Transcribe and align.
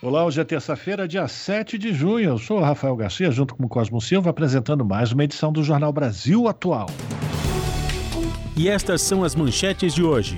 Olá, 0.00 0.24
hoje 0.24 0.40
é 0.40 0.44
terça-feira, 0.44 1.08
dia 1.08 1.26
7 1.26 1.76
de 1.76 1.92
junho. 1.92 2.30
Eu 2.30 2.38
sou 2.38 2.58
o 2.58 2.62
Rafael 2.62 2.94
Garcia, 2.94 3.32
junto 3.32 3.56
com 3.56 3.64
o 3.64 3.68
Cosmo 3.68 4.00
Silva, 4.00 4.30
apresentando 4.30 4.84
mais 4.84 5.10
uma 5.10 5.24
edição 5.24 5.52
do 5.52 5.60
Jornal 5.64 5.92
Brasil 5.92 6.46
Atual. 6.46 6.86
E 8.56 8.68
estas 8.68 9.02
são 9.02 9.24
as 9.24 9.34
manchetes 9.34 9.92
de 9.92 10.04
hoje. 10.04 10.36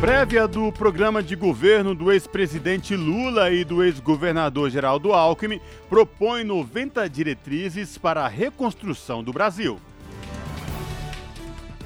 Prévia 0.00 0.46
do 0.46 0.70
programa 0.70 1.20
de 1.20 1.34
governo 1.34 1.92
do 1.92 2.12
ex-presidente 2.12 2.94
Lula 2.94 3.50
e 3.50 3.64
do 3.64 3.82
ex-governador 3.82 4.70
Geraldo 4.70 5.12
Alckmin 5.12 5.60
propõe 5.88 6.44
90 6.44 7.10
diretrizes 7.10 7.98
para 7.98 8.24
a 8.24 8.28
reconstrução 8.28 9.24
do 9.24 9.32
Brasil. 9.32 9.80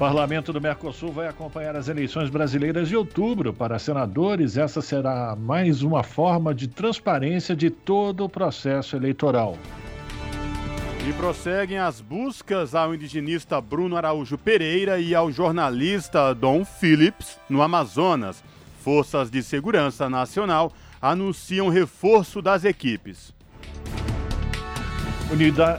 O 0.02 0.04
Parlamento 0.04 0.52
do 0.52 0.60
Mercosul 0.60 1.12
vai 1.12 1.28
acompanhar 1.28 1.76
as 1.76 1.86
eleições 1.86 2.28
brasileiras 2.28 2.88
de 2.88 2.96
outubro. 2.96 3.52
Para 3.54 3.78
senadores, 3.78 4.56
essa 4.56 4.82
será 4.82 5.36
mais 5.36 5.84
uma 5.84 6.02
forma 6.02 6.52
de 6.52 6.66
transparência 6.66 7.54
de 7.54 7.70
todo 7.70 8.24
o 8.24 8.28
processo 8.28 8.96
eleitoral. 8.96 9.56
E 11.08 11.12
prosseguem 11.12 11.78
as 11.78 12.00
buscas 12.00 12.74
ao 12.74 12.92
indigenista 12.92 13.60
Bruno 13.60 13.96
Araújo 13.96 14.36
Pereira 14.36 14.98
e 14.98 15.14
ao 15.14 15.30
jornalista 15.30 16.34
Dom 16.34 16.64
Phillips 16.64 17.38
no 17.48 17.62
Amazonas. 17.62 18.42
Forças 18.80 19.30
de 19.30 19.40
Segurança 19.40 20.10
Nacional 20.10 20.72
anunciam 21.00 21.68
reforço 21.68 22.42
das 22.42 22.64
equipes. 22.64 23.32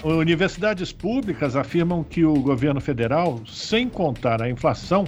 Universidades 0.04 0.92
públicas 0.92 1.56
afirmam 1.56 2.04
que 2.04 2.26
o 2.26 2.34
governo 2.34 2.82
federal, 2.82 3.40
sem 3.46 3.88
contar 3.88 4.42
a 4.42 4.50
inflação, 4.50 5.08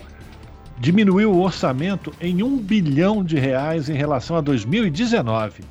diminuiu 0.77 1.31
o 1.31 1.41
orçamento 1.41 2.13
em 2.21 2.43
um 2.43 2.55
bilhão 2.57 3.23
de 3.23 3.39
reais 3.39 3.89
em 3.89 3.93
relação 3.93 4.37
a 4.37 4.41
2019. 4.41 5.63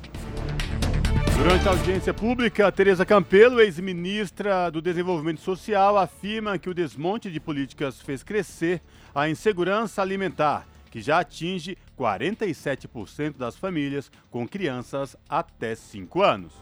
Durante 1.37 1.67
a 1.67 1.71
audiência 1.71 2.13
pública, 2.13 2.69
Tereza 2.69 3.05
Campelo, 3.05 3.61
ex-ministra 3.61 4.69
do 4.69 4.81
Desenvolvimento 4.81 5.39
Social, 5.39 5.97
afirma 5.97 6.57
que 6.57 6.69
o 6.69 6.73
desmonte 6.73 7.31
de 7.31 7.39
políticas 7.39 8.01
fez 8.01 8.23
crescer 8.23 8.81
a 9.13 9.29
insegurança 9.29 10.01
alimentar, 10.01 10.67
que 10.91 11.01
já 11.01 11.19
atinge 11.19 11.77
47% 11.97 13.37
das 13.37 13.55
famílias 13.55 14.11
com 14.29 14.45
crianças 14.45 15.15
até 15.29 15.75
5 15.75 16.21
anos. 16.21 16.53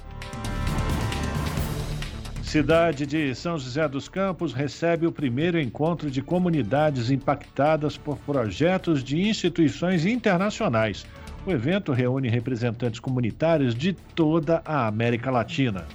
Cidade 2.44 3.08
de 3.08 3.34
São 3.34 3.58
José 3.58 3.88
dos 3.88 4.08
Campos 4.08 4.54
recebe 4.54 5.08
o 5.08 5.12
primeiro 5.12 5.60
encontro 5.60 6.12
de 6.12 6.22
comunidades 6.22 7.10
impactadas 7.10 7.98
por 7.98 8.18
projetos 8.18 9.04
de 9.04 9.20
instituições 9.28 10.06
internacionais. 10.06 11.04
O 11.48 11.52
evento 11.52 11.92
reúne 11.92 12.30
representantes 12.30 13.00
comunitários 13.00 13.74
de 13.74 13.94
toda 13.94 14.62
a 14.64 14.86
América 14.86 15.32
Latina. 15.32 15.88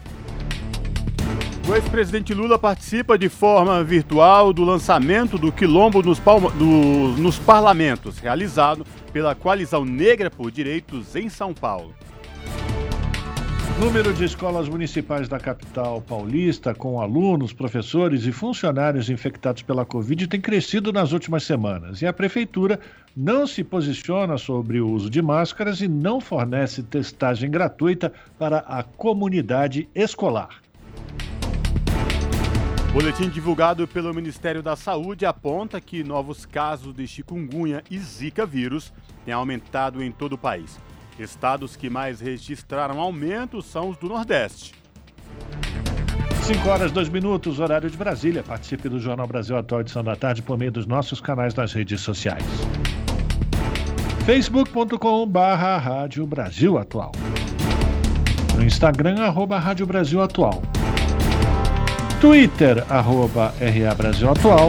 O 1.69 1.75
ex-presidente 1.75 2.33
Lula 2.35 2.59
participa 2.59 3.19
de 3.19 3.29
forma 3.29 3.85
virtual 3.85 4.53
do 4.53 4.65
lançamento 4.65 5.39
do 5.39 5.53
Quilombo 5.53 6.03
nos, 6.03 6.19
do, 6.19 7.15
nos 7.19 7.39
Parlamentos, 7.39 8.19
realizado 8.19 8.87
pela 9.13 9.35
Coalizão 9.35 9.85
Negra 9.85 10.31
por 10.31 10.51
Direitos 10.51 11.15
em 11.15 11.29
São 11.29 11.53
Paulo. 11.53 11.95
Número 13.81 14.13
de 14.13 14.25
escolas 14.25 14.69
municipais 14.69 15.29
da 15.29 15.39
capital 15.39 16.03
paulista 16.03 16.75
com 16.75 17.01
alunos, 17.01 17.53
professores 17.53 18.27
e 18.27 18.33
funcionários 18.33 19.09
infectados 19.09 19.63
pela 19.63 19.87
Covid 19.87 20.27
tem 20.27 20.41
crescido 20.41 20.93
nas 20.93 21.13
últimas 21.13 21.45
semanas 21.45 22.03
e 22.03 22.07
a 22.07 22.13
prefeitura 22.13 22.81
não 23.17 23.47
se 23.47 23.63
posiciona 23.63 24.37
sobre 24.37 24.81
o 24.81 24.91
uso 24.91 25.09
de 25.09 25.23
máscaras 25.23 25.81
e 25.81 25.87
não 25.87 26.21
fornece 26.21 26.83
testagem 26.83 27.49
gratuita 27.49 28.13
para 28.37 28.59
a 28.59 28.83
comunidade 28.83 29.89
escolar. 29.95 30.61
Boletim 32.93 33.29
divulgado 33.29 33.87
pelo 33.87 34.13
Ministério 34.13 34.61
da 34.61 34.75
Saúde 34.75 35.25
aponta 35.25 35.81
que 35.81 36.03
novos 36.03 36.45
casos 36.45 36.93
de 36.93 37.07
chikungunya 37.07 37.85
e 37.89 37.97
zika 38.01 38.45
vírus 38.45 38.93
têm 39.25 39.33
aumentado 39.33 40.03
em 40.03 40.11
todo 40.11 40.33
o 40.33 40.39
país. 40.39 40.81
Estados 41.19 41.77
que 41.77 41.91
mais 41.91 42.21
registraram 42.21 43.01
aumento 43.01 43.61
são 43.61 43.91
os 43.91 43.97
do 43.97 44.09
Nordeste. 44.09 44.75
5 46.43 46.69
horas, 46.69 46.91
2 46.93 47.11
minutos, 47.11 47.61
horário 47.61 47.91
de 47.91 47.97
Brasília. 47.97 48.43
Participe 48.43 48.89
do 48.89 48.99
Jornal 48.99 49.27
Brasil 49.27 49.57
Atual 49.57 49.83
edição 49.83 50.03
da 50.03 50.17
tarde 50.17 50.41
por 50.41 50.57
meio 50.57 50.73
dos 50.73 50.87
nossos 50.87 51.21
canais 51.21 51.55
nas 51.55 51.73
redes 51.73 52.01
sociais. 52.01 52.45
facebook.com 54.25 55.27
barra 55.27 55.77
Rádio 55.77 56.27
Brasil 56.27 56.79
Atual. 56.79 57.13
No 58.57 58.65
Instagram, 58.65 59.21
arroba 59.21 59.59
Rádio 59.59 59.87
Brasil 59.87 60.23
Atual. 60.23 60.63
Twitter, 62.21 62.85
arroba 62.91 63.55
RA 63.61 63.95
Brasil 63.95 64.31
Atual 64.31 64.69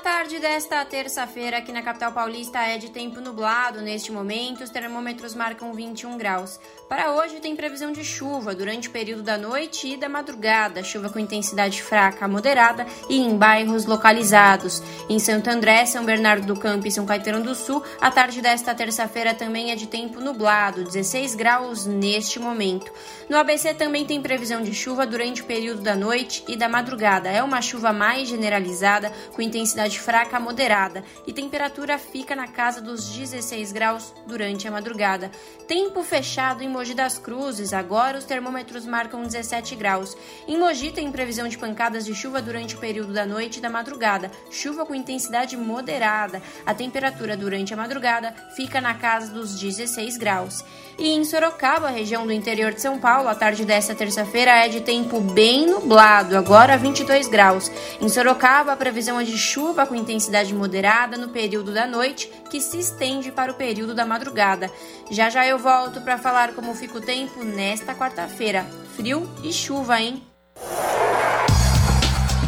Tarde 0.00 0.38
desta 0.38 0.82
terça-feira 0.82 1.58
aqui 1.58 1.70
na 1.72 1.82
capital 1.82 2.10
paulista 2.10 2.58
é 2.60 2.78
de 2.78 2.90
tempo 2.90 3.20
nublado. 3.20 3.82
Neste 3.82 4.10
momento, 4.10 4.64
os 4.64 4.70
termômetros 4.70 5.34
marcam 5.34 5.74
21 5.74 6.16
graus. 6.16 6.58
Para 6.88 7.12
hoje, 7.12 7.38
tem 7.38 7.54
previsão 7.54 7.92
de 7.92 8.02
chuva 8.02 8.54
durante 8.54 8.88
o 8.88 8.90
período 8.90 9.22
da 9.22 9.36
noite 9.36 9.88
e 9.88 9.96
da 9.98 10.08
madrugada, 10.08 10.82
chuva 10.82 11.10
com 11.10 11.18
intensidade 11.18 11.82
fraca 11.82 12.24
a 12.24 12.28
moderada 12.28 12.86
e 13.10 13.20
em 13.20 13.36
bairros 13.36 13.84
localizados. 13.84 14.82
Em 15.08 15.18
Santo 15.18 15.50
André, 15.50 15.84
São 15.84 16.04
Bernardo 16.04 16.46
do 16.46 16.58
Campo 16.58 16.88
e 16.88 16.90
São 16.90 17.04
Caetano 17.04 17.44
do 17.44 17.54
Sul, 17.54 17.82
a 18.00 18.10
tarde 18.10 18.40
desta 18.40 18.74
terça-feira 18.74 19.34
também 19.34 19.70
é 19.70 19.76
de 19.76 19.86
tempo 19.86 20.18
nublado, 20.18 20.82
16 20.82 21.34
graus 21.34 21.84
neste 21.84 22.38
momento. 22.38 22.90
No 23.28 23.36
ABC 23.36 23.74
também 23.74 24.06
tem 24.06 24.22
previsão 24.22 24.62
de 24.62 24.74
chuva 24.74 25.06
durante 25.06 25.42
o 25.42 25.44
período 25.44 25.82
da 25.82 25.94
noite 25.94 26.42
e 26.48 26.56
da 26.56 26.68
madrugada. 26.68 27.28
É 27.28 27.42
uma 27.42 27.60
chuva 27.60 27.92
mais 27.92 28.28
generalizada, 28.28 29.12
com 29.32 29.42
intensidade 29.42 29.89
fraca 29.98 30.36
a 30.36 30.40
moderada, 30.40 31.02
e 31.26 31.32
temperatura 31.32 31.98
fica 31.98 32.36
na 32.36 32.46
casa 32.46 32.80
dos 32.80 33.08
16 33.08 33.72
graus 33.72 34.14
durante 34.26 34.68
a 34.68 34.70
madrugada. 34.70 35.30
Tempo 35.66 36.02
fechado 36.02 36.62
em 36.62 36.68
Mogi 36.68 36.94
das 36.94 37.18
Cruzes, 37.18 37.72
agora 37.72 38.18
os 38.18 38.24
termômetros 38.24 38.86
marcam 38.86 39.22
17 39.22 39.74
graus. 39.74 40.16
Em 40.46 40.58
Mogi 40.58 40.92
tem 40.92 41.10
previsão 41.10 41.48
de 41.48 41.58
pancadas 41.58 42.04
de 42.04 42.14
chuva 42.14 42.42
durante 42.42 42.76
o 42.76 42.78
período 42.78 43.12
da 43.12 43.26
noite 43.26 43.58
e 43.58 43.62
da 43.62 43.70
madrugada, 43.70 44.30
chuva 44.50 44.84
com 44.84 44.94
intensidade 44.94 45.56
moderada. 45.56 46.42
A 46.64 46.74
temperatura 46.74 47.36
durante 47.36 47.74
a 47.74 47.76
madrugada 47.76 48.34
fica 48.54 48.80
na 48.80 48.94
casa 48.94 49.32
dos 49.32 49.58
16 49.58 50.16
graus. 50.16 50.64
E 51.00 51.14
em 51.14 51.24
Sorocaba, 51.24 51.88
região 51.88 52.26
do 52.26 52.32
interior 52.32 52.74
de 52.74 52.82
São 52.82 52.98
Paulo, 52.98 53.26
a 53.26 53.34
tarde 53.34 53.64
desta 53.64 53.94
terça-feira 53.94 54.50
é 54.50 54.68
de 54.68 54.82
tempo 54.82 55.18
bem 55.18 55.66
nublado, 55.66 56.36
agora 56.36 56.76
22 56.76 57.26
graus. 57.26 57.72
Em 57.98 58.06
Sorocaba, 58.06 58.72
a 58.72 58.76
previsão 58.76 59.18
é 59.18 59.24
de 59.24 59.38
chuva 59.38 59.86
com 59.86 59.94
intensidade 59.94 60.52
moderada 60.52 61.16
no 61.16 61.30
período 61.30 61.72
da 61.72 61.86
noite, 61.86 62.30
que 62.50 62.60
se 62.60 62.78
estende 62.78 63.32
para 63.32 63.50
o 63.50 63.54
período 63.54 63.94
da 63.94 64.04
madrugada. 64.04 64.70
Já 65.10 65.30
já 65.30 65.46
eu 65.46 65.58
volto 65.58 66.02
para 66.02 66.18
falar 66.18 66.52
como 66.52 66.74
fica 66.74 66.98
o 66.98 67.00
tempo 67.00 67.42
nesta 67.42 67.94
quarta-feira. 67.94 68.66
Frio 68.94 69.26
e 69.42 69.54
chuva, 69.54 69.98
hein? 69.98 70.22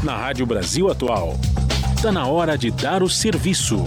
Na 0.04 0.14
Rádio 0.14 0.44
Brasil 0.44 0.90
Atual, 0.90 1.38
está 1.96 2.12
na 2.12 2.26
hora 2.26 2.58
de 2.58 2.70
dar 2.70 3.02
o 3.02 3.08
serviço. 3.08 3.82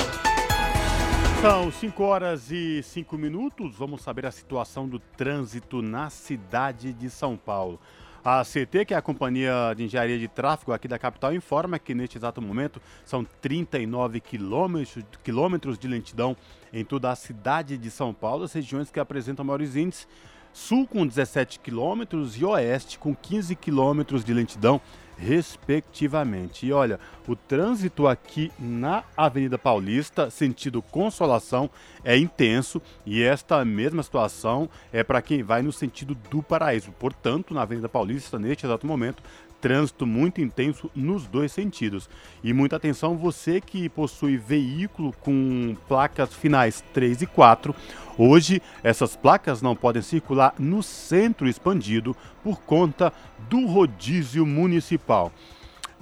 São 1.47 1.71
5 1.71 2.03
horas 2.03 2.49
e 2.49 2.81
5 2.81 3.15
minutos. 3.19 3.75
Vamos 3.75 4.01
saber 4.01 4.25
a 4.25 4.31
situação 4.31 4.89
do 4.89 4.97
trânsito 4.97 5.79
na 5.79 6.09
cidade 6.09 6.91
de 6.91 7.07
São 7.07 7.37
Paulo. 7.37 7.79
A 8.23 8.43
CT, 8.43 8.83
que 8.83 8.95
é 8.95 8.97
a 8.97 9.01
Companhia 9.01 9.71
de 9.77 9.83
Engenharia 9.83 10.17
de 10.17 10.27
Tráfego 10.27 10.73
aqui 10.73 10.87
da 10.87 10.97
capital, 10.97 11.35
informa 11.35 11.77
que 11.77 11.93
neste 11.93 12.17
exato 12.17 12.41
momento 12.41 12.81
são 13.05 13.23
39 13.23 14.21
quilômetros, 14.21 15.05
quilômetros 15.23 15.77
de 15.77 15.87
lentidão 15.87 16.35
em 16.73 16.83
toda 16.83 17.11
a 17.11 17.15
cidade 17.15 17.77
de 17.77 17.91
São 17.91 18.11
Paulo, 18.11 18.45
as 18.45 18.53
regiões 18.53 18.89
que 18.89 18.99
apresentam 18.99 19.45
maiores 19.45 19.75
índices. 19.75 20.07
Sul 20.51 20.87
com 20.87 21.05
17 21.05 21.59
quilômetros 21.59 22.41
e 22.41 22.43
Oeste 22.43 22.97
com 22.97 23.13
15 23.13 23.55
quilômetros 23.55 24.25
de 24.25 24.33
lentidão 24.33 24.81
respectivamente. 25.17 26.65
E 26.65 26.73
olha, 26.73 26.99
o 27.27 27.35
trânsito 27.35 28.07
aqui 28.07 28.51
na 28.59 29.03
Avenida 29.15 29.57
Paulista, 29.57 30.29
sentido 30.29 30.81
Consolação, 30.81 31.69
é 32.03 32.17
intenso 32.17 32.81
e 33.05 33.23
esta 33.23 33.63
mesma 33.65 34.03
situação 34.03 34.69
é 34.93 35.03
para 35.03 35.21
quem 35.21 35.43
vai 35.43 35.61
no 35.61 35.71
sentido 35.71 36.15
do 36.29 36.43
Paraíso. 36.43 36.91
Portanto, 36.93 37.53
na 37.53 37.63
Avenida 37.63 37.89
Paulista, 37.89 38.37
neste 38.37 38.65
exato 38.65 38.85
momento, 38.85 39.23
trânsito 39.65 40.05
muito 40.05 40.41
intenso 40.41 40.91
nos 40.93 41.25
dois 41.25 41.51
sentidos. 41.51 42.07
E 42.43 42.53
muita 42.53 42.75
atenção, 42.75 43.17
você 43.17 43.59
que 43.59 43.89
possui 43.89 44.37
veículo 44.37 45.11
com 45.21 45.75
placas 45.87 46.31
finais 46.35 46.83
3 46.93 47.23
e 47.23 47.25
4, 47.25 47.73
hoje 48.15 48.61
essas 48.83 49.15
placas 49.15 49.63
não 49.63 49.75
podem 49.75 50.03
circular 50.03 50.53
no 50.59 50.83
centro 50.83 51.47
expandido 51.47 52.15
por 52.43 52.61
conta 52.61 53.11
do 53.49 53.65
rodízio 53.65 54.45
municipal. 54.45 55.31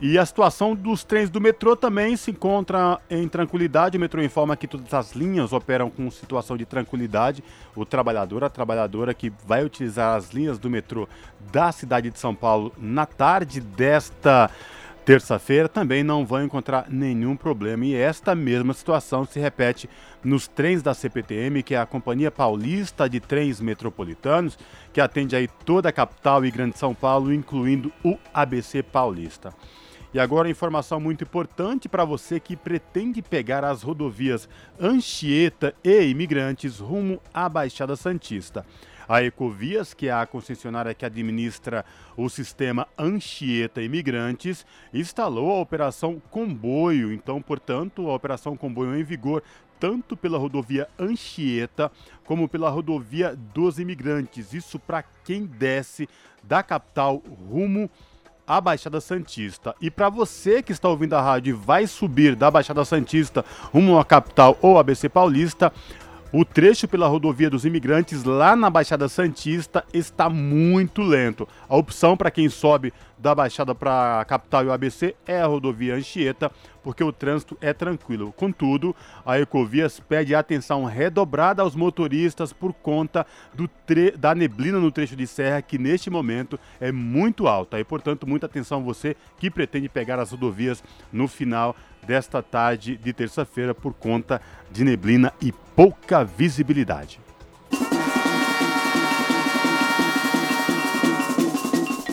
E 0.01 0.17
a 0.17 0.25
situação 0.25 0.75
dos 0.75 1.03
trens 1.03 1.29
do 1.29 1.39
metrô 1.39 1.75
também 1.75 2.17
se 2.17 2.31
encontra 2.31 2.99
em 3.09 3.27
tranquilidade. 3.27 3.97
O 3.97 3.99
metrô 3.99 4.21
informa 4.21 4.57
que 4.57 4.67
todas 4.67 4.93
as 4.93 5.13
linhas 5.13 5.53
operam 5.53 5.89
com 5.89 6.09
situação 6.11 6.57
de 6.57 6.65
tranquilidade. 6.65 7.43
O 7.75 7.85
trabalhador, 7.85 8.43
a 8.43 8.49
trabalhadora 8.49 9.13
que 9.13 9.31
vai 9.45 9.63
utilizar 9.63 10.17
as 10.17 10.31
linhas 10.31 10.59
do 10.59 10.69
metrô 10.69 11.07
da 11.51 11.71
cidade 11.71 12.09
de 12.09 12.19
São 12.19 12.35
Paulo 12.35 12.73
na 12.77 13.05
tarde 13.05 13.61
desta 13.61 14.49
terça-feira 15.05 15.67
também 15.67 16.01
não 16.03 16.25
vão 16.25 16.43
encontrar 16.43 16.85
nenhum 16.89 17.35
problema. 17.35 17.85
E 17.85 17.95
esta 17.95 18.33
mesma 18.33 18.73
situação 18.73 19.25
se 19.25 19.39
repete 19.39 19.89
nos 20.23 20.47
trens 20.47 20.81
da 20.81 20.93
CPTM, 20.93 21.61
que 21.61 21.75
é 21.75 21.79
a 21.79 21.85
Companhia 21.85 22.31
Paulista 22.31 23.09
de 23.09 23.19
Trens 23.19 23.59
Metropolitanos, 23.59 24.57
que 24.91 25.01
atende 25.01 25.35
aí 25.35 25.47
toda 25.65 25.89
a 25.89 25.93
capital 25.93 26.43
e 26.45 26.51
Grande 26.51 26.77
São 26.77 26.93
Paulo, 26.95 27.33
incluindo 27.33 27.91
o 28.03 28.17
ABC 28.33 28.81
Paulista. 28.81 29.53
E 30.13 30.19
agora 30.19 30.47
informação 30.47 30.99
muito 30.99 31.23
importante 31.23 31.89
para 31.89 32.05
você 32.05 32.39
que 32.39 32.55
pretende 32.55 33.19
pegar 33.19 33.65
as 33.65 33.81
rodovias 33.81 34.47
Anchieta 34.79 35.73
e 35.83 36.03
Imigrantes 36.03 36.77
rumo 36.77 37.19
à 37.33 37.49
Baixada 37.49 37.95
Santista. 37.95 38.63
A 39.09 39.23
Ecovias, 39.23 39.91
que 39.91 40.07
é 40.07 40.11
a 40.11 40.25
concessionária 40.27 40.93
que 40.93 41.03
administra 41.03 41.83
o 42.15 42.29
sistema 42.29 42.87
Anchieta 42.95 43.81
Imigrantes, 43.81 44.67
instalou 44.93 45.51
a 45.51 45.59
operação 45.59 46.21
Comboio. 46.29 47.11
Então, 47.11 47.41
portanto, 47.41 48.07
a 48.07 48.13
operação 48.13 48.55
Comboio 48.55 48.95
em 48.95 49.03
vigor 49.03 49.41
tanto 49.79 50.15
pela 50.15 50.37
rodovia 50.37 50.87
Anchieta 50.97 51.91
como 52.23 52.47
pela 52.47 52.69
rodovia 52.69 53.35
dos 53.35 53.79
Imigrantes. 53.79 54.53
Isso 54.53 54.77
para 54.77 55.03
quem 55.25 55.43
desce 55.45 56.07
da 56.43 56.61
capital 56.61 57.21
rumo 57.49 57.89
a 58.47 58.59
Baixada 58.59 58.99
Santista. 58.99 59.75
E 59.81 59.89
para 59.89 60.09
você 60.09 60.61
que 60.61 60.71
está 60.71 60.89
ouvindo 60.89 61.15
a 61.15 61.21
rádio 61.21 61.51
e 61.51 61.53
vai 61.53 61.87
subir 61.87 62.35
da 62.35 62.51
Baixada 62.51 62.83
Santista 62.85 63.43
rumo 63.73 63.97
à 63.97 64.05
capital 64.05 64.57
ou 64.61 64.77
ABC 64.77 65.09
Paulista, 65.09 65.71
o 66.33 66.43
trecho 66.43 66.87
pela 66.87 67.07
rodovia 67.07 67.47
dos 67.47 67.63
imigrantes 67.63 68.23
lá 68.23 68.55
na 68.55 68.67
Baixada 68.67 69.07
Santista 69.07 69.85
está 69.93 70.31
muito 70.31 71.03
lento. 71.03 71.47
A 71.69 71.77
opção 71.77 72.17
para 72.17 72.31
quem 72.31 72.49
sobe 72.49 72.91
da 73.19 73.35
Baixada 73.35 73.75
para 73.75 74.19
a 74.19 74.25
capital 74.25 74.63
e 74.63 74.67
o 74.67 74.71
ABC 74.71 75.15
é 75.27 75.39
a 75.39 75.45
rodovia 75.45 75.93
Anchieta, 75.93 76.51
porque 76.81 77.03
o 77.03 77.11
trânsito 77.13 77.55
é 77.61 77.71
tranquilo. 77.71 78.33
Contudo, 78.35 78.95
a 79.23 79.39
Ecovias 79.39 79.99
pede 79.99 80.33
atenção 80.33 80.85
redobrada 80.85 81.61
aos 81.61 81.75
motoristas 81.75 82.51
por 82.51 82.73
conta 82.73 83.27
da 84.17 84.33
neblina 84.33 84.79
no 84.79 84.91
trecho 84.91 85.15
de 85.15 85.27
serra, 85.27 85.61
que 85.61 85.77
neste 85.77 86.09
momento 86.09 86.59
é 86.81 86.91
muito 86.91 87.47
alta. 87.47 87.79
E, 87.79 87.83
portanto, 87.83 88.27
muita 88.27 88.47
atenção 88.47 88.83
você 88.83 89.15
que 89.37 89.51
pretende 89.51 89.87
pegar 89.87 90.17
as 90.17 90.31
rodovias 90.31 90.83
no 91.11 91.27
final 91.27 91.75
desta 92.05 92.41
tarde 92.41 92.97
de 92.97 93.13
terça-feira 93.13 93.73
por 93.73 93.93
conta 93.93 94.41
de 94.71 94.83
neblina 94.83 95.33
e 95.41 95.51
pouca 95.51 96.23
visibilidade. 96.23 97.19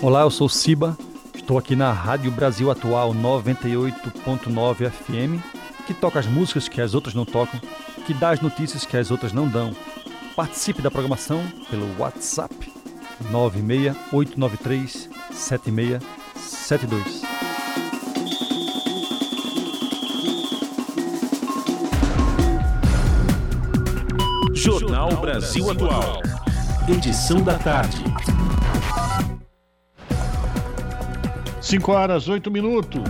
Olá, 0.03 0.23
eu 0.23 0.31
sou 0.31 0.49
Siba, 0.49 0.97
estou 1.35 1.59
aqui 1.59 1.77
na 1.77 1.93
Rádio 1.93 2.31
Brasil 2.31 2.71
Atual 2.71 3.13
98.9 3.13 4.91
FM, 4.91 5.39
que 5.87 5.93
toca 5.93 6.19
as 6.19 6.27
músicas 6.27 6.69
que 6.69 6.81
as 6.81 6.95
outras 6.95 7.15
não 7.15 7.27
tocam, 7.27 7.61
que 8.07 8.15
dá 8.15 8.31
as 8.31 8.41
notícias 8.41 8.87
que 8.87 8.97
as 8.97 9.11
outras 9.11 9.33
não 9.33 9.47
dão. 9.47 9.77
Participe 10.35 10.81
da 10.81 10.91
programação 10.91 11.45
pelo 11.69 11.87
WhatsApp 11.99 12.73
96893 13.31 15.11
7672. 15.33 17.23
Jornal 24.63 25.17
Brasil 25.17 25.71
Atual. 25.71 26.21
Edição 26.87 27.43
da 27.43 27.57
tarde. 27.59 28.05
5 31.63 31.91
horas, 31.91 32.29
8 32.29 32.51
minutos. 32.51 33.01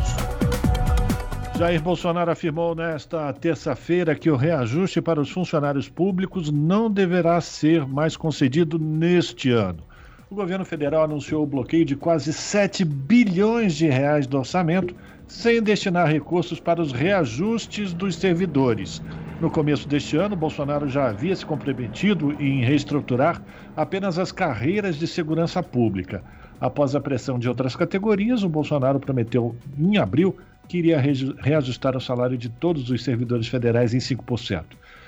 Jair 1.58 1.82
Bolsonaro 1.82 2.30
afirmou 2.30 2.76
nesta 2.76 3.32
terça-feira 3.32 4.14
que 4.14 4.30
o 4.30 4.36
reajuste 4.36 5.02
para 5.02 5.20
os 5.20 5.28
funcionários 5.28 5.88
públicos 5.88 6.52
não 6.52 6.88
deverá 6.88 7.40
ser 7.40 7.84
mais 7.84 8.16
concedido 8.16 8.78
neste 8.78 9.50
ano. 9.50 9.82
O 10.30 10.36
governo 10.36 10.64
federal 10.64 11.02
anunciou 11.02 11.42
o 11.42 11.48
bloqueio 11.48 11.84
de 11.84 11.96
quase 11.96 12.32
7 12.32 12.84
bilhões 12.84 13.74
de 13.74 13.88
reais 13.88 14.24
do 14.24 14.38
orçamento, 14.38 14.94
sem 15.30 15.62
destinar 15.62 16.08
recursos 16.08 16.58
para 16.58 16.82
os 16.82 16.90
reajustes 16.90 17.94
dos 17.94 18.16
servidores. 18.16 19.00
No 19.40 19.48
começo 19.48 19.88
deste 19.88 20.16
ano, 20.16 20.34
Bolsonaro 20.34 20.88
já 20.88 21.08
havia 21.08 21.34
se 21.36 21.46
comprometido 21.46 22.32
em 22.32 22.64
reestruturar 22.64 23.40
apenas 23.76 24.18
as 24.18 24.32
carreiras 24.32 24.96
de 24.96 25.06
segurança 25.06 25.62
pública. 25.62 26.24
Após 26.60 26.96
a 26.96 27.00
pressão 27.00 27.38
de 27.38 27.48
outras 27.48 27.76
categorias, 27.76 28.42
o 28.42 28.48
Bolsonaro 28.48 28.98
prometeu 28.98 29.54
em 29.78 29.98
abril 29.98 30.36
que 30.68 30.78
iria 30.78 31.00
reajustar 31.00 31.96
o 31.96 32.00
salário 32.00 32.36
de 32.36 32.48
todos 32.48 32.90
os 32.90 33.04
servidores 33.04 33.46
federais 33.46 33.94
em 33.94 33.98
5%. 33.98 34.64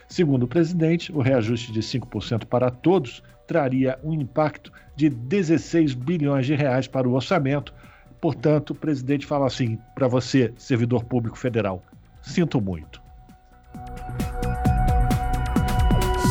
Segundo 0.08 0.44
o 0.44 0.48
presidente, 0.48 1.12
o 1.12 1.20
reajuste 1.20 1.72
de 1.72 1.80
5% 1.80 2.46
para 2.46 2.70
todos 2.70 3.24
traria 3.46 3.98
um 4.04 4.14
impacto 4.14 4.72
de 4.94 5.10
16 5.10 5.94
bilhões 5.94 6.46
de 6.46 6.54
reais 6.54 6.86
para 6.86 7.08
o 7.08 7.12
orçamento. 7.12 7.74
Portanto, 8.22 8.70
o 8.70 8.74
presidente 8.76 9.26
fala 9.26 9.46
assim 9.48 9.76
para 9.96 10.06
você, 10.06 10.54
servidor 10.56 11.02
público 11.04 11.36
federal: 11.36 11.82
sinto 12.22 12.60
muito. 12.60 13.02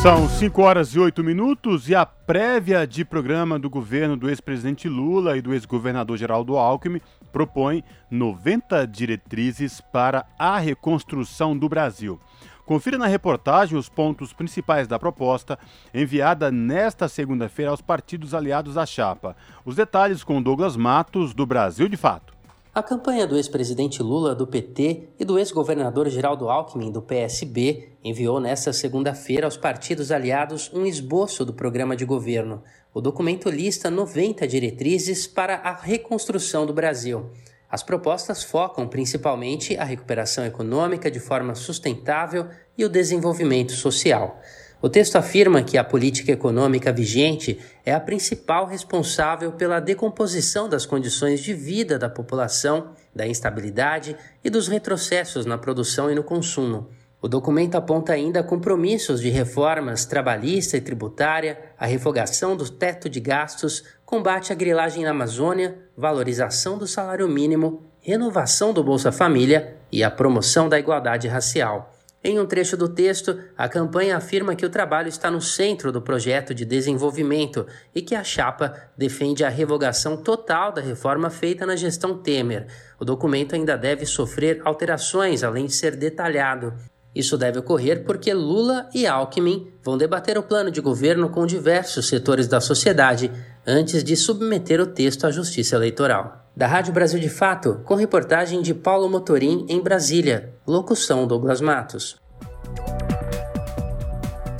São 0.00 0.26
5 0.26 0.62
horas 0.62 0.94
e 0.94 0.98
8 0.98 1.22
minutos 1.22 1.90
e 1.90 1.94
a 1.94 2.06
prévia 2.06 2.86
de 2.86 3.04
programa 3.04 3.58
do 3.58 3.68
governo 3.68 4.16
do 4.16 4.30
ex-presidente 4.30 4.88
Lula 4.88 5.36
e 5.36 5.42
do 5.42 5.52
ex-governador 5.52 6.16
Geraldo 6.16 6.56
Alckmin 6.56 7.00
propõe 7.30 7.84
90 8.10 8.86
diretrizes 8.86 9.80
para 9.80 10.24
a 10.38 10.58
reconstrução 10.58 11.56
do 11.56 11.68
Brasil. 11.68 12.18
Confira 12.64 12.96
na 12.96 13.06
reportagem 13.06 13.76
os 13.76 13.88
pontos 13.88 14.32
principais 14.32 14.86
da 14.86 14.98
proposta, 14.98 15.58
enviada 15.92 16.50
nesta 16.50 17.08
segunda-feira 17.08 17.70
aos 17.70 17.80
partidos 17.80 18.34
aliados 18.34 18.76
à 18.76 18.86
chapa. 18.86 19.36
Os 19.64 19.74
detalhes 19.74 20.22
com 20.22 20.40
Douglas 20.40 20.76
Matos, 20.76 21.34
do 21.34 21.44
Brasil 21.44 21.88
de 21.88 21.96
Fato. 21.96 22.32
A 22.74 22.82
campanha 22.82 23.26
do 23.26 23.36
ex-presidente 23.36 24.02
Lula 24.02 24.34
do 24.34 24.46
PT 24.46 25.10
e 25.20 25.26
do 25.26 25.38
ex-governador 25.38 26.08
Geraldo 26.08 26.48
Alckmin 26.48 26.90
do 26.90 27.02
PSB 27.02 27.90
enviou 28.02 28.40
nesta 28.40 28.72
segunda-feira 28.72 29.46
aos 29.46 29.58
partidos 29.58 30.10
aliados 30.10 30.70
um 30.72 30.86
esboço 30.86 31.44
do 31.44 31.52
programa 31.52 31.94
de 31.94 32.06
governo. 32.06 32.62
O 32.94 33.00
documento 33.02 33.50
lista 33.50 33.90
90 33.90 34.48
diretrizes 34.48 35.26
para 35.26 35.56
a 35.56 35.74
reconstrução 35.74 36.64
do 36.64 36.72
Brasil. 36.72 37.30
As 37.72 37.82
propostas 37.82 38.44
focam 38.44 38.86
principalmente 38.86 39.78
a 39.78 39.84
recuperação 39.84 40.44
econômica 40.44 41.10
de 41.10 41.18
forma 41.18 41.54
sustentável 41.54 42.46
e 42.76 42.84
o 42.84 42.88
desenvolvimento 42.88 43.72
social. 43.72 44.42
O 44.82 44.90
texto 44.90 45.16
afirma 45.16 45.62
que 45.62 45.78
a 45.78 45.84
política 45.84 46.32
econômica 46.32 46.92
vigente 46.92 47.58
é 47.82 47.94
a 47.94 48.00
principal 48.00 48.66
responsável 48.66 49.52
pela 49.52 49.80
decomposição 49.80 50.68
das 50.68 50.84
condições 50.84 51.40
de 51.40 51.54
vida 51.54 51.98
da 51.98 52.10
população, 52.10 52.90
da 53.14 53.26
instabilidade 53.26 54.18
e 54.44 54.50
dos 54.50 54.68
retrocessos 54.68 55.46
na 55.46 55.56
produção 55.56 56.10
e 56.10 56.14
no 56.14 56.22
consumo. 56.22 56.90
O 57.22 57.28
documento 57.28 57.76
aponta 57.76 58.12
ainda 58.12 58.42
compromissos 58.42 59.20
de 59.20 59.30
reformas 59.30 60.04
trabalhista 60.04 60.76
e 60.76 60.80
tributária, 60.80 61.56
a 61.78 61.86
revogação 61.86 62.56
do 62.56 62.68
teto 62.68 63.08
de 63.08 63.20
gastos, 63.20 63.84
combate 64.12 64.52
à 64.52 64.54
grilagem 64.54 65.04
na 65.04 65.10
Amazônia, 65.10 65.74
valorização 65.96 66.76
do 66.76 66.86
salário 66.86 67.26
mínimo, 67.26 67.90
renovação 68.02 68.70
do 68.70 68.84
Bolsa 68.84 69.10
Família 69.10 69.78
e 69.90 70.04
a 70.04 70.10
promoção 70.10 70.68
da 70.68 70.78
igualdade 70.78 71.26
racial. 71.28 71.90
Em 72.22 72.38
um 72.38 72.44
trecho 72.44 72.76
do 72.76 72.90
texto, 72.90 73.40
a 73.56 73.70
campanha 73.70 74.18
afirma 74.18 74.54
que 74.54 74.66
o 74.66 74.68
trabalho 74.68 75.08
está 75.08 75.30
no 75.30 75.40
centro 75.40 75.90
do 75.90 76.02
projeto 76.02 76.54
de 76.54 76.66
desenvolvimento 76.66 77.66
e 77.94 78.02
que 78.02 78.14
a 78.14 78.22
chapa 78.22 78.74
defende 78.98 79.44
a 79.44 79.48
revogação 79.48 80.18
total 80.18 80.72
da 80.72 80.82
reforma 80.82 81.30
feita 81.30 81.64
na 81.64 81.74
gestão 81.74 82.18
Temer. 82.18 82.66
O 83.00 83.06
documento 83.06 83.54
ainda 83.54 83.78
deve 83.78 84.04
sofrer 84.04 84.60
alterações, 84.62 85.42
além 85.42 85.64
de 85.64 85.72
ser 85.72 85.96
detalhado. 85.96 86.74
Isso 87.14 87.36
deve 87.36 87.58
ocorrer 87.58 88.04
porque 88.04 88.32
Lula 88.32 88.88
e 88.94 89.06
Alckmin 89.06 89.72
vão 89.82 89.98
debater 89.98 90.38
o 90.38 90.42
plano 90.42 90.70
de 90.70 90.80
governo 90.80 91.28
com 91.28 91.46
diversos 91.46 92.08
setores 92.08 92.46
da 92.46 92.60
sociedade 92.60 93.30
antes 93.66 94.02
de 94.02 94.16
submeter 94.16 94.80
o 94.80 94.86
texto 94.86 95.26
à 95.26 95.30
Justiça 95.30 95.76
Eleitoral. 95.76 96.46
Da 96.54 96.66
Rádio 96.66 96.92
Brasil 96.92 97.18
de 97.18 97.28
Fato, 97.28 97.80
com 97.84 97.94
reportagem 97.94 98.60
de 98.60 98.74
Paulo 98.74 99.08
Motorim 99.08 99.64
em 99.68 99.80
Brasília. 99.80 100.52
Locução 100.66 101.26
Douglas 101.26 101.60
Matos. 101.60 102.20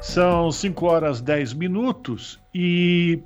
São 0.01 0.51
5 0.51 0.87
horas 0.87 1.21
10 1.21 1.55
minutos 1.55 2.41
e 2.55 3.23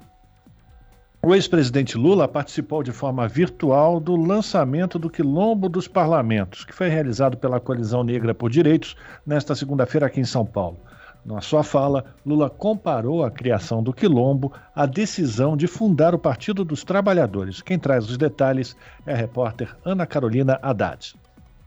o 1.22 1.34
ex-presidente 1.34 1.98
Lula 1.98 2.28
participou 2.28 2.82
de 2.82 2.92
forma 2.92 3.26
virtual 3.26 3.98
do 3.98 4.14
lançamento 4.14 4.98
do 4.98 5.10
Quilombo 5.10 5.68
dos 5.68 5.88
Parlamentos, 5.88 6.64
que 6.64 6.72
foi 6.72 6.88
realizado 6.88 7.36
pela 7.36 7.58
Coalizão 7.58 8.04
Negra 8.04 8.34
por 8.34 8.50
Direitos 8.50 8.96
nesta 9.26 9.54
segunda-feira 9.54 10.06
aqui 10.06 10.20
em 10.20 10.24
São 10.24 10.46
Paulo. 10.46 10.78
Na 11.26 11.40
sua 11.40 11.64
fala, 11.64 12.14
Lula 12.24 12.48
comparou 12.48 13.24
a 13.24 13.30
criação 13.32 13.82
do 13.82 13.92
Quilombo 13.92 14.52
à 14.72 14.86
decisão 14.86 15.56
de 15.56 15.66
fundar 15.66 16.14
o 16.14 16.18
Partido 16.20 16.64
dos 16.64 16.84
Trabalhadores. 16.84 17.60
Quem 17.60 17.80
traz 17.80 18.08
os 18.08 18.16
detalhes 18.16 18.76
é 19.04 19.12
a 19.12 19.16
repórter 19.16 19.76
Ana 19.84 20.06
Carolina 20.06 20.56
Haddad. 20.62 21.16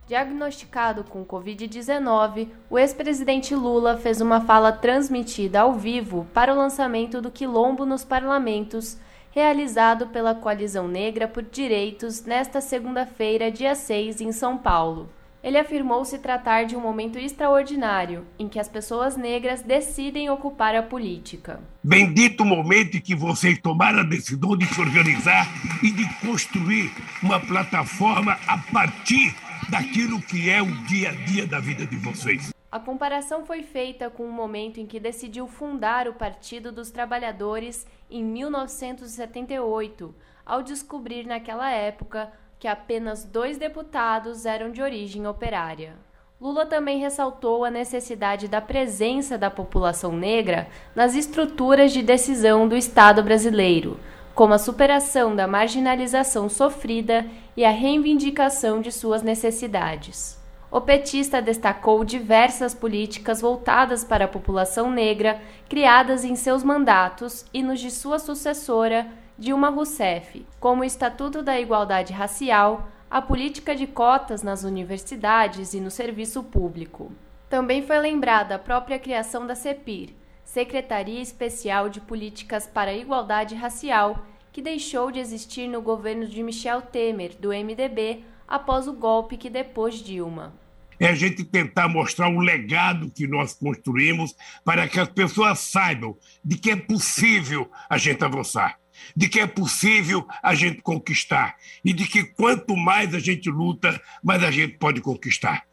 Diagnosticado 0.08 1.04
com 1.04 1.26
Covid-19, 1.26 2.48
o 2.70 2.78
ex-presidente 2.78 3.54
Lula 3.54 3.98
fez 3.98 4.22
uma 4.22 4.40
fala 4.40 4.72
transmitida 4.72 5.60
ao 5.60 5.74
vivo 5.74 6.26
para 6.32 6.54
o 6.54 6.56
lançamento 6.56 7.20
do 7.20 7.30
Quilombo 7.30 7.84
nos 7.84 8.02
Parlamentos, 8.02 8.96
realizado 9.30 10.06
pela 10.06 10.34
Coalizão 10.34 10.88
Negra 10.88 11.28
por 11.28 11.42
Direitos 11.42 12.24
nesta 12.24 12.62
segunda-feira, 12.62 13.52
dia 13.52 13.74
6, 13.74 14.22
em 14.22 14.32
São 14.32 14.56
Paulo. 14.56 15.10
Ele 15.42 15.56
afirmou 15.56 16.04
se 16.04 16.18
tratar 16.18 16.64
de 16.64 16.76
um 16.76 16.80
momento 16.80 17.18
extraordinário 17.18 18.26
em 18.38 18.46
que 18.46 18.58
as 18.58 18.68
pessoas 18.68 19.16
negras 19.16 19.62
decidem 19.62 20.28
ocupar 20.28 20.74
a 20.74 20.82
política. 20.82 21.60
Bendito 21.82 22.44
momento 22.44 22.98
em 22.98 23.00
que 23.00 23.14
vocês 23.14 23.58
tomaram 23.58 24.00
a 24.00 24.04
decisão 24.04 24.54
de 24.54 24.66
se 24.66 24.78
organizar 24.78 25.46
e 25.82 25.90
de 25.90 26.04
construir 26.20 26.92
uma 27.22 27.40
plataforma 27.40 28.38
a 28.46 28.58
partir 28.70 29.34
daquilo 29.70 30.20
que 30.20 30.50
é 30.50 30.60
o 30.60 30.70
dia 30.84 31.08
a 31.08 31.12
dia 31.12 31.46
da 31.46 31.58
vida 31.58 31.86
de 31.86 31.96
vocês. 31.96 32.52
A 32.70 32.78
comparação 32.78 33.46
foi 33.46 33.62
feita 33.62 34.10
com 34.10 34.24
o 34.24 34.32
momento 34.32 34.78
em 34.78 34.86
que 34.86 35.00
decidiu 35.00 35.48
fundar 35.48 36.06
o 36.06 36.14
Partido 36.14 36.70
dos 36.70 36.90
Trabalhadores 36.90 37.86
em 38.10 38.22
1978, 38.22 40.14
ao 40.44 40.62
descobrir 40.62 41.26
naquela 41.26 41.70
época 41.70 42.30
que 42.60 42.68
apenas 42.68 43.24
dois 43.24 43.56
deputados 43.56 44.44
eram 44.44 44.70
de 44.70 44.82
origem 44.82 45.26
operária. 45.26 45.94
Lula 46.38 46.66
também 46.66 46.98
ressaltou 46.98 47.64
a 47.64 47.70
necessidade 47.70 48.48
da 48.48 48.60
presença 48.60 49.38
da 49.38 49.50
população 49.50 50.12
negra 50.12 50.68
nas 50.94 51.14
estruturas 51.14 51.90
de 51.90 52.02
decisão 52.02 52.68
do 52.68 52.76
Estado 52.76 53.22
brasileiro, 53.22 53.98
como 54.34 54.52
a 54.52 54.58
superação 54.58 55.34
da 55.34 55.46
marginalização 55.46 56.50
sofrida 56.50 57.26
e 57.56 57.64
a 57.64 57.70
reivindicação 57.70 58.82
de 58.82 58.92
suas 58.92 59.22
necessidades. 59.22 60.38
O 60.70 60.82
petista 60.82 61.40
destacou 61.40 62.04
diversas 62.04 62.74
políticas 62.74 63.40
voltadas 63.40 64.04
para 64.04 64.26
a 64.26 64.28
população 64.28 64.90
negra 64.90 65.40
criadas 65.66 66.24
em 66.24 66.36
seus 66.36 66.62
mandatos 66.62 67.44
e 67.54 67.62
nos 67.62 67.80
de 67.80 67.90
sua 67.90 68.18
sucessora, 68.18 69.06
Dilma 69.40 69.70
Rousseff, 69.70 70.44
como 70.60 70.82
o 70.82 70.84
Estatuto 70.84 71.42
da 71.42 71.58
Igualdade 71.58 72.12
Racial, 72.12 72.86
a 73.10 73.22
política 73.22 73.74
de 73.74 73.86
cotas 73.86 74.42
nas 74.42 74.64
universidades 74.64 75.72
e 75.72 75.80
no 75.80 75.90
serviço 75.90 76.42
público. 76.42 77.10
Também 77.48 77.80
foi 77.80 77.98
lembrada 77.98 78.56
a 78.56 78.58
própria 78.58 78.98
criação 78.98 79.46
da 79.46 79.54
CEPIR, 79.54 80.10
Secretaria 80.44 81.22
Especial 81.22 81.88
de 81.88 82.02
Políticas 82.02 82.66
para 82.66 82.90
a 82.90 82.94
Igualdade 82.94 83.54
Racial, 83.54 84.26
que 84.52 84.60
deixou 84.60 85.10
de 85.10 85.20
existir 85.20 85.66
no 85.66 85.80
governo 85.80 86.26
de 86.26 86.42
Michel 86.42 86.82
Temer, 86.82 87.34
do 87.40 87.48
MDB, 87.48 88.22
após 88.46 88.86
o 88.86 88.92
golpe 88.92 89.38
que 89.38 89.48
depôs 89.48 89.94
Dilma. 89.94 90.52
É 90.98 91.06
a 91.06 91.14
gente 91.14 91.44
tentar 91.44 91.88
mostrar 91.88 92.28
o 92.28 92.40
legado 92.40 93.10
que 93.10 93.26
nós 93.26 93.54
construímos 93.54 94.36
para 94.62 94.86
que 94.86 95.00
as 95.00 95.08
pessoas 95.08 95.60
saibam 95.60 96.14
de 96.44 96.58
que 96.58 96.72
é 96.72 96.76
possível 96.76 97.70
a 97.88 97.96
gente 97.96 98.22
avançar 98.22 98.79
de 99.16 99.28
que 99.28 99.40
é 99.40 99.46
possível 99.46 100.26
a 100.42 100.54
gente 100.54 100.82
conquistar 100.82 101.56
e 101.84 101.92
de 101.92 102.06
que 102.06 102.24
quanto 102.24 102.76
mais 102.76 103.14
a 103.14 103.18
gente 103.18 103.50
luta, 103.50 104.00
mais 104.22 104.42
a 104.42 104.50
gente 104.50 104.78
pode 104.78 105.00
conquistar. 105.00 105.64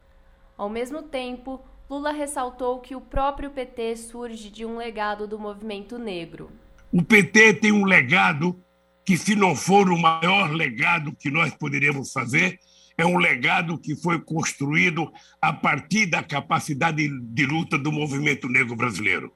Ao 0.58 0.70
mesmo 0.70 1.04
tempo, 1.04 1.62
Lula 1.90 2.12
ressaltou 2.12 2.80
que 2.80 2.96
o 2.96 3.02
próprio 3.02 3.50
PT 3.52 3.96
surge 3.96 4.50
de 4.50 4.66
um 4.66 4.78
legado 4.78 5.28
do 5.28 5.40
movimento 5.40 5.98
negro. 5.98 6.52
O 6.92 7.04
PT 7.04 7.56
tem 7.56 7.72
um 7.72 7.86
legado 7.86 8.60
que, 9.06 9.18
se 9.18 9.36
não 9.36 9.56
for 9.56 9.90
o 9.90 9.98
maior 9.98 10.52
legado 10.52 11.16
que 11.16 11.30
nós 11.30 11.54
poderíamos 11.54 12.12
fazer, 12.12 12.60
é 12.98 13.06
um 13.06 13.18
legado 13.18 13.78
que 13.78 13.96
foi 13.96 14.20
construído 14.20 15.10
a 15.42 15.54
partir 15.54 16.08
da 16.08 16.24
capacidade 16.24 17.08
de 17.08 17.46
luta 17.46 17.78
do 17.78 17.92
movimento 17.92 18.50
negro 18.50 18.76
brasileiro 18.76 19.32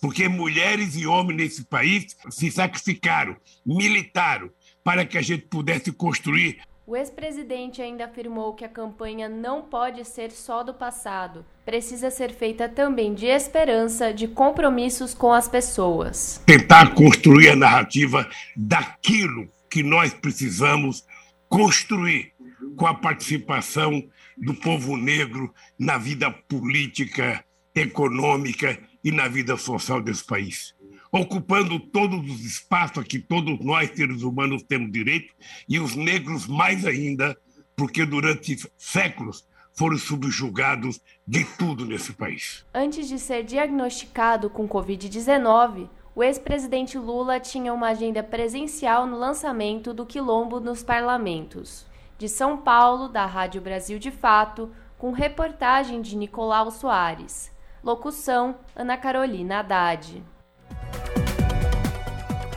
porque 0.00 0.28
mulheres 0.28 0.96
e 0.96 1.06
homens 1.06 1.36
nesse 1.36 1.64
país 1.64 2.16
se 2.30 2.50
sacrificaram, 2.50 3.36
militaram, 3.64 4.50
para 4.84 5.04
que 5.04 5.18
a 5.18 5.22
gente 5.22 5.46
pudesse 5.46 5.90
construir. 5.92 6.60
O 6.86 6.94
ex-presidente 6.94 7.82
ainda 7.82 8.04
afirmou 8.04 8.54
que 8.54 8.64
a 8.64 8.68
campanha 8.68 9.28
não 9.28 9.62
pode 9.62 10.04
ser 10.04 10.30
só 10.30 10.62
do 10.62 10.72
passado, 10.72 11.44
precisa 11.64 12.12
ser 12.12 12.32
feita 12.32 12.68
também 12.68 13.12
de 13.12 13.26
esperança, 13.26 14.14
de 14.14 14.28
compromissos 14.28 15.12
com 15.12 15.32
as 15.32 15.48
pessoas. 15.48 16.40
Tentar 16.46 16.94
construir 16.94 17.50
a 17.50 17.56
narrativa 17.56 18.28
daquilo 18.56 19.48
que 19.68 19.82
nós 19.82 20.14
precisamos 20.14 21.04
construir 21.48 22.32
com 22.76 22.86
a 22.86 22.94
participação 22.94 24.04
do 24.38 24.54
povo 24.54 24.96
negro 24.96 25.52
na 25.76 25.98
vida 25.98 26.30
política, 26.30 27.44
econômica 27.74 28.78
e 29.06 29.12
na 29.12 29.28
vida 29.28 29.56
social 29.56 30.02
desse 30.02 30.24
país, 30.24 30.74
ocupando 31.12 31.78
todos 31.78 32.28
os 32.28 32.44
espaços 32.44 32.98
a 32.98 33.04
que 33.04 33.20
todos 33.20 33.64
nós, 33.64 33.88
seres 33.94 34.22
humanos, 34.22 34.64
temos 34.64 34.90
direito, 34.90 35.32
e 35.68 35.78
os 35.78 35.94
negros 35.94 36.48
mais 36.48 36.84
ainda, 36.84 37.38
porque 37.76 38.04
durante 38.04 38.68
séculos 38.76 39.46
foram 39.72 39.96
subjugados 39.96 41.00
de 41.24 41.44
tudo 41.44 41.84
nesse 41.84 42.14
país. 42.14 42.66
Antes 42.74 43.06
de 43.06 43.20
ser 43.20 43.44
diagnosticado 43.44 44.50
com 44.50 44.68
Covid-19, 44.68 45.88
o 46.12 46.24
ex-presidente 46.24 46.98
Lula 46.98 47.38
tinha 47.38 47.72
uma 47.72 47.90
agenda 47.90 48.24
presencial 48.24 49.06
no 49.06 49.16
lançamento 49.16 49.94
do 49.94 50.04
Quilombo 50.04 50.58
nos 50.58 50.82
parlamentos. 50.82 51.86
De 52.18 52.28
São 52.28 52.56
Paulo, 52.56 53.08
da 53.08 53.24
Rádio 53.24 53.60
Brasil 53.60 54.00
de 54.00 54.10
Fato, 54.10 54.68
com 54.98 55.12
reportagem 55.12 56.02
de 56.02 56.16
Nicolau 56.16 56.72
Soares. 56.72 57.54
Locução: 57.86 58.56
Ana 58.74 58.96
Carolina 58.96 59.60
Haddad. 59.60 60.20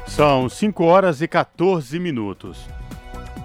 São 0.07 0.49
5 0.49 0.83
horas 0.83 1.21
e 1.21 1.27
14 1.27 1.99
minutos. 1.99 2.67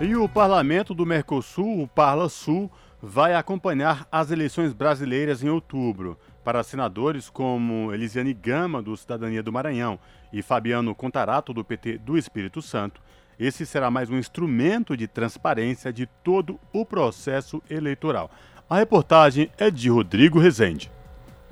E 0.01 0.17
o 0.17 0.27
parlamento 0.27 0.95
do 0.95 1.05
Mercosul, 1.05 1.83
o 1.83 1.87
Parla 1.87 2.31
Sul, 2.31 2.73
vai 3.03 3.35
acompanhar 3.35 4.09
as 4.11 4.31
eleições 4.31 4.73
brasileiras 4.73 5.43
em 5.43 5.51
outubro. 5.51 6.19
Para 6.43 6.63
senadores 6.63 7.29
como 7.29 7.93
Elisiane 7.93 8.33
Gama, 8.33 8.81
do 8.81 8.97
Cidadania 8.97 9.43
do 9.43 9.53
Maranhão, 9.53 9.99
e 10.33 10.41
Fabiano 10.41 10.95
Contarato, 10.95 11.53
do 11.53 11.63
PT 11.63 11.99
do 11.99 12.17
Espírito 12.17 12.63
Santo, 12.63 13.03
esse 13.39 13.67
será 13.67 13.91
mais 13.91 14.09
um 14.09 14.17
instrumento 14.17 14.97
de 14.97 15.07
transparência 15.07 15.93
de 15.93 16.07
todo 16.07 16.59
o 16.73 16.87
processo 16.87 17.63
eleitoral. 17.69 18.31
A 18.71 18.79
reportagem 18.79 19.51
é 19.59 19.71
de 19.71 19.91
Rodrigo 19.91 20.39
Rezende. 20.39 20.94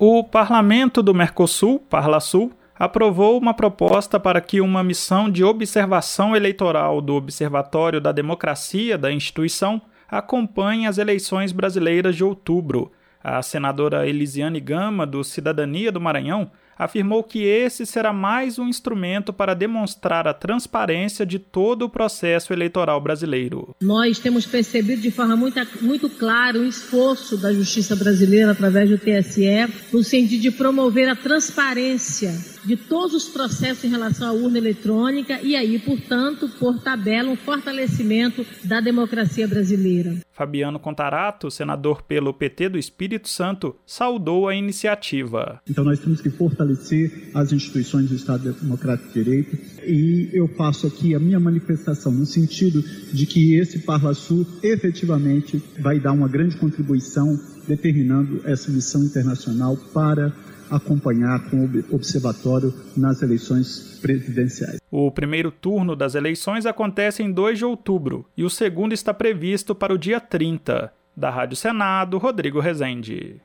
O 0.05 0.21
Parlamento 0.21 1.01
do 1.01 1.13
Mercosul, 1.13 1.79
Parlasul, 1.79 2.51
aprovou 2.77 3.37
uma 3.37 3.53
proposta 3.53 4.19
para 4.19 4.41
que 4.41 4.59
uma 4.59 4.83
missão 4.83 5.29
de 5.29 5.45
observação 5.45 6.35
eleitoral 6.35 6.99
do 6.99 7.13
Observatório 7.13 8.01
da 8.01 8.11
Democracia 8.11 8.97
da 8.97 9.09
instituição 9.09 9.81
acompanhe 10.11 10.87
as 10.87 10.97
eleições 10.97 11.53
brasileiras 11.53 12.17
de 12.17 12.23
outubro. 12.25 12.91
A 13.23 13.41
senadora 13.41 14.05
Elisiane 14.05 14.59
Gama, 14.59 15.07
do 15.07 15.23
Cidadania 15.23 15.89
do 15.89 16.01
Maranhão, 16.01 16.51
afirmou 16.77 17.23
que 17.23 17.43
esse 17.43 17.85
será 17.85 18.13
mais 18.13 18.57
um 18.59 18.67
instrumento 18.67 19.33
para 19.33 19.53
demonstrar 19.53 20.27
a 20.27 20.33
transparência 20.33 21.25
de 21.25 21.39
todo 21.39 21.83
o 21.83 21.89
processo 21.89 22.53
eleitoral 22.53 22.99
brasileiro. 23.01 23.75
Nós 23.81 24.19
temos 24.19 24.45
percebido 24.45 25.01
de 25.01 25.11
forma 25.11 25.35
muito, 25.35 25.59
muito 25.81 26.09
clara 26.09 26.59
o 26.59 26.65
esforço 26.65 27.37
da 27.37 27.53
justiça 27.53 27.95
brasileira 27.95 28.51
através 28.51 28.89
do 28.89 28.97
TSE 28.97 29.67
no 29.91 30.03
sentido 30.03 30.41
de 30.41 30.51
promover 30.51 31.09
a 31.09 31.15
transparência 31.15 32.52
de 32.65 32.75
todos 32.75 33.13
os 33.13 33.29
processos 33.29 33.83
em 33.83 33.89
relação 33.89 34.27
à 34.27 34.31
urna 34.31 34.57
eletrônica 34.57 35.39
e 35.41 35.55
aí, 35.55 35.79
portanto, 35.79 36.49
por 36.59 36.79
tabela, 36.81 37.29
um 37.29 37.35
fortalecimento 37.35 38.45
da 38.63 38.79
democracia 38.79 39.47
brasileira. 39.47 40.17
Fabiano 40.31 40.79
Contarato, 40.79 41.51
senador 41.51 42.01
pelo 42.01 42.33
PT 42.33 42.69
do 42.69 42.77
Espírito 42.77 43.29
Santo, 43.29 43.75
saudou 43.85 44.47
a 44.47 44.55
iniciativa. 44.55 45.61
Então 45.69 45.83
nós 45.83 45.99
temos 45.99 46.21
que 46.21 46.29
fortalecer 46.29 47.29
as 47.35 47.51
instituições 47.51 48.09
do 48.09 48.15
Estado 48.15 48.51
Democrático 48.53 49.09
de 49.09 49.23
Direito 49.23 49.57
e 49.85 50.29
eu 50.33 50.47
faço 50.47 50.87
aqui 50.87 51.13
a 51.13 51.19
minha 51.19 51.39
manifestação 51.39 52.11
no 52.11 52.25
sentido 52.25 52.81
de 53.13 53.25
que 53.25 53.55
esse 53.55 53.79
Parla 53.79 54.13
Sul 54.13 54.45
efetivamente 54.63 55.61
vai 55.79 55.99
dar 55.99 56.13
uma 56.13 56.27
grande 56.27 56.57
contribuição 56.57 57.39
determinando 57.67 58.41
essa 58.45 58.71
missão 58.71 59.03
internacional 59.03 59.77
para 59.93 60.33
acompanhar 60.75 61.49
com 61.49 61.65
o 61.65 61.95
observatório 61.95 62.73
nas 62.95 63.21
eleições 63.21 63.99
presidenciais. 64.01 64.79
O 64.91 65.11
primeiro 65.11 65.51
turno 65.51 65.95
das 65.95 66.15
eleições 66.15 66.65
acontece 66.65 67.23
em 67.23 67.31
2 67.31 67.57
de 67.57 67.65
outubro 67.65 68.25
e 68.35 68.43
o 68.43 68.49
segundo 68.49 68.93
está 68.93 69.13
previsto 69.13 69.73
para 69.73 69.93
o 69.93 69.97
dia 69.97 70.19
30. 70.19 70.91
Da 71.15 71.29
Rádio 71.29 71.55
Senado, 71.55 72.17
Rodrigo 72.17 72.59
Rezende. 72.59 73.39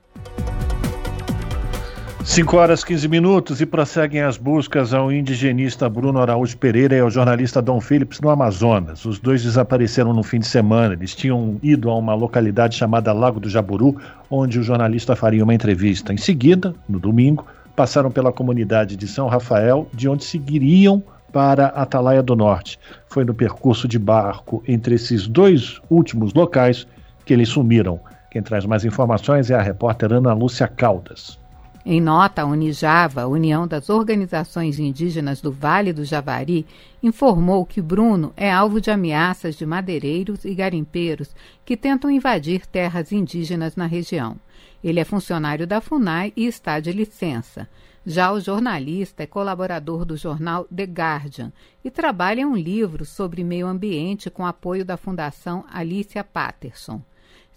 5 2.29 2.57
horas 2.59 2.85
15 2.85 3.09
minutos 3.09 3.61
e 3.63 3.67
prosseguem 3.67 4.21
as 4.21 4.37
buscas 4.37 4.93
ao 4.93 5.11
indigenista 5.11 5.89
Bruno 5.89 6.21
Araújo 6.21 6.59
Pereira 6.59 6.95
e 6.95 7.01
ao 7.01 7.11
jornalista 7.11 7.63
Dom 7.63 7.81
Phillips 7.81 8.21
no 8.21 8.29
Amazonas. 8.29 9.07
Os 9.07 9.19
dois 9.19 9.43
desapareceram 9.43 10.13
no 10.13 10.23
fim 10.23 10.39
de 10.39 10.47
semana. 10.47 10.93
Eles 10.93 11.15
tinham 11.17 11.59
ido 11.63 11.89
a 11.89 11.97
uma 11.97 12.15
localidade 12.15 12.77
chamada 12.77 13.15
Lago 13.15 13.41
do 13.41 13.49
Jaburu, 13.49 13.97
onde 14.31 14.59
o 14.59 14.63
jornalista 14.63 15.17
faria 15.17 15.43
uma 15.43 15.55
entrevista. 15.55 16.13
Em 16.13 16.19
seguida, 16.19 16.75
no 16.87 17.01
domingo, 17.01 17.47
passaram 17.75 18.11
pela 18.11 18.31
comunidade 18.31 18.95
de 18.95 19.09
São 19.09 19.27
Rafael, 19.27 19.89
de 19.95 20.07
onde 20.07 20.23
seguiriam 20.23 21.03
para 21.33 21.69
Atalaia 21.69 22.23
do 22.23 22.37
Norte. 22.37 22.79
Foi 23.09 23.25
no 23.25 23.33
percurso 23.33 23.89
de 23.89 23.99
barco 23.99 24.63
entre 24.69 24.97
esses 24.97 25.27
dois 25.27 25.81
últimos 25.89 26.35
locais 26.35 26.87
que 27.25 27.33
eles 27.33 27.49
sumiram. 27.49 27.99
Quem 28.31 28.43
traz 28.43 28.67
mais 28.67 28.85
informações 28.85 29.51
é 29.51 29.55
a 29.55 29.63
repórter 29.63 30.13
Ana 30.13 30.35
Lúcia 30.35 30.69
Caldas. 30.69 31.39
Em 31.87 32.01
nota, 32.01 32.43
a 32.43 32.47
Unijava, 32.47 33.27
União 33.27 33.67
das 33.67 33.89
Organizações 33.89 34.79
Indígenas 34.79 35.41
do 35.41 35.51
Vale 35.51 35.93
do 35.93 36.05
Javari, 36.05 36.67
informou 37.03 37.65
que 37.65 37.81
Bruno 37.81 38.33
é 38.37 38.51
alvo 38.51 38.81
de 38.81 38.91
ameaças 38.91 39.55
de 39.55 39.65
madeireiros 39.65 40.45
e 40.45 40.55
garimpeiros 40.55 41.35
que 41.65 41.77
tentam 41.77 42.11
invadir 42.11 42.67
terras 42.67 43.13
indígenas 43.13 43.77
na 43.77 43.87
região. 43.87 44.37
Ele 44.83 45.01
é 45.01 45.05
funcionário 45.05 45.67
da 45.67 45.81
FUNAI 45.81 46.33
e 46.37 46.47
está 46.47 46.79
de 46.81 46.93
licença. 46.93 47.69
Já 48.05 48.33
o 48.33 48.41
jornalista 48.41 49.23
é 49.23 49.27
colaborador 49.27 50.05
do 50.05 50.17
jornal 50.17 50.65
The 50.75 50.85
Guardian 50.85 51.53
e 51.85 51.91
trabalha 51.91 52.41
em 52.41 52.45
um 52.45 52.57
livro 52.57 53.05
sobre 53.05 53.45
meio 53.45 53.67
ambiente 53.67 54.31
com 54.31 54.47
apoio 54.47 54.85
da 54.85 54.97
Fundação 54.97 55.65
Alicia 55.71 56.25
Patterson. 56.25 57.03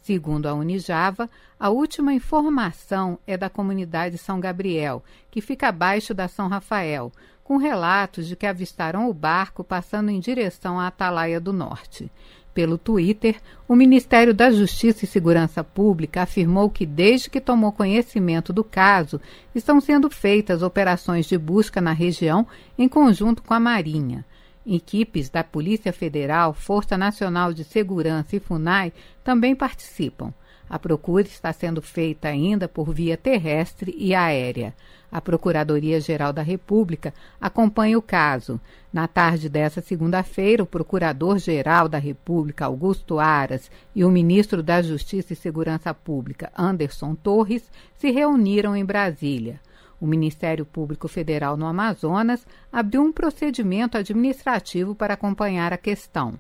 Segundo 0.01 0.47
a 0.47 0.53
Unijava, 0.53 1.29
a 1.59 1.69
última 1.69 2.11
informação 2.11 3.19
é 3.27 3.37
da 3.37 3.49
comunidade 3.49 4.17
São 4.17 4.39
Gabriel, 4.39 5.03
que 5.29 5.41
fica 5.41 5.67
abaixo 5.67 6.11
da 6.11 6.27
São 6.27 6.47
Rafael, 6.47 7.11
com 7.43 7.57
relatos 7.57 8.27
de 8.27 8.35
que 8.35 8.47
avistaram 8.47 9.07
o 9.07 9.13
barco 9.13 9.63
passando 9.63 10.09
em 10.09 10.19
direção 10.19 10.79
à 10.79 10.87
Atalaia 10.87 11.39
do 11.39 11.53
Norte. 11.53 12.11
Pelo 12.53 12.77
Twitter, 12.77 13.39
o 13.67 13.75
Ministério 13.75 14.33
da 14.33 14.51
Justiça 14.51 15.05
e 15.05 15.07
Segurança 15.07 15.63
Pública 15.63 16.23
afirmou 16.23 16.69
que, 16.69 16.85
desde 16.85 17.29
que 17.29 17.39
tomou 17.39 17.71
conhecimento 17.71 18.51
do 18.51 18.63
caso, 18.63 19.21
estão 19.53 19.79
sendo 19.79 20.09
feitas 20.09 20.63
operações 20.63 21.27
de 21.27 21.37
busca 21.37 21.79
na 21.79 21.93
região 21.93 22.45
em 22.77 22.89
conjunto 22.89 23.41
com 23.43 23.53
a 23.53 23.59
Marinha. 23.59 24.25
Equipes 24.65 25.29
da 25.29 25.43
Polícia 25.43 25.91
Federal, 25.91 26.53
Força 26.53 26.97
Nacional 26.97 27.53
de 27.53 27.63
Segurança 27.63 28.35
e 28.35 28.39
FUNAI 28.39 28.93
também 29.23 29.55
participam. 29.55 30.33
A 30.69 30.79
procura 30.79 31.27
está 31.27 31.51
sendo 31.51 31.81
feita 31.81 32.29
ainda 32.29 32.67
por 32.67 32.93
via 32.93 33.17
terrestre 33.17 33.93
e 33.97 34.15
aérea. 34.15 34.73
A 35.11 35.19
Procuradoria-Geral 35.19 36.31
da 36.31 36.41
República 36.41 37.13
acompanha 37.41 37.97
o 37.97 38.01
caso. 38.01 38.57
Na 38.93 39.05
tarde 39.05 39.49
dessa 39.49 39.81
segunda-feira, 39.81 40.63
o 40.63 40.65
Procurador-Geral 40.65 41.89
da 41.89 41.97
República, 41.97 42.65
Augusto 42.65 43.19
Aras, 43.19 43.69
e 43.93 44.05
o 44.05 44.09
Ministro 44.09 44.63
da 44.63 44.81
Justiça 44.81 45.33
e 45.33 45.35
Segurança 45.35 45.93
Pública, 45.93 46.49
Anderson 46.57 47.15
Torres, 47.15 47.69
se 47.97 48.09
reuniram 48.09 48.73
em 48.73 48.85
Brasília 48.85 49.59
o 50.01 50.07
Ministério 50.07 50.65
Público 50.65 51.07
Federal 51.07 51.55
no 51.55 51.67
Amazonas 51.67 52.45
abriu 52.73 53.03
um 53.03 53.11
procedimento 53.11 53.99
administrativo 53.99 54.95
para 54.95 55.13
acompanhar 55.13 55.71
a 55.71 55.77
questão. 55.77 56.39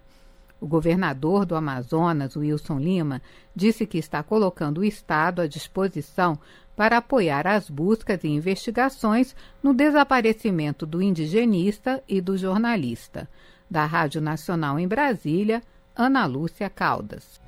O 0.59 0.67
governador 0.67 1.45
do 1.45 1.55
Amazonas, 1.55 2.35
Wilson 2.35 2.79
Lima, 2.79 3.21
disse 3.55 3.85
que 3.85 3.99
está 3.99 4.23
colocando 4.23 4.79
o 4.79 4.83
Estado 4.83 5.41
à 5.41 5.47
disposição 5.47 6.37
para 6.75 6.97
apoiar 6.97 7.45
as 7.45 7.69
buscas 7.69 8.23
e 8.23 8.27
investigações 8.27 9.35
no 9.61 9.73
desaparecimento 9.73 10.85
do 10.85 11.01
indigenista 11.01 12.03
e 12.07 12.19
do 12.19 12.35
jornalista. 12.35 13.29
Da 13.69 13.85
Rádio 13.85 14.21
Nacional 14.21 14.79
em 14.79 14.87
Brasília, 14.87 15.61
Ana 15.95 16.25
Lúcia 16.25 16.69
Caldas. 16.69 17.39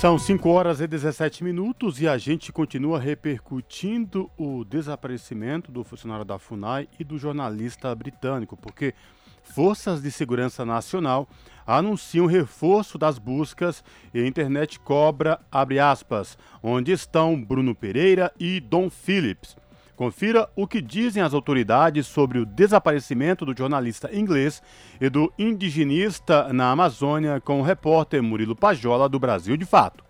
São 0.00 0.18
5 0.18 0.48
horas 0.48 0.80
e 0.80 0.86
17 0.86 1.44
minutos 1.44 2.00
e 2.00 2.08
a 2.08 2.16
gente 2.16 2.50
continua 2.50 2.98
repercutindo 2.98 4.30
o 4.34 4.64
desaparecimento 4.64 5.70
do 5.70 5.84
funcionário 5.84 6.24
da 6.24 6.38
FUNAI 6.38 6.88
e 6.98 7.04
do 7.04 7.18
jornalista 7.18 7.94
britânico, 7.94 8.56
porque 8.56 8.94
forças 9.42 10.00
de 10.00 10.10
segurança 10.10 10.64
nacional 10.64 11.28
anunciam 11.66 12.24
reforço 12.24 12.96
das 12.96 13.18
buscas 13.18 13.84
e 14.14 14.20
a 14.20 14.26
internet 14.26 14.80
cobra, 14.80 15.38
abre 15.52 15.78
aspas, 15.78 16.38
onde 16.62 16.92
estão 16.92 17.38
Bruno 17.38 17.74
Pereira 17.74 18.32
e 18.40 18.58
Dom 18.58 18.88
Phillips. 18.88 19.54
Confira 20.00 20.48
o 20.56 20.66
que 20.66 20.80
dizem 20.80 21.22
as 21.22 21.34
autoridades 21.34 22.06
sobre 22.06 22.38
o 22.38 22.46
desaparecimento 22.46 23.44
do 23.44 23.54
jornalista 23.54 24.08
inglês 24.16 24.62
e 24.98 25.10
do 25.10 25.30
indigenista 25.38 26.50
na 26.54 26.70
Amazônia 26.70 27.38
com 27.38 27.60
o 27.60 27.62
repórter 27.62 28.22
Murilo 28.22 28.56
Pajola 28.56 29.10
do 29.10 29.18
Brasil 29.18 29.58
de 29.58 29.66
Fato. 29.66 30.02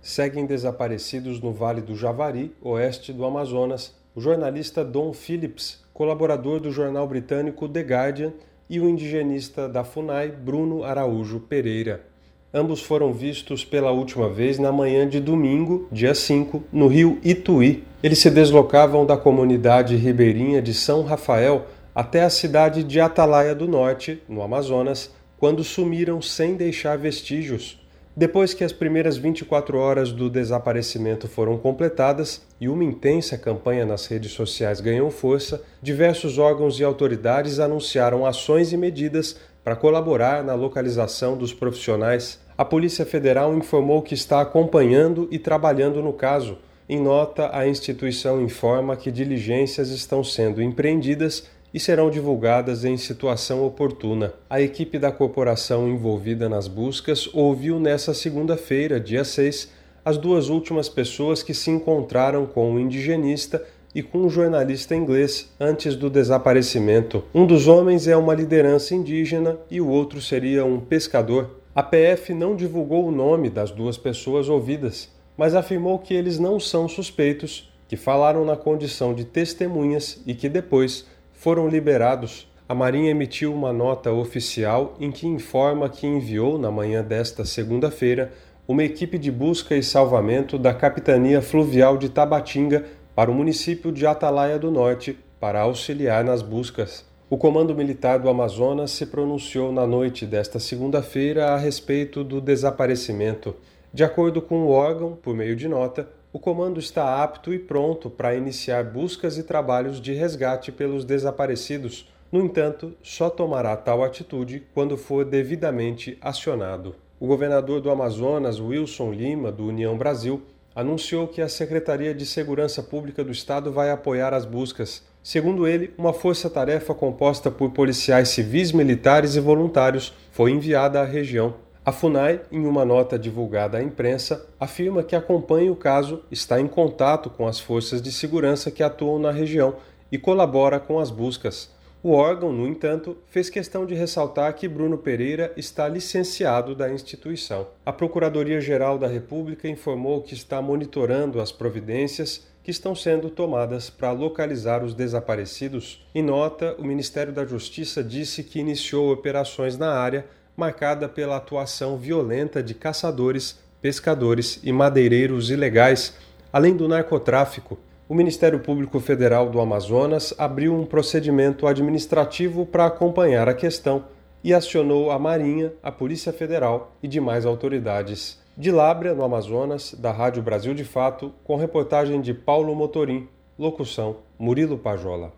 Seguem 0.00 0.46
desaparecidos 0.46 1.40
no 1.40 1.52
Vale 1.52 1.80
do 1.80 1.96
Javari, 1.96 2.54
oeste 2.62 3.12
do 3.12 3.24
Amazonas, 3.24 3.92
o 4.14 4.20
jornalista 4.20 4.84
Don 4.84 5.12
Phillips, 5.12 5.84
colaborador 5.92 6.60
do 6.60 6.70
jornal 6.70 7.08
britânico 7.08 7.68
The 7.68 7.80
Guardian, 7.80 8.32
e 8.70 8.78
o 8.78 8.88
indigenista 8.88 9.68
da 9.68 9.82
FUNAI, 9.82 10.30
Bruno 10.30 10.84
Araújo 10.84 11.40
Pereira. 11.40 12.11
Ambos 12.54 12.82
foram 12.82 13.14
vistos 13.14 13.64
pela 13.64 13.90
última 13.92 14.28
vez 14.28 14.58
na 14.58 14.70
manhã 14.70 15.08
de 15.08 15.18
domingo, 15.18 15.88
dia 15.90 16.14
5, 16.14 16.62
no 16.70 16.86
rio 16.86 17.18
Ituí, 17.24 17.82
eles 18.02 18.18
se 18.18 18.30
deslocavam 18.30 19.06
da 19.06 19.16
comunidade 19.16 19.96
ribeirinha 19.96 20.60
de 20.60 20.74
São 20.74 21.02
Rafael 21.02 21.64
até 21.94 22.22
a 22.22 22.28
cidade 22.28 22.84
de 22.84 23.00
Atalaia 23.00 23.54
do 23.54 23.66
Norte, 23.66 24.22
no 24.28 24.42
Amazonas, 24.42 25.10
quando 25.38 25.64
sumiram 25.64 26.20
sem 26.20 26.54
deixar 26.54 26.98
vestígios. 26.98 27.80
Depois 28.14 28.52
que 28.52 28.62
as 28.62 28.72
primeiras 28.72 29.16
24 29.16 29.78
horas 29.78 30.12
do 30.12 30.28
desaparecimento 30.28 31.26
foram 31.26 31.56
completadas 31.56 32.42
e 32.60 32.68
uma 32.68 32.84
intensa 32.84 33.38
campanha 33.38 33.86
nas 33.86 34.06
redes 34.06 34.32
sociais 34.32 34.82
ganhou 34.82 35.10
força, 35.10 35.62
diversos 35.80 36.36
órgãos 36.36 36.78
e 36.78 36.84
autoridades 36.84 37.58
anunciaram 37.58 38.26
ações 38.26 38.74
e 38.74 38.76
medidas 38.76 39.38
para 39.64 39.76
colaborar 39.76 40.42
na 40.42 40.54
localização 40.54 41.36
dos 41.36 41.52
profissionais. 41.52 42.40
A 42.56 42.64
Polícia 42.64 43.06
Federal 43.06 43.56
informou 43.56 44.02
que 44.02 44.14
está 44.14 44.40
acompanhando 44.40 45.28
e 45.30 45.38
trabalhando 45.38 46.02
no 46.02 46.12
caso 46.12 46.58
em 46.88 47.00
nota, 47.00 47.48
a 47.56 47.66
instituição 47.66 48.42
informa 48.42 48.96
que 48.96 49.10
diligências 49.10 49.88
estão 49.88 50.22
sendo 50.22 50.60
empreendidas 50.60 51.48
e 51.72 51.80
serão 51.80 52.10
divulgadas 52.10 52.84
em 52.84 52.96
situação 52.96 53.64
oportuna. 53.64 54.34
A 54.50 54.60
equipe 54.60 54.98
da 54.98 55.10
corporação 55.10 55.88
envolvida 55.88 56.48
nas 56.48 56.68
buscas 56.68 57.30
ouviu 57.32 57.80
nesta 57.80 58.12
segunda-feira, 58.12 59.00
dia 59.00 59.24
6, 59.24 59.70
as 60.04 60.18
duas 60.18 60.48
últimas 60.48 60.88
pessoas 60.88 61.42
que 61.42 61.54
se 61.54 61.70
encontraram 61.70 62.44
com 62.44 62.74
o 62.74 62.78
indigenista 62.78 63.64
e 63.94 64.02
com 64.02 64.18
um 64.18 64.30
jornalista 64.30 64.94
inglês 64.94 65.52
antes 65.58 65.94
do 65.94 66.08
desaparecimento. 66.08 67.24
Um 67.34 67.46
dos 67.46 67.68
homens 67.68 68.06
é 68.06 68.16
uma 68.16 68.34
liderança 68.34 68.94
indígena 68.94 69.58
e 69.70 69.80
o 69.80 69.88
outro 69.88 70.20
seria 70.20 70.64
um 70.64 70.80
pescador. 70.80 71.62
A 71.74 71.82
PF 71.82 72.34
não 72.34 72.54
divulgou 72.56 73.06
o 73.06 73.12
nome 73.12 73.50
das 73.50 73.70
duas 73.70 73.96
pessoas 73.96 74.48
ouvidas 74.48 75.10
mas 75.36 75.54
afirmou 75.54 75.98
que 75.98 76.14
eles 76.14 76.38
não 76.38 76.60
são 76.60 76.88
suspeitos, 76.88 77.70
que 77.88 77.96
falaram 77.96 78.44
na 78.44 78.56
condição 78.56 79.14
de 79.14 79.24
testemunhas 79.24 80.22
e 80.26 80.34
que 80.34 80.48
depois 80.48 81.06
foram 81.32 81.68
liberados. 81.68 82.50
A 82.68 82.74
Marinha 82.74 83.10
emitiu 83.10 83.52
uma 83.52 83.72
nota 83.72 84.12
oficial 84.12 84.94
em 84.98 85.10
que 85.10 85.26
informa 85.26 85.88
que 85.88 86.06
enviou, 86.06 86.58
na 86.58 86.70
manhã 86.70 87.02
desta 87.02 87.44
segunda-feira, 87.44 88.32
uma 88.66 88.84
equipe 88.84 89.18
de 89.18 89.30
busca 89.30 89.76
e 89.76 89.82
salvamento 89.82 90.56
da 90.56 90.72
Capitania 90.72 91.42
Fluvial 91.42 91.98
de 91.98 92.08
Tabatinga 92.08 92.84
para 93.14 93.30
o 93.30 93.34
município 93.34 93.92
de 93.92 94.06
Atalaia 94.06 94.58
do 94.58 94.70
Norte 94.70 95.18
para 95.38 95.60
auxiliar 95.60 96.24
nas 96.24 96.40
buscas. 96.40 97.04
O 97.28 97.36
Comando 97.36 97.74
Militar 97.74 98.18
do 98.18 98.28
Amazonas 98.28 98.90
se 98.90 99.06
pronunciou 99.06 99.72
na 99.72 99.86
noite 99.86 100.26
desta 100.26 100.58
segunda-feira 100.58 101.50
a 101.50 101.56
respeito 101.56 102.22
do 102.22 102.40
desaparecimento. 102.40 103.54
De 103.92 104.04
acordo 104.04 104.40
com 104.40 104.62
o 104.62 104.70
órgão, 104.70 105.16
por 105.16 105.34
meio 105.34 105.56
de 105.56 105.68
nota, 105.68 106.08
o 106.32 106.38
comando 106.38 106.80
está 106.80 107.22
apto 107.22 107.52
e 107.52 107.58
pronto 107.58 108.08
para 108.08 108.34
iniciar 108.34 108.84
buscas 108.84 109.36
e 109.36 109.42
trabalhos 109.42 110.00
de 110.00 110.14
resgate 110.14 110.72
pelos 110.72 111.04
desaparecidos. 111.04 112.10
No 112.30 112.40
entanto, 112.40 112.94
só 113.02 113.28
tomará 113.28 113.76
tal 113.76 114.02
atitude 114.02 114.66
quando 114.72 114.96
for 114.96 115.26
devidamente 115.26 116.16
acionado. 116.22 116.94
O 117.20 117.26
governador 117.26 117.82
do 117.82 117.90
Amazonas, 117.90 118.58
Wilson 118.58 119.12
Lima, 119.12 119.52
do 119.52 119.66
União 119.66 119.96
Brasil, 119.96 120.42
anunciou 120.74 121.28
que 121.28 121.40
a 121.40 121.48
Secretaria 121.48 122.14
de 122.14 122.24
Segurança 122.26 122.82
Pública 122.82 123.22
do 123.22 123.32
Estado 123.32 123.72
vai 123.72 123.90
apoiar 123.90 124.32
as 124.34 124.44
buscas. 124.44 125.02
Segundo 125.22 125.66
ele, 125.66 125.92
uma 125.96 126.12
força-tarefa 126.12 126.94
composta 126.94 127.50
por 127.50 127.70
policiais 127.70 128.30
civis, 128.30 128.72
militares 128.72 129.36
e 129.36 129.40
voluntários 129.40 130.12
foi 130.30 130.50
enviada 130.50 131.00
à 131.00 131.04
região 131.04 131.54
a 131.84 131.90
FUNAI, 131.90 132.42
em 132.52 132.64
uma 132.64 132.84
nota 132.84 133.18
divulgada 133.18 133.76
à 133.76 133.82
imprensa, 133.82 134.46
afirma 134.60 135.02
que 135.02 135.16
acompanha 135.16 135.72
o 135.72 135.74
caso, 135.74 136.22
está 136.30 136.60
em 136.60 136.68
contato 136.68 137.28
com 137.28 137.44
as 137.44 137.58
forças 137.58 138.00
de 138.00 138.12
segurança 138.12 138.70
que 138.70 138.84
atuam 138.84 139.18
na 139.18 139.32
região 139.32 139.74
e 140.10 140.16
colabora 140.16 140.78
com 140.78 141.00
as 141.00 141.10
buscas. 141.10 141.68
O 142.04 142.14
órgão, 142.14 142.52
no 142.52 142.66
entanto, 142.66 143.16
fez 143.28 143.48
questão 143.48 143.86
de 143.86 143.94
ressaltar 143.94 144.52
que 144.54 144.66
Bruno 144.66 144.98
Pereira 144.98 145.52
está 145.56 145.86
licenciado 145.86 146.74
da 146.74 146.90
instituição. 146.90 147.68
A 147.86 147.92
Procuradoria-Geral 147.92 148.98
da 148.98 149.06
República 149.06 149.68
informou 149.68 150.20
que 150.20 150.34
está 150.34 150.60
monitorando 150.60 151.40
as 151.40 151.52
providências 151.52 152.44
que 152.64 152.72
estão 152.72 152.92
sendo 152.92 153.30
tomadas 153.30 153.88
para 153.88 154.10
localizar 154.10 154.82
os 154.82 154.94
desaparecidos. 154.94 156.04
Em 156.12 156.24
nota, 156.24 156.74
o 156.76 156.84
Ministério 156.84 157.32
da 157.32 157.44
Justiça 157.44 158.02
disse 158.02 158.42
que 158.42 158.58
iniciou 158.58 159.12
operações 159.12 159.78
na 159.78 159.92
área 159.92 160.26
marcada 160.56 161.08
pela 161.08 161.36
atuação 161.36 161.96
violenta 161.96 162.60
de 162.60 162.74
caçadores, 162.74 163.60
pescadores 163.80 164.58
e 164.64 164.72
madeireiros 164.72 165.50
ilegais, 165.50 166.14
além 166.52 166.76
do 166.76 166.88
narcotráfico. 166.88 167.78
O 168.12 168.14
Ministério 168.14 168.60
Público 168.60 169.00
Federal 169.00 169.48
do 169.48 169.58
Amazonas 169.58 170.34
abriu 170.36 170.74
um 170.74 170.84
procedimento 170.84 171.66
administrativo 171.66 172.66
para 172.66 172.84
acompanhar 172.84 173.48
a 173.48 173.54
questão 173.54 174.04
e 174.44 174.52
acionou 174.52 175.10
a 175.10 175.18
Marinha, 175.18 175.72
a 175.82 175.90
Polícia 175.90 176.30
Federal 176.30 176.92
e 177.02 177.08
demais 177.08 177.46
autoridades. 177.46 178.38
De 178.54 178.70
Lábrea, 178.70 179.14
no 179.14 179.24
Amazonas, 179.24 179.94
da 179.98 180.12
Rádio 180.12 180.42
Brasil 180.42 180.74
de 180.74 180.84
Fato, 180.84 181.32
com 181.42 181.56
reportagem 181.56 182.20
de 182.20 182.34
Paulo 182.34 182.74
Motorim, 182.76 183.26
locução 183.58 184.16
Murilo 184.38 184.76
Pajola. 184.76 185.32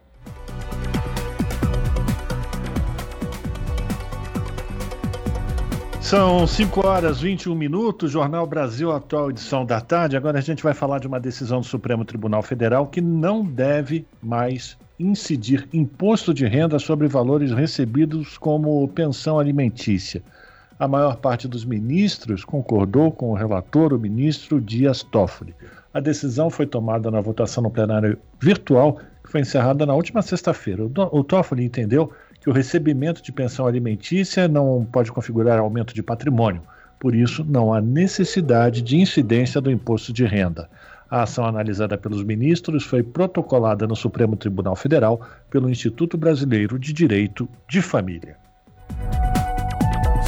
São 6.05 6.47
5 6.47 6.87
horas 6.87 7.23
21 7.23 7.55
minutos, 7.55 8.11
Jornal 8.13 8.47
Brasil 8.47 8.93
Atual, 8.93 9.31
edição 9.31 9.65
da 9.65 9.81
tarde. 9.81 10.19
Agora 10.19 10.39
a 10.39 10.43
gente 10.43 10.63
vai 10.63 10.75
falar 10.75 10.99
de 10.99 11.07
uma 11.07 11.19
decisão 11.19 11.61
do 11.61 11.67
Supremo 11.67 12.05
Tribunal 12.05 12.43
Federal 12.43 12.87
que 12.87 13.01
não 13.01 13.43
deve 13.43 14.07
mais 14.23 14.77
incidir 15.01 15.67
imposto 15.73 16.35
de 16.35 16.47
renda 16.47 16.79
sobre 16.79 17.09
valores 17.09 17.53
recebidos 17.53 18.37
como 18.37 18.87
pensão 18.89 19.39
alimentícia. 19.39 20.23
A 20.79 20.87
maior 20.87 21.17
parte 21.17 21.49
dos 21.49 21.65
ministros 21.65 22.45
concordou 22.45 23.11
com 23.11 23.31
o 23.31 23.35
relator, 23.35 23.95
o 23.95 23.99
ministro 23.99 24.61
Dias 24.61 25.03
Toffoli. 25.03 25.55
A 25.95 26.01
decisão 26.01 26.51
foi 26.51 26.67
tomada 26.67 27.11
na 27.11 27.23
votação 27.23 27.63
no 27.63 27.71
plenário 27.71 28.19
virtual, 28.39 29.01
que 29.25 29.31
foi 29.31 29.41
encerrada 29.41 29.87
na 29.87 29.95
última 29.95 30.21
sexta-feira. 30.21 30.85
O 30.85 31.25
Toffoli 31.25 31.65
entendeu 31.65 32.13
que 32.45 32.51
o 32.51 32.53
recebimento 32.53 33.23
de 33.23 33.33
pensão 33.33 33.67
alimentícia 33.67 34.47
não 34.47 34.87
pode 34.93 35.11
configurar 35.11 35.59
aumento 35.59 35.95
de 35.95 36.03
patrimônio. 36.03 36.61
Por 37.01 37.15
isso, 37.15 37.43
não 37.43 37.73
há 37.73 37.81
necessidade 37.81 38.83
de 38.83 38.99
incidência 38.99 39.63
do 39.63 39.71
imposto 39.71 40.13
de 40.13 40.27
renda. 40.27 40.69
A 41.11 41.23
ação 41.23 41.47
analisada 41.47 41.97
pelos 41.97 42.23
ministros 42.23 42.85
foi 42.85 43.03
protocolada 43.03 43.87
no 43.87 43.97
Supremo 43.97 44.37
Tribunal 44.37 44.77
Federal 44.77 45.27
pelo 45.49 45.71
Instituto 45.71 46.19
Brasileiro 46.19 46.79
de 46.79 46.93
Direito 46.93 47.49
de 47.67 47.81
Família. 47.81 48.37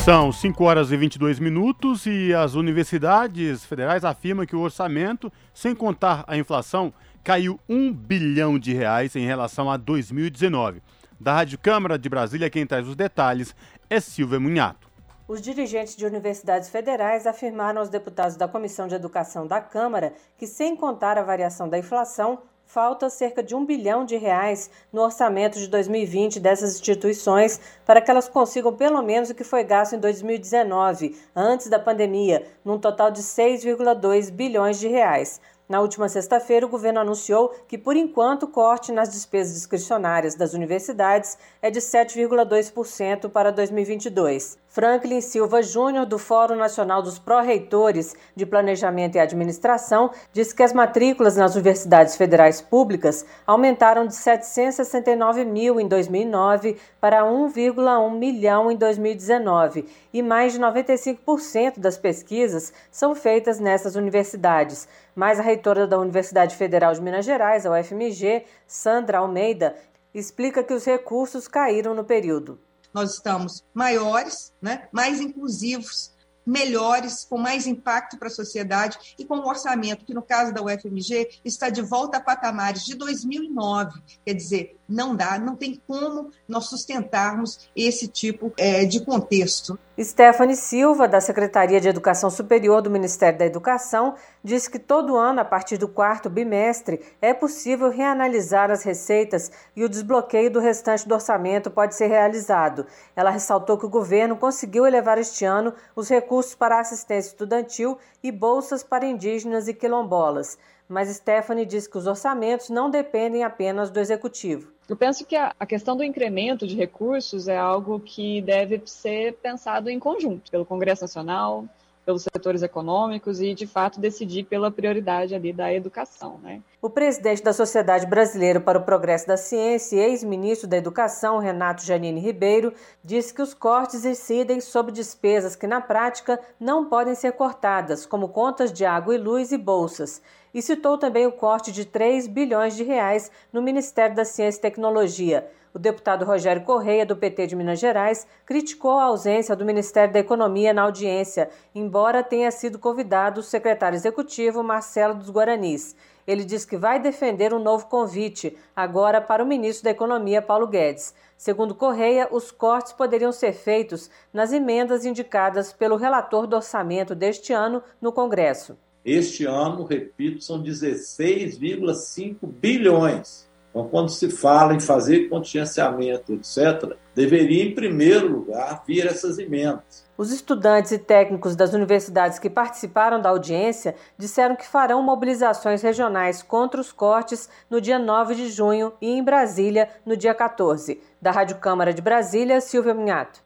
São 0.02 0.32
5 0.32 0.64
horas 0.64 0.90
e 0.90 0.96
22 0.96 1.38
minutos 1.38 2.06
e 2.06 2.32
as 2.32 2.54
universidades 2.54 3.62
federais 3.66 4.06
afirmam 4.06 4.46
que 4.46 4.56
o 4.56 4.60
orçamento, 4.60 5.30
sem 5.52 5.74
contar 5.74 6.24
a 6.26 6.34
inflação, 6.38 6.94
caiu 7.22 7.60
1 7.68 7.92
bilhão 7.92 8.58
de 8.58 8.72
reais 8.72 9.14
em 9.16 9.26
relação 9.26 9.70
a 9.70 9.76
2019. 9.76 10.80
Da 11.18 11.32
Rádio 11.32 11.58
Câmara 11.58 11.98
de 11.98 12.10
Brasília, 12.10 12.50
quem 12.50 12.66
traz 12.66 12.86
os 12.86 12.94
detalhes 12.94 13.54
é 13.88 13.98
Silvia 14.00 14.38
Munhato. 14.38 14.86
Os 15.26 15.40
dirigentes 15.40 15.96
de 15.96 16.04
universidades 16.04 16.68
federais 16.68 17.26
afirmaram 17.26 17.80
aos 17.80 17.88
deputados 17.88 18.36
da 18.36 18.46
Comissão 18.46 18.86
de 18.86 18.94
Educação 18.94 19.46
da 19.46 19.60
Câmara 19.60 20.12
que, 20.36 20.46
sem 20.46 20.76
contar 20.76 21.16
a 21.16 21.22
variação 21.22 21.68
da 21.68 21.78
inflação, 21.78 22.42
falta 22.66 23.08
cerca 23.08 23.42
de 23.42 23.54
um 23.54 23.64
bilhão 23.64 24.04
de 24.04 24.16
reais 24.16 24.70
no 24.92 25.00
orçamento 25.00 25.58
de 25.58 25.68
2020 25.68 26.38
dessas 26.38 26.74
instituições 26.74 27.60
para 27.86 28.00
que 28.00 28.10
elas 28.10 28.28
consigam 28.28 28.74
pelo 28.76 29.02
menos 29.02 29.30
o 29.30 29.34
que 29.34 29.44
foi 29.44 29.64
gasto 29.64 29.94
em 29.94 29.98
2019, 29.98 31.16
antes 31.34 31.68
da 31.68 31.78
pandemia, 31.78 32.46
num 32.64 32.78
total 32.78 33.10
de 33.10 33.22
6,2 33.22 34.30
bilhões 34.30 34.78
de 34.78 34.88
reais. 34.88 35.40
Na 35.68 35.80
última 35.80 36.08
sexta-feira, 36.08 36.64
o 36.64 36.68
governo 36.68 37.00
anunciou 37.00 37.48
que, 37.66 37.76
por 37.76 37.96
enquanto, 37.96 38.44
o 38.44 38.48
corte 38.48 38.92
nas 38.92 39.10
despesas 39.10 39.54
discricionárias 39.54 40.36
das 40.36 40.54
universidades 40.54 41.36
é 41.60 41.70
de 41.70 41.80
7,2% 41.80 43.28
para 43.28 43.50
2022. 43.50 44.58
Franklin 44.76 45.22
Silva 45.22 45.62
Júnior, 45.62 46.04
do 46.04 46.18
Fórum 46.18 46.54
Nacional 46.54 47.00
dos 47.00 47.18
Pró-Reitores 47.18 48.14
de 48.34 48.44
Planejamento 48.44 49.14
e 49.14 49.18
Administração, 49.18 50.10
disse 50.34 50.54
que 50.54 50.62
as 50.62 50.74
matrículas 50.74 51.34
nas 51.34 51.54
universidades 51.54 52.14
federais 52.14 52.60
públicas 52.60 53.24
aumentaram 53.46 54.06
de 54.06 54.14
769 54.14 55.46
mil 55.46 55.80
em 55.80 55.88
2009 55.88 56.76
para 57.00 57.22
1,1 57.22 58.18
milhão 58.18 58.70
em 58.70 58.76
2019 58.76 59.88
e 60.12 60.22
mais 60.22 60.52
de 60.52 60.60
95% 60.60 61.78
das 61.78 61.96
pesquisas 61.96 62.70
são 62.90 63.14
feitas 63.14 63.58
nessas 63.58 63.96
universidades. 63.96 64.86
Mas 65.14 65.40
a 65.40 65.42
reitora 65.42 65.86
da 65.86 65.98
Universidade 65.98 66.54
Federal 66.54 66.92
de 66.92 67.00
Minas 67.00 67.24
Gerais, 67.24 67.64
a 67.64 67.70
UFMG, 67.70 68.44
Sandra 68.66 69.20
Almeida, 69.20 69.74
explica 70.12 70.62
que 70.62 70.74
os 70.74 70.84
recursos 70.84 71.48
caíram 71.48 71.94
no 71.94 72.04
período 72.04 72.58
nós 72.96 73.12
estamos 73.12 73.62
maiores, 73.74 74.54
né, 74.60 74.88
mais 74.90 75.20
inclusivos, 75.20 76.16
melhores, 76.46 77.26
com 77.28 77.36
mais 77.36 77.66
impacto 77.66 78.16
para 78.16 78.28
a 78.28 78.30
sociedade 78.30 79.14
e 79.18 79.24
com 79.26 79.36
um 79.36 79.46
orçamento 79.46 80.02
que, 80.02 80.14
no 80.14 80.22
caso 80.22 80.54
da 80.54 80.62
UFMG, 80.62 81.40
está 81.44 81.68
de 81.68 81.82
volta 81.82 82.16
a 82.16 82.22
patamares 82.22 82.86
de 82.86 82.94
2009. 82.94 84.00
Quer 84.24 84.32
dizer, 84.32 84.75
não 84.88 85.14
dá, 85.14 85.38
não 85.38 85.56
tem 85.56 85.80
como 85.86 86.30
nós 86.48 86.66
sustentarmos 86.66 87.68
esse 87.74 88.08
tipo 88.08 88.52
é, 88.56 88.84
de 88.84 89.04
contexto. 89.04 89.78
Stephanie 89.98 90.56
Silva, 90.56 91.08
da 91.08 91.22
Secretaria 91.22 91.80
de 91.80 91.88
Educação 91.88 92.28
Superior 92.28 92.82
do 92.82 92.90
Ministério 92.90 93.38
da 93.38 93.46
Educação, 93.46 94.14
disse 94.44 94.70
que 94.70 94.78
todo 94.78 95.16
ano, 95.16 95.40
a 95.40 95.44
partir 95.44 95.78
do 95.78 95.88
quarto 95.88 96.28
bimestre, 96.28 97.00
é 97.20 97.32
possível 97.32 97.90
reanalisar 97.90 98.70
as 98.70 98.82
receitas 98.82 99.50
e 99.74 99.82
o 99.82 99.88
desbloqueio 99.88 100.50
do 100.50 100.60
restante 100.60 101.08
do 101.08 101.14
orçamento 101.14 101.70
pode 101.70 101.94
ser 101.94 102.08
realizado. 102.08 102.86
Ela 103.14 103.30
ressaltou 103.30 103.78
que 103.78 103.86
o 103.86 103.90
governo 103.90 104.36
conseguiu 104.36 104.86
elevar 104.86 105.16
este 105.16 105.46
ano 105.46 105.72
os 105.94 106.10
recursos 106.10 106.54
para 106.54 106.78
assistência 106.78 107.30
estudantil 107.30 107.96
e 108.22 108.30
bolsas 108.30 108.82
para 108.82 109.06
indígenas 109.06 109.66
e 109.66 109.72
quilombolas. 109.72 110.58
Mas 110.88 111.08
Stephanie 111.08 111.66
diz 111.66 111.86
que 111.86 111.98
os 111.98 112.06
orçamentos 112.06 112.70
não 112.70 112.90
dependem 112.90 113.42
apenas 113.42 113.90
do 113.90 113.98
executivo. 113.98 114.72
Eu 114.88 114.96
penso 114.96 115.24
que 115.24 115.34
a, 115.34 115.52
questão 115.66 115.96
do 115.96 116.04
incremento 116.04 116.66
de 116.66 116.76
recursos 116.76 117.48
é 117.48 117.56
algo 117.56 117.98
que 117.98 118.40
deve 118.40 118.80
ser 118.86 119.34
pensado 119.34 119.90
em 119.90 119.98
conjunto 119.98 120.48
pelo 120.50 120.64
Congresso 120.64 121.02
Nacional, 121.02 121.64
pelos 122.06 122.22
setores 122.22 122.62
econômicos 122.62 123.40
e, 123.40 123.52
de 123.52 123.66
fato, 123.66 123.98
decidir 123.98 124.44
pela 124.44 124.70
prioridade 124.70 125.34
ali 125.34 125.52
da 125.52 125.74
educação. 125.74 126.38
Né? 126.40 126.62
O 126.80 126.88
presidente 126.88 127.42
da 127.42 127.52
Sociedade 127.52 128.06
Brasileira 128.06 128.60
para 128.60 128.78
o 128.78 128.84
Progresso 128.84 129.26
da 129.26 129.36
Ciência 129.36 129.96
e 129.96 130.10
ex-ministro 130.10 130.68
da 130.68 130.76
Educação, 130.76 131.38
Renato 131.38 131.84
Janine 131.84 132.20
Ribeiro, 132.20 132.72
disse 133.02 133.34
que 133.34 133.42
os 133.42 133.52
cortes 133.52 134.04
incidem 134.04 134.60
sobre 134.60 134.92
despesas 134.92 135.56
que, 135.56 135.66
na 135.66 135.80
prática, 135.80 136.38
não 136.60 136.88
podem 136.88 137.16
ser 137.16 137.32
cortadas, 137.32 138.06
como 138.06 138.28
contas 138.28 138.72
de 138.72 138.84
água 138.84 139.16
e 139.16 139.18
luz 139.18 139.50
e 139.50 139.58
bolsas. 139.58 140.22
E 140.56 140.62
citou 140.62 140.96
também 140.96 141.26
o 141.26 141.32
corte 141.32 141.70
de 141.70 141.84
3 141.84 142.26
bilhões 142.28 142.74
de 142.74 142.82
reais 142.82 143.30
no 143.52 143.60
Ministério 143.60 144.16
da 144.16 144.24
Ciência 144.24 144.58
e 144.58 144.62
Tecnologia. 144.62 145.46
O 145.74 145.78
deputado 145.78 146.24
Rogério 146.24 146.64
Correia, 146.64 147.04
do 147.04 147.14
PT 147.14 147.48
de 147.48 147.54
Minas 147.54 147.78
Gerais, 147.78 148.26
criticou 148.46 148.92
a 148.92 149.04
ausência 149.04 149.54
do 149.54 149.66
Ministério 149.66 150.14
da 150.14 150.18
Economia 150.18 150.72
na 150.72 150.80
audiência, 150.80 151.50
embora 151.74 152.22
tenha 152.22 152.50
sido 152.50 152.78
convidado 152.78 153.42
o 153.42 153.44
secretário 153.44 153.96
executivo 153.96 154.62
Marcelo 154.62 155.12
dos 155.12 155.28
Guaranis. 155.28 155.94
Ele 156.26 156.42
diz 156.42 156.64
que 156.64 156.78
vai 156.78 156.98
defender 156.98 157.52
um 157.52 157.62
novo 157.62 157.84
convite, 157.88 158.56
agora 158.74 159.20
para 159.20 159.44
o 159.44 159.46
ministro 159.46 159.84
da 159.84 159.90
Economia, 159.90 160.40
Paulo 160.40 160.66
Guedes. 160.66 161.12
Segundo 161.36 161.74
Correia, 161.74 162.28
os 162.30 162.50
cortes 162.50 162.94
poderiam 162.94 163.30
ser 163.30 163.52
feitos 163.52 164.08
nas 164.32 164.54
emendas 164.54 165.04
indicadas 165.04 165.70
pelo 165.70 165.96
relator 165.96 166.46
do 166.46 166.56
orçamento 166.56 167.14
deste 167.14 167.52
ano 167.52 167.82
no 168.00 168.10
Congresso. 168.10 168.78
Este 169.06 169.46
ano, 169.46 169.84
repito, 169.84 170.42
são 170.42 170.62
16,5 170.62 172.36
bilhões 172.42 173.46
então, 173.76 173.88
quando 173.88 174.08
se 174.08 174.30
fala 174.30 174.72
em 174.72 174.80
fazer 174.80 175.28
contingenciamento, 175.28 176.32
etc., 176.32 176.96
deveria, 177.14 177.62
em 177.62 177.74
primeiro 177.74 178.26
lugar, 178.26 178.82
vir 178.86 179.06
essas 179.06 179.38
emendas. 179.38 180.06
Os 180.16 180.32
estudantes 180.32 180.92
e 180.92 180.98
técnicos 180.98 181.54
das 181.54 181.74
universidades 181.74 182.38
que 182.38 182.48
participaram 182.48 183.20
da 183.20 183.28
audiência 183.28 183.94
disseram 184.16 184.56
que 184.56 184.66
farão 184.66 185.02
mobilizações 185.02 185.82
regionais 185.82 186.42
contra 186.42 186.80
os 186.80 186.90
cortes 186.90 187.50
no 187.68 187.78
dia 187.78 187.98
9 187.98 188.34
de 188.34 188.48
junho 188.48 188.94
e 188.98 189.10
em 189.10 189.22
Brasília 189.22 189.90
no 190.06 190.16
dia 190.16 190.32
14. 190.32 190.98
Da 191.20 191.30
Rádio 191.30 191.58
Câmara 191.58 191.92
de 191.92 192.00
Brasília, 192.00 192.62
Silvia 192.62 192.94
Minhato. 192.94 193.44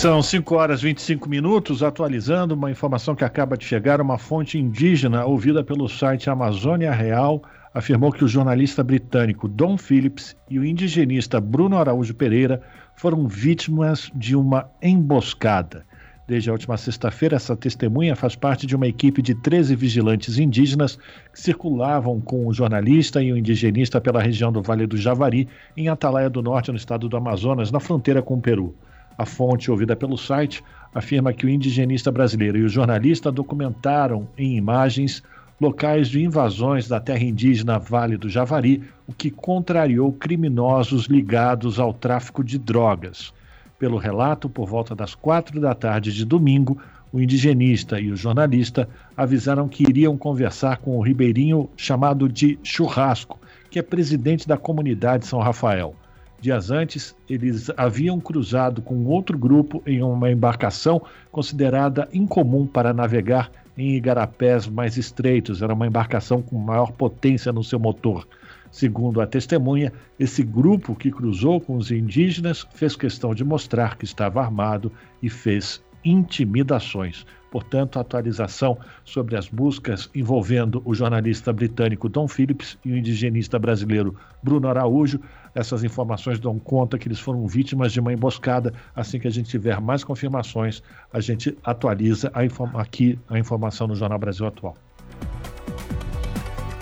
São 0.00 0.22
5 0.22 0.54
horas 0.54 0.80
e 0.80 0.84
25 0.84 1.28
minutos, 1.28 1.82
atualizando 1.82 2.54
uma 2.54 2.70
informação 2.70 3.14
que 3.14 3.22
acaba 3.22 3.54
de 3.54 3.66
chegar. 3.66 4.00
Uma 4.00 4.16
fonte 4.16 4.56
indígena 4.56 5.26
ouvida 5.26 5.62
pelo 5.62 5.90
site 5.90 6.30
Amazônia 6.30 6.90
Real 6.90 7.42
afirmou 7.74 8.10
que 8.10 8.24
o 8.24 8.26
jornalista 8.26 8.82
britânico 8.82 9.46
Don 9.46 9.76
Phillips 9.76 10.34
e 10.48 10.58
o 10.58 10.64
indigenista 10.64 11.38
Bruno 11.38 11.76
Araújo 11.76 12.14
Pereira 12.14 12.62
foram 12.96 13.28
vítimas 13.28 14.10
de 14.14 14.34
uma 14.34 14.70
emboscada. 14.80 15.84
Desde 16.26 16.48
a 16.48 16.54
última 16.54 16.78
sexta-feira, 16.78 17.36
essa 17.36 17.54
testemunha 17.54 18.16
faz 18.16 18.34
parte 18.34 18.66
de 18.66 18.74
uma 18.74 18.88
equipe 18.88 19.20
de 19.20 19.34
13 19.34 19.76
vigilantes 19.76 20.38
indígenas 20.38 20.96
que 21.30 21.38
circulavam 21.38 22.22
com 22.22 22.46
o 22.46 22.54
jornalista 22.54 23.22
e 23.22 23.30
o 23.30 23.36
indigenista 23.36 24.00
pela 24.00 24.22
região 24.22 24.50
do 24.50 24.62
Vale 24.62 24.86
do 24.86 24.96
Javari, 24.96 25.46
em 25.76 25.90
Atalaia 25.90 26.30
do 26.30 26.40
Norte, 26.40 26.70
no 26.70 26.78
estado 26.78 27.06
do 27.06 27.18
Amazonas, 27.18 27.70
na 27.70 27.80
fronteira 27.80 28.22
com 28.22 28.36
o 28.36 28.40
Peru. 28.40 28.74
A 29.20 29.26
fonte 29.26 29.70
ouvida 29.70 29.94
pelo 29.94 30.16
site 30.16 30.64
afirma 30.94 31.34
que 31.34 31.44
o 31.44 31.48
indigenista 31.50 32.10
brasileiro 32.10 32.56
e 32.56 32.62
o 32.62 32.70
jornalista 32.70 33.30
documentaram 33.30 34.26
em 34.38 34.56
imagens 34.56 35.22
locais 35.60 36.08
de 36.08 36.24
invasões 36.24 36.88
da 36.88 36.98
terra 36.98 37.22
indígena 37.22 37.78
Vale 37.78 38.16
do 38.16 38.30
Javari, 38.30 38.82
o 39.06 39.12
que 39.12 39.30
contrariou 39.30 40.10
criminosos 40.10 41.04
ligados 41.04 41.78
ao 41.78 41.92
tráfico 41.92 42.42
de 42.42 42.56
drogas. 42.56 43.30
Pelo 43.78 43.98
relato, 43.98 44.48
por 44.48 44.66
volta 44.66 44.94
das 44.94 45.14
quatro 45.14 45.60
da 45.60 45.74
tarde 45.74 46.14
de 46.14 46.24
domingo, 46.24 46.80
o 47.12 47.20
indigenista 47.20 48.00
e 48.00 48.10
o 48.10 48.16
jornalista 48.16 48.88
avisaram 49.14 49.68
que 49.68 49.82
iriam 49.82 50.16
conversar 50.16 50.78
com 50.78 50.96
o 50.96 51.02
ribeirinho 51.02 51.68
chamado 51.76 52.26
de 52.26 52.58
Churrasco, 52.62 53.38
que 53.70 53.78
é 53.78 53.82
presidente 53.82 54.48
da 54.48 54.56
comunidade 54.56 55.26
São 55.26 55.40
Rafael. 55.40 55.94
Dias 56.40 56.70
antes, 56.70 57.14
eles 57.28 57.70
haviam 57.76 58.18
cruzado 58.18 58.80
com 58.80 59.04
outro 59.04 59.36
grupo 59.36 59.82
em 59.86 60.02
uma 60.02 60.30
embarcação 60.30 61.02
considerada 61.30 62.08
incomum 62.12 62.66
para 62.66 62.94
navegar 62.94 63.50
em 63.76 63.94
igarapés 63.94 64.66
mais 64.66 64.96
estreitos, 64.96 65.62
era 65.62 65.72
uma 65.72 65.86
embarcação 65.86 66.42
com 66.42 66.58
maior 66.58 66.92
potência 66.92 67.52
no 67.52 67.64
seu 67.64 67.78
motor. 67.78 68.26
Segundo 68.70 69.20
a 69.20 69.26
testemunha, 69.26 69.92
esse 70.18 70.42
grupo 70.42 70.94
que 70.94 71.10
cruzou 71.10 71.60
com 71.60 71.76
os 71.76 71.90
indígenas 71.90 72.66
fez 72.72 72.94
questão 72.94 73.34
de 73.34 73.44
mostrar 73.44 73.96
que 73.96 74.04
estava 74.04 74.40
armado 74.40 74.92
e 75.22 75.28
fez 75.28 75.82
intimidações. 76.04 77.26
Portanto, 77.50 77.98
a 77.98 78.02
atualização 78.02 78.78
sobre 79.04 79.36
as 79.36 79.48
buscas 79.48 80.08
envolvendo 80.14 80.80
o 80.84 80.94
jornalista 80.94 81.52
britânico 81.52 82.08
Don 82.08 82.28
Phillips 82.28 82.78
e 82.84 82.92
o 82.92 82.96
indigenista 82.96 83.58
brasileiro 83.58 84.14
Bruno 84.42 84.68
Araújo. 84.68 85.20
Essas 85.54 85.82
informações 85.84 86.38
dão 86.38 86.58
conta 86.58 86.98
que 86.98 87.08
eles 87.08 87.18
foram 87.18 87.46
vítimas 87.46 87.92
de 87.92 88.00
uma 88.00 88.12
emboscada. 88.12 88.72
Assim 88.94 89.18
que 89.18 89.26
a 89.26 89.30
gente 89.30 89.48
tiver 89.48 89.80
mais 89.80 90.04
confirmações, 90.04 90.82
a 91.12 91.20
gente 91.20 91.56
atualiza 91.64 92.30
a 92.34 92.40
aqui 92.80 93.18
a 93.28 93.38
informação 93.38 93.86
no 93.86 93.94
Jornal 93.94 94.18
Brasil 94.18 94.46
Atual. 94.46 94.76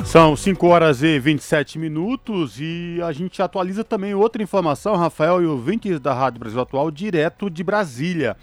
São 0.04 0.34
5 0.34 0.66
horas 0.66 1.02
e 1.02 1.18
27 1.18 1.78
minutos 1.78 2.58
e 2.58 2.98
a 3.04 3.12
gente 3.12 3.42
atualiza 3.42 3.84
também 3.84 4.14
outra 4.14 4.42
informação, 4.42 4.96
Rafael 4.96 5.42
e 5.42 5.46
ouvintes 5.46 6.00
da 6.00 6.14
Rádio 6.14 6.40
Brasil 6.40 6.60
Atual, 6.60 6.90
direto 6.90 7.50
de 7.50 7.62
Brasília 7.62 8.34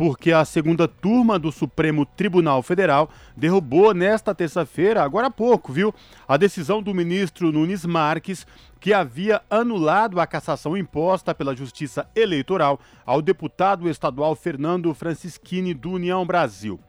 porque 0.00 0.32
a 0.32 0.46
segunda 0.46 0.88
turma 0.88 1.38
do 1.38 1.52
Supremo 1.52 2.06
Tribunal 2.06 2.62
Federal 2.62 3.10
derrubou 3.36 3.92
nesta 3.92 4.34
terça-feira, 4.34 5.02
agora 5.02 5.26
há 5.26 5.30
pouco, 5.30 5.74
viu, 5.74 5.94
a 6.26 6.38
decisão 6.38 6.82
do 6.82 6.94
ministro 6.94 7.52
Nunes 7.52 7.84
Marques 7.84 8.46
que 8.80 8.94
havia 8.94 9.42
anulado 9.50 10.18
a 10.18 10.26
cassação 10.26 10.74
imposta 10.74 11.34
pela 11.34 11.54
Justiça 11.54 12.08
Eleitoral 12.16 12.80
ao 13.04 13.20
deputado 13.20 13.90
estadual 13.90 14.34
Fernando 14.34 14.94
Francischini 14.94 15.74
do 15.74 15.90
União 15.90 16.24
Brasil. 16.24 16.80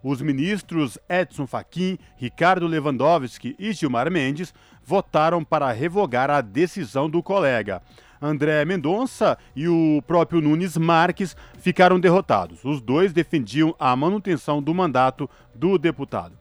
Os 0.00 0.22
ministros 0.22 0.96
Edson 1.08 1.48
Fachin, 1.48 1.98
Ricardo 2.16 2.68
Lewandowski 2.68 3.56
e 3.58 3.72
Gilmar 3.72 4.08
Mendes 4.12 4.54
votaram 4.84 5.42
para 5.42 5.72
revogar 5.72 6.30
a 6.30 6.40
decisão 6.40 7.10
do 7.10 7.20
colega. 7.20 7.82
André 8.20 8.64
Mendonça 8.64 9.38
e 9.56 9.66
o 9.66 10.02
próprio 10.06 10.40
Nunes 10.40 10.76
Marques 10.76 11.36
ficaram 11.58 11.98
derrotados. 11.98 12.64
Os 12.64 12.80
dois 12.80 13.12
defendiam 13.12 13.74
a 13.78 13.96
manutenção 13.96 14.62
do 14.62 14.74
mandato 14.74 15.28
do 15.54 15.78
deputado. 15.78 16.38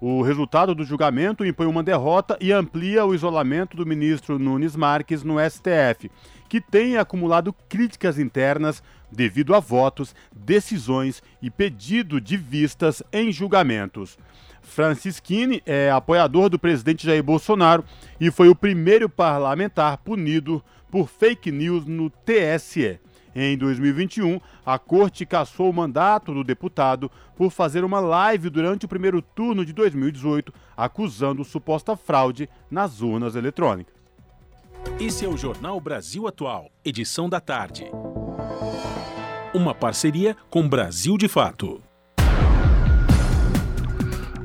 O 0.00 0.22
resultado 0.22 0.74
do 0.74 0.82
julgamento 0.82 1.44
impõe 1.44 1.66
uma 1.66 1.82
derrota 1.82 2.36
e 2.40 2.52
amplia 2.52 3.04
o 3.04 3.14
isolamento 3.14 3.76
do 3.76 3.84
ministro 3.84 4.38
Nunes 4.38 4.74
Marques 4.74 5.22
no 5.22 5.36
STF, 5.38 6.10
que 6.48 6.58
tem 6.58 6.96
acumulado 6.96 7.54
críticas 7.68 8.18
internas 8.18 8.82
devido 9.12 9.54
a 9.54 9.60
votos, 9.60 10.14
decisões 10.34 11.22
e 11.42 11.50
pedido 11.50 12.18
de 12.18 12.36
vistas 12.36 13.02
em 13.12 13.30
julgamentos. 13.30 14.18
Francisquini 14.62 15.62
é 15.66 15.90
apoiador 15.90 16.48
do 16.48 16.58
presidente 16.58 17.06
Jair 17.06 17.22
Bolsonaro 17.22 17.84
e 18.18 18.30
foi 18.30 18.48
o 18.48 18.54
primeiro 18.54 19.08
parlamentar 19.08 19.98
punido 19.98 20.62
por 20.90 21.08
fake 21.08 21.50
news 21.50 21.86
no 21.86 22.10
TSE. 22.10 22.98
Em 23.34 23.56
2021, 23.56 24.40
a 24.66 24.78
corte 24.78 25.24
cassou 25.24 25.70
o 25.70 25.72
mandato 25.72 26.34
do 26.34 26.42
deputado 26.42 27.10
por 27.36 27.50
fazer 27.50 27.84
uma 27.84 28.00
live 28.00 28.50
durante 28.50 28.86
o 28.86 28.88
primeiro 28.88 29.22
turno 29.22 29.64
de 29.64 29.72
2018, 29.72 30.52
acusando 30.76 31.44
suposta 31.44 31.96
fraude 31.96 32.48
nas 32.70 33.00
urnas 33.00 33.36
eletrônicas. 33.36 33.94
Esse 34.98 35.24
é 35.24 35.28
o 35.28 35.36
Jornal 35.36 35.80
Brasil 35.80 36.26
Atual, 36.26 36.70
edição 36.84 37.28
da 37.28 37.40
tarde. 37.40 37.84
Uma 39.54 39.74
parceria 39.74 40.36
com 40.48 40.68
Brasil 40.68 41.16
de 41.16 41.28
Fato. 41.28 41.82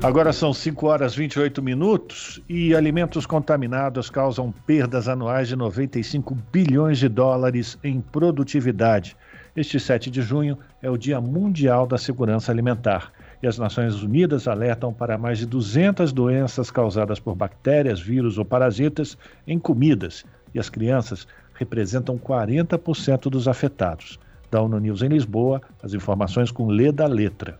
Agora 0.06 0.32
são 0.32 0.54
5 0.54 0.86
horas 0.86 1.14
e 1.14 1.16
28 1.16 1.60
minutos 1.60 2.40
e 2.48 2.72
alimentos 2.76 3.26
contaminados 3.26 4.08
causam 4.08 4.54
perdas 4.64 5.08
anuais 5.08 5.48
de 5.48 5.56
95 5.56 6.32
bilhões 6.52 6.98
de 7.00 7.08
dólares 7.08 7.76
em 7.82 8.00
produtividade. 8.00 9.16
Este 9.56 9.80
7 9.80 10.08
de 10.08 10.22
junho 10.22 10.56
é 10.80 10.88
o 10.88 10.96
Dia 10.96 11.20
Mundial 11.20 11.88
da 11.88 11.98
Segurança 11.98 12.52
Alimentar 12.52 13.10
e 13.42 13.48
as 13.48 13.58
Nações 13.58 14.00
Unidas 14.00 14.46
alertam 14.46 14.94
para 14.94 15.18
mais 15.18 15.38
de 15.38 15.46
200 15.46 16.12
doenças 16.12 16.70
causadas 16.70 17.18
por 17.18 17.34
bactérias, 17.34 18.00
vírus 18.00 18.38
ou 18.38 18.44
parasitas 18.44 19.18
em 19.44 19.58
comidas 19.58 20.24
e 20.54 20.60
as 20.60 20.70
crianças 20.70 21.26
representam 21.54 22.16
40% 22.16 23.22
dos 23.28 23.48
afetados. 23.48 24.20
Da 24.52 24.62
ONU 24.62 24.78
News 24.78 25.02
em 25.02 25.08
Lisboa, 25.08 25.60
as 25.82 25.94
informações 25.94 26.52
com 26.52 26.68
Lê 26.68 26.92
da 26.92 27.08
Letra. 27.08 27.58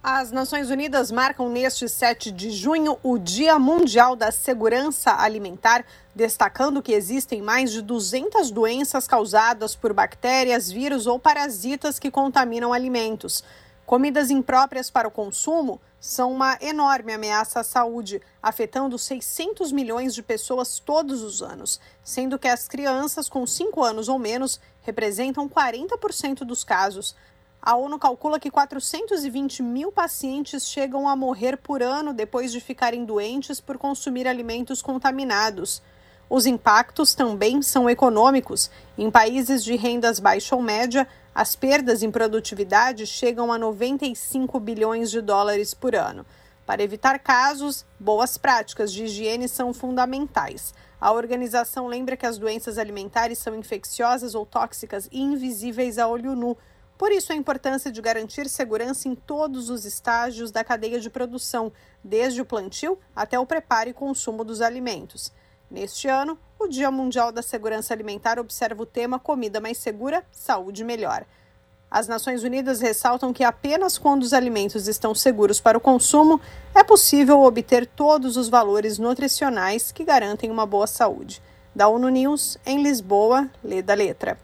As 0.00 0.30
Nações 0.30 0.70
Unidas 0.70 1.10
marcam 1.10 1.48
neste 1.48 1.88
7 1.88 2.30
de 2.30 2.52
junho 2.52 2.96
o 3.02 3.18
Dia 3.18 3.58
Mundial 3.58 4.14
da 4.14 4.30
Segurança 4.30 5.12
Alimentar, 5.12 5.84
destacando 6.14 6.80
que 6.80 6.92
existem 6.92 7.42
mais 7.42 7.72
de 7.72 7.82
200 7.82 8.52
doenças 8.52 9.08
causadas 9.08 9.74
por 9.74 9.92
bactérias, 9.92 10.70
vírus 10.70 11.08
ou 11.08 11.18
parasitas 11.18 11.98
que 11.98 12.12
contaminam 12.12 12.72
alimentos. 12.72 13.42
Comidas 13.84 14.30
impróprias 14.30 14.88
para 14.88 15.08
o 15.08 15.10
consumo 15.10 15.80
são 15.98 16.30
uma 16.30 16.56
enorme 16.60 17.12
ameaça 17.12 17.58
à 17.60 17.64
saúde, 17.64 18.22
afetando 18.40 18.96
600 18.96 19.72
milhões 19.72 20.14
de 20.14 20.22
pessoas 20.22 20.78
todos 20.78 21.22
os 21.22 21.42
anos, 21.42 21.80
sendo 22.04 22.38
que 22.38 22.46
as 22.46 22.68
crianças 22.68 23.28
com 23.28 23.44
5 23.44 23.82
anos 23.82 24.08
ou 24.08 24.18
menos 24.18 24.60
representam 24.82 25.48
40% 25.48 26.44
dos 26.44 26.62
casos. 26.62 27.16
A 27.68 27.76
ONU 27.76 27.98
calcula 27.98 28.40
que 28.40 28.50
420 28.50 29.62
mil 29.62 29.92
pacientes 29.92 30.66
chegam 30.66 31.06
a 31.06 31.14
morrer 31.14 31.58
por 31.58 31.82
ano 31.82 32.14
depois 32.14 32.50
de 32.50 32.62
ficarem 32.62 33.04
doentes 33.04 33.60
por 33.60 33.76
consumir 33.76 34.26
alimentos 34.26 34.80
contaminados. 34.80 35.82
Os 36.30 36.46
impactos 36.46 37.14
também 37.14 37.60
são 37.60 37.90
econômicos. 37.90 38.70
Em 38.96 39.10
países 39.10 39.62
de 39.62 39.76
rendas 39.76 40.18
baixa 40.18 40.56
ou 40.56 40.62
média, 40.62 41.06
as 41.34 41.54
perdas 41.54 42.02
em 42.02 42.10
produtividade 42.10 43.06
chegam 43.06 43.52
a 43.52 43.58
95 43.58 44.58
bilhões 44.58 45.10
de 45.10 45.20
dólares 45.20 45.74
por 45.74 45.94
ano. 45.94 46.24
Para 46.64 46.82
evitar 46.82 47.18
casos, 47.18 47.84
boas 48.00 48.38
práticas 48.38 48.90
de 48.90 49.04
higiene 49.04 49.46
são 49.46 49.74
fundamentais. 49.74 50.72
A 50.98 51.12
organização 51.12 51.86
lembra 51.86 52.16
que 52.16 52.24
as 52.24 52.38
doenças 52.38 52.78
alimentares 52.78 53.36
são 53.36 53.54
infecciosas 53.54 54.34
ou 54.34 54.46
tóxicas 54.46 55.06
e 55.12 55.20
invisíveis 55.20 55.98
a 55.98 56.08
olho 56.08 56.34
nu. 56.34 56.56
Por 56.98 57.12
isso, 57.12 57.32
a 57.32 57.36
importância 57.36 57.92
de 57.92 58.02
garantir 58.02 58.48
segurança 58.48 59.06
em 59.06 59.14
todos 59.14 59.70
os 59.70 59.84
estágios 59.84 60.50
da 60.50 60.64
cadeia 60.64 60.98
de 60.98 61.08
produção, 61.08 61.72
desde 62.02 62.40
o 62.40 62.44
plantio 62.44 62.98
até 63.14 63.38
o 63.38 63.46
preparo 63.46 63.88
e 63.88 63.94
consumo 63.94 64.42
dos 64.42 64.60
alimentos. 64.60 65.32
Neste 65.70 66.08
ano, 66.08 66.36
o 66.58 66.66
Dia 66.66 66.90
Mundial 66.90 67.30
da 67.30 67.40
Segurança 67.40 67.94
Alimentar 67.94 68.40
observa 68.40 68.82
o 68.82 68.86
tema 68.86 69.16
Comida 69.16 69.60
Mais 69.60 69.78
Segura, 69.78 70.24
Saúde 70.32 70.82
Melhor. 70.82 71.24
As 71.88 72.08
Nações 72.08 72.42
Unidas 72.42 72.80
ressaltam 72.80 73.32
que 73.32 73.44
apenas 73.44 73.96
quando 73.96 74.22
os 74.24 74.32
alimentos 74.32 74.88
estão 74.88 75.14
seguros 75.14 75.60
para 75.60 75.78
o 75.78 75.80
consumo 75.80 76.40
é 76.74 76.82
possível 76.82 77.42
obter 77.42 77.86
todos 77.86 78.36
os 78.36 78.48
valores 78.48 78.98
nutricionais 78.98 79.92
que 79.92 80.04
garantem 80.04 80.50
uma 80.50 80.66
boa 80.66 80.86
saúde. 80.86 81.40
Da 81.74 81.86
ONU 81.86 82.08
News, 82.08 82.58
em 82.66 82.82
Lisboa, 82.82 83.48
lê 83.62 83.80
da 83.80 83.94
letra. 83.94 84.36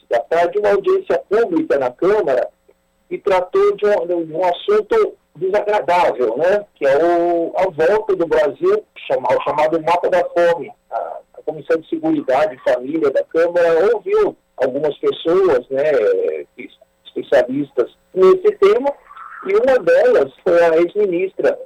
da 0.09 0.19
tarde, 0.19 0.59
uma 0.59 0.71
audiência 0.71 1.17
pública 1.29 1.79
na 1.79 1.89
Câmara 1.89 2.49
e 3.09 3.17
tratou 3.17 3.75
de 3.77 3.85
um, 3.85 4.25
de 4.25 4.33
um 4.33 4.43
assunto 4.43 5.15
desagradável, 5.35 6.37
né? 6.37 6.65
que 6.75 6.85
é 6.85 6.97
o, 6.97 7.53
a 7.55 7.63
volta 7.63 8.15
do 8.15 8.27
Brasil, 8.27 8.83
chamado, 9.07 9.41
chamado 9.43 9.81
Mapa 9.83 10.09
da 10.09 10.23
Fome. 10.25 10.71
A, 10.91 11.19
a 11.37 11.41
Comissão 11.45 11.77
de 11.77 11.89
Seguridade 11.89 12.55
e 12.55 12.71
Família 12.71 13.09
da 13.09 13.23
Câmara 13.23 13.93
ouviu 13.93 14.35
algumas 14.57 14.97
pessoas, 14.97 15.67
né, 15.69 15.91
especialistas 17.05 17.91
nesse 18.13 18.51
tema, 18.57 18.91
e 19.45 19.53
uma 19.53 19.79
delas 19.79 20.33
foi 20.43 20.61
a 20.63 20.77
ex-ministra 20.77 21.57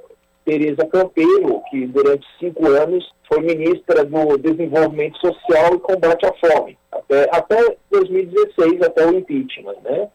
Tereza 0.44 0.86
Campelo, 0.86 1.62
que 1.70 1.86
durante 1.86 2.26
cinco 2.38 2.68
anos 2.68 3.08
foi 3.28 3.40
ministra 3.40 4.04
do 4.04 4.36
Desenvolvimento 4.38 5.18
Social 5.18 5.74
e 5.74 5.80
Combate 5.80 6.26
à 6.26 6.32
Fome, 6.34 6.76
até, 6.90 7.28
até 7.30 7.76
2016, 7.90 8.82
até 8.82 9.06
o 9.06 9.14
impeachment, 9.18 9.76
né? 9.84 10.08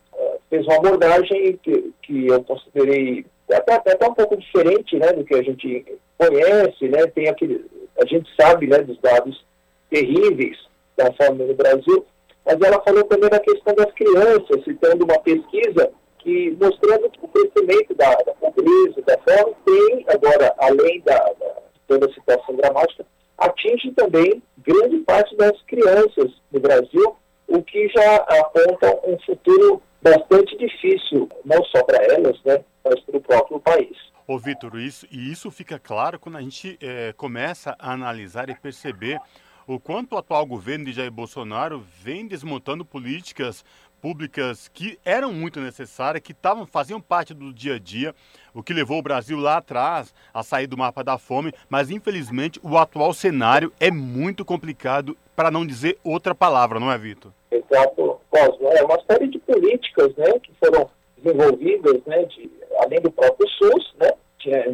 fez 0.49 0.65
uma 0.65 0.77
abordagem 0.77 1.57
que, 1.63 1.93
que 2.01 2.27
eu 2.27 2.43
considerei 2.43 3.25
até, 3.51 3.75
até 3.75 4.07
um 4.07 4.13
pouco 4.13 4.37
diferente 4.37 4.97
né, 4.97 5.11
do 5.13 5.23
que 5.23 5.35
a 5.35 5.43
gente 5.43 5.85
conhece, 6.17 6.87
né, 6.89 7.07
tem 7.07 7.29
aquele, 7.29 7.65
a 8.01 8.05
gente 8.05 8.29
sabe 8.39 8.67
né, 8.67 8.79
dos 8.79 8.99
dados 8.99 9.45
terríveis 9.89 10.57
da 10.97 11.11
fome 11.13 11.45
no 11.45 11.53
Brasil, 11.53 12.05
mas 12.45 12.59
ela 12.61 12.81
falou 12.81 13.03
também 13.03 13.29
da 13.29 13.39
questão 13.39 13.73
das 13.75 13.91
crianças, 13.93 14.63
citando 14.63 15.05
uma 15.05 15.19
pesquisa 15.19 15.91
que 16.19 16.51
mostrando 16.59 17.11
o 17.21 17.27
crescimento 17.27 17.93
da, 17.95 18.13
da 18.15 18.33
pobreza, 18.33 19.01
da 19.05 19.17
fome, 19.19 19.55
tem 19.65 20.05
agora, 20.07 20.53
além 20.57 21.01
da, 21.01 21.17
da 21.17 21.57
toda 21.87 22.05
a 22.05 22.13
situação 22.13 22.55
dramática, 22.55 23.05
atinge 23.37 23.91
também 23.93 24.41
grande 24.59 24.97
parte 24.99 25.35
das 25.37 25.61
crianças 25.63 26.31
no 26.51 26.59
Brasil, 26.59 27.15
o 27.47 27.63
que 27.63 27.87
já 27.89 28.15
aponta 28.15 28.99
um 29.05 29.17
futuro 29.19 29.81
bastante 30.01 30.57
difícil, 30.57 31.29
não 31.45 31.63
só 31.65 31.83
para 31.83 32.03
elas, 32.03 32.37
né, 32.43 32.63
mas 32.83 32.99
para 33.01 33.17
o 33.17 33.21
próprio 33.21 33.59
país. 33.59 33.95
Ô, 34.27 34.37
Vitor, 34.37 34.77
isso, 34.77 35.07
e 35.09 35.31
isso 35.31 35.49
fica 35.49 35.79
claro 35.79 36.19
quando 36.19 36.37
a 36.37 36.41
gente 36.41 36.77
é, 36.81 37.13
começa 37.13 37.75
a 37.79 37.93
analisar 37.93 38.49
e 38.49 38.55
perceber 38.55 39.17
o 39.65 39.79
quanto 39.79 40.15
o 40.15 40.17
atual 40.17 40.45
governo 40.45 40.85
de 40.85 40.93
Jair 40.93 41.11
Bolsonaro 41.11 41.83
vem 42.01 42.25
desmontando 42.25 42.85
políticas 42.85 43.65
públicas 44.01 44.67
que 44.67 44.99
eram 45.03 45.33
muito 45.33 45.59
necessárias, 45.59 46.23
que 46.23 46.33
tavam, 46.33 46.65
faziam 46.65 47.01
parte 47.01 47.33
do 47.33 47.53
dia 47.53 47.75
a 47.75 47.79
dia, 47.79 48.13
o 48.53 48.63
que 48.63 48.73
levou 48.73 48.99
o 48.99 49.01
Brasil 49.01 49.37
lá 49.37 49.57
atrás 49.57 50.13
a 50.33 50.43
sair 50.43 50.67
do 50.67 50.77
mapa 50.77 51.03
da 51.03 51.17
fome, 51.17 51.53
mas 51.69 51.89
infelizmente 51.89 52.59
o 52.63 52.77
atual 52.77 53.13
cenário 53.13 53.71
é 53.79 53.91
muito 53.91 54.45
complicado, 54.45 55.17
para 55.35 55.51
não 55.51 55.65
dizer 55.65 55.97
outra 56.03 56.33
palavra, 56.33 56.79
não 56.79 56.91
é, 56.91 56.97
Vitor? 56.97 57.31
Exato, 57.51 58.19
Cosmo. 58.29 58.69
É 58.69 58.83
uma 58.83 58.99
série 59.09 59.27
de 59.27 59.39
políticas 59.39 60.15
né, 60.15 60.39
que 60.41 60.51
foram 60.59 60.89
desenvolvidas, 61.17 62.01
né, 62.05 62.23
de, 62.25 62.49
além 62.79 63.01
do 63.01 63.11
próprio 63.11 63.47
SUS, 63.49 63.93
né, 63.99 64.11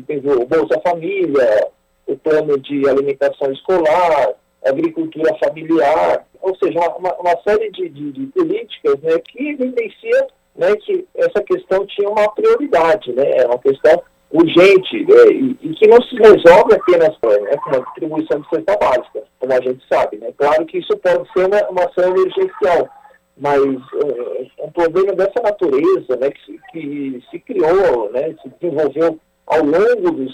teve 0.07 0.29
o 0.29 0.45
Bolsa 0.45 0.79
Família, 0.81 1.67
o 2.05 2.17
plano 2.17 2.59
de 2.59 2.87
alimentação 2.87 3.51
escolar, 3.51 4.33
agricultura 4.65 5.35
familiar, 5.43 6.25
ou 6.41 6.55
seja, 6.57 6.79
uma, 6.97 7.13
uma 7.15 7.37
série 7.47 7.71
de, 7.71 7.89
de, 7.89 8.11
de, 8.11 8.27
políticas 8.27 8.99
né, 9.01 9.17
que 9.19 9.49
evidencia 9.49 10.27
né, 10.55 10.75
que 10.77 11.05
essa 11.15 11.41
questão 11.43 11.85
tinha 11.87 12.09
uma 12.09 12.29
prioridade, 12.33 13.11
né, 13.13 13.23
é 13.37 13.45
uma 13.45 13.59
questão 13.59 14.01
urgente 14.31 15.05
né, 15.05 15.31
e, 15.31 15.57
e, 15.61 15.75
que 15.75 15.87
não 15.87 16.01
se 16.01 16.15
resolve 16.15 16.75
apenas 16.75 17.09
né, 17.09 17.57
com 17.57 17.69
uma 17.69 17.85
distribuição 17.85 18.41
de 18.41 18.49
cesta 18.49 18.77
básica, 18.77 19.23
como 19.39 19.53
a 19.53 19.61
gente 19.61 19.83
sabe. 19.87 20.17
Né. 20.17 20.33
Claro 20.37 20.65
que 20.65 20.79
isso 20.79 20.97
pode 20.97 21.31
ser 21.33 21.45
uma, 21.45 21.69
uma 21.69 21.83
ação 21.85 22.15
emergencial, 22.15 22.89
mas 23.37 23.61
uh, 23.61 24.47
um 24.59 24.71
problema 24.71 25.13
dessa 25.13 25.41
natureza 25.43 26.15
né, 26.17 26.31
que, 26.31 26.59
que 26.71 27.23
se 27.29 27.39
criou, 27.39 28.11
né, 28.11 28.35
se 28.41 28.49
desenvolveu 28.59 29.19
ao 29.47 29.63
longo 29.63 30.11
dos, 30.11 30.33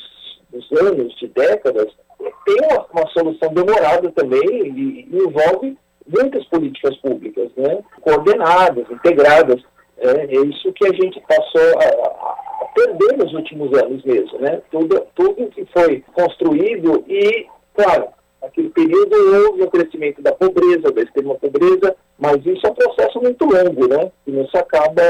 dos 0.49 0.71
anos, 0.81 1.15
de 1.17 1.27
décadas, 1.27 1.87
tem 2.45 2.57
uma, 2.71 2.85
uma 2.93 3.07
solução 3.09 3.53
demorada 3.53 4.11
também 4.11 4.41
e, 4.43 5.07
e, 5.11 5.17
envolve 5.17 5.77
muitas 6.07 6.45
políticas 6.45 6.95
públicas, 6.97 7.49
né, 7.55 7.79
coordenadas, 8.01 8.89
integradas. 8.89 9.61
É, 9.97 10.35
é 10.35 10.41
isso 10.45 10.71
que 10.73 10.85
a 10.87 10.93
gente 10.93 11.21
passou 11.21 11.79
a, 11.79 12.63
a, 12.63 12.65
perder 12.73 13.17
nos 13.17 13.33
últimos 13.33 13.77
anos 13.77 14.03
mesmo, 14.03 14.39
né? 14.39 14.61
Tudo, 14.71 15.05
tudo 15.15 15.47
que 15.49 15.65
foi 15.73 16.03
construído 16.13 17.03
e, 17.07 17.47
claro, 17.73 18.07
naquele 18.41 18.69
período 18.69 19.15
houve 19.45 19.63
o 19.63 19.69
crescimento 19.69 20.21
da 20.21 20.31
pobreza, 20.31 20.91
da 20.91 21.01
extrema 21.01 21.35
pobreza, 21.35 21.95
mas 22.17 22.37
isso 22.45 22.65
é 22.65 22.69
um 22.69 22.75
processo 22.75 23.21
muito 23.21 23.43
longo, 23.45 23.87
né? 23.87 24.11
Não 24.25 24.47
se 24.47 24.57
acaba 24.57 25.03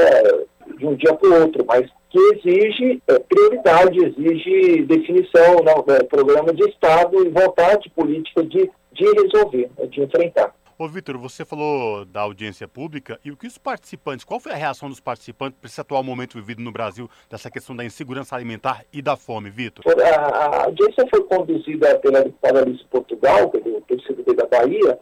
de 0.76 0.86
um 0.86 0.94
dia 0.96 1.14
para 1.14 1.28
o 1.28 1.42
outro, 1.42 1.64
mas 1.66 1.88
que 2.10 2.18
exige 2.18 3.02
é, 3.06 3.18
prioridade, 3.20 3.98
exige 4.04 4.82
definição, 4.82 5.56
né, 5.86 6.00
programa 6.08 6.52
de 6.52 6.68
Estado 6.68 7.24
e 7.24 7.30
vontade 7.30 7.88
política 7.90 8.42
de, 8.42 8.70
de 8.92 9.04
resolver, 9.04 9.70
né, 9.78 9.86
de 9.86 10.02
enfrentar. 10.02 10.52
Ô, 10.76 10.88
Vitor, 10.88 11.18
você 11.18 11.44
falou 11.44 12.06
da 12.06 12.22
audiência 12.22 12.66
pública 12.66 13.20
e 13.22 13.30
o 13.30 13.36
que 13.36 13.46
os 13.46 13.58
participantes, 13.58 14.24
qual 14.24 14.40
foi 14.40 14.52
a 14.52 14.56
reação 14.56 14.88
dos 14.88 14.98
participantes 14.98 15.58
para 15.60 15.68
esse 15.68 15.78
atual 15.78 16.02
momento 16.02 16.38
vivido 16.38 16.62
no 16.62 16.72
Brasil, 16.72 17.08
dessa 17.28 17.50
questão 17.50 17.76
da 17.76 17.84
insegurança 17.84 18.34
alimentar 18.34 18.82
e 18.90 19.02
da 19.02 19.14
fome, 19.14 19.50
Vitor? 19.50 19.84
A, 19.86 20.64
audiência 20.64 21.06
foi 21.10 21.22
conduzida 21.24 21.98
pela 21.98 22.22
deputada 22.22 22.62
Alice 22.62 22.84
Portugal, 22.90 23.50
do 23.50 23.82
PCdoB 23.82 24.34
da 24.34 24.46
Bahia, 24.46 24.98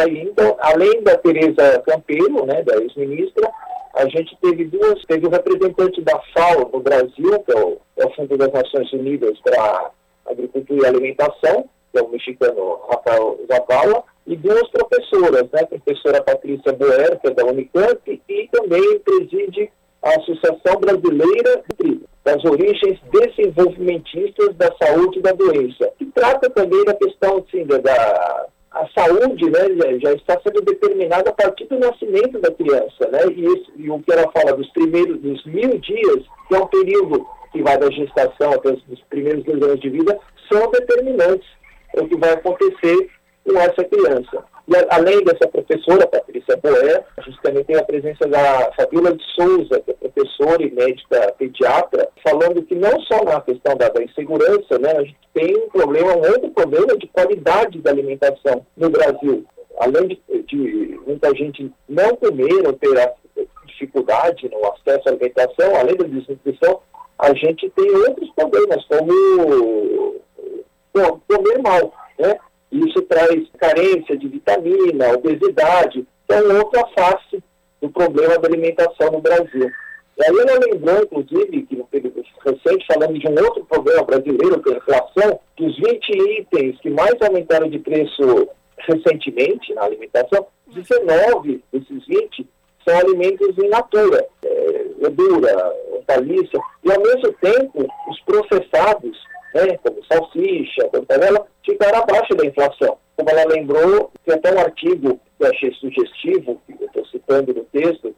ainda, 0.00 0.56
além 0.60 1.02
da 1.02 1.18
Tereza 1.18 1.82
Campelo, 1.84 2.46
né, 2.46 2.62
da 2.62 2.76
ex-ministra, 2.76 3.50
a 3.94 4.08
gente 4.08 4.36
teve 4.40 4.64
duas, 4.64 5.02
teve 5.06 5.24
o 5.24 5.28
um 5.28 5.32
representante 5.32 6.02
da 6.02 6.20
FAO 6.34 6.70
no 6.72 6.80
Brasil, 6.80 7.40
que 7.44 7.52
é 7.52 7.64
o, 7.64 7.78
é 7.96 8.06
o 8.06 8.14
Fundo 8.14 8.36
das 8.36 8.52
Nações 8.52 8.92
Unidas 8.92 9.38
para 9.40 9.90
Agricultura 10.26 10.82
e 10.82 10.86
Alimentação, 10.86 11.68
que 11.92 11.98
é 11.98 12.02
o 12.02 12.08
mexicano 12.08 12.80
Rafael 12.90 13.38
Zavala, 13.46 14.02
e 14.26 14.36
duas 14.36 14.68
professoras, 14.70 15.48
né, 15.52 15.60
a 15.60 15.66
professora 15.66 16.22
Patrícia 16.22 16.72
Boer, 16.72 17.20
que 17.20 17.28
é 17.28 17.30
da 17.30 17.44
Unicamp, 17.44 18.22
e 18.28 18.48
também 18.50 18.98
preside 19.00 19.70
a 20.02 20.10
Associação 20.18 20.80
Brasileira 20.80 21.62
das 22.24 22.44
Origens 22.44 22.98
Desenvolvimentistas 23.12 24.56
da 24.56 24.74
Saúde 24.82 25.18
e 25.18 25.22
da 25.22 25.32
Doença, 25.32 25.92
que 25.98 26.06
trata 26.06 26.50
também 26.50 26.84
da 26.84 26.94
questão 26.94 27.38
assim, 27.38 27.64
da, 27.64 28.46
a 28.74 28.88
saúde 28.88 29.48
né, 29.50 29.98
já, 30.02 30.12
está 30.12 30.40
sendo 30.42 30.60
determinada 30.62 31.30
a 31.30 31.32
partir 31.32 31.64
do 31.66 31.78
nascimento 31.78 32.40
da 32.40 32.50
criança, 32.50 33.08
né? 33.10 33.20
E, 33.34 33.44
esse, 33.46 33.72
e, 33.76 33.88
o 33.88 34.00
que 34.00 34.12
ela 34.12 34.30
fala 34.32 34.56
dos 34.56 34.68
primeiros 34.70 35.20
dos 35.20 35.44
mil 35.46 35.78
dias, 35.78 36.24
que 36.48 36.54
é 36.54 36.58
um 36.58 36.66
período 36.66 37.24
que 37.52 37.62
vai 37.62 37.78
da 37.78 37.88
gestação 37.90 38.52
até 38.52 38.70
os 38.70 39.00
primeiros 39.08 39.44
dois 39.44 39.62
anos 39.62 39.80
de 39.80 39.90
vida, 39.90 40.18
são 40.52 40.70
determinantes 40.72 41.48
para 41.92 42.04
o 42.04 42.08
que 42.08 42.16
vai 42.16 42.32
acontecer 42.32 43.10
com 43.44 43.56
essa 43.58 43.84
criança. 43.84 44.44
E 44.66 44.74
além 44.88 45.22
dessa 45.24 45.46
professora, 45.46 46.06
Patrícia 46.06 46.56
Boé, 46.56 47.04
a 47.18 47.20
gente 47.20 47.40
também 47.42 47.64
tem 47.64 47.76
a 47.76 47.84
presença 47.84 48.26
da 48.26 48.72
Fabiola 48.72 49.14
de 49.14 49.22
Souza, 49.34 49.80
que 49.80 49.90
é 49.90 49.94
professora 49.94 50.62
e 50.62 50.70
médica 50.70 51.34
pediatra, 51.38 52.08
falando 52.26 52.62
que 52.62 52.74
não 52.74 52.98
só 53.02 53.22
na 53.24 53.40
questão 53.42 53.76
da, 53.76 53.88
da 53.88 54.02
insegurança, 54.02 54.78
né, 54.78 54.92
a 54.92 55.02
gente 55.02 55.18
tem 55.34 55.54
um 55.56 55.68
problema, 55.68 56.16
um 56.16 56.30
outro 56.30 56.50
problema 56.50 56.96
de 56.96 57.06
qualidade 57.08 57.78
da 57.82 57.90
alimentação 57.90 58.64
no 58.76 58.88
Brasil. 58.88 59.44
Além 59.80 60.08
de, 60.08 60.22
de 60.46 61.00
muita 61.06 61.34
gente 61.34 61.70
não 61.88 62.16
comer 62.16 62.66
ou 62.66 62.72
ter 62.72 63.12
dificuldade 63.66 64.48
no 64.48 64.64
acesso 64.66 65.08
à 65.08 65.10
alimentação, 65.10 65.76
além 65.76 65.96
da 65.96 66.06
desnutrição, 66.06 66.80
a 67.18 67.34
gente 67.34 67.68
tem 67.70 67.90
outros 67.90 68.30
problemas, 68.30 68.84
como 68.86 70.14
comer 71.28 71.58
mal, 71.62 71.92
né? 72.18 72.38
Isso 72.74 73.00
traz 73.02 73.40
carência 73.56 74.16
de 74.16 74.26
vitamina, 74.26 75.12
obesidade, 75.12 76.04
que 76.26 76.34
é 76.34 76.42
outra 76.42 76.84
face 76.88 77.40
do 77.80 77.88
problema 77.88 78.36
da 78.36 78.48
alimentação 78.48 79.12
no 79.12 79.20
Brasil. 79.20 79.70
E 80.16 80.24
aí 80.24 80.36
ela 80.36 80.58
lembrou, 80.66 81.02
inclusive, 81.02 81.62
que 81.66 81.76
no 81.76 81.86
período 81.86 82.24
recente, 82.44 82.84
falando 82.92 83.16
de 83.16 83.28
um 83.28 83.44
outro 83.44 83.64
problema 83.66 84.02
brasileiro, 84.02 84.60
que 84.60 84.70
é 84.70 84.74
a 84.74 84.76
inflação, 84.78 85.40
que 85.56 85.64
os 85.64 85.76
20 85.76 86.40
itens 86.40 86.80
que 86.80 86.90
mais 86.90 87.14
aumentaram 87.22 87.70
de 87.70 87.78
preço 87.78 88.48
recentemente 88.78 89.72
na 89.74 89.84
alimentação, 89.84 90.46
19 90.66 91.62
desses 91.72 92.06
20 92.06 92.48
são 92.84 92.98
alimentos 92.98 93.56
in 93.56 93.68
natura, 93.68 94.26
é, 94.44 94.84
verdura, 94.98 95.74
hortaliça, 95.92 96.58
e 96.82 96.92
ao 96.92 97.00
mesmo 97.00 97.32
tempo 97.34 97.86
os 98.08 98.20
processados 98.22 99.16
né, 99.54 99.78
como 99.82 100.04
salsicha, 100.04 100.88
como 100.90 101.06
panela, 101.06 101.46
ficaram 101.64 101.98
abaixo 101.98 102.34
da 102.34 102.46
inflação. 102.46 102.98
Como 103.16 103.30
ela 103.30 103.52
lembrou, 103.52 104.10
tem 104.24 104.34
até 104.34 104.52
um 104.52 104.58
artigo 104.58 105.20
que 105.38 105.44
eu 105.44 105.50
achei 105.50 105.72
sugestivo, 105.74 106.60
que 106.66 106.82
eu 106.82 106.86
estou 106.86 107.06
citando 107.06 107.54
no 107.54 107.64
texto, 107.64 108.14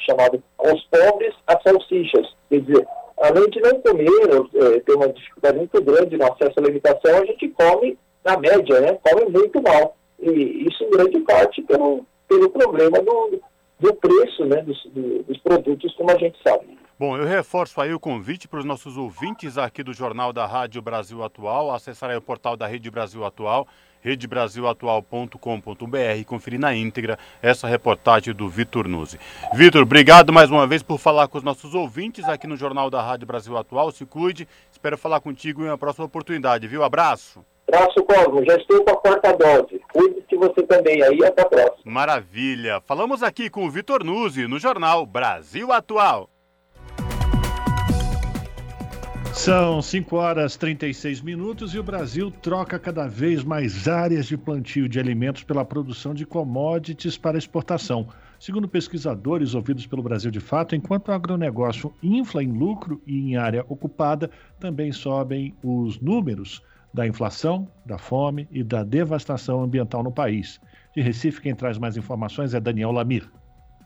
chamado 0.00 0.42
Os 0.58 0.84
Pobres 0.84 1.34
as 1.46 1.62
Salsichas. 1.62 2.34
Quer 2.48 2.60
dizer, 2.60 2.86
além 3.20 3.48
de 3.50 3.60
não 3.60 3.80
comer, 3.80 4.74
é, 4.74 4.80
ter 4.80 4.94
uma 4.94 5.08
dificuldade 5.08 5.58
muito 5.58 5.82
grande 5.82 6.16
no 6.16 6.24
acesso 6.24 6.54
à 6.58 6.62
alimentação, 6.62 7.16
a 7.16 7.24
gente 7.26 7.48
come, 7.48 7.98
na 8.24 8.38
média, 8.38 8.80
né, 8.80 8.98
come 9.02 9.30
muito 9.30 9.62
mal. 9.62 9.96
E 10.20 10.66
isso 10.66 10.84
em 10.84 10.90
grande 10.90 11.20
parte 11.20 11.62
pelo, 11.62 12.04
pelo 12.26 12.50
problema 12.50 13.00
do, 13.00 13.40
do 13.78 13.94
preço 13.94 14.44
né, 14.46 14.62
dos, 14.62 14.82
do, 14.86 15.22
dos 15.22 15.38
produtos, 15.38 15.94
como 15.94 16.10
a 16.10 16.18
gente 16.18 16.38
sabe. 16.42 16.78
Bom, 16.98 17.16
eu 17.16 17.24
reforço 17.24 17.80
aí 17.80 17.94
o 17.94 18.00
convite 18.00 18.48
para 18.48 18.58
os 18.58 18.64
nossos 18.64 18.96
ouvintes 18.96 19.56
aqui 19.56 19.84
do 19.84 19.92
Jornal 19.92 20.32
da 20.32 20.44
Rádio 20.46 20.82
Brasil 20.82 21.22
Atual, 21.22 21.72
acessar 21.72 22.10
aí 22.10 22.16
o 22.16 22.20
portal 22.20 22.56
da 22.56 22.66
Rede 22.66 22.90
Brasil 22.90 23.24
Atual, 23.24 23.68
redebrasilatual.com.br 24.00 26.16
e 26.18 26.24
conferir 26.24 26.58
na 26.58 26.74
íntegra 26.74 27.16
essa 27.40 27.68
reportagem 27.68 28.34
do 28.34 28.48
Vitor 28.48 28.88
Nuzzi. 28.88 29.16
Vitor, 29.54 29.82
obrigado 29.82 30.32
mais 30.32 30.50
uma 30.50 30.66
vez 30.66 30.82
por 30.82 30.98
falar 30.98 31.28
com 31.28 31.38
os 31.38 31.44
nossos 31.44 31.72
ouvintes 31.72 32.24
aqui 32.24 32.48
no 32.48 32.56
Jornal 32.56 32.90
da 32.90 33.00
Rádio 33.00 33.28
Brasil 33.28 33.56
Atual. 33.56 33.92
Se 33.92 34.04
cuide, 34.04 34.48
espero 34.72 34.98
falar 34.98 35.20
contigo 35.20 35.62
em 35.62 35.68
uma 35.68 35.78
próxima 35.78 36.06
oportunidade, 36.06 36.66
viu? 36.66 36.82
Abraço. 36.82 37.44
Abraço, 37.68 38.02
Cosmo. 38.02 38.44
Já 38.44 38.56
estou 38.56 38.84
com 38.84 38.90
a 38.90 38.96
quarta 38.96 39.36
dose. 39.36 39.80
Cuide-se 39.92 40.36
você 40.36 40.64
também 40.64 41.00
aí. 41.00 41.24
Até 41.24 41.42
a 41.42 41.46
próxima. 41.46 41.78
Maravilha. 41.84 42.80
Falamos 42.80 43.22
aqui 43.22 43.48
com 43.48 43.64
o 43.64 43.70
Vitor 43.70 44.02
Nuzzi 44.02 44.48
no 44.48 44.58
Jornal 44.58 45.06
Brasil 45.06 45.70
Atual. 45.70 46.28
São 49.38 49.80
5 49.80 50.16
horas 50.16 50.56
e 50.56 50.58
36 50.58 51.20
minutos 51.20 51.72
e 51.72 51.78
o 51.78 51.82
Brasil 51.82 52.28
troca 52.28 52.76
cada 52.76 53.06
vez 53.06 53.44
mais 53.44 53.86
áreas 53.86 54.26
de 54.26 54.36
plantio 54.36 54.88
de 54.88 54.98
alimentos 54.98 55.44
pela 55.44 55.64
produção 55.64 56.12
de 56.12 56.26
commodities 56.26 57.16
para 57.16 57.38
exportação. 57.38 58.08
Segundo 58.40 58.68
pesquisadores 58.68 59.54
ouvidos 59.54 59.86
pelo 59.86 60.02
Brasil 60.02 60.32
de 60.32 60.40
Fato, 60.40 60.74
enquanto 60.74 61.08
o 61.08 61.12
agronegócio 61.12 61.94
infla 62.02 62.42
em 62.42 62.50
lucro 62.50 63.00
e 63.06 63.16
em 63.16 63.36
área 63.36 63.64
ocupada, 63.68 64.28
também 64.58 64.90
sobem 64.90 65.54
os 65.62 66.00
números 66.00 66.60
da 66.92 67.06
inflação, 67.06 67.68
da 67.86 67.96
fome 67.96 68.48
e 68.50 68.64
da 68.64 68.82
devastação 68.82 69.62
ambiental 69.62 70.02
no 70.02 70.10
país. 70.10 70.60
De 70.92 71.00
Recife, 71.00 71.40
quem 71.40 71.54
traz 71.54 71.78
mais 71.78 71.96
informações 71.96 72.54
é 72.54 72.60
Daniel 72.60 72.90
Lamir. 72.90 73.30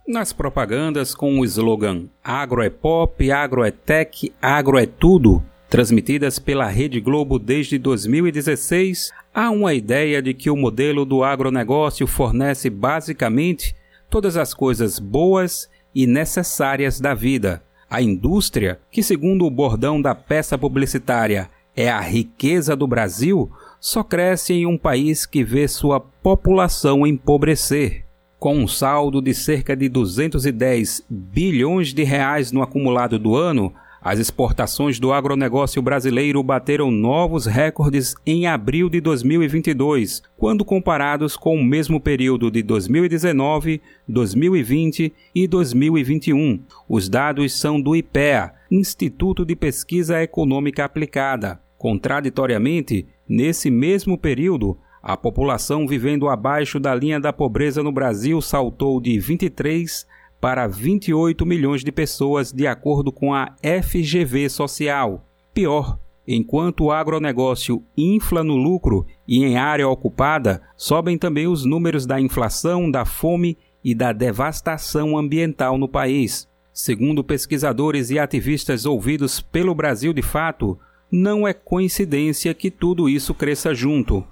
Nas 0.07 0.33
propagandas 0.33 1.15
com 1.15 1.39
o 1.39 1.45
slogan 1.45 2.07
Agro 2.25 2.61
é 2.61 2.69
pop, 2.69 3.31
agro 3.31 3.63
é 3.63 3.71
tech, 3.71 4.33
agro 4.43 4.77
é 4.77 4.85
tudo, 4.85 5.41
transmitidas 5.71 6.41
pela 6.41 6.67
Rede 6.67 7.01
Globo 7.01 7.39
desde 7.39 7.79
2016, 7.79 9.13
há 9.33 9.49
uma 9.51 9.73
ideia 9.75 10.21
de 10.21 10.35
que 10.35 10.51
o 10.51 10.57
modelo 10.57 11.05
do 11.05 11.23
agronegócio 11.23 12.05
fornece 12.09 12.69
basicamente 12.69 13.77
todas 14.11 14.37
as 14.37 14.53
coisas 14.53 14.99
boas 14.99 15.71
e 15.95 16.05
necessárias 16.05 16.99
da 16.99 17.15
vida. 17.15 17.63
A 17.89 18.03
indústria, 18.03 18.81
que 18.91 19.05
segundo 19.05 19.47
o 19.47 19.51
bordão 19.51 20.03
da 20.03 20.17
peça 20.17 20.59
publicitária 20.59 21.49
é 21.77 21.89
a 21.89 22.01
riqueza 22.01 22.75
do 22.75 22.89
Brasil, 22.89 23.49
só 23.79 24.03
cresce 24.03 24.53
em 24.53 24.67
um 24.67 24.77
país 24.77 25.27
que 25.27 25.45
vê 25.45 25.69
sua 25.69 26.01
população 26.01 27.07
empobrecer. 27.07 28.02
Com 28.43 28.57
um 28.57 28.67
saldo 28.67 29.23
de 29.23 29.33
cerca 29.33 29.77
de 29.77 29.89
210 29.89 31.07
bilhões 31.09 31.95
de 31.95 32.03
reais 32.03 32.51
no 32.51 32.61
acumulado 32.61 33.17
do 33.17 33.37
ano, 33.37 33.73
as 34.03 34.19
exportações 34.19 34.99
do 34.99 35.13
agronegócio 35.13 35.81
brasileiro 35.81 36.43
bateram 36.43 36.91
novos 36.91 37.47
recordes 37.47 38.17
em 38.27 38.49
abril 38.49 38.91
de 38.91 39.01
2022, 39.01 40.25
quando 40.37 40.65
comparados 40.65 41.37
com 41.37 41.55
o 41.55 41.63
mesmo 41.63 42.01
período 42.01 42.51
de 42.51 42.65
2019, 42.65 43.81
2020 44.09 45.13
e 45.33 45.47
2021. 45.47 46.65
Os 46.89 47.09
dados 47.09 47.53
são 47.53 47.81
do 47.81 47.95
IPEA, 47.95 48.55
Instituto 48.69 49.45
de 49.45 49.55
Pesquisa 49.55 50.21
Econômica 50.21 50.85
Aplicada. 50.85 51.61
Contraditoriamente, 51.79 53.07
nesse 53.29 53.71
mesmo 53.71 54.19
período, 54.19 54.77
a 55.03 55.17
população 55.17 55.87
vivendo 55.87 56.29
abaixo 56.29 56.79
da 56.79 56.95
linha 56.95 57.19
da 57.19 57.33
pobreza 57.33 57.83
no 57.83 57.91
Brasil 57.91 58.41
saltou 58.41 59.01
de 59.01 59.19
23 59.19 60.07
para 60.41 60.69
28 60.69 61.45
milhões 61.45 61.83
de 61.83 61.91
pessoas, 61.91 62.53
de 62.53 62.67
acordo 62.67 63.11
com 63.11 63.35
a 63.35 63.55
FGV 63.83 64.49
Social. 64.49 65.27
Pior, 65.53 65.99
enquanto 66.27 66.85
o 66.85 66.93
agronegócio 66.93 67.83
infla 67.97 68.45
no 68.45 68.55
lucro 68.55 69.05
e 69.27 69.45
em 69.45 69.57
área 69.57 69.89
ocupada, 69.89 70.63
sobem 70.77 71.19
também 71.19 71.49
os 71.49 71.65
números 71.65 72.07
da 72.07 72.21
inflação, 72.21 72.89
da 72.89 73.05
fome 73.05 73.59
e 73.85 73.97
da 73.97 74.13
devastação 74.13 75.19
ambiental 75.19 75.77
no 75.77 75.89
país. 75.89 76.49
Segundo 76.73 77.25
pesquisadores 77.25 78.11
e 78.11 78.19
ativistas 78.21 78.87
ouvidos 78.87 79.41
pelo 79.41 79.75
Brasil 79.75 80.13
de 80.13 80.23
fato, 80.23 80.79
não 81.11 81.47
é 81.47 81.53
coincidência 81.53 82.55
que 82.55 82.71
tudo 82.71 83.09
isso 83.09 83.35
cresça 83.35 83.75
junto. 83.75 84.25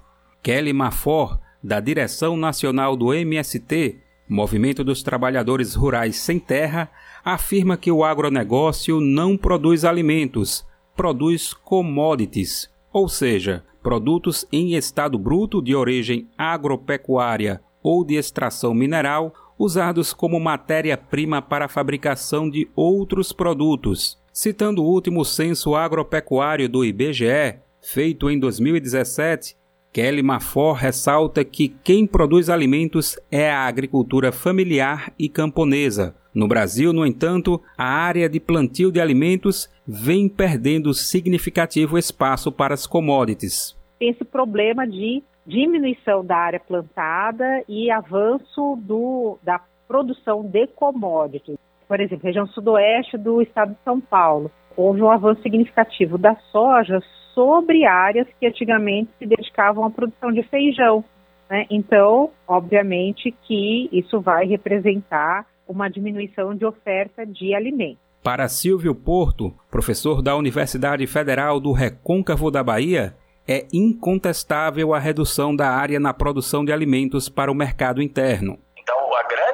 Kelly 0.43 0.73
Mafor, 0.73 1.39
da 1.63 1.79
direção 1.79 2.35
nacional 2.35 2.97
do 2.97 3.13
MST, 3.13 3.99
Movimento 4.27 4.83
dos 4.83 5.03
Trabalhadores 5.03 5.75
Rurais 5.75 6.15
Sem 6.15 6.39
Terra, 6.39 6.89
afirma 7.23 7.77
que 7.77 7.91
o 7.91 8.03
agronegócio 8.03 8.99
não 8.99 9.37
produz 9.37 9.85
alimentos, 9.85 10.65
produz 10.95 11.53
commodities, 11.53 12.69
ou 12.91 13.07
seja, 13.07 13.63
produtos 13.83 14.45
em 14.51 14.73
estado 14.73 15.19
bruto 15.19 15.61
de 15.61 15.75
origem 15.75 16.27
agropecuária 16.37 17.61
ou 17.83 18.03
de 18.05 18.15
extração 18.15 18.73
mineral, 18.73 19.33
usados 19.59 20.13
como 20.13 20.39
matéria-prima 20.39 21.41
para 21.41 21.65
a 21.65 21.69
fabricação 21.69 22.49
de 22.49 22.67
outros 22.75 23.31
produtos. 23.31 24.19
Citando 24.33 24.83
o 24.83 24.87
último 24.87 25.25
censo 25.25 25.75
agropecuário 25.75 26.69
do 26.69 26.85
IBGE, 26.85 27.59
feito 27.81 28.29
em 28.29 28.39
2017, 28.39 29.55
Kelly 29.93 30.23
Mafor 30.23 30.75
ressalta 30.75 31.43
que 31.43 31.67
quem 31.67 32.07
produz 32.07 32.49
alimentos 32.49 33.19
é 33.29 33.51
a 33.51 33.67
agricultura 33.67 34.31
familiar 34.31 35.11
e 35.19 35.27
camponesa. 35.27 36.15
No 36.33 36.47
Brasil, 36.47 36.93
no 36.93 37.05
entanto, 37.05 37.61
a 37.77 37.83
área 37.83 38.29
de 38.29 38.39
plantio 38.39 38.89
de 38.89 39.01
alimentos 39.01 39.69
vem 39.85 40.29
perdendo 40.29 40.93
significativo 40.93 41.97
espaço 41.97 42.53
para 42.53 42.73
as 42.73 42.87
commodities. 42.87 43.77
Tem 43.99 44.09
esse 44.11 44.23
problema 44.23 44.87
de 44.87 45.21
diminuição 45.45 46.23
da 46.23 46.37
área 46.37 46.59
plantada 46.59 47.61
e 47.67 47.91
avanço 47.91 48.77
do, 48.81 49.37
da 49.43 49.59
produção 49.89 50.41
de 50.41 50.67
commodities. 50.67 51.57
Por 51.85 51.99
exemplo, 51.99 52.25
região 52.25 52.47
sudoeste 52.47 53.17
do 53.17 53.41
estado 53.41 53.73
de 53.73 53.83
São 53.83 53.99
Paulo, 53.99 54.49
houve 54.77 55.01
um 55.01 55.11
avanço 55.11 55.41
significativo 55.41 56.17
da 56.17 56.37
soja 56.49 57.01
sobre 57.33 57.85
áreas 57.85 58.27
que 58.39 58.47
antigamente 58.47 59.11
se 59.17 59.25
dedicavam 59.25 59.85
à 59.85 59.89
produção 59.89 60.31
de 60.31 60.43
feijão. 60.43 61.03
Né? 61.49 61.65
Então, 61.69 62.31
obviamente 62.47 63.33
que 63.43 63.89
isso 63.91 64.19
vai 64.21 64.45
representar 64.45 65.45
uma 65.67 65.89
diminuição 65.89 66.55
de 66.55 66.65
oferta 66.65 67.25
de 67.25 67.53
alimentos. 67.53 67.99
Para 68.23 68.47
Silvio 68.47 68.93
Porto, 68.93 69.53
professor 69.69 70.21
da 70.21 70.35
Universidade 70.35 71.07
Federal 71.07 71.59
do 71.59 71.71
Recôncavo 71.71 72.51
da 72.51 72.63
Bahia, 72.63 73.15
é 73.47 73.65
incontestável 73.73 74.93
a 74.93 74.99
redução 74.99 75.55
da 75.55 75.69
área 75.69 75.99
na 75.99 76.13
produção 76.13 76.63
de 76.63 76.71
alimentos 76.71 77.27
para 77.27 77.51
o 77.51 77.55
mercado 77.55 78.01
interno. 78.01 78.59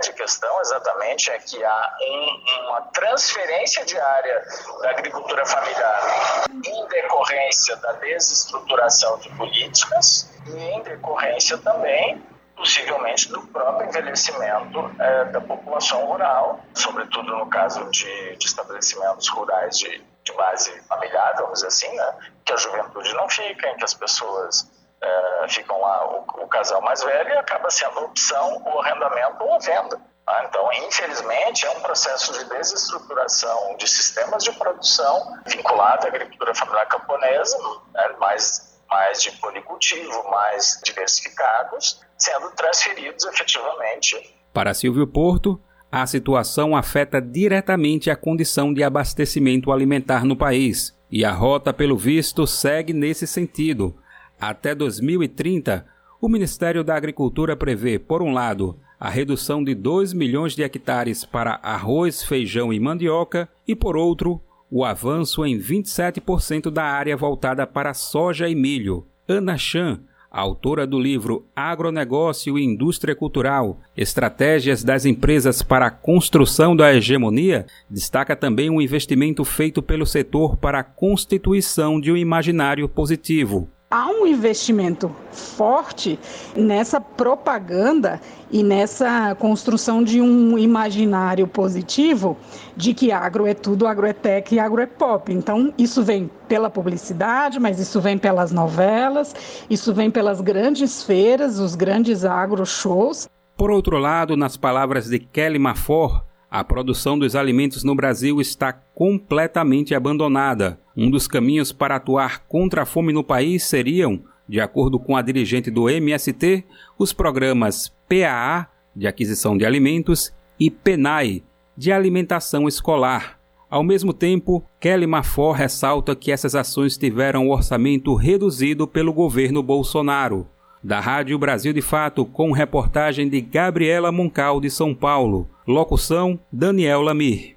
Grande 0.07 0.13
questão 0.13 0.61
exatamente 0.61 1.29
é 1.29 1.37
que 1.39 1.61
há 1.63 1.97
um, 2.01 2.67
uma 2.69 2.81
transferência 2.93 3.83
de 3.83 3.99
área 3.99 4.45
da 4.81 4.91
agricultura 4.91 5.45
familiar 5.45 6.45
em 6.65 6.87
decorrência 6.87 7.75
da 7.77 7.91
desestruturação 7.93 9.17
de 9.19 9.29
políticas 9.35 10.31
e 10.45 10.57
em 10.57 10.81
decorrência 10.81 11.57
também 11.57 12.23
possivelmente 12.55 13.29
do 13.29 13.41
próprio 13.47 13.89
envelhecimento 13.89 14.95
é, 14.97 15.25
da 15.25 15.41
população 15.41 16.05
rural, 16.05 16.61
sobretudo 16.73 17.37
no 17.37 17.47
caso 17.47 17.83
de, 17.91 18.35
de 18.37 18.45
estabelecimentos 18.45 19.27
rurais 19.27 19.77
de, 19.77 20.03
de, 20.23 20.33
base 20.33 20.71
familiar, 20.87 21.35
vamos 21.35 21.55
dizer 21.55 21.67
assim, 21.67 21.95
né? 21.95 22.15
que 22.45 22.53
a 22.53 22.57
juventude 22.57 23.13
não 23.13 23.29
fica, 23.29 23.69
em 23.69 23.75
que 23.75 23.83
as 23.83 23.93
pessoas 23.93 24.71
é, 25.01 25.47
ficam 25.49 25.79
lá, 25.79 26.07
o, 26.11 26.43
o, 26.43 26.47
casal 26.47 26.81
mais 26.81 27.03
velho, 27.03 27.29
e 27.29 27.37
acaba 27.37 27.69
sendo 27.69 27.99
opção 27.99 28.61
o 28.65 28.79
arrendamento 28.79 29.43
ou 29.43 29.55
a 29.55 29.59
venda. 29.59 30.01
Tá? 30.25 30.45
Então, 30.49 30.69
infelizmente, 30.87 31.65
é 31.65 31.71
um 31.71 31.81
processo 31.81 32.33
de 32.33 32.45
desestruturação 32.49 33.75
de 33.77 33.87
sistemas 33.87 34.43
de 34.43 34.51
produção 34.53 35.39
vinculado 35.45 36.05
à 36.05 36.09
agricultura 36.09 36.53
familiar 36.55 36.87
camponesa, 36.87 37.57
né? 37.93 38.15
mais 38.19 38.67
mais 38.89 39.21
de 39.21 39.31
policultivo, 39.33 40.29
mais 40.29 40.79
diversificados, 40.83 41.99
sendo 42.17 42.49
transferidos 42.51 43.25
efetivamente. 43.25 44.33
Para 44.53 44.73
Silvio 44.73 45.05
Porto, 45.05 45.61
a 45.91 46.05
situação 46.07 46.75
afeta 46.75 47.21
diretamente 47.21 48.09
a 48.09 48.15
condição 48.15 48.73
de 48.73 48.83
abastecimento 48.83 49.71
alimentar 49.71 50.23
no 50.23 50.37
país, 50.37 50.97
e 51.11 51.23
a 51.23 51.31
rota, 51.31 51.73
pelo 51.73 51.97
visto, 51.97 52.45
segue 52.45 52.93
nesse 52.93 53.25
sentido. 53.25 53.97
Até 54.39 54.75
2030, 54.75 55.85
o 56.21 56.29
Ministério 56.29 56.83
da 56.83 56.95
Agricultura 56.95 57.55
prevê, 57.55 57.97
por 57.97 58.21
um 58.21 58.31
lado, 58.31 58.77
a 58.99 59.09
redução 59.09 59.63
de 59.63 59.73
2 59.73 60.13
milhões 60.13 60.55
de 60.55 60.61
hectares 60.61 61.25
para 61.25 61.59
arroz, 61.63 62.23
feijão 62.23 62.71
e 62.71 62.79
mandioca, 62.79 63.49
e 63.67 63.75
por 63.75 63.97
outro, 63.97 64.39
o 64.69 64.85
avanço 64.85 65.45
em 65.45 65.57
27% 65.57 66.69
da 66.69 66.83
área 66.83 67.17
voltada 67.17 67.65
para 67.65 67.93
soja 67.93 68.47
e 68.47 68.53
milho. 68.53 69.07
Ana 69.27 69.57
Chan, 69.57 70.01
autora 70.29 70.85
do 70.85 70.99
livro 70.99 71.45
Agronegócio 71.55 72.59
e 72.59 72.63
Indústria 72.63 73.15
Cultural: 73.15 73.79
Estratégias 73.95 74.83
das 74.83 75.05
Empresas 75.05 75.63
para 75.63 75.87
a 75.87 75.91
Construção 75.91 76.75
da 76.75 76.93
Hegemonia, 76.93 77.65
destaca 77.89 78.35
também 78.35 78.69
um 78.69 78.81
investimento 78.81 79.43
feito 79.43 79.81
pelo 79.81 80.05
setor 80.05 80.57
para 80.57 80.79
a 80.79 80.83
constituição 80.83 81.99
de 81.99 82.11
um 82.11 82.17
imaginário 82.17 82.87
positivo 82.87 83.69
há 83.89 84.09
um 84.09 84.27
investimento 84.27 85.09
forte 85.31 86.19
nessa 86.55 86.99
propaganda 86.99 88.19
e 88.51 88.61
nessa 88.61 89.33
construção 89.35 90.03
de 90.03 90.21
um 90.21 90.57
imaginário 90.57 91.47
positivo 91.47 92.37
de 92.75 92.93
que 92.93 93.11
agro 93.11 93.47
é 93.47 93.53
tudo, 93.53 93.87
agro 93.87 94.05
é 94.05 94.13
tech 94.13 94.53
e 94.53 94.59
agro 94.59 94.81
é 94.81 94.85
pop. 94.85 95.31
Então, 95.31 95.73
isso 95.77 96.03
vem 96.03 96.29
pela 96.47 96.69
publicidade, 96.69 97.59
mas 97.59 97.79
isso 97.79 98.01
vem 98.01 98.17
pelas 98.17 98.51
novelas, 98.51 99.33
isso 99.69 99.93
vem 99.93 100.11
pelas 100.11 100.41
grandes 100.41 101.03
feiras, 101.03 101.59
os 101.59 101.75
grandes 101.75 102.25
agro 102.25 102.65
shows. 102.65 103.27
Por 103.57 103.71
outro 103.71 103.97
lado, 103.97 104.37
nas 104.37 104.55
palavras 104.55 105.09
de 105.09 105.19
Kelly 105.19 105.59
Mafor, 105.59 106.26
a 106.59 106.63
produção 106.63 107.19
dos 107.19 107.35
alimentos 107.35 107.83
no 107.83 107.93
Brasil 107.93 108.41
está 108.41 108.73
completamente 108.73 109.93
abandonada. 109.93 110.79
Um 110.95 111.11
dos 111.11 111.27
caminhos 111.27 111.71
para 111.71 111.97
atuar 111.97 112.47
contra 112.47 112.81
a 112.81 112.85
fome 112.85 113.13
no 113.13 113.23
país 113.23 113.63
seriam, 113.63 114.23
de 114.49 114.59
acordo 114.59 114.97
com 114.97 115.15
a 115.15 115.21
dirigente 115.21 115.69
do 115.69 115.87
MST, 115.87 116.63
os 116.97 117.13
programas 117.13 117.93
PAA, 118.09 118.67
de 118.95 119.05
aquisição 119.05 119.55
de 119.55 119.67
alimentos, 119.67 120.33
e 120.59 120.71
PENAI, 120.71 121.43
de 121.77 121.91
alimentação 121.91 122.67
escolar. 122.67 123.39
Ao 123.69 123.83
mesmo 123.83 124.11
tempo, 124.11 124.65
Kelly 124.79 125.05
Mafor 125.05 125.53
ressalta 125.53 126.15
que 126.15 126.31
essas 126.31 126.55
ações 126.55 126.97
tiveram 126.97 127.47
o 127.47 127.51
orçamento 127.51 128.15
reduzido 128.15 128.87
pelo 128.87 129.13
governo 129.13 129.61
Bolsonaro. 129.61 130.47
Da 130.83 130.99
Rádio 130.99 131.37
Brasil 131.39 131.73
de 131.73 131.81
Fato, 131.81 132.25
com 132.25 132.51
reportagem 132.51 133.27
de 133.27 133.41
Gabriela 133.41 134.11
Moncal 134.11 134.61
de 134.61 134.69
São 134.69 134.93
Paulo. 134.93 135.49
Locução: 135.67 136.39
Daniel 136.51 137.01
Lamir. 137.01 137.55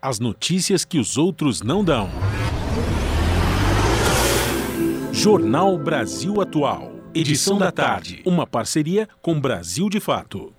As 0.00 0.20
notícias 0.20 0.84
que 0.84 0.98
os 0.98 1.16
outros 1.16 1.62
não 1.62 1.82
dão. 1.82 2.08
Jornal 5.12 5.76
Brasil 5.76 6.40
Atual. 6.40 6.92
Edição 7.14 7.58
da 7.58 7.72
tarde. 7.72 8.22
Uma 8.24 8.46
parceria 8.46 9.08
com 9.20 9.40
Brasil 9.40 9.88
de 9.88 9.98
Fato. 9.98 10.52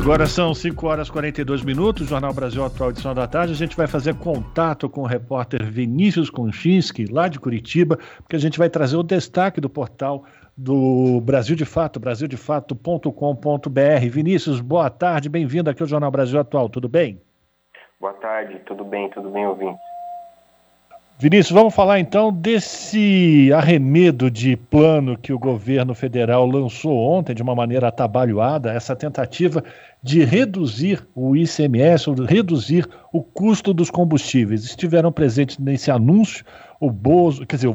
Agora 0.00 0.26
são 0.26 0.54
5 0.54 0.86
horas 0.86 1.08
e 1.08 1.12
42 1.12 1.62
minutos, 1.62 2.06
Jornal 2.06 2.32
Brasil 2.32 2.64
Atual, 2.64 2.90
edição 2.90 3.14
da 3.14 3.26
tarde. 3.26 3.52
A 3.52 3.56
gente 3.56 3.76
vai 3.76 3.86
fazer 3.86 4.14
contato 4.14 4.88
com 4.88 5.02
o 5.02 5.06
repórter 5.06 5.64
Vinícius 5.64 6.30
Konchinski, 6.30 7.06
lá 7.06 7.28
de 7.28 7.40
Curitiba, 7.40 7.98
porque 8.18 8.36
a 8.36 8.38
gente 8.38 8.58
vai 8.58 8.70
trazer 8.70 8.96
o 8.96 9.02
destaque 9.02 9.60
do 9.60 9.68
portal 9.68 10.24
do 10.56 11.20
Brasil 11.20 11.56
de 11.56 11.64
Fato, 11.64 12.00
brasildefato.com.br. 12.00 14.08
Vinícius, 14.10 14.60
boa 14.60 14.88
tarde, 14.88 15.28
bem-vindo 15.28 15.68
aqui 15.68 15.82
ao 15.82 15.88
Jornal 15.88 16.10
Brasil 16.10 16.40
Atual, 16.40 16.68
tudo 16.68 16.88
bem? 16.88 17.20
Boa 18.00 18.14
tarde, 18.14 18.60
tudo 18.66 18.84
bem, 18.84 19.10
tudo 19.10 19.30
bem, 19.30 19.46
ouvindo. 19.46 19.76
Vinícius, 21.20 21.50
vamos 21.50 21.74
falar 21.74 21.98
então 21.98 22.32
desse 22.32 23.50
arremedo 23.52 24.30
de 24.30 24.56
plano 24.56 25.18
que 25.18 25.32
o 25.32 25.38
governo 25.38 25.92
federal 25.92 26.46
lançou 26.46 26.96
ontem 26.96 27.34
de 27.34 27.42
uma 27.42 27.56
maneira 27.56 27.88
atabalhoada, 27.88 28.72
essa 28.72 28.94
tentativa 28.94 29.64
de 30.00 30.22
reduzir 30.22 31.04
o 31.16 31.34
ICMS, 31.34 32.08
ou 32.08 32.14
reduzir 32.24 32.88
o 33.12 33.20
custo 33.20 33.74
dos 33.74 33.90
combustíveis. 33.90 34.62
Estiveram 34.62 35.10
presentes 35.10 35.58
nesse 35.58 35.90
anúncio 35.90 36.44
o 36.78 36.88
Bozo, 36.88 37.44
quer 37.44 37.56
dizer, 37.56 37.66
o, 37.66 37.72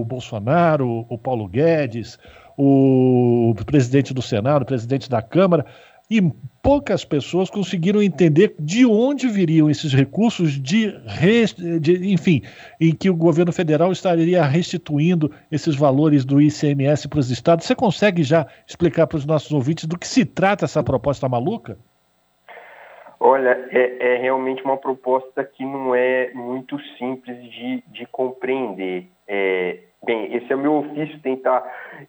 o 0.00 0.02
Bolsonaro, 0.02 1.04
o 1.06 1.18
Paulo 1.18 1.46
Guedes, 1.46 2.18
o 2.56 3.54
presidente 3.66 4.14
do 4.14 4.22
Senado, 4.22 4.62
o 4.62 4.66
presidente 4.66 5.10
da 5.10 5.20
Câmara, 5.20 5.66
e 6.08 6.22
poucas 6.62 7.04
pessoas 7.04 7.50
conseguiram 7.50 8.02
entender 8.02 8.54
de 8.58 8.86
onde 8.86 9.28
viriam 9.28 9.68
esses 9.68 9.92
recursos 9.92 10.52
de, 10.52 10.92
de, 11.80 12.12
enfim, 12.12 12.42
em 12.80 12.94
que 12.94 13.10
o 13.10 13.14
governo 13.14 13.52
federal 13.52 13.92
estaria 13.92 14.42
restituindo 14.44 15.32
esses 15.50 15.74
valores 15.74 16.24
do 16.24 16.40
ICMS 16.40 17.08
para 17.08 17.18
os 17.18 17.30
estados. 17.30 17.66
Você 17.66 17.74
consegue 17.74 18.22
já 18.22 18.46
explicar 18.66 19.06
para 19.06 19.16
os 19.16 19.26
nossos 19.26 19.52
ouvintes 19.52 19.84
do 19.86 19.98
que 19.98 20.06
se 20.06 20.24
trata 20.24 20.64
essa 20.64 20.82
proposta 20.82 21.28
maluca? 21.28 21.76
Olha, 23.18 23.66
é, 23.70 24.14
é 24.14 24.18
realmente 24.18 24.62
uma 24.62 24.76
proposta 24.76 25.42
que 25.42 25.64
não 25.64 25.94
é 25.94 26.30
muito 26.34 26.78
simples 26.98 27.42
de, 27.50 27.82
de 27.88 28.06
compreender. 28.06 29.06
É, 29.26 29.78
bem, 30.06 30.34
esse 30.34 30.50
é 30.50 30.56
o 30.56 30.58
meu 30.58 30.76
ofício 30.76 31.20
tentar 31.20 31.62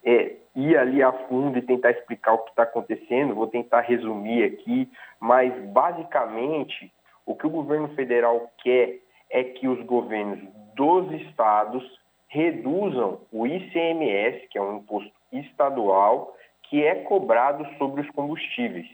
é, 0.06 0.36
ir 0.56 0.78
ali 0.78 1.02
a 1.04 1.12
fundo 1.12 1.58
e 1.58 1.62
tentar 1.62 1.92
explicar 1.92 2.34
o 2.34 2.38
que 2.40 2.52
está 2.52 2.64
acontecendo. 2.64 3.36
Vou 3.36 3.48
tentar 3.48 3.82
resumir 3.82 4.44
aqui, 4.44 4.90
mas 5.20 5.54
basicamente 5.72 6.92
o 7.26 7.36
que 7.36 7.48
o 7.48 7.50
governo 7.50 7.90
federal 7.90 8.50
quer 8.60 9.00
é 9.30 9.44
que 9.44 9.68
os 9.68 9.84
governos 9.86 10.40
dos 10.76 11.12
estados 11.22 11.84
reduzam 12.30 13.20
o 13.32 13.48
ICMS, 13.48 14.48
que 14.50 14.58
é 14.58 14.62
um 14.62 14.78
imposto 14.78 15.12
estadual, 15.32 16.36
que 16.64 16.84
é 16.84 16.96
cobrado 16.96 17.66
sobre 17.78 18.02
os 18.02 18.10
combustíveis. 18.12 18.88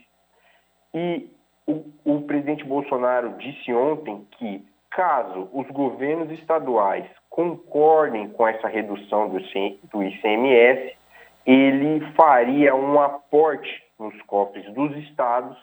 E 0.94 1.30
o, 1.68 1.84
o 2.06 2.22
presidente 2.22 2.64
Bolsonaro 2.64 3.38
disse 3.38 3.74
ontem 3.74 4.26
que, 4.38 4.66
caso 4.90 5.50
os 5.52 5.68
governos 5.72 6.32
estaduais 6.32 7.06
concordem 7.34 8.30
com 8.30 8.48
essa 8.48 8.68
redução 8.68 9.28
do, 9.28 10.04
ICMS, 10.04 10.96
ele 11.44 12.00
faria 12.12 12.76
um 12.76 13.02
aporte 13.02 13.84
nos 13.98 14.22
cofres 14.22 14.72
dos 14.72 14.96
estados 14.98 15.58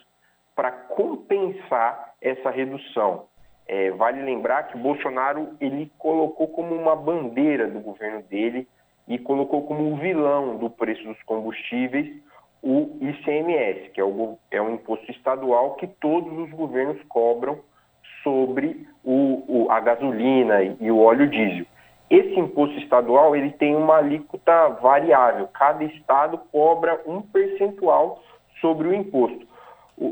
para 0.57 0.73
compensar 0.73 2.13
essa 2.21 2.51
redução. 2.51 3.27
É, 3.69 3.93
vale 3.93 4.21
lembrar 4.21 4.65
que 4.65 4.77
o 4.77 4.81
Bolsonaro 4.81 5.57
ele 5.61 5.93
colocou 5.97 6.49
como 6.49 6.75
uma 6.75 6.97
bandeira 6.97 7.69
do 7.69 7.79
governo 7.79 8.21
dele 8.23 8.67
e 9.07 9.17
colocou 9.17 9.65
como 9.65 9.95
vilão 9.95 10.57
do 10.57 10.69
preço 10.69 11.05
dos 11.05 11.23
combustíveis 11.23 12.21
o 12.61 12.99
ICMS, 13.01 13.91
que 13.91 14.01
é, 14.01 14.05
o, 14.05 14.37
é 14.51 14.61
um 14.61 14.75
imposto 14.75 15.09
estadual 15.13 15.77
que 15.77 15.87
todos 15.87 16.37
os 16.37 16.51
governos 16.51 17.01
cobram 17.05 17.61
sobre 18.25 18.89
o, 19.05 19.43
o, 19.49 19.71
a 19.71 19.81
gasolina 19.81 20.63
e 20.63 20.91
o 20.91 21.01
óleo 21.01 21.29
diesel. 21.29 21.67
Esse 22.11 22.39
imposto 22.39 22.77
estadual 22.79 23.37
ele 23.37 23.53
tem 23.53 23.77
uma 23.77 23.99
alíquota 23.99 24.69
variável. 24.83 25.47
Cada 25.49 25.85
estado 25.85 26.39
cobra 26.51 27.01
um 27.07 27.23
percentual 27.23 28.21
sobre 28.61 28.89
o 28.89 28.95
imposto, 28.95 29.47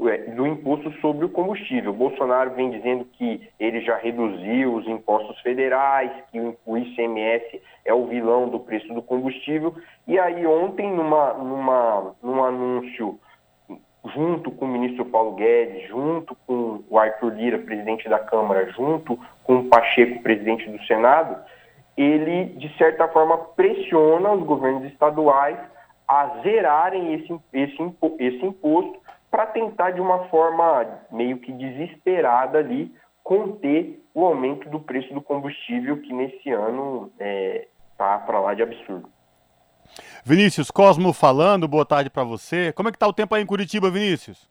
é, 0.09 0.19
do 0.31 0.47
imposto 0.47 0.93
sobre 1.01 1.25
o 1.25 1.29
combustível. 1.29 1.93
Bolsonaro 1.93 2.55
vem 2.55 2.71
dizendo 2.71 3.05
que 3.05 3.49
ele 3.59 3.81
já 3.81 3.97
reduziu 3.97 4.75
os 4.75 4.87
impostos 4.87 5.41
federais, 5.41 6.13
que 6.31 6.39
o 6.65 6.79
ICMS 6.79 7.61
é 7.85 7.93
o 7.93 8.07
vilão 8.07 8.49
do 8.49 8.61
preço 8.61 8.93
do 8.95 9.03
combustível. 9.03 9.75
E 10.07 10.19
aí 10.21 10.47
ontem, 10.47 10.93
numa, 10.93 11.35
numa, 11.35 12.15
num 12.23 12.45
anúncio 12.45 13.19
junto 14.15 14.51
com 14.51 14.65
o 14.65 14.69
ministro 14.69 15.05
Paulo 15.05 15.33
Guedes, 15.37 15.89
junto 15.89 16.37
com 16.47 16.83
o 16.89 16.99
Arthur 16.99 17.35
Lira, 17.35 17.59
presidente 17.59 18.09
da 18.09 18.19
Câmara, 18.19 18.71
junto 18.73 19.19
com 19.45 19.57
o 19.61 19.69
Pacheco, 19.69 20.23
presidente 20.23 20.69
do 20.69 20.83
Senado, 20.85 21.37
ele, 21.97 22.47
de 22.57 22.69
certa 22.77 23.09
forma, 23.09 23.39
pressiona 23.57 24.33
os 24.33 24.45
governos 24.45 24.85
estaduais 24.85 25.59
a 26.07 26.41
zerarem 26.43 27.15
esse, 27.15 27.41
esse, 27.53 27.95
esse 28.19 28.47
imposto 28.47 28.99
para 29.31 29.47
tentar, 29.47 29.91
de 29.91 30.01
uma 30.01 30.25
forma 30.29 30.87
meio 31.11 31.39
que 31.39 31.53
desesperada 31.53 32.59
ali, 32.59 32.95
conter 33.23 34.03
o 34.15 34.25
aumento 34.25 34.69
do 34.71 34.81
preço 34.81 35.13
do 35.13 35.21
combustível, 35.21 36.01
que 36.01 36.13
nesse 36.13 36.51
ano 36.51 37.11
está 37.13 37.25
é, 37.25 37.69
tá 37.99 38.19
para 38.19 38.41
lá 38.41 38.55
de 38.55 38.63
absurdo. 38.63 39.09
Vinícius 40.25 40.71
Cosmo 40.71 41.13
falando, 41.13 41.69
boa 41.69 41.85
tarde 41.85 42.11
para 42.11 42.25
você. 42.25 42.73
Como 42.73 42.89
é 42.89 42.93
que 42.93 42.99
tá 42.99 43.07
o 43.07 43.13
tempo 43.13 43.35
aí 43.35 43.43
em 43.43 43.47
Curitiba, 43.47 43.91
Vinícius? 43.91 44.49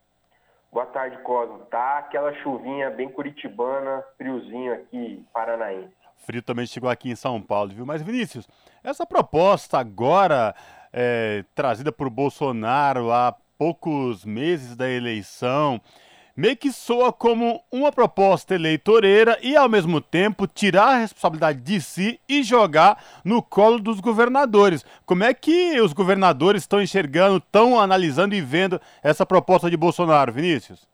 Boa 0.72 0.86
tarde, 0.86 1.18
Cosmo. 1.24 1.60
Tá 1.70 2.00
aquela 2.00 2.34
chuvinha 2.36 2.90
bem 2.90 3.10
curitibana, 3.10 4.04
friozinho 4.18 4.74
aqui, 4.74 5.24
paranaense. 5.34 5.94
Frio 6.18 6.42
também 6.42 6.66
chegou 6.66 6.90
aqui 6.90 7.10
em 7.10 7.16
São 7.16 7.42
Paulo, 7.42 7.72
viu? 7.72 7.86
Mas, 7.86 8.02
Vinícius, 8.02 8.48
essa 8.84 9.06
proposta 9.06 9.78
agora 9.78 10.56
é, 10.92 11.44
trazida 11.54 11.92
por 11.92 12.10
Bolsonaro 12.10 13.12
há 13.12 13.36
poucos 13.58 14.26
meses 14.26 14.76
da 14.76 14.90
eleição, 14.90 15.82
meio 16.38 16.56
que 16.56 16.72
soa 16.72 17.12
como 17.12 17.64
uma 17.72 17.92
proposta 17.92 18.54
eleitoreira 18.54 19.40
e, 19.42 19.58
ao 19.58 19.68
mesmo 19.68 20.00
tempo, 20.00 20.46
tirar 20.46 20.90
a 20.90 20.98
responsabilidade 21.00 21.60
de 21.62 21.82
si 21.82 22.20
e 22.30 22.44
jogar 22.44 23.04
no 23.26 23.42
colo 23.42 23.80
dos 23.80 24.00
governadores. 24.00 24.86
Como 25.04 25.24
é 25.24 25.34
que 25.34 25.82
os 25.82 25.94
governadores 25.94 26.62
estão 26.62 26.80
enxergando, 26.80 27.38
estão 27.38 27.80
analisando 27.80 28.36
e 28.36 28.42
vendo 28.42 28.80
essa 29.02 29.26
proposta 29.26 29.68
de 29.68 29.76
Bolsonaro, 29.76 30.32
Vinícius? 30.32 30.88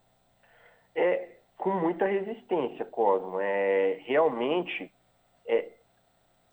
É 0.95 1.27
com 1.57 1.71
muita 1.71 2.05
resistência, 2.05 2.85
Cosmo. 2.85 3.39
É, 3.39 3.99
realmente, 4.05 4.91
é, 5.47 5.69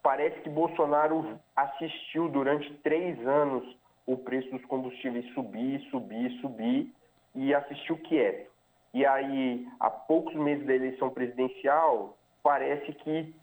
parece 0.03 0.41
que 0.41 0.49
Bolsonaro 0.49 1.39
assistiu 1.55 2.29
durante 2.29 2.73
três 2.83 3.19
anos 3.27 3.77
o 4.07 4.17
preço 4.17 4.51
dos 4.51 4.65
combustíveis 4.67 5.25
subir, 5.35 5.81
subir, 5.91 6.31
subir 6.41 6.93
e 7.35 7.55
assistiu 7.55 7.97
quieto. 7.99 8.50
E 8.93 9.07
aí, 9.07 9.67
há 9.79 9.89
poucos 9.89 10.35
meses 10.35 10.67
da 10.67 10.75
eleição 10.75 11.11
presidencial, 11.11 12.17
parece 12.43 12.93
que, 12.93 13.35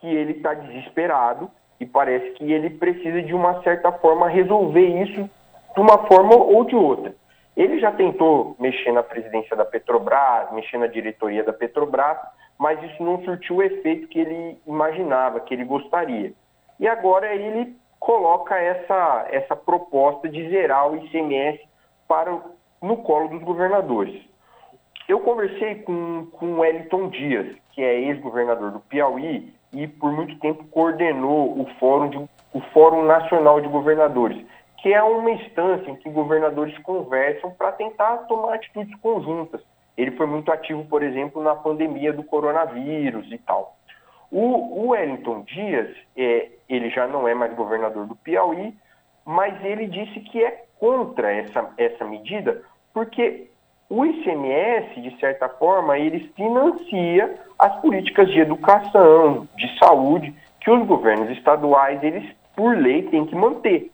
que 0.00 0.06
ele 0.06 0.32
está 0.32 0.54
desesperado 0.54 1.50
e 1.80 1.86
parece 1.86 2.30
que 2.32 2.52
ele 2.52 2.70
precisa, 2.70 3.20
de 3.22 3.34
uma 3.34 3.62
certa 3.62 3.90
forma, 3.90 4.28
resolver 4.28 5.02
isso 5.02 5.28
de 5.74 5.80
uma 5.80 6.06
forma 6.06 6.36
ou 6.36 6.64
de 6.64 6.76
outra. 6.76 7.14
Ele 7.56 7.80
já 7.80 7.90
tentou 7.92 8.56
mexer 8.58 8.92
na 8.92 9.02
presidência 9.02 9.56
da 9.56 9.64
Petrobras, 9.64 10.52
mexer 10.52 10.78
na 10.78 10.86
diretoria 10.86 11.42
da 11.42 11.52
Petrobras, 11.52 12.18
mas 12.58 12.82
isso 12.84 13.02
não 13.02 13.22
surtiu 13.24 13.56
o 13.56 13.62
efeito 13.62 14.06
que 14.08 14.20
ele 14.20 14.58
imaginava, 14.66 15.40
que 15.40 15.52
ele 15.52 15.64
gostaria. 15.64 16.32
E 16.78 16.86
agora 16.86 17.34
ele 17.34 17.76
coloca 17.98 18.56
essa, 18.56 19.26
essa 19.30 19.56
proposta 19.56 20.28
de 20.28 20.48
zerar 20.48 20.90
o 20.90 20.96
ICMS 20.96 21.60
para, 22.06 22.36
no 22.80 22.98
colo 22.98 23.28
dos 23.28 23.42
governadores. 23.42 24.31
Eu 25.08 25.20
conversei 25.20 25.76
com, 25.76 26.26
com 26.32 26.46
o 26.46 26.60
Wellington 26.60 27.08
Dias, 27.08 27.56
que 27.72 27.82
é 27.82 28.00
ex-governador 28.00 28.70
do 28.70 28.80
Piauí 28.80 29.52
e 29.72 29.86
por 29.86 30.12
muito 30.12 30.38
tempo 30.38 30.64
coordenou 30.64 31.60
o 31.60 31.66
Fórum, 31.78 32.08
de, 32.08 32.18
o 32.52 32.60
Fórum 32.72 33.04
Nacional 33.04 33.60
de 33.60 33.68
Governadores, 33.68 34.44
que 34.78 34.92
é 34.92 35.02
uma 35.02 35.30
instância 35.30 35.90
em 35.90 35.96
que 35.96 36.10
governadores 36.10 36.76
conversam 36.78 37.50
para 37.52 37.72
tentar 37.72 38.18
tomar 38.28 38.54
atitudes 38.54 38.94
conjuntas. 39.00 39.60
Ele 39.96 40.10
foi 40.12 40.26
muito 40.26 40.50
ativo, 40.50 40.84
por 40.84 41.02
exemplo, 41.02 41.42
na 41.42 41.54
pandemia 41.54 42.12
do 42.12 42.22
coronavírus 42.22 43.30
e 43.30 43.38
tal. 43.38 43.76
O, 44.30 44.84
o 44.84 44.88
Wellington 44.88 45.42
Dias, 45.42 45.94
é, 46.16 46.48
ele 46.68 46.90
já 46.90 47.06
não 47.06 47.28
é 47.28 47.34
mais 47.34 47.54
governador 47.54 48.06
do 48.06 48.16
Piauí, 48.16 48.74
mas 49.24 49.62
ele 49.64 49.86
disse 49.86 50.20
que 50.20 50.42
é 50.42 50.64
contra 50.78 51.30
essa, 51.30 51.70
essa 51.76 52.04
medida, 52.04 52.62
porque 52.92 53.51
o 53.94 54.06
ICMS, 54.06 55.02
de 55.02 55.20
certa 55.20 55.50
forma, 55.50 55.98
ele 55.98 56.32
financia 56.34 57.38
as 57.58 57.78
políticas 57.82 58.26
de 58.30 58.40
educação, 58.40 59.46
de 59.54 59.78
saúde, 59.78 60.34
que 60.62 60.70
os 60.70 60.86
governos 60.86 61.28
estaduais, 61.28 62.02
eles, 62.02 62.24
por 62.56 62.74
lei, 62.74 63.02
têm 63.02 63.26
que 63.26 63.34
manter. 63.34 63.90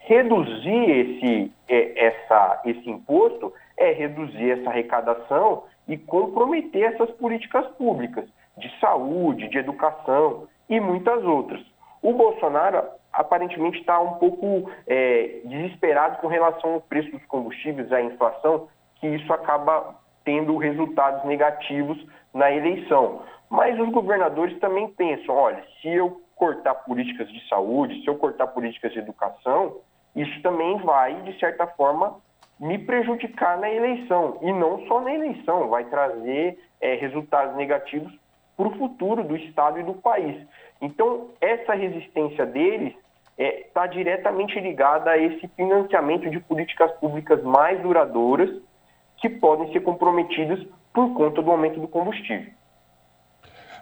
Reduzir 0.00 0.90
esse, 0.90 1.52
é, 1.66 2.08
essa, 2.08 2.60
esse 2.66 2.90
imposto 2.90 3.50
é 3.78 3.90
reduzir 3.92 4.50
essa 4.50 4.68
arrecadação 4.68 5.62
e 5.88 5.96
comprometer 5.96 6.82
essas 6.82 7.10
políticas 7.12 7.66
públicas 7.68 8.26
de 8.58 8.70
saúde, 8.78 9.48
de 9.48 9.56
educação 9.56 10.46
e 10.68 10.78
muitas 10.78 11.24
outras. 11.24 11.62
O 12.02 12.12
Bolsonaro 12.12 12.82
aparentemente 13.10 13.78
está 13.78 13.98
um 13.98 14.12
pouco 14.18 14.70
é, 14.86 15.40
desesperado 15.46 16.18
com 16.18 16.26
relação 16.26 16.74
ao 16.74 16.80
preço 16.82 17.10
dos 17.12 17.24
combustíveis, 17.24 17.90
à 17.90 18.02
inflação, 18.02 18.68
que 19.00 19.06
isso 19.06 19.32
acaba 19.32 19.94
tendo 20.24 20.56
resultados 20.56 21.24
negativos 21.24 21.98
na 22.34 22.50
eleição. 22.50 23.22
Mas 23.48 23.78
os 23.78 23.88
governadores 23.90 24.58
também 24.58 24.88
pensam: 24.88 25.34
olha, 25.34 25.64
se 25.80 25.88
eu 25.88 26.20
cortar 26.36 26.74
políticas 26.74 27.28
de 27.28 27.48
saúde, 27.48 28.02
se 28.02 28.06
eu 28.08 28.16
cortar 28.16 28.46
políticas 28.48 28.92
de 28.92 28.98
educação, 28.98 29.76
isso 30.14 30.40
também 30.42 30.78
vai, 30.78 31.14
de 31.22 31.38
certa 31.38 31.66
forma, 31.66 32.16
me 32.58 32.78
prejudicar 32.78 33.58
na 33.58 33.70
eleição. 33.70 34.38
E 34.42 34.52
não 34.52 34.86
só 34.86 35.00
na 35.00 35.14
eleição, 35.14 35.68
vai 35.68 35.84
trazer 35.84 36.58
é, 36.80 36.94
resultados 36.94 37.56
negativos 37.56 38.12
para 38.56 38.68
o 38.68 38.76
futuro 38.76 39.22
do 39.22 39.36
Estado 39.36 39.80
e 39.80 39.84
do 39.84 39.94
país. 39.94 40.36
Então, 40.80 41.28
essa 41.40 41.74
resistência 41.74 42.44
deles 42.44 42.94
está 43.38 43.44
é, 43.44 43.66
tá 43.72 43.86
diretamente 43.86 44.58
ligada 44.58 45.10
a 45.10 45.18
esse 45.18 45.46
financiamento 45.48 46.28
de 46.28 46.40
políticas 46.40 46.90
públicas 46.98 47.42
mais 47.42 47.80
duradouras 47.80 48.50
que 49.20 49.28
podem 49.28 49.72
ser 49.72 49.80
comprometidas 49.80 50.58
por 50.92 51.14
conta 51.14 51.42
do 51.42 51.50
aumento 51.50 51.80
do 51.80 51.88
combustível. 51.88 52.58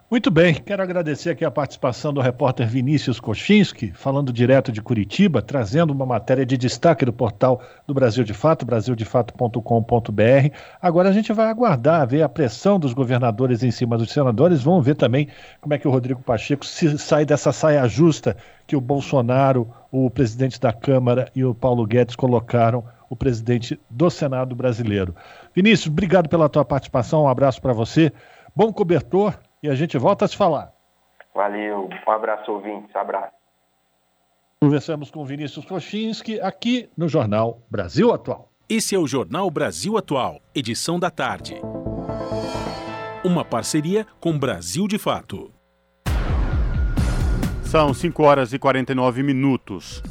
Muito 0.09 0.30
bem, 0.30 0.55
quero 0.55 0.80
agradecer 0.84 1.30
aqui 1.30 1.45
a 1.45 1.51
participação 1.51 2.14
do 2.14 2.20
repórter 2.20 2.68
Vinícius 2.68 3.18
Kochinski, 3.18 3.91
falando 3.91 4.32
direto 4.32 4.70
de 4.70 4.80
Curitiba, 4.80 5.43
trazendo 5.43 5.93
uma 5.93 6.07
matéria 6.07 6.47
de 6.47 6.57
destaque 6.57 7.05
do 7.05 7.12
portal 7.12 7.61
do 7.89 7.93
Brasil 7.93 8.22
de 8.22 8.32
Fato, 8.32 8.64
brasildefato.com.br. 8.64 10.55
Agora 10.80 11.09
a 11.09 11.12
gente 11.12 11.32
vai 11.32 11.49
aguardar, 11.49 12.07
ver 12.07 12.22
a 12.22 12.28
pressão 12.28 12.78
dos 12.78 12.95
governadores 12.95 13.64
em 13.64 13.72
cima 13.72 13.99
dos 13.99 14.12
senadores, 14.12 14.62
vamos 14.62 14.87
ver 14.87 14.95
também 14.95 15.26
como 15.61 15.74
é 15.74 15.78
que 15.78 15.89
o 15.89 15.91
Rodrigo 15.91 16.22
Pacheco 16.22 16.64
se 16.64 16.97
sai 16.99 17.24
dessa 17.24 17.51
saia 17.51 17.89
justa 17.89 18.37
que 18.64 18.76
o 18.76 18.80
Bolsonaro, 18.80 19.68
o 19.91 20.09
presidente 20.09 20.61
da 20.61 20.72
Câmara 20.72 21.28
e 21.34 21.45
o 21.45 21.53
Paulo 21.53 21.84
Guedes 21.84 22.14
colocaram 22.14 22.84
o 23.09 23.16
presidente 23.16 23.80
do 23.88 24.11
Senado 24.11 24.54
brasileiro. 24.54 25.14
Vinícius, 25.54 25.92
obrigado 25.92 26.28
pela 26.28 26.48
tua 26.48 26.64
participação, 26.64 27.24
um 27.24 27.28
abraço 27.28 27.61
para 27.61 27.72
você. 27.72 28.12
Bom 28.54 28.72
cobertor 28.72 29.38
e 29.62 29.68
a 29.68 29.74
gente 29.74 29.98
volta 29.98 30.24
a 30.24 30.28
se 30.28 30.36
falar. 30.36 30.72
Valeu, 31.34 31.88
um 32.07 32.11
abraço, 32.11 32.50
ouvintes, 32.50 32.94
abraço. 32.96 33.34
Conversamos 34.61 35.11
com 35.11 35.24
Vinícius 35.24 35.66
Kochinski 35.66 36.40
aqui 36.40 36.88
no 36.96 37.09
Jornal 37.09 37.61
Brasil 37.70 38.12
Atual. 38.12 38.50
Esse 38.68 38.94
é 38.94 38.98
o 38.98 39.07
Jornal 39.07 39.50
Brasil 39.50 39.98
Atual, 39.98 40.40
edição 40.54 40.98
da 40.98 41.11
tarde. 41.11 41.61
Uma 43.22 43.44
parceria 43.44 44.07
com 44.18 44.38
Brasil 44.38 44.88
de 44.88 44.98
Fato. 44.98 45.52
São 47.62 47.92
5 47.92 48.22
horas 48.22 48.52
e 48.52 48.59
49 48.59 49.22
minutos. 49.22 50.02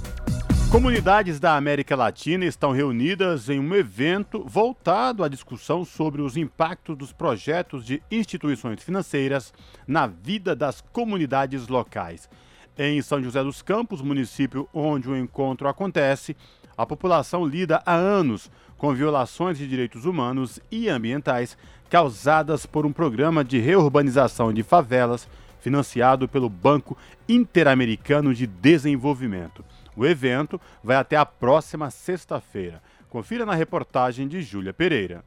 Comunidades 0.72 1.39
da 1.39 1.55
América 1.55 1.95
Latina 1.95 2.43
estão 2.43 2.72
reunidas 2.72 3.49
em 3.49 3.59
um 3.59 3.74
evento 3.74 4.43
voltado 4.45 5.24
à 5.24 5.30
discussão 5.30 5.86
sobre 5.86 6.22
os 6.22 6.36
impactos 6.36 6.97
dos 6.97 7.13
projetos 7.13 7.86
de 7.86 8.01
instituições 8.11 8.84
financeiras 8.84 9.53
na 9.88 10.05
vida 10.05 10.55
das 10.55 10.82
comunidades 10.82 11.68
locais. 11.68 12.28
Em 12.78 13.01
São 13.01 13.24
José 13.24 13.41
dos 13.41 13.61
Campos, 13.61 14.01
município 14.01 14.68
onde 14.74 15.09
o 15.09 15.16
encontro 15.16 15.70
acontece, 15.70 16.36
a 16.78 16.86
população 16.86 17.45
lida 17.45 17.82
há 17.86 17.95
anos 17.95 18.51
com 18.78 18.93
violações 18.93 19.57
de 19.57 19.68
direitos 19.68 20.03
humanos 20.03 20.59
e 20.70 20.89
ambientais 20.89 21.57
causadas 21.89 22.66
por 22.66 22.86
um 22.86 22.91
programa 22.91 23.45
de 23.45 23.59
reurbanização 23.59 24.51
de 24.51 24.61
favelas 24.61 25.28
financiado 25.61 26.28
pelo 26.28 26.49
Banco 26.49 26.97
Interamericano 27.30 28.34
de 28.34 28.45
Desenvolvimento. 28.45 29.63
O 29.96 30.06
evento 30.06 30.60
vai 30.84 30.98
até 30.98 31.16
a 31.16 31.26
próxima 31.26 31.89
sexta-feira. 31.89 32.82
Confira 33.10 33.46
na 33.46 33.56
reportagem 33.56 34.28
de 34.28 34.41
Júlia 34.41 34.74
Pereira. 34.74 35.24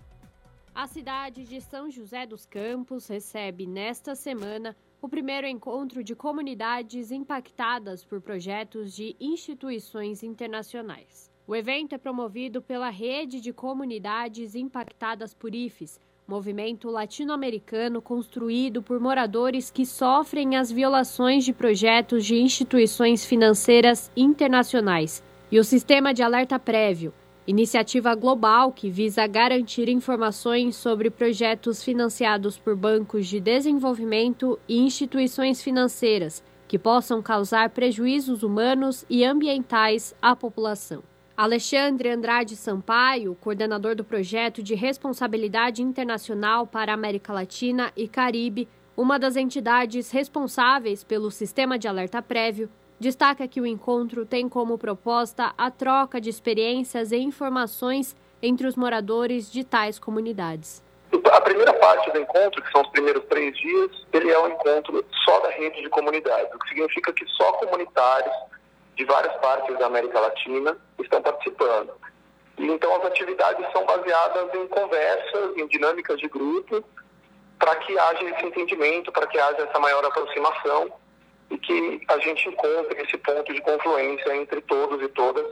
A 0.74 0.86
cidade 0.86 1.44
de 1.44 1.60
São 1.60 1.90
José 1.90 2.26
dos 2.26 2.46
Campos 2.46 3.08
recebe 3.08 3.66
nesta 3.66 4.14
semana 4.14 4.76
o 5.00 5.08
primeiro 5.08 5.46
encontro 5.46 6.04
de 6.04 6.14
comunidades 6.14 7.10
impactadas 7.10 8.04
por 8.04 8.20
projetos 8.20 8.92
de 8.92 9.16
instituições 9.18 10.22
internacionais. 10.22 11.30
O 11.46 11.56
evento 11.56 11.94
é 11.94 11.98
promovido 11.98 12.60
pela 12.60 12.90
Rede 12.90 13.40
de 13.40 13.52
Comunidades 13.52 14.54
Impactadas 14.54 15.32
por 15.32 15.54
IFES, 15.54 15.98
movimento 16.28 16.90
latino-americano 16.90 18.02
construído 18.02 18.82
por 18.82 19.00
moradores 19.00 19.70
que 19.70 19.86
sofrem 19.86 20.56
as 20.56 20.70
violações 20.70 21.42
de 21.42 21.54
projetos 21.54 22.26
de 22.26 22.36
instituições 22.36 23.24
financeiras 23.24 24.12
internacionais, 24.14 25.22
e 25.50 25.58
o 25.58 25.64
Sistema 25.64 26.12
de 26.12 26.22
Alerta 26.22 26.58
Prévio, 26.58 27.14
iniciativa 27.46 28.14
global 28.14 28.70
que 28.70 28.90
visa 28.90 29.26
garantir 29.26 29.88
informações 29.88 30.76
sobre 30.76 31.08
projetos 31.08 31.82
financiados 31.82 32.58
por 32.58 32.76
bancos 32.76 33.26
de 33.26 33.40
desenvolvimento 33.40 34.60
e 34.68 34.78
instituições 34.78 35.62
financeiras 35.62 36.44
que 36.68 36.78
possam 36.78 37.22
causar 37.22 37.70
prejuízos 37.70 38.42
humanos 38.42 39.06
e 39.08 39.24
ambientais 39.24 40.14
à 40.20 40.36
população. 40.36 41.02
Alexandre 41.38 42.10
Andrade 42.10 42.56
Sampaio, 42.56 43.36
coordenador 43.40 43.94
do 43.94 44.02
projeto 44.02 44.60
de 44.60 44.74
responsabilidade 44.74 45.80
internacional 45.80 46.66
para 46.66 46.92
América 46.92 47.32
Latina 47.32 47.92
e 47.96 48.08
Caribe, 48.08 48.68
uma 48.96 49.20
das 49.20 49.36
entidades 49.36 50.10
responsáveis 50.10 51.04
pelo 51.04 51.30
sistema 51.30 51.78
de 51.78 51.86
alerta 51.86 52.20
prévio, 52.20 52.68
destaca 52.98 53.46
que 53.46 53.60
o 53.60 53.66
encontro 53.66 54.26
tem 54.26 54.48
como 54.48 54.76
proposta 54.76 55.54
a 55.56 55.70
troca 55.70 56.20
de 56.20 56.28
experiências 56.28 57.12
e 57.12 57.18
informações 57.18 58.16
entre 58.42 58.66
os 58.66 58.74
moradores 58.74 59.48
de 59.48 59.62
tais 59.62 59.96
comunidades. 59.96 60.82
A 61.30 61.40
primeira 61.40 61.72
parte 61.74 62.10
do 62.10 62.18
encontro, 62.18 62.60
que 62.60 62.72
são 62.72 62.80
os 62.80 62.88
primeiros 62.88 63.22
três 63.26 63.56
dias, 63.56 63.92
ele 64.12 64.28
é 64.28 64.40
um 64.40 64.48
encontro 64.48 65.04
só 65.24 65.38
da 65.38 65.50
rede 65.50 65.82
de 65.82 65.88
comunidades, 65.88 66.52
o 66.52 66.58
que 66.58 66.70
significa 66.70 67.12
que 67.12 67.24
só 67.26 67.52
comunitários 67.52 68.34
de 68.98 69.04
várias 69.04 69.34
partes 69.36 69.78
da 69.78 69.86
América 69.86 70.18
Latina 70.18 70.76
estão 70.98 71.22
participando. 71.22 71.92
E 72.58 72.66
então 72.66 72.94
as 72.96 73.06
atividades 73.06 73.64
são 73.72 73.86
baseadas 73.86 74.52
em 74.52 74.66
conversas, 74.66 75.56
em 75.56 75.68
dinâmicas 75.68 76.18
de 76.18 76.28
grupo, 76.28 76.84
para 77.60 77.76
que 77.76 77.96
haja 77.96 78.24
esse 78.24 78.44
entendimento, 78.44 79.12
para 79.12 79.28
que 79.28 79.38
haja 79.38 79.62
essa 79.62 79.78
maior 79.78 80.04
aproximação 80.04 80.92
e 81.48 81.56
que 81.58 82.02
a 82.08 82.18
gente 82.18 82.48
encontre 82.48 83.00
esse 83.00 83.16
ponto 83.18 83.54
de 83.54 83.60
confluência 83.60 84.36
entre 84.36 84.60
todos 84.62 85.00
e 85.00 85.08
todas 85.08 85.46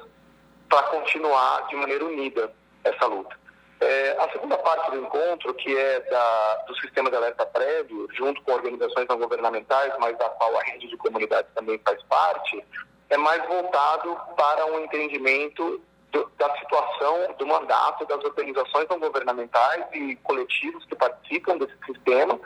para 0.69 0.83
continuar 0.85 1.69
de 1.69 1.77
maneira 1.77 2.05
unida 2.05 2.53
essa 2.83 3.07
luta. 3.07 3.37
É, 3.81 4.17
a 4.19 4.29
segunda 4.33 4.59
parte 4.59 4.91
do 4.91 4.99
encontro, 4.99 5.55
que 5.55 5.77
é 5.77 6.01
da, 6.01 6.65
do 6.67 6.75
sistema 6.81 7.11
de 7.11 7.17
alerta 7.17 7.47
prévio, 7.47 8.09
junto 8.13 8.43
com 8.43 8.53
organizações 8.53 9.07
não 9.07 9.19
governamentais, 9.19 9.93
mas 10.01 10.19
da 10.19 10.29
qual 10.31 10.57
a 10.57 10.63
rede 10.63 10.89
de 10.89 10.97
comunidades 10.97 11.53
também 11.55 11.79
faz 11.85 12.03
parte, 12.05 12.65
é 13.11 13.17
mais 13.17 13.47
voltado 13.47 14.17
para 14.37 14.67
um 14.67 14.81
entendimento 14.81 15.81
do, 16.11 16.31
da 16.39 16.57
situação, 16.59 17.35
do 17.39 17.47
mandato 17.47 18.07
das 18.07 18.23
organizações 18.25 18.89
não 18.89 18.99
governamentais 18.99 19.85
e 19.93 20.17
coletivos 20.17 20.85
que 20.87 20.95
participam 20.95 21.57
desse 21.59 21.77
sistema 21.85 22.39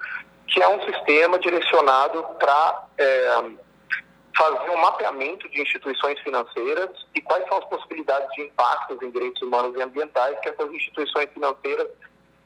que 0.51 0.61
é 0.61 0.69
um 0.69 0.83
sistema 0.83 1.39
direcionado 1.39 2.23
para 2.39 2.85
é, 2.99 3.51
fazer 4.37 4.71
um 4.71 4.81
mapeamento 4.81 5.49
de 5.49 5.63
instituições 5.63 6.19
financeiras 6.21 6.91
e 7.15 7.21
quais 7.21 7.47
são 7.49 7.59
as 7.59 7.65
possibilidades 7.67 8.29
de 8.35 8.43
impactos 8.43 9.01
em 9.01 9.11
direitos 9.11 9.41
humanos 9.43 9.77
e 9.77 9.83
ambientais 9.83 10.39
que 10.41 10.49
essas 10.49 10.71
instituições 10.73 11.31
financeiras 11.33 11.89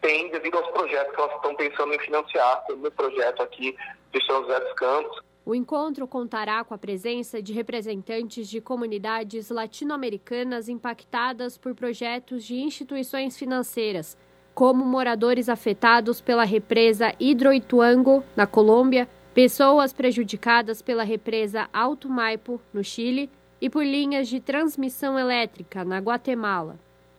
têm 0.02 0.30
devido 0.30 0.58
aos 0.58 0.68
projetos 0.68 1.14
que 1.14 1.20
elas 1.20 1.34
estão 1.34 1.54
pensando 1.54 1.94
em 1.94 1.98
financiar, 1.98 2.62
como 2.66 2.86
o 2.86 2.90
projeto 2.90 3.42
aqui 3.42 3.74
de 4.12 4.26
São 4.26 4.42
José 4.42 4.60
dos 4.60 4.72
Campos. 4.74 5.22
O 5.46 5.54
encontro 5.54 6.08
contará 6.08 6.64
com 6.64 6.72
a 6.72 6.78
presença 6.78 7.42
de 7.42 7.52
representantes 7.52 8.48
de 8.48 8.62
comunidades 8.62 9.50
latino-americanas 9.50 10.70
impactadas 10.70 11.58
por 11.58 11.74
projetos 11.74 12.44
de 12.44 12.56
instituições 12.56 13.36
financeiras, 13.36 14.16
como 14.54 14.86
moradores 14.86 15.50
afetados 15.50 16.18
pela 16.18 16.44
represa 16.44 17.14
Hidroituango, 17.20 18.24
na 18.34 18.46
Colômbia, 18.46 19.06
pessoas 19.34 19.92
prejudicadas 19.92 20.80
pela 20.80 21.04
represa 21.04 21.68
Alto 21.74 22.08
Maipo, 22.08 22.58
no 22.72 22.82
Chile, 22.82 23.28
e 23.60 23.68
por 23.68 23.84
linhas 23.84 24.28
de 24.28 24.40
transmissão 24.40 25.18
elétrica, 25.18 25.84
na 25.84 25.98
Guatemala. 25.98 26.78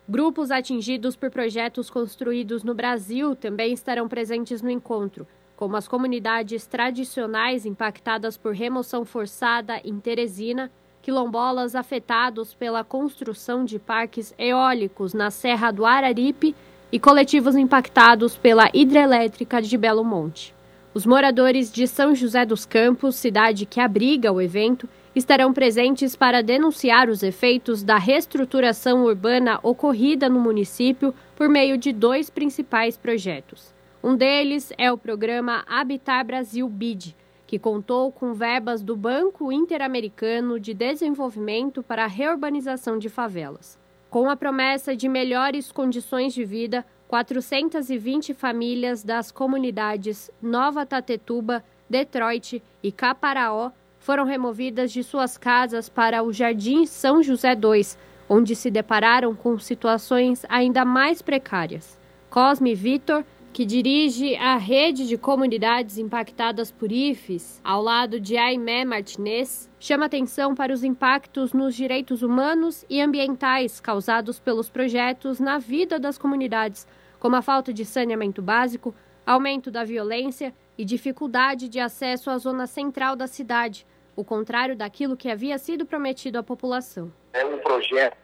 Grupos 0.10 0.50
atingidos 0.50 1.16
por 1.16 1.30
projetos 1.30 1.92
construídos 1.92 2.64
no 2.64 2.74
Brasil 2.74 3.36
também 3.36 3.72
estarão 3.72 4.08
presentes 4.08 4.64
no 4.64 4.70
encontro, 4.70 5.28
como 5.56 5.76
as 5.76 5.88
comunidades 5.88 6.66
tradicionais 6.66 7.66
impactadas 7.66 8.38
por 8.38 8.54
remoção 8.54 9.06
forçada 9.06 9.80
em 9.84 10.00
Teresina, 10.00 10.72
quilombolas 11.02 11.76
afetados 11.76 12.54
pela 12.54 12.84
construção 12.84 13.64
de 13.64 13.78
parques 13.78 14.34
eólicos 14.38 15.14
na 15.14 15.30
Serra 15.30 15.72
do 15.72 15.86
Araripe 15.86 16.56
e 16.92 17.00
coletivos 17.00 17.56
impactados 17.56 18.36
pela 18.36 18.70
hidrelétrica 18.74 19.62
de 19.62 19.78
Belo 19.78 20.04
Monte. 20.04 20.56
Os 20.96 21.06
moradores 21.06 21.72
de 21.72 21.88
São 21.88 22.16
José 22.16 22.46
dos 22.46 22.66
Campos, 22.66 23.18
cidade 23.18 23.66
que 23.66 23.82
abriga 23.82 24.32
o 24.32 24.42
evento, 24.42 24.88
estarão 25.14 25.54
presentes 25.54 26.16
para 26.16 26.42
denunciar 26.42 27.10
os 27.10 27.22
efeitos 27.22 27.84
da 27.84 27.98
reestruturação 27.98 29.04
urbana 29.04 29.60
ocorrida 29.62 30.30
no 30.30 30.40
município 30.40 31.14
por 31.36 31.50
meio 31.50 31.78
de 31.78 31.92
dois 31.92 32.30
principais 32.30 32.98
projetos. 32.98 33.75
Um 34.08 34.16
deles 34.16 34.72
é 34.78 34.92
o 34.92 35.00
programa 35.00 35.64
Habitar 35.68 36.24
Brasil 36.24 36.70
BID, 36.70 37.16
que 37.48 37.58
contou 37.58 38.12
com 38.12 38.36
verbas 38.36 38.84
do 38.84 38.96
Banco 38.96 39.52
Interamericano 39.52 40.60
de 40.60 40.76
Desenvolvimento 40.76 41.82
para 41.82 42.04
a 42.04 42.08
Reurbanização 42.08 43.00
de 43.00 43.10
Favelas. 43.10 43.80
Com 44.08 44.30
a 44.30 44.36
promessa 44.36 44.96
de 44.96 45.10
melhores 45.10 45.72
condições 45.72 46.36
de 46.36 46.46
vida, 46.46 46.86
420 47.08 48.36
famílias 48.36 49.04
das 49.04 49.32
comunidades 49.32 50.30
Nova 50.40 50.86
Tatetuba, 50.86 51.64
Detroit 51.90 52.62
e 52.84 52.92
Caparaó 52.92 53.72
foram 53.98 54.24
removidas 54.24 54.92
de 54.92 55.04
suas 55.04 55.36
casas 55.36 55.90
para 55.90 56.22
o 56.22 56.32
Jardim 56.32 56.86
São 56.86 57.24
José 57.24 57.54
II, 57.54 57.84
onde 58.30 58.56
se 58.56 58.70
depararam 58.70 59.34
com 59.34 59.58
situações 59.58 60.46
ainda 60.48 60.86
mais 60.86 61.24
precárias. 61.24 61.98
Cosme 62.30 62.76
Vitor 62.76 63.24
que 63.56 63.66
dirige 63.66 64.36
a 64.36 64.58
rede 64.58 65.08
de 65.08 65.18
comunidades 65.18 65.98
impactadas 65.98 66.74
por 66.74 66.92
IFES, 66.92 67.62
ao 67.64 67.82
lado 67.82 68.20
de 68.20 68.36
Aimé 68.36 68.84
Martinez, 68.84 69.72
chama 69.80 70.08
atenção 70.08 70.54
para 70.54 70.74
os 70.74 70.84
impactos 70.84 71.54
nos 71.54 71.74
direitos 71.74 72.22
humanos 72.22 72.84
e 72.90 73.00
ambientais 73.00 73.80
causados 73.80 74.42
pelos 74.42 74.70
projetos 74.70 75.40
na 75.40 75.58
vida 75.58 75.98
das 75.98 76.18
comunidades, 76.18 76.86
como 77.18 77.38
a 77.38 77.42
falta 77.42 77.72
de 77.72 77.86
saneamento 77.86 78.42
básico, 78.42 78.94
aumento 79.26 79.72
da 79.72 79.86
violência 79.86 80.54
e 80.78 80.84
dificuldade 80.84 81.70
de 81.70 81.80
acesso 81.80 82.30
à 82.30 82.38
zona 82.38 82.68
central 82.68 83.16
da 83.16 83.26
cidade, 83.26 83.88
o 84.18 84.26
contrário 84.26 84.76
daquilo 84.76 85.16
que 85.16 85.32
havia 85.32 85.58
sido 85.58 85.86
prometido 85.86 86.38
à 86.38 86.44
população. 86.44 87.10
É 87.32 87.46
um 87.46 87.58
projeto 87.60 88.18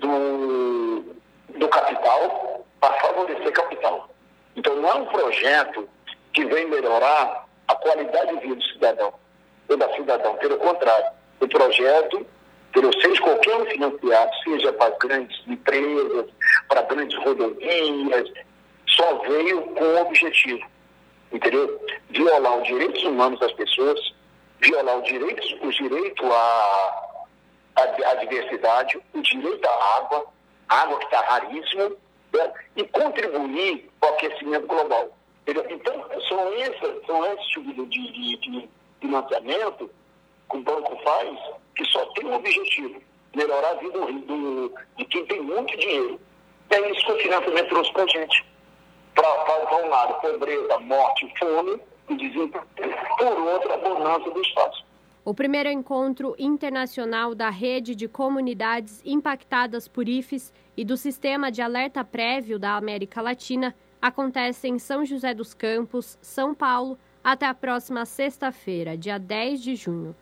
do, 0.00 1.04
do 1.56 1.68
capital 1.68 2.66
para 2.80 3.00
favorecer 3.00 3.52
capital. 3.52 4.09
Então, 4.60 4.76
não 4.76 4.90
é 4.90 4.94
um 4.94 5.06
projeto 5.06 5.88
que 6.34 6.44
vem 6.44 6.68
melhorar 6.68 7.46
a 7.66 7.74
qualidade 7.76 8.34
de 8.34 8.40
vida 8.40 8.56
do 8.56 8.62
cidadão 8.64 9.14
ou 9.70 9.76
da 9.78 9.90
cidadã. 9.94 10.34
Pelo 10.34 10.58
contrário, 10.58 11.12
o 11.40 11.48
projeto, 11.48 12.26
pelo 12.70 12.92
seja 13.00 13.22
qualquer 13.22 13.56
um 13.56 13.64
financiado, 13.64 14.30
seja 14.44 14.70
para 14.74 14.94
grandes 14.98 15.40
empresas, 15.46 16.26
para 16.68 16.82
grandes 16.82 17.18
rodovias, 17.24 18.30
só 18.86 19.14
veio 19.20 19.62
com 19.62 19.82
o 19.82 20.02
objetivo, 20.02 20.68
entendeu? 21.32 21.80
Violar 22.10 22.58
os 22.58 22.68
direitos 22.68 23.02
humanos 23.02 23.40
das 23.40 23.52
pessoas, 23.52 23.98
violar 24.60 24.98
o 24.98 25.02
direito, 25.04 25.66
o 25.66 25.70
direito 25.70 26.30
à, 26.30 27.16
à, 27.76 28.10
à 28.10 28.14
diversidade, 28.16 29.00
o 29.14 29.22
direito 29.22 29.66
à 29.66 29.96
água, 29.96 30.26
água 30.68 30.98
que 30.98 31.04
está 31.06 31.20
raríssima, 31.22 31.92
né? 32.32 32.52
e 32.76 32.84
contribuir 32.84 33.90
para 34.00 34.10
o 34.10 34.14
aquecimento 34.14 34.66
global. 34.66 35.10
Então, 35.46 36.04
são 36.28 36.52
esses, 36.54 37.06
são 37.06 37.26
esses 37.32 37.46
tipos 37.48 37.74
de, 37.74 38.12
de, 38.12 38.36
de 38.36 38.68
financiamento 39.00 39.90
que 40.50 40.56
o 40.56 40.60
banco 40.62 40.96
faz, 41.02 41.38
que 41.74 41.84
só 41.86 42.04
tem 42.12 42.26
um 42.26 42.34
objetivo, 42.34 43.00
melhorar 43.34 43.70
a 43.70 43.74
vida 43.74 43.98
do, 43.98 44.72
de 44.96 45.04
quem 45.06 45.24
tem 45.26 45.40
muito 45.40 45.76
dinheiro. 45.76 46.20
É 46.70 46.90
isso 46.90 47.04
que 47.04 47.12
o 47.12 47.18
financiamento 47.18 47.68
trouxe 47.68 47.92
para 47.92 48.04
a 48.04 48.06
gente. 48.06 48.46
Para 49.14 49.76
um 49.84 49.88
lado, 49.88 50.20
pobreza, 50.20 50.78
morte, 50.78 51.34
fome 51.38 51.80
e 52.08 52.16
desemprego. 52.16 52.66
Por 53.18 53.38
outro, 53.40 53.72
a 53.72 53.76
bonança 53.76 54.30
do 54.30 54.40
espaço. 54.40 54.84
O 55.22 55.34
primeiro 55.34 55.68
encontro 55.68 56.34
internacional 56.38 57.34
da 57.34 57.50
rede 57.50 57.94
de 57.94 58.08
comunidades 58.08 59.02
impactadas 59.04 59.86
por 59.86 60.08
IFES 60.08 60.52
e 60.74 60.84
do 60.84 60.96
Sistema 60.96 61.52
de 61.52 61.60
Alerta 61.60 62.02
Prévio 62.02 62.58
da 62.58 62.74
América 62.74 63.20
Latina 63.20 63.74
acontece 64.00 64.66
em 64.66 64.78
São 64.78 65.04
José 65.04 65.34
dos 65.34 65.52
Campos, 65.52 66.18
São 66.22 66.54
Paulo, 66.54 66.98
até 67.22 67.44
a 67.44 67.52
próxima 67.52 68.06
sexta-feira, 68.06 68.96
dia 68.96 69.18
10 69.18 69.62
de 69.62 69.76
junho. 69.76 70.16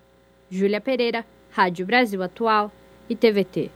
Júlia 0.50 0.80
Pereira, 0.80 1.24
Rádio 1.50 1.86
Brasil 1.86 2.20
Atual 2.20 2.72
e 3.08 3.14
TVT. 3.14 3.70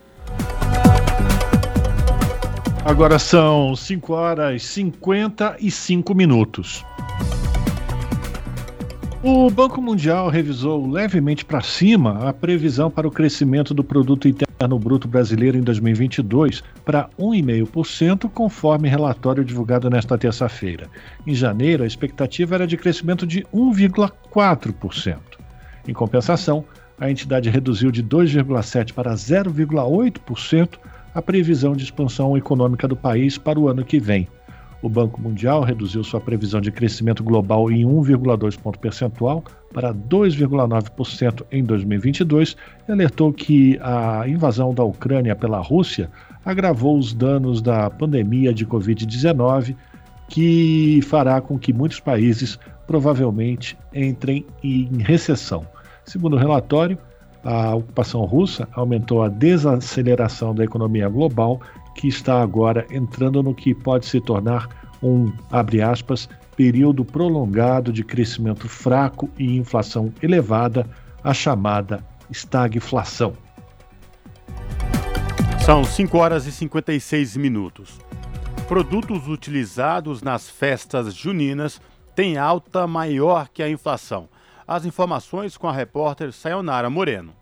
Agora 2.84 3.16
são 3.20 3.76
5 3.76 4.12
horas 4.12 4.60
e 4.60 4.66
55 4.66 6.14
minutos. 6.16 6.84
O 9.24 9.48
Banco 9.48 9.80
Mundial 9.80 10.28
revisou 10.28 10.84
levemente 10.84 11.44
para 11.44 11.60
cima 11.60 12.28
a 12.28 12.32
previsão 12.32 12.90
para 12.90 13.06
o 13.06 13.10
crescimento 13.10 13.72
do 13.72 13.84
produto 13.84 14.26
interno 14.26 14.76
bruto 14.80 15.06
brasileiro 15.06 15.56
em 15.56 15.60
2022 15.60 16.60
para 16.84 17.08
1,5%, 17.16 18.28
conforme 18.28 18.88
relatório 18.88 19.44
divulgado 19.44 19.88
nesta 19.88 20.18
terça-feira. 20.18 20.88
Em 21.24 21.36
janeiro, 21.36 21.84
a 21.84 21.86
expectativa 21.86 22.56
era 22.56 22.66
de 22.66 22.76
crescimento 22.76 23.24
de 23.24 23.42
1,4%. 23.54 25.16
Em 25.86 25.92
compensação, 25.92 26.64
a 26.98 27.08
entidade 27.08 27.48
reduziu 27.48 27.92
de 27.92 28.02
2,7 28.02 28.92
para 28.92 29.14
0,8% 29.14 30.80
a 31.14 31.22
previsão 31.22 31.74
de 31.76 31.84
expansão 31.84 32.36
econômica 32.36 32.88
do 32.88 32.96
país 32.96 33.38
para 33.38 33.60
o 33.60 33.68
ano 33.68 33.84
que 33.84 34.00
vem. 34.00 34.26
O 34.82 34.88
Banco 34.88 35.22
Mundial 35.22 35.62
reduziu 35.62 36.02
sua 36.02 36.20
previsão 36.20 36.60
de 36.60 36.72
crescimento 36.72 37.22
global 37.22 37.70
em 37.70 37.84
1,2 37.84 38.58
ponto 38.58 38.80
percentual 38.80 39.44
para 39.72 39.94
2,9% 39.94 41.44
em 41.52 41.62
2022 41.62 42.56
e 42.88 42.92
alertou 42.92 43.32
que 43.32 43.78
a 43.80 44.26
invasão 44.26 44.74
da 44.74 44.82
Ucrânia 44.82 45.36
pela 45.36 45.60
Rússia 45.60 46.10
agravou 46.44 46.98
os 46.98 47.14
danos 47.14 47.62
da 47.62 47.88
pandemia 47.88 48.52
de 48.52 48.66
Covid-19, 48.66 49.76
que 50.28 51.00
fará 51.02 51.40
com 51.40 51.56
que 51.56 51.72
muitos 51.72 52.00
países 52.00 52.58
provavelmente 52.84 53.78
entrem 53.94 54.44
em 54.64 54.88
recessão. 54.98 55.64
Segundo 56.04 56.34
o 56.34 56.38
relatório, 56.38 56.98
a 57.44 57.74
ocupação 57.76 58.24
russa 58.24 58.68
aumentou 58.72 59.22
a 59.22 59.28
desaceleração 59.28 60.52
da 60.52 60.64
economia 60.64 61.08
global 61.08 61.60
que 61.94 62.08
está 62.08 62.42
agora 62.42 62.86
entrando 62.90 63.42
no 63.42 63.54
que 63.54 63.74
pode 63.74 64.06
se 64.06 64.20
tornar 64.20 64.68
um, 65.02 65.32
abre 65.50 65.82
aspas, 65.82 66.28
período 66.56 67.04
prolongado 67.04 67.92
de 67.92 68.04
crescimento 68.04 68.68
fraco 68.68 69.28
e 69.38 69.56
inflação 69.56 70.12
elevada, 70.22 70.88
a 71.24 71.34
chamada 71.34 72.04
estagflação. 72.30 73.34
São 75.64 75.84
5 75.84 76.18
horas 76.18 76.46
e 76.46 76.52
56 76.52 77.36
minutos. 77.36 77.98
Produtos 78.66 79.28
utilizados 79.28 80.22
nas 80.22 80.48
festas 80.48 81.14
juninas 81.14 81.80
têm 82.14 82.36
alta 82.36 82.86
maior 82.86 83.48
que 83.48 83.62
a 83.62 83.68
inflação. 83.68 84.28
As 84.66 84.84
informações 84.84 85.56
com 85.56 85.68
a 85.68 85.72
repórter 85.72 86.32
Sayonara 86.32 86.88
Moreno. 86.88 87.41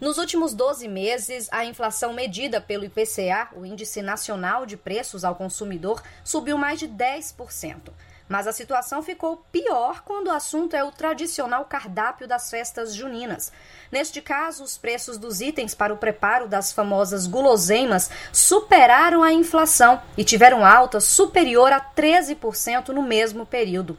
Nos 0.00 0.16
últimos 0.16 0.54
12 0.54 0.88
meses, 0.88 1.46
a 1.52 1.62
inflação 1.62 2.14
medida 2.14 2.58
pelo 2.58 2.86
IPCA, 2.86 3.50
o 3.54 3.66
Índice 3.66 4.00
Nacional 4.00 4.64
de 4.64 4.74
Preços 4.74 5.24
ao 5.24 5.34
Consumidor, 5.34 6.02
subiu 6.24 6.56
mais 6.56 6.78
de 6.78 6.88
10%. 6.88 7.90
Mas 8.26 8.46
a 8.46 8.52
situação 8.52 9.02
ficou 9.02 9.44
pior 9.52 10.02
quando 10.02 10.28
o 10.28 10.32
assunto 10.32 10.74
é 10.74 10.82
o 10.82 10.90
tradicional 10.90 11.66
cardápio 11.66 12.26
das 12.26 12.48
festas 12.48 12.94
juninas. 12.94 13.52
Neste 13.92 14.22
caso, 14.22 14.64
os 14.64 14.78
preços 14.78 15.18
dos 15.18 15.42
itens 15.42 15.74
para 15.74 15.92
o 15.92 15.98
preparo 15.98 16.48
das 16.48 16.72
famosas 16.72 17.26
guloseimas 17.26 18.08
superaram 18.32 19.22
a 19.22 19.34
inflação 19.34 20.00
e 20.16 20.24
tiveram 20.24 20.64
alta 20.64 20.98
superior 20.98 21.72
a 21.72 21.80
13% 21.80 22.88
no 22.88 23.02
mesmo 23.02 23.44
período. 23.44 23.98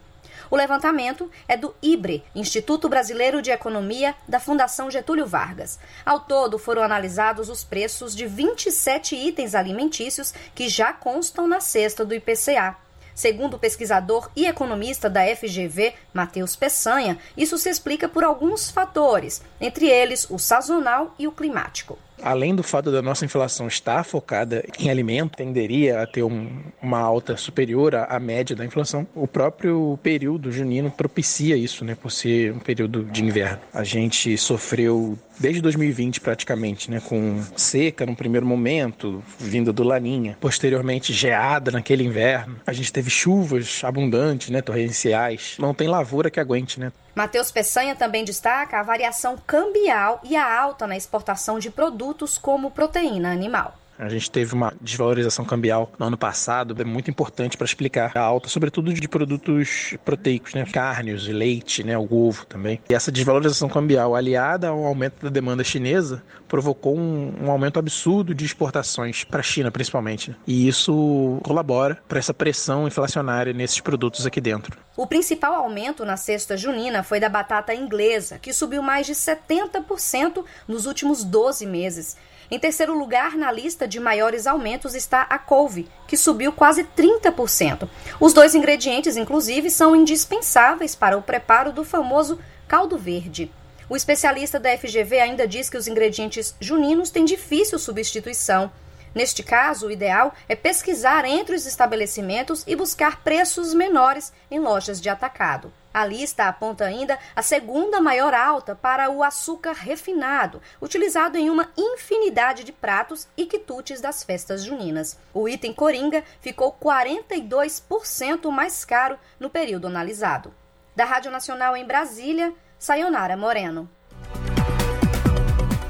O 0.52 0.58
levantamento 0.58 1.32
é 1.47 1.56
do 1.56 1.74
IBRE, 1.82 2.26
Instituto 2.36 2.89
Brasileiro 2.89 3.41
de 3.41 3.49
Economia 3.49 4.14
da 4.28 4.38
Fundação 4.38 4.91
Getúlio 4.91 5.26
Vargas. 5.26 5.80
Ao 6.06 6.20
todo, 6.20 6.60
foram 6.60 6.84
analisados 6.84 7.47
os 7.47 7.64
preços 7.64 8.14
de 8.14 8.28
27 8.28 9.16
itens 9.16 9.56
alimentícios 9.56 10.34
que 10.54 10.68
já 10.68 10.91
constam 10.91 11.47
na 11.47 11.62
cesta 11.62 12.04
do 12.04 12.14
IPCA. 12.14 12.76
Segundo 13.16 13.54
o 13.54 13.60
pesquisador 13.60 14.30
e 14.36 14.45
economista 14.45 15.10
da 15.10 15.22
FGV, 15.24 15.93
Matheus 16.14 16.58
Peçanha, 16.58 17.18
isso 17.38 17.58
se 17.58 17.70
explica 17.70 18.10
por 18.10 18.26
alguns 18.26 18.70
fatores, 18.70 19.41
entre 19.60 19.88
eles 19.88 20.30
o 20.30 20.38
sazonal 20.38 21.16
e 21.18 21.30
o 21.30 21.32
climático 21.32 21.97
além 22.22 22.55
do 22.55 22.63
fato 22.63 22.91
da 22.91 23.01
nossa 23.01 23.26
inflação 23.26 23.67
estar 23.67 24.03
focada 24.03 24.63
em 24.80 24.89
alimento, 24.89 25.38
tenderia 25.38 26.01
a 26.01 26.07
ter 26.07 26.24
um, 26.24 26.49
uma 26.82 26.99
alta 26.99 27.38
superior 27.38 27.95
à, 27.95 28.05
à, 28.05 28.19
média 28.19 28.55
da 28.55 28.65
inflação, 28.65 29.07
o 29.15 29.28
próprio 29.28 29.99
período 30.01 30.51
junino 30.51 30.91
propicia 30.91 31.55
isso, 31.55 31.84
né, 31.84 31.95
por 31.95 32.11
ser 32.11 32.53
um 32.53 32.59
período 32.59 33.03
de 33.05 33.24
inverno. 33.24 33.59
A 33.74 33.84
gente 33.84 34.38
sofreu 34.38 35.17
desde 35.39 35.61
2020 35.61 36.22
praticamente, 36.22 36.89
né, 36.91 36.99
com 36.99 37.41
seca 37.55 38.05
no 38.05 38.15
primeiro 38.15 38.45
momento, 38.45 39.24
vindo 39.39 39.74
do 39.74 39.84
Laninha, 39.84 40.38
posteriormente 40.39 41.11
geada 41.11 41.72
naquele 41.72 42.03
inverno. 42.03 42.57
A 42.65 42.74
gente 42.74 42.93
teve 42.93 43.09
chuvas 43.09 43.82
abundantes, 43.84 44.49
né, 44.49 44.61
torrenciais. 44.61 45.55
Não 45.59 45.74
tem 45.74 45.88
lavoura 45.88 46.30
que 46.30 46.39
aguente, 46.39 46.80
né? 46.80 46.91
Matheus 47.14 47.51
Peçanha 47.51 47.95
também 47.95 48.24
destaca 48.24 48.80
a 48.80 48.84
variação 48.84 49.38
cambial 49.45 50.22
e 50.24 50.36
a 50.36 50.59
alta 50.59 50.88
na 50.88 50.95
exportação 50.95 51.59
de 51.59 51.70
produtos 51.70 52.38
como 52.38 52.72
proteína 52.72 53.32
animal. 53.32 53.80
A 54.02 54.10
gente 54.10 54.32
teve 54.32 54.56
uma 54.56 54.74
desvalorização 54.82 55.45
cambial 55.45 55.91
no 55.99 56.08
ano 56.08 56.18
passado, 56.18 56.76
é 56.82 56.84
muito 56.84 57.12
importante 57.12 57.56
para 57.56 57.66
explicar 57.66 58.12
a 58.16 58.20
alta, 58.20 58.49
sobretudo 58.49 58.91
de 58.91 59.08
produtos 59.08 59.95
proteicos, 60.04 60.56
né? 60.56 60.66
Carnes, 60.66 61.28
leite, 61.28 61.84
né? 61.84 61.95
O 61.95 62.12
ovo 62.12 62.43
também. 62.47 62.82
E 62.89 62.95
essa 62.95 63.12
desvalorização 63.12 63.70
cambial, 63.70 64.16
aliada 64.16 64.70
ao 64.70 64.84
aumento 64.84 65.24
da 65.24 65.30
demanda 65.30 65.64
chinesa, 65.64 66.24
provocou 66.47 66.97
um, 66.97 67.32
um 67.43 67.52
aumento 67.52 67.78
absurdo 67.78 68.34
de 68.34 68.43
exportações 68.43 69.24
para 69.24 69.41
a 69.41 69.43
China, 69.43 69.70
principalmente. 69.70 70.32
Né? 70.32 70.36
E 70.47 70.68
isso 70.68 71.39
colabora 71.43 71.99
para 72.10 72.18
essa 72.18 72.34
pressão 72.34 72.88
inflacionária 72.88 73.54
nesses 73.54 73.80
produtos 73.82 74.26
aqui 74.26 74.41
dentro. 74.41 74.76
O 74.97 75.06
principal 75.06 75.54
aumento 75.54 76.04
na 76.04 76.18
cesta 76.18 76.58
junina 76.58 77.04
foi 77.04 77.20
da 77.20 77.30
batata 77.30 77.74
inglesa, 77.74 78.39
que 78.39 78.52
subiu 78.52 78.82
mais 78.82 79.06
de 79.06 79.14
70% 79.14 80.43
nos 80.68 80.88
últimos 80.88 81.24
12 81.24 81.68
meses. 81.68 82.18
Em 82.54 82.60
terceiro 82.60 82.93
lugar 82.93 83.38
na 83.38 83.49
lista 83.49 83.88
de 83.88 83.97
maiores 83.97 84.45
aumentos 84.45 84.93
está 84.93 85.22
a 85.22 85.39
couve, 85.39 85.89
que 86.06 86.18
subiu 86.18 86.52
quase 86.52 86.84
30%. 86.84 87.88
Os 88.20 88.34
dois 88.34 88.54
ingredientes, 88.54 89.16
inclusive, 89.16 89.70
são 89.70 89.95
indispensáveis 89.95 90.93
para 90.93 91.18
o 91.18 91.22
preparo 91.22 91.72
do 91.72 91.86
famoso 91.86 92.38
caldo 92.68 92.97
verde. 92.97 93.49
O 93.88 93.95
especialista 93.95 94.60
da 94.60 94.78
FGV 94.78 95.22
ainda 95.22 95.47
diz 95.47 95.70
que 95.70 95.78
os 95.78 95.88
ingredientes 95.88 96.54
juninos 96.60 97.10
têm 97.10 97.24
difícil 97.24 97.80
substituição. 97.80 98.70
Neste 99.16 99.43
caso, 99.43 99.88
o 99.88 99.91
ideal 99.91 100.34
é 100.49 100.56
pesquisar 100.56 101.24
entre 101.24 101.56
os 101.56 101.66
estabelecimentos 101.66 102.66
e 102.68 102.76
buscar 102.76 103.24
preços 103.24 103.74
menores 103.74 104.34
em 104.49 104.60
lojas 104.60 104.99
de 104.99 105.08
atacado. 105.08 105.72
A 105.93 106.05
lista 106.05 106.45
aponta 106.45 106.85
ainda 106.85 107.19
a 107.35 107.41
segunda 107.41 107.99
maior 107.99 108.33
alta 108.33 108.73
para 108.73 109.09
o 109.09 109.21
açúcar 109.21 109.73
refinado, 109.73 110.61
utilizado 110.81 111.37
em 111.37 111.49
uma 111.49 111.69
infinidade 111.77 112.63
de 112.63 112.71
pratos 112.71 113.27
e 113.35 113.45
quitutes 113.45 113.99
das 113.99 114.23
festas 114.23 114.63
juninas. 114.63 115.19
O 115.33 115.49
item 115.49 115.73
coringa 115.73 116.23
ficou 116.39 116.71
42% 116.71 118.49
mais 118.49 118.85
caro 118.85 119.17
no 119.37 119.49
período 119.49 119.87
analisado. 119.87 120.53
Da 120.95 121.03
Rádio 121.03 121.29
Nacional 121.29 121.75
em 121.75 121.85
Brasília, 121.85 122.53
Sayonara 122.79 123.35
Moreno. 123.35 123.89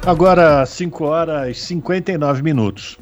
Agora, 0.04 0.66
5 0.66 1.04
horas 1.04 1.50
e 1.50 1.54
59 1.54 2.42
minutos 2.42 2.98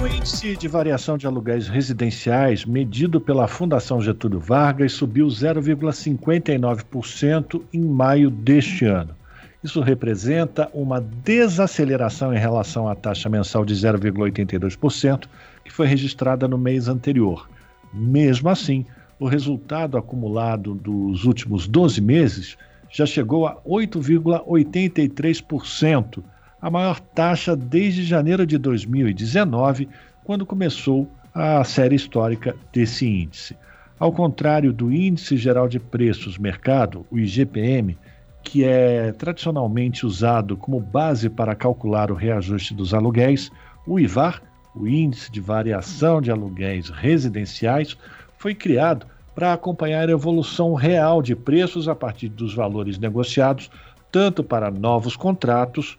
o 0.00 0.06
índice 0.06 0.56
de 0.56 0.68
variação 0.68 1.18
de 1.18 1.26
aluguéis 1.26 1.66
residenciais, 1.66 2.64
medido 2.64 3.20
pela 3.20 3.48
Fundação 3.48 4.00
Getúlio 4.00 4.38
Vargas, 4.38 4.92
subiu 4.92 5.26
0,59% 5.26 7.60
em 7.72 7.80
maio 7.80 8.30
deste 8.30 8.84
ano. 8.84 9.16
Isso 9.62 9.80
representa 9.80 10.68
uma 10.72 11.00
desaceleração 11.00 12.32
em 12.32 12.38
relação 12.38 12.88
à 12.88 12.94
taxa 12.94 13.28
mensal 13.28 13.64
de 13.64 13.74
0,82%, 13.74 15.24
que 15.64 15.72
foi 15.72 15.88
registrada 15.88 16.46
no 16.46 16.56
mês 16.56 16.86
anterior. 16.86 17.50
Mesmo 17.92 18.48
assim, 18.48 18.86
o 19.18 19.26
resultado 19.26 19.98
acumulado 19.98 20.74
dos 20.74 21.24
últimos 21.24 21.66
12 21.66 22.00
meses 22.00 22.56
já 22.88 23.04
chegou 23.04 23.48
a 23.48 23.56
8,83%, 23.62 26.22
a 26.60 26.70
maior 26.70 27.00
taxa 27.00 27.56
desde 27.56 28.02
janeiro 28.02 28.46
de 28.46 28.58
2019, 28.58 29.88
quando 30.24 30.44
começou 30.44 31.08
a 31.34 31.62
série 31.64 31.94
histórica 31.94 32.54
desse 32.72 33.06
índice. 33.06 33.56
Ao 33.98 34.12
contrário 34.12 34.72
do 34.72 34.92
Índice 34.92 35.36
Geral 35.36 35.68
de 35.68 35.78
Preços 35.78 36.38
Mercado, 36.38 37.06
o 37.10 37.18
IGPM, 37.18 37.96
que 38.42 38.64
é 38.64 39.12
tradicionalmente 39.12 40.06
usado 40.06 40.56
como 40.56 40.80
base 40.80 41.28
para 41.28 41.54
calcular 41.54 42.10
o 42.10 42.14
reajuste 42.14 42.74
dos 42.74 42.94
aluguéis, 42.94 43.50
o 43.86 43.98
IVAR, 43.98 44.42
o 44.74 44.86
Índice 44.86 45.30
de 45.30 45.40
Variação 45.40 46.20
de 46.20 46.30
Aluguéis 46.30 46.88
Residenciais, 46.88 47.96
foi 48.36 48.54
criado 48.54 49.06
para 49.34 49.52
acompanhar 49.52 50.08
a 50.08 50.12
evolução 50.12 50.74
real 50.74 51.20
de 51.22 51.34
preços 51.34 51.88
a 51.88 51.94
partir 51.94 52.28
dos 52.28 52.54
valores 52.54 52.98
negociados, 52.98 53.70
tanto 54.10 54.42
para 54.42 54.70
novos 54.70 55.16
contratos 55.16 55.98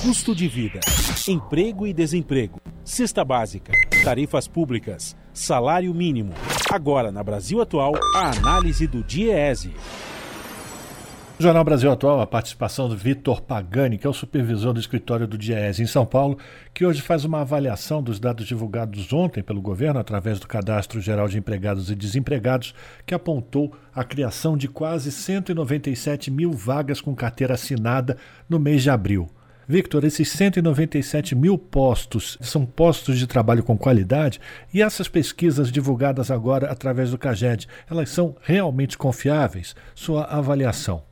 Custo 0.00 0.32
de 0.32 0.46
vida, 0.46 0.78
emprego 1.26 1.84
e 1.84 1.92
desemprego, 1.92 2.60
cesta 2.84 3.24
básica, 3.24 3.72
tarifas 4.04 4.46
públicas, 4.46 5.16
salário 5.34 5.92
mínimo. 5.92 6.32
Agora 6.70 7.10
na 7.10 7.20
Brasil 7.24 7.60
Atual, 7.60 7.94
a 8.14 8.30
análise 8.30 8.86
do 8.86 9.02
DIEESE. 9.02 9.74
No 11.36 11.42
Jornal 11.42 11.64
Brasil 11.64 11.90
Atual, 11.90 12.20
a 12.20 12.26
participação 12.28 12.88
do 12.88 12.96
Vitor 12.96 13.42
Pagani, 13.42 13.98
que 13.98 14.06
é 14.06 14.10
o 14.10 14.14
supervisor 14.14 14.72
do 14.72 14.78
escritório 14.78 15.26
do 15.26 15.36
DIES 15.36 15.80
em 15.80 15.86
São 15.86 16.06
Paulo, 16.06 16.38
que 16.72 16.86
hoje 16.86 17.02
faz 17.02 17.24
uma 17.24 17.40
avaliação 17.40 18.00
dos 18.00 18.20
dados 18.20 18.46
divulgados 18.46 19.12
ontem 19.12 19.42
pelo 19.42 19.60
governo 19.60 19.98
através 19.98 20.38
do 20.38 20.46
Cadastro 20.46 21.00
Geral 21.00 21.26
de 21.26 21.38
Empregados 21.38 21.90
e 21.90 21.96
Desempregados, 21.96 22.72
que 23.04 23.14
apontou 23.14 23.72
a 23.92 24.04
criação 24.04 24.56
de 24.56 24.68
quase 24.68 25.10
197 25.10 26.30
mil 26.30 26.52
vagas 26.52 27.00
com 27.00 27.16
carteira 27.16 27.54
assinada 27.54 28.16
no 28.48 28.60
mês 28.60 28.84
de 28.84 28.90
abril. 28.90 29.28
Victor, 29.68 30.04
esses 30.04 30.30
197 30.30 31.34
mil 31.34 31.58
postos 31.58 32.38
são 32.40 32.64
postos 32.64 33.18
de 33.18 33.26
trabalho 33.26 33.62
com 33.62 33.76
qualidade 33.76 34.40
e 34.72 34.80
essas 34.80 35.08
pesquisas 35.08 35.70
divulgadas 35.70 36.30
agora 36.30 36.72
através 36.72 37.10
do 37.10 37.18
CAGED, 37.18 37.68
elas 37.90 38.08
são 38.08 38.34
realmente 38.40 38.96
confiáveis? 38.96 39.76
Sua 39.94 40.24
avaliação 40.24 41.02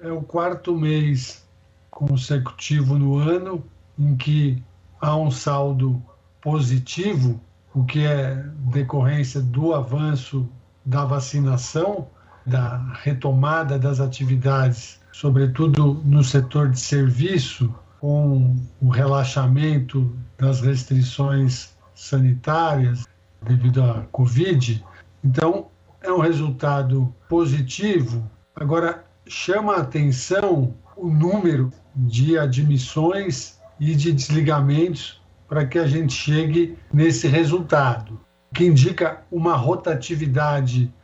é 0.00 0.12
o 0.12 0.22
quarto 0.22 0.76
mês 0.76 1.44
consecutivo 1.90 2.98
no 2.98 3.18
ano 3.18 3.64
em 3.98 4.16
que 4.16 4.62
há 5.00 5.16
um 5.16 5.30
saldo 5.30 6.02
positivo, 6.40 7.40
o 7.74 7.84
que 7.84 8.04
é 8.04 8.34
decorrência 8.70 9.40
do 9.40 9.74
avanço 9.74 10.48
da 10.84 11.04
vacinação, 11.04 12.06
da 12.44 12.78
retomada 13.02 13.78
das 13.78 13.98
atividades, 13.98 15.00
sobretudo 15.10 16.00
no 16.04 16.22
setor 16.22 16.70
de 16.70 16.78
serviço, 16.78 17.74
com 18.06 18.54
o 18.80 18.88
relaxamento 18.88 20.16
das 20.38 20.60
restrições 20.60 21.76
sanitárias 21.92 23.04
devido 23.42 23.82
à 23.82 24.06
Covid. 24.12 24.84
Então, 25.24 25.66
é 26.00 26.12
um 26.12 26.20
resultado 26.20 27.12
positivo. 27.28 28.30
Agora, 28.54 29.04
chama 29.26 29.74
a 29.74 29.80
atenção 29.80 30.72
o 30.96 31.08
número 31.08 31.72
de 31.96 32.38
admissões 32.38 33.58
e 33.80 33.92
de 33.96 34.12
desligamentos 34.12 35.20
para 35.48 35.66
que 35.66 35.76
a 35.76 35.88
gente 35.88 36.12
chegue 36.12 36.78
nesse 36.92 37.26
resultado, 37.26 38.20
que 38.54 38.66
indica 38.66 39.24
uma 39.32 39.56
rotatividade 39.56 40.94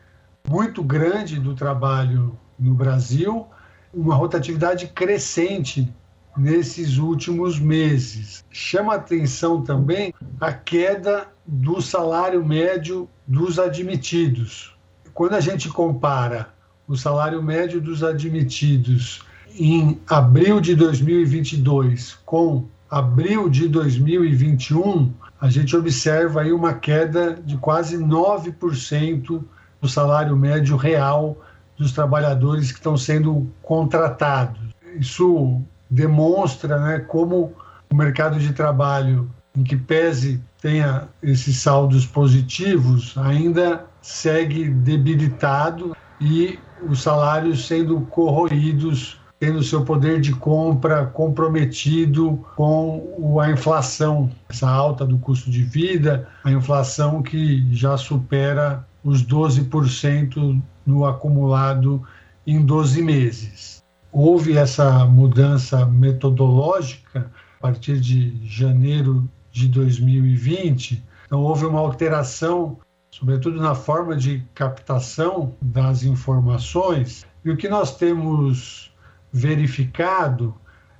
muito 0.48 0.84
grande 0.84 1.40
do 1.40 1.52
trabalho 1.52 2.38
no 2.56 2.74
Brasil, 2.74 3.48
uma 3.92 4.14
rotatividade 4.14 4.86
crescente 4.86 5.92
nesses 6.36 6.98
últimos 6.98 7.58
meses. 7.58 8.44
Chama 8.50 8.94
atenção 8.94 9.62
também 9.62 10.14
a 10.40 10.52
queda 10.52 11.28
do 11.46 11.80
salário 11.80 12.44
médio 12.44 13.08
dos 13.26 13.58
admitidos. 13.58 14.74
Quando 15.12 15.34
a 15.34 15.40
gente 15.40 15.68
compara 15.68 16.52
o 16.86 16.96
salário 16.96 17.42
médio 17.42 17.80
dos 17.80 18.02
admitidos 18.02 19.22
em 19.58 20.00
abril 20.08 20.60
de 20.60 20.74
2022 20.74 22.18
com 22.24 22.64
abril 22.90 23.48
de 23.48 23.68
2021, 23.68 25.12
a 25.40 25.48
gente 25.48 25.76
observa 25.76 26.42
aí 26.42 26.52
uma 26.52 26.74
queda 26.74 27.34
de 27.34 27.56
quase 27.56 27.96
9% 27.98 29.42
do 29.80 29.88
salário 29.88 30.36
médio 30.36 30.76
real 30.76 31.36
dos 31.76 31.92
trabalhadores 31.92 32.70
que 32.70 32.78
estão 32.78 32.96
sendo 32.96 33.50
contratados. 33.62 34.60
Isso 34.94 35.60
demonstra 35.92 36.78
né, 36.78 36.98
como 37.00 37.52
o 37.90 37.94
mercado 37.94 38.38
de 38.38 38.54
trabalho, 38.54 39.30
em 39.54 39.62
que 39.62 39.76
pese 39.76 40.42
tenha 40.60 41.08
esses 41.22 41.58
saldos 41.58 42.06
positivos, 42.06 43.14
ainda 43.18 43.84
segue 44.00 44.70
debilitado 44.70 45.94
e 46.18 46.58
os 46.88 47.02
salários 47.02 47.66
sendo 47.66 48.00
corroídos, 48.02 49.20
tendo 49.38 49.62
seu 49.62 49.84
poder 49.84 50.20
de 50.20 50.32
compra 50.32 51.04
comprometido 51.04 52.42
com 52.56 53.38
a 53.38 53.50
inflação, 53.50 54.30
essa 54.48 54.70
alta 54.70 55.04
do 55.04 55.18
custo 55.18 55.50
de 55.50 55.62
vida, 55.62 56.26
a 56.42 56.50
inflação 56.50 57.22
que 57.22 57.66
já 57.74 57.98
supera 57.98 58.86
os 59.04 59.22
12% 59.22 60.62
no 60.86 61.04
acumulado 61.04 62.02
em 62.46 62.64
12 62.64 63.02
meses. 63.02 63.81
Houve 64.12 64.56
essa 64.56 65.06
mudança 65.06 65.86
metodológica 65.86 67.32
a 67.58 67.62
partir 67.62 67.98
de 67.98 68.38
janeiro 68.46 69.28
de 69.50 69.66
2020, 69.68 71.02
então 71.26 71.40
houve 71.40 71.64
uma 71.64 71.80
alteração 71.80 72.78
sobretudo 73.12 73.60
na 73.60 73.74
forma 73.74 74.16
de 74.16 74.42
captação 74.54 75.54
das 75.60 76.02
informações. 76.02 77.26
E 77.44 77.50
o 77.50 77.56
que 77.56 77.68
nós 77.68 77.96
temos 77.96 78.92
verificado 79.30 80.54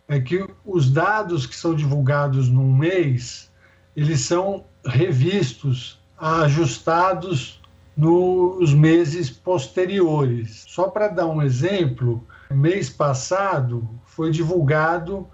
é 0.06 0.20
que 0.20 0.46
os 0.64 0.90
dados 0.90 1.46
que 1.46 1.56
são 1.56 1.74
divulgados 1.74 2.48
num 2.48 2.72
mês, 2.72 3.50
eles 3.96 4.20
são 4.20 4.64
revistos, 4.84 5.98
ajustados 6.18 7.60
nos 7.96 8.74
meses 8.74 9.30
posteriores. 9.30 10.64
Só 10.68 10.88
para 10.88 11.08
dar 11.08 11.26
um 11.26 11.40
exemplo, 11.40 12.22
mês 12.52 12.88
passado 12.88 13.88
foi 14.04 14.30
divulgado 14.30 15.26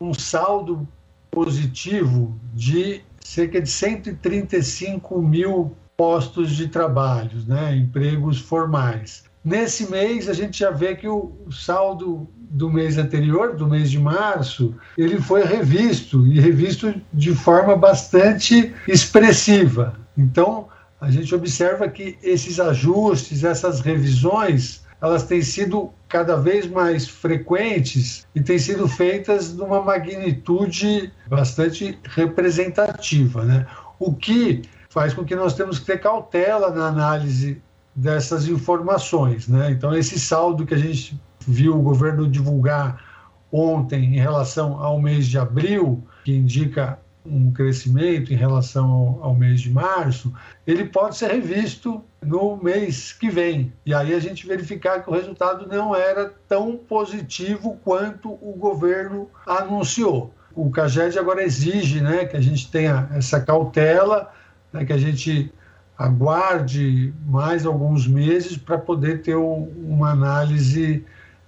um 0.00 0.12
saldo 0.12 0.86
positivo 1.30 2.38
de 2.52 3.02
cerca 3.20 3.60
de 3.60 3.68
135 3.68 5.22
mil 5.22 5.76
postos 5.96 6.52
de 6.52 6.68
trabalho, 6.68 7.42
né, 7.46 7.76
empregos 7.76 8.40
formais. 8.40 9.24
Nesse 9.44 9.90
mês, 9.90 10.28
a 10.28 10.32
gente 10.32 10.58
já 10.58 10.70
vê 10.70 10.94
que 10.94 11.08
o 11.08 11.32
saldo 11.50 12.28
do 12.36 12.70
mês 12.70 12.98
anterior, 12.98 13.56
do 13.56 13.66
mês 13.66 13.90
de 13.90 13.98
março, 13.98 14.74
ele 14.96 15.20
foi 15.20 15.44
revisto 15.44 16.26
e 16.26 16.38
revisto 16.38 16.94
de 17.12 17.34
forma 17.34 17.76
bastante 17.76 18.72
expressiva. 18.86 19.94
Então, 20.16 20.68
a 21.00 21.10
gente 21.10 21.34
observa 21.34 21.88
que 21.88 22.16
esses 22.22 22.60
ajustes, 22.60 23.42
essas 23.42 23.80
revisões, 23.80 24.81
elas 25.02 25.24
têm 25.24 25.42
sido 25.42 25.90
cada 26.08 26.36
vez 26.36 26.68
mais 26.68 27.08
frequentes 27.08 28.24
e 28.34 28.40
têm 28.40 28.58
sido 28.58 28.86
feitas 28.86 29.52
numa 29.52 29.82
magnitude 29.82 31.12
bastante 31.26 31.98
representativa, 32.04 33.44
né? 33.44 33.66
O 33.98 34.14
que 34.14 34.62
faz 34.88 35.12
com 35.12 35.24
que 35.24 35.34
nós 35.34 35.54
temos 35.54 35.80
que 35.80 35.86
ter 35.86 35.98
cautela 35.98 36.70
na 36.70 36.86
análise 36.86 37.60
dessas 37.94 38.46
informações. 38.46 39.48
Né? 39.48 39.70
Então, 39.70 39.94
esse 39.94 40.20
saldo 40.20 40.66
que 40.66 40.74
a 40.74 40.78
gente 40.78 41.20
viu 41.40 41.78
o 41.78 41.82
governo 41.82 42.28
divulgar 42.28 43.02
ontem 43.50 44.04
em 44.04 44.20
relação 44.20 44.82
ao 44.82 45.00
mês 45.00 45.26
de 45.26 45.38
abril, 45.38 46.02
que 46.24 46.32
indica 46.32 46.98
um 47.24 47.52
crescimento 47.52 48.32
em 48.32 48.36
relação 48.36 49.18
ao, 49.22 49.34
mês 49.34 49.60
de 49.60 49.70
março, 49.70 50.32
ele 50.66 50.84
pode 50.84 51.16
ser 51.16 51.30
revisto 51.30 52.02
no 52.20 52.56
mês 52.56 53.12
que 53.12 53.30
vem. 53.30 53.72
E 53.86 53.94
aí 53.94 54.12
a 54.14 54.18
gente 54.18 54.46
verificar 54.46 55.02
que 55.02 55.08
o 55.08 55.12
resultado 55.12 55.66
não 55.66 55.94
era 55.94 56.32
tão 56.48 56.76
positivo 56.76 57.78
quanto 57.84 58.30
o 58.30 58.54
governo 58.58 59.30
anunciou. 59.46 60.34
O 60.54 60.70
CAGED 60.70 61.18
agora 61.18 61.42
exige 61.42 62.00
né, 62.00 62.24
que 62.24 62.36
a 62.36 62.40
gente 62.40 62.70
tenha 62.70 63.08
essa 63.14 63.40
cautela, 63.40 64.30
né, 64.72 64.84
que 64.84 64.92
a 64.92 64.98
gente 64.98 65.52
aguarde 65.96 67.14
mais 67.26 67.64
alguns 67.64 68.06
meses 68.06 68.56
para 68.56 68.76
poder 68.76 69.22
ter 69.22 69.36
uma 69.36 70.10
análise 70.10 71.04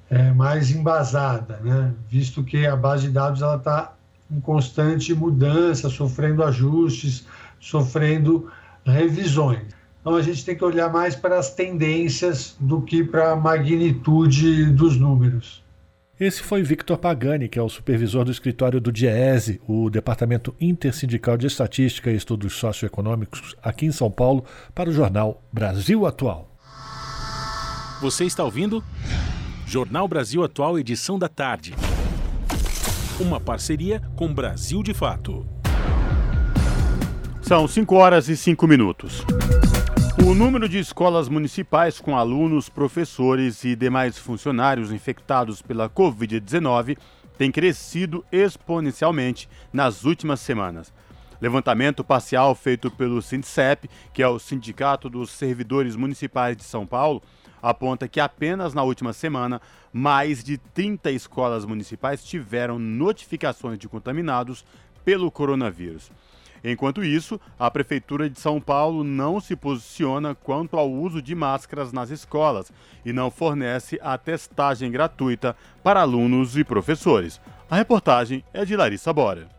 é, 0.09 0.31
mais 0.33 0.71
embasada, 0.71 1.59
né? 1.63 1.93
visto 2.09 2.45
que 2.45 2.67
a 2.67 2.77
base 2.77 3.09
de 3.09 3.13
dados 3.13 3.41
está 3.41 3.94
em 4.31 4.41
constante 4.41 5.15
mudança, 5.15 5.89
sofrendo 5.89 6.43
ajustes, 6.43 7.27
sofrendo 7.61 8.51
revisões. 8.85 9.63
Então 10.01 10.17
a 10.17 10.23
gente 10.23 10.45
tem 10.45 10.55
que 10.55 10.65
olhar 10.65 10.93
mais 10.93 11.17
para 11.17 11.39
as 11.39 11.55
tendências 11.55 12.57
do 12.61 12.83
que 12.83 13.03
para 13.03 13.33
a 13.33 13.37
magnitude 13.37 14.67
dos 14.67 14.99
números. 14.99 15.65
Esse 16.21 16.43
foi 16.43 16.63
Victor 16.63 16.97
Pagani, 16.97 17.49
que 17.49 17.59
é 17.59 17.63
o 17.63 17.69
supervisor 17.69 18.25
do 18.25 18.31
escritório 18.31 18.81
do 18.81 18.93
DIEESE, 18.93 19.61
o 19.67 19.91
Departamento 19.91 20.55
Intersindical 20.61 21.37
de 21.37 21.47
Estatística 21.47 22.11
e 22.11 22.17
Estudos 22.17 22.55
Socioeconômicos, 22.55 23.57
aqui 23.63 23.87
em 23.87 23.93
São 23.93 24.11
Paulo, 24.11 24.45
para 24.75 24.91
o 24.91 24.93
jornal 24.93 25.43
Brasil 25.53 26.07
Atual. 26.07 26.49
Você 28.01 28.25
está 28.25 28.45
ouvindo? 28.45 28.85
Jornal 29.67 30.07
Brasil 30.07 30.45
Atual, 30.45 30.79
edição 30.79 31.19
da 31.19 31.29
tarde. 31.29 31.75
Uma 33.21 33.39
parceria 33.39 34.03
com 34.17 34.35
Brasil 34.35 34.83
de 34.83 34.93
Fato. 34.93 35.47
São 37.41 37.69
5 37.69 37.95
horas 37.95 38.29
e 38.29 38.37
5 38.37 38.67
minutos. 38.67 39.23
O 40.27 40.35
número 40.35 40.69
de 40.69 40.81
escolas 40.81 41.29
municipais 41.29 42.01
com 42.01 42.19
alunos, 42.19 42.69
professores 42.69 43.63
e 43.63 43.77
demais 43.77 44.19
funcionários 44.19 44.91
infectados 44.91 45.63
pela 45.63 45.89
Covid-19 45.89 46.99
tem 47.39 47.53
crescido 47.53 48.25
exponencialmente 48.33 49.49
nas 49.73 50.05
últimas 50.05 50.41
semanas. 50.41 50.93
Levantamento 51.41 52.03
parcial 52.03 52.53
feito 52.57 52.91
pelo 52.91 53.23
SINDCEP, 53.23 53.89
que 54.13 54.25
é 54.25 54.29
o 54.29 54.41
Sindicato 54.41 55.09
dos 55.09 55.31
Servidores 55.31 55.95
Municipais 55.95 56.57
de 56.57 56.65
São 56.65 56.85
Paulo, 56.85 57.23
aponta 57.65 58.07
que 58.07 58.21
apenas 58.21 58.75
na 58.75 58.83
última 58.83 59.15
semana, 59.15 59.61
mais 59.91 60.45
de 60.45 60.59
30 60.59 61.11
escolas 61.11 61.65
municipais 61.65 62.23
tiveram 62.23 62.79
notificações 62.79 63.79
de 63.79 63.89
contaminados 63.89 64.65
pelo 65.03 65.31
coronavírus. 65.31 66.13
Enquanto 66.63 67.03
isso, 67.03 67.41
a 67.59 67.71
Prefeitura 67.71 68.29
de 68.29 68.39
São 68.39 68.61
Paulo 68.61 69.03
não 69.03 69.41
se 69.41 69.57
posiciona 69.57 70.35
quanto 70.35 70.77
ao 70.79 70.91
uso 70.91 71.21
de 71.21 71.35
máscaras 71.35 71.93
nas 71.93 72.11
escolas 72.11 72.71
e 73.05 73.13
não 73.13 73.31
fornece 73.31 73.99
a 74.03 74.17
testagem 74.17 74.91
gratuita 74.91 75.57
para 75.83 76.01
alunos 76.01 76.57
e 76.57 76.65
professores. 76.65 77.41
A 77.71 77.77
reportagem 77.77 78.45
é 78.53 78.65
de 78.65 78.77
Larissa 78.77 79.13
Bora. 79.13 79.54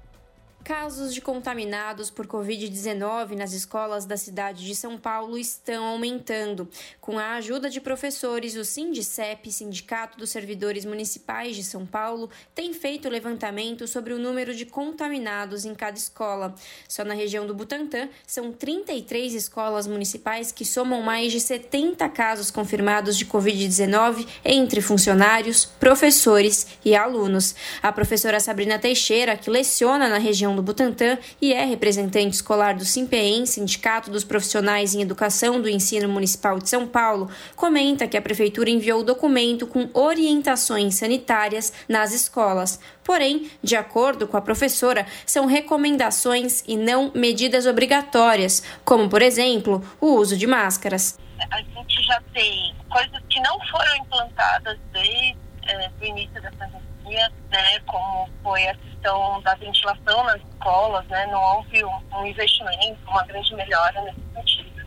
Casos 0.66 1.14
de 1.14 1.22
contaminados 1.22 2.10
por 2.10 2.26
Covid-19 2.26 3.36
nas 3.36 3.54
escolas 3.54 4.04
da 4.04 4.18
cidade 4.18 4.66
de 4.66 4.74
São 4.76 4.98
Paulo 4.98 5.38
estão 5.38 5.86
aumentando. 5.86 6.68
Com 7.00 7.20
a 7.20 7.36
ajuda 7.36 7.70
de 7.70 7.80
professores, 7.80 8.56
o 8.56 8.66
Sindicep, 8.66 9.52
Sindicato 9.52 10.18
dos 10.18 10.32
Servidores 10.32 10.84
Municipais 10.84 11.56
de 11.56 11.64
São 11.64 11.86
Paulo, 11.86 12.32
tem 12.56 12.74
feito 12.74 13.08
levantamento 13.10 13.88
sobre 13.88 14.12
o 14.12 14.18
número 14.18 14.56
de 14.56 14.66
contaminados 14.66 15.66
em 15.66 15.76
cada 15.76 16.00
escola. 16.00 16.56
Só 16.88 17.06
na 17.06 17.14
região 17.14 17.46
do 17.46 17.54
Butantã, 17.54 18.10
são 18.26 18.52
33 18.52 19.36
escolas 19.36 19.86
municipais 19.86 20.52
que 20.52 20.66
somam 20.66 21.04
mais 21.04 21.32
de 21.32 21.42
70 21.42 22.10
casos 22.10 22.50
confirmados 22.50 23.16
de 23.20 23.28
Covid-19 23.28 24.28
entre 24.44 24.82
funcionários, 24.82 25.64
professores 25.64 26.66
e 26.84 26.96
alunos. 26.96 27.54
A 27.84 27.92
professora 27.92 28.40
Sabrina 28.40 28.80
Teixeira, 28.80 29.38
que 29.38 29.52
leciona 29.52 30.10
na 30.10 30.18
região 30.18 30.55
do 30.56 30.64
Butantã 30.64 31.18
e 31.42 31.54
é 31.54 31.64
representante 31.66 32.36
escolar 32.36 32.76
do 32.76 32.86
SIMPEEM, 32.86 33.46
Sindicato 33.46 34.10
dos 34.10 34.24
Profissionais 34.24 34.96
em 34.96 35.02
Educação 35.02 35.62
do 35.62 35.70
Ensino 35.70 36.08
Municipal 36.08 36.58
de 36.60 36.70
São 36.70 36.88
Paulo, 36.88 37.30
comenta 37.56 38.08
que 38.08 38.18
a 38.18 38.22
prefeitura 38.22 38.70
enviou 38.70 39.02
o 39.02 39.04
documento 39.04 39.68
com 39.68 39.90
orientações 39.94 40.96
sanitárias 40.96 41.74
nas 41.88 42.14
escolas. 42.14 42.80
Porém, 43.04 43.52
de 43.62 43.76
acordo 43.76 44.28
com 44.28 44.38
a 44.38 44.42
professora, 44.42 45.06
são 45.26 45.46
recomendações 45.46 46.64
e 46.68 46.76
não 46.76 47.12
medidas 47.14 47.66
obrigatórias, 47.66 48.64
como, 48.84 49.10
por 49.10 49.22
exemplo, 49.22 49.84
o 50.02 50.16
uso 50.16 50.36
de 50.38 50.48
máscaras. 50.48 51.18
A 51.52 51.62
gente 51.62 52.02
já 52.04 52.22
tem 52.34 52.74
coisas 52.90 53.22
que 53.30 53.40
não 53.42 53.60
foram 53.68 53.96
implantadas 53.98 54.80
desde 54.92 55.38
é, 55.68 55.92
o 56.02 56.06
início 56.06 56.42
da 56.42 56.52
pandemia, 56.52 56.82
né, 57.10 57.80
como 57.86 58.30
foi 58.42 58.68
a 58.68 58.76
questão 58.76 59.42
da 59.42 59.56
ventilação 59.56 60.24
nas 60.24 60.42
escolas, 60.42 61.06
né, 61.08 61.26
não 61.28 61.42
houve 61.42 61.84
um, 61.86 62.02
um 62.14 62.26
investimento, 62.26 63.00
uma 63.08 63.24
grande 63.24 63.54
melhora 63.56 64.02
nesse 64.02 64.22
sentido. 64.34 64.86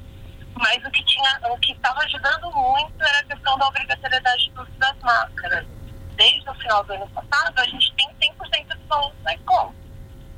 Mas 0.55 0.85
o 0.85 0.91
que 0.91 1.05
tinha, 1.05 1.41
o 1.51 1.59
que 1.59 1.73
estava 1.73 2.01
ajudando 2.01 2.51
muito 2.53 3.03
era 3.03 3.21
a 3.21 3.25
questão 3.25 3.59
da 3.59 3.69
obrigatoriedade 3.69 4.51
do 4.51 4.63
uso 4.63 4.73
das 4.73 4.99
máscaras. 4.99 5.67
Desde 6.17 6.51
o 6.51 6.55
final 6.55 6.83
do 6.85 6.95
ano 6.95 7.09
passado, 7.11 7.59
a 7.59 7.65
gente 7.65 7.95
tem 7.95 8.09
100% 8.33 8.77
dos 8.77 8.91
alunos 8.91 9.23
na 9.23 9.35
escola. 9.35 9.73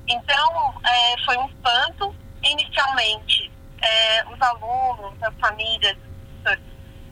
Então, 0.07 0.75
é, 0.85 1.25
foi 1.25 1.39
um 1.39 1.47
espanto. 1.47 2.15
Inicialmente, 2.43 3.51
é, 3.83 4.25
os 4.27 4.41
alunos, 4.41 5.23
as 5.23 5.35
famílias, 5.37 5.97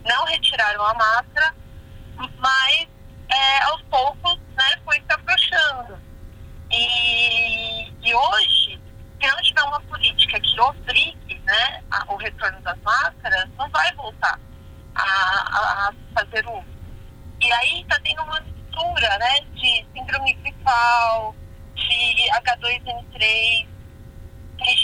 não 0.05 0.25
retiraram 0.25 0.83
a 0.83 0.93
máscara, 0.93 1.55
mas 2.37 2.87
é, 3.29 3.63
aos 3.63 3.81
poucos 3.83 4.39
né, 4.59 4.81
foi 4.83 4.95
se 4.97 5.13
afrouxando. 5.13 5.99
E, 6.71 7.87
e 8.03 8.13
hoje, 8.13 8.79
se 9.19 9.27
não 9.27 9.41
tiver 9.41 9.63
uma 9.63 9.81
política 9.81 10.39
que 10.39 10.59
obrigue 10.59 11.39
né, 11.45 11.83
a, 11.89 12.13
o 12.13 12.17
retorno 12.17 12.59
das 12.61 12.77
máscaras, 12.81 13.49
não 13.57 13.69
vai 13.69 13.91
voltar 13.95 14.39
a, 14.95 15.01
a, 15.01 15.89
a 15.89 15.93
fazer 16.13 16.45
uso. 16.47 16.79
E 17.41 17.51
aí 17.53 17.81
está 17.81 17.97
tendo 18.03 18.21
uma 18.23 18.39
mistura 18.41 19.17
né, 19.17 19.39
de 19.55 19.85
síndrome 19.93 20.33
gripal, 20.33 21.35
de 21.75 22.29
H2N3, 22.33 23.67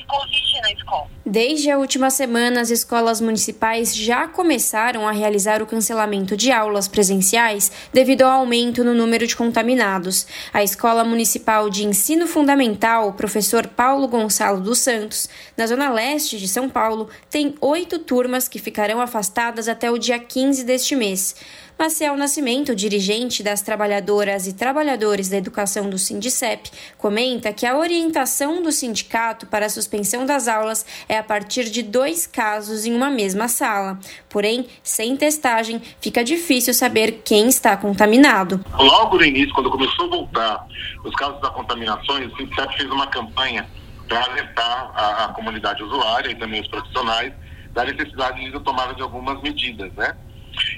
Covid 0.07 0.44
na 0.65 0.71
escola. 0.71 1.07
Desde 1.25 1.69
a 1.69 1.77
última 1.77 2.09
semana, 2.09 2.61
as 2.61 2.69
escolas 2.69 3.21
municipais 3.21 3.95
já 3.95 4.27
começaram 4.27 5.07
a 5.07 5.11
realizar 5.11 5.61
o 5.61 5.65
cancelamento 5.65 6.35
de 6.35 6.51
aulas 6.51 6.87
presenciais 6.87 7.71
devido 7.93 8.23
ao 8.23 8.39
aumento 8.39 8.83
no 8.83 8.93
número 8.93 9.25
de 9.25 9.35
contaminados. 9.35 10.27
A 10.53 10.63
Escola 10.63 11.03
Municipal 11.03 11.69
de 11.69 11.85
Ensino 11.85 12.27
Fundamental, 12.27 13.13
professor 13.13 13.67
Paulo 13.67 14.07
Gonçalo 14.07 14.61
dos 14.61 14.79
Santos, 14.79 15.29
na 15.57 15.67
zona 15.67 15.89
leste 15.89 16.37
de 16.37 16.47
São 16.47 16.69
Paulo, 16.69 17.09
tem 17.29 17.55
oito 17.61 17.99
turmas 17.99 18.47
que 18.47 18.59
ficarão 18.59 19.01
afastadas 19.01 19.67
até 19.67 19.89
o 19.89 19.97
dia 19.97 20.19
15 20.19 20.63
deste 20.63 20.95
mês. 20.95 21.35
Maciel 21.77 22.15
Nascimento, 22.15 22.73
dirigente 22.73 23.43
das 23.43 23.61
trabalhadoras 23.61 24.47
e 24.47 24.53
trabalhadores 24.53 25.27
da 25.27 25.35
educação 25.35 25.89
do 25.89 25.97
Sindicep, 25.97 26.71
comenta 26.97 27.51
que 27.51 27.65
a 27.65 27.77
orientação 27.77 28.63
do 28.63 28.71
sindicato 28.71 29.45
para 29.45 29.65
a 29.65 29.69
suspensão 29.69 30.25
das 30.25 30.47
aulas 30.47 30.85
é 31.09 31.17
a 31.17 31.23
partir 31.23 31.69
de 31.69 31.83
dois 31.83 32.25
casos 32.25 32.85
em 32.85 32.95
uma 32.95 33.09
mesma 33.09 33.49
sala. 33.49 33.99
Porém, 34.29 34.65
sem 34.81 35.17
testagem, 35.17 35.81
fica 35.99 36.23
difícil 36.23 36.73
saber 36.73 37.21
quem 37.25 37.49
está 37.49 37.75
contaminado. 37.75 38.63
Logo 38.79 39.17
no 39.17 39.25
início, 39.25 39.53
quando 39.53 39.69
começou 39.69 40.05
a 40.05 40.09
voltar 40.09 40.67
os 41.03 41.13
casos 41.15 41.41
da 41.41 41.49
contaminação, 41.49 42.15
o 42.25 42.37
Sindicep 42.37 42.77
fez 42.77 42.89
uma 42.89 43.07
campanha 43.07 43.69
para 44.07 44.23
alertar 44.23 44.91
a, 44.95 45.25
a 45.25 45.27
comunidade 45.33 45.83
usuária 45.83 46.31
e 46.31 46.35
também 46.35 46.61
os 46.61 46.67
profissionais 46.69 47.33
da 47.73 47.83
necessidade 47.83 48.49
de 48.49 48.59
tomada 48.61 48.93
de 48.93 49.01
algumas 49.01 49.41
medidas, 49.41 49.91
né? 49.93 50.15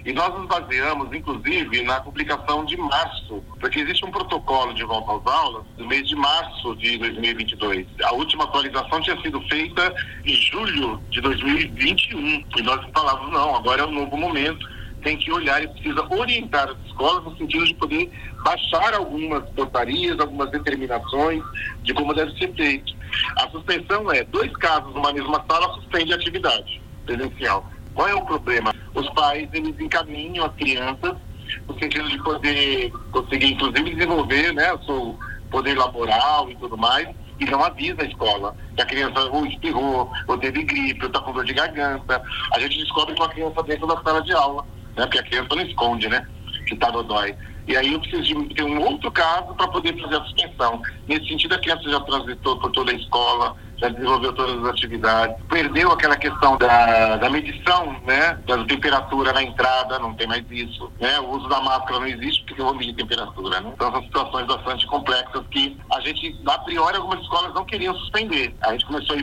E 0.05 0.13
nós 0.13 0.33
nos 0.37 0.47
baseamos, 0.47 1.13
inclusive, 1.13 1.83
na 1.83 1.99
publicação 1.99 2.65
de 2.65 2.77
março, 2.77 3.43
porque 3.59 3.79
existe 3.79 4.05
um 4.05 4.11
protocolo 4.11 4.73
de 4.73 4.83
volta 4.83 5.13
às 5.13 5.35
aulas 5.35 5.65
do 5.77 5.85
mês 5.85 6.07
de 6.07 6.15
março 6.15 6.75
de 6.77 6.97
2022. 6.97 7.85
A 8.03 8.13
última 8.13 8.45
atualização 8.45 9.01
tinha 9.01 9.19
sido 9.21 9.41
feita 9.41 9.93
em 10.25 10.33
julho 10.33 11.01
de 11.09 11.21
2021. 11.21 12.45
E 12.57 12.61
nós 12.61 12.85
falávamos, 12.93 13.31
não, 13.31 13.55
agora 13.55 13.81
é 13.81 13.85
um 13.85 13.91
novo 13.91 14.17
momento, 14.17 14.67
tem 15.03 15.17
que 15.17 15.31
olhar 15.31 15.63
e 15.63 15.67
precisa 15.67 16.05
orientar 16.09 16.69
as 16.69 16.77
escolas 16.85 17.23
no 17.23 17.37
sentido 17.37 17.65
de 17.65 17.73
poder 17.75 18.11
baixar 18.43 18.93
algumas 18.93 19.47
portarias, 19.51 20.19
algumas 20.19 20.49
determinações 20.51 21.43
de 21.83 21.93
como 21.93 22.13
deve 22.13 22.37
ser 22.37 22.53
feito. 22.53 22.95
A 23.37 23.49
suspensão 23.49 24.11
é 24.11 24.23
dois 24.23 24.51
casos 24.57 24.93
numa 24.93 25.13
mesma 25.13 25.43
sala 25.49 25.73
suspende 25.75 26.13
a 26.13 26.15
atividade 26.15 26.81
presencial. 27.05 27.69
Qual 27.93 28.07
é 28.07 28.13
o 28.13 28.25
problema? 28.25 28.73
Os 28.97 29.07
pais, 29.11 29.47
eles 29.53 29.79
encaminham 29.79 30.43
as 30.43 30.55
crianças 30.55 31.15
no 31.67 31.77
sentido 31.77 32.09
de 32.09 32.17
poder 32.23 32.91
conseguir, 33.11 33.53
inclusive, 33.53 33.93
desenvolver 33.93 34.51
né, 34.53 34.73
o 34.73 34.81
seu 34.81 35.19
poder 35.51 35.77
laboral 35.77 36.49
e 36.49 36.55
tudo 36.55 36.75
mais, 36.75 37.07
e 37.39 37.45
não 37.45 37.63
avisa 37.63 38.01
a 38.01 38.05
escola 38.05 38.55
que 38.75 38.81
a 38.81 38.85
criança 38.87 39.23
ou 39.25 39.45
espirrou, 39.45 40.11
ou 40.27 40.37
teve 40.39 40.63
gripe, 40.63 41.03
ou 41.03 41.07
está 41.07 41.21
com 41.21 41.31
dor 41.31 41.45
de 41.45 41.53
garganta. 41.53 42.19
A 42.51 42.59
gente 42.59 42.79
descobre 42.79 43.15
com 43.15 43.23
a 43.23 43.29
criança 43.29 43.61
dentro 43.61 43.85
da 43.85 44.01
sala 44.01 44.21
de 44.23 44.33
aula, 44.33 44.65
né? 44.95 45.05
Porque 45.05 45.19
a 45.19 45.23
criança 45.23 45.55
não 45.55 45.61
esconde, 45.61 46.09
né? 46.09 46.27
Que 46.65 46.73
está 46.73 46.89
dodói. 46.89 47.35
E 47.67 47.75
aí 47.75 47.91
eu 47.91 47.99
preciso 47.99 48.23
de 48.23 48.55
ter 48.55 48.63
um 48.63 48.79
outro 48.81 49.11
caso 49.11 49.53
para 49.55 49.67
poder 49.67 49.99
fazer 50.01 50.15
a 50.15 50.23
suspensão. 50.23 50.81
Nesse 51.05 51.27
sentido, 51.27 51.55
a 51.55 51.59
criança 51.59 51.89
já 51.89 51.99
transitou 51.99 52.57
por 52.57 52.71
toda 52.71 52.91
a 52.91 52.95
escola, 52.95 53.55
já 53.77 53.89
desenvolveu 53.89 54.31
todas 54.33 54.63
as 54.63 54.69
atividades, 54.69 55.35
perdeu 55.49 55.91
aquela 55.91 56.15
questão 56.15 56.57
da, 56.57 57.17
da 57.17 57.29
medição, 57.29 57.95
né, 58.05 58.39
da 58.47 58.63
temperatura 58.65 59.33
na 59.33 59.43
entrada, 59.43 59.99
não 59.99 60.13
tem 60.13 60.27
mais 60.27 60.43
isso, 60.49 60.91
né, 60.99 61.19
o 61.19 61.29
uso 61.29 61.47
da 61.47 61.61
máscara 61.61 61.99
não 61.99 62.07
existe 62.07 62.43
porque 62.45 62.61
eu 62.61 62.65
vou 62.65 62.75
medir 62.75 62.95
temperatura, 62.95 63.61
né? 63.61 63.71
Então 63.73 63.91
são 63.91 64.01
situações 64.01 64.47
bastante 64.47 64.87
complexas 64.87 65.45
que 65.51 65.77
a 65.91 65.99
gente, 66.01 66.39
a 66.47 66.57
priori, 66.59 66.97
algumas 66.97 67.21
escolas 67.21 67.53
não 67.53 67.65
queriam 67.65 67.93
suspender. 67.95 68.55
A 68.61 68.71
gente 68.71 68.85
começou 68.85 69.15
a 69.15 69.19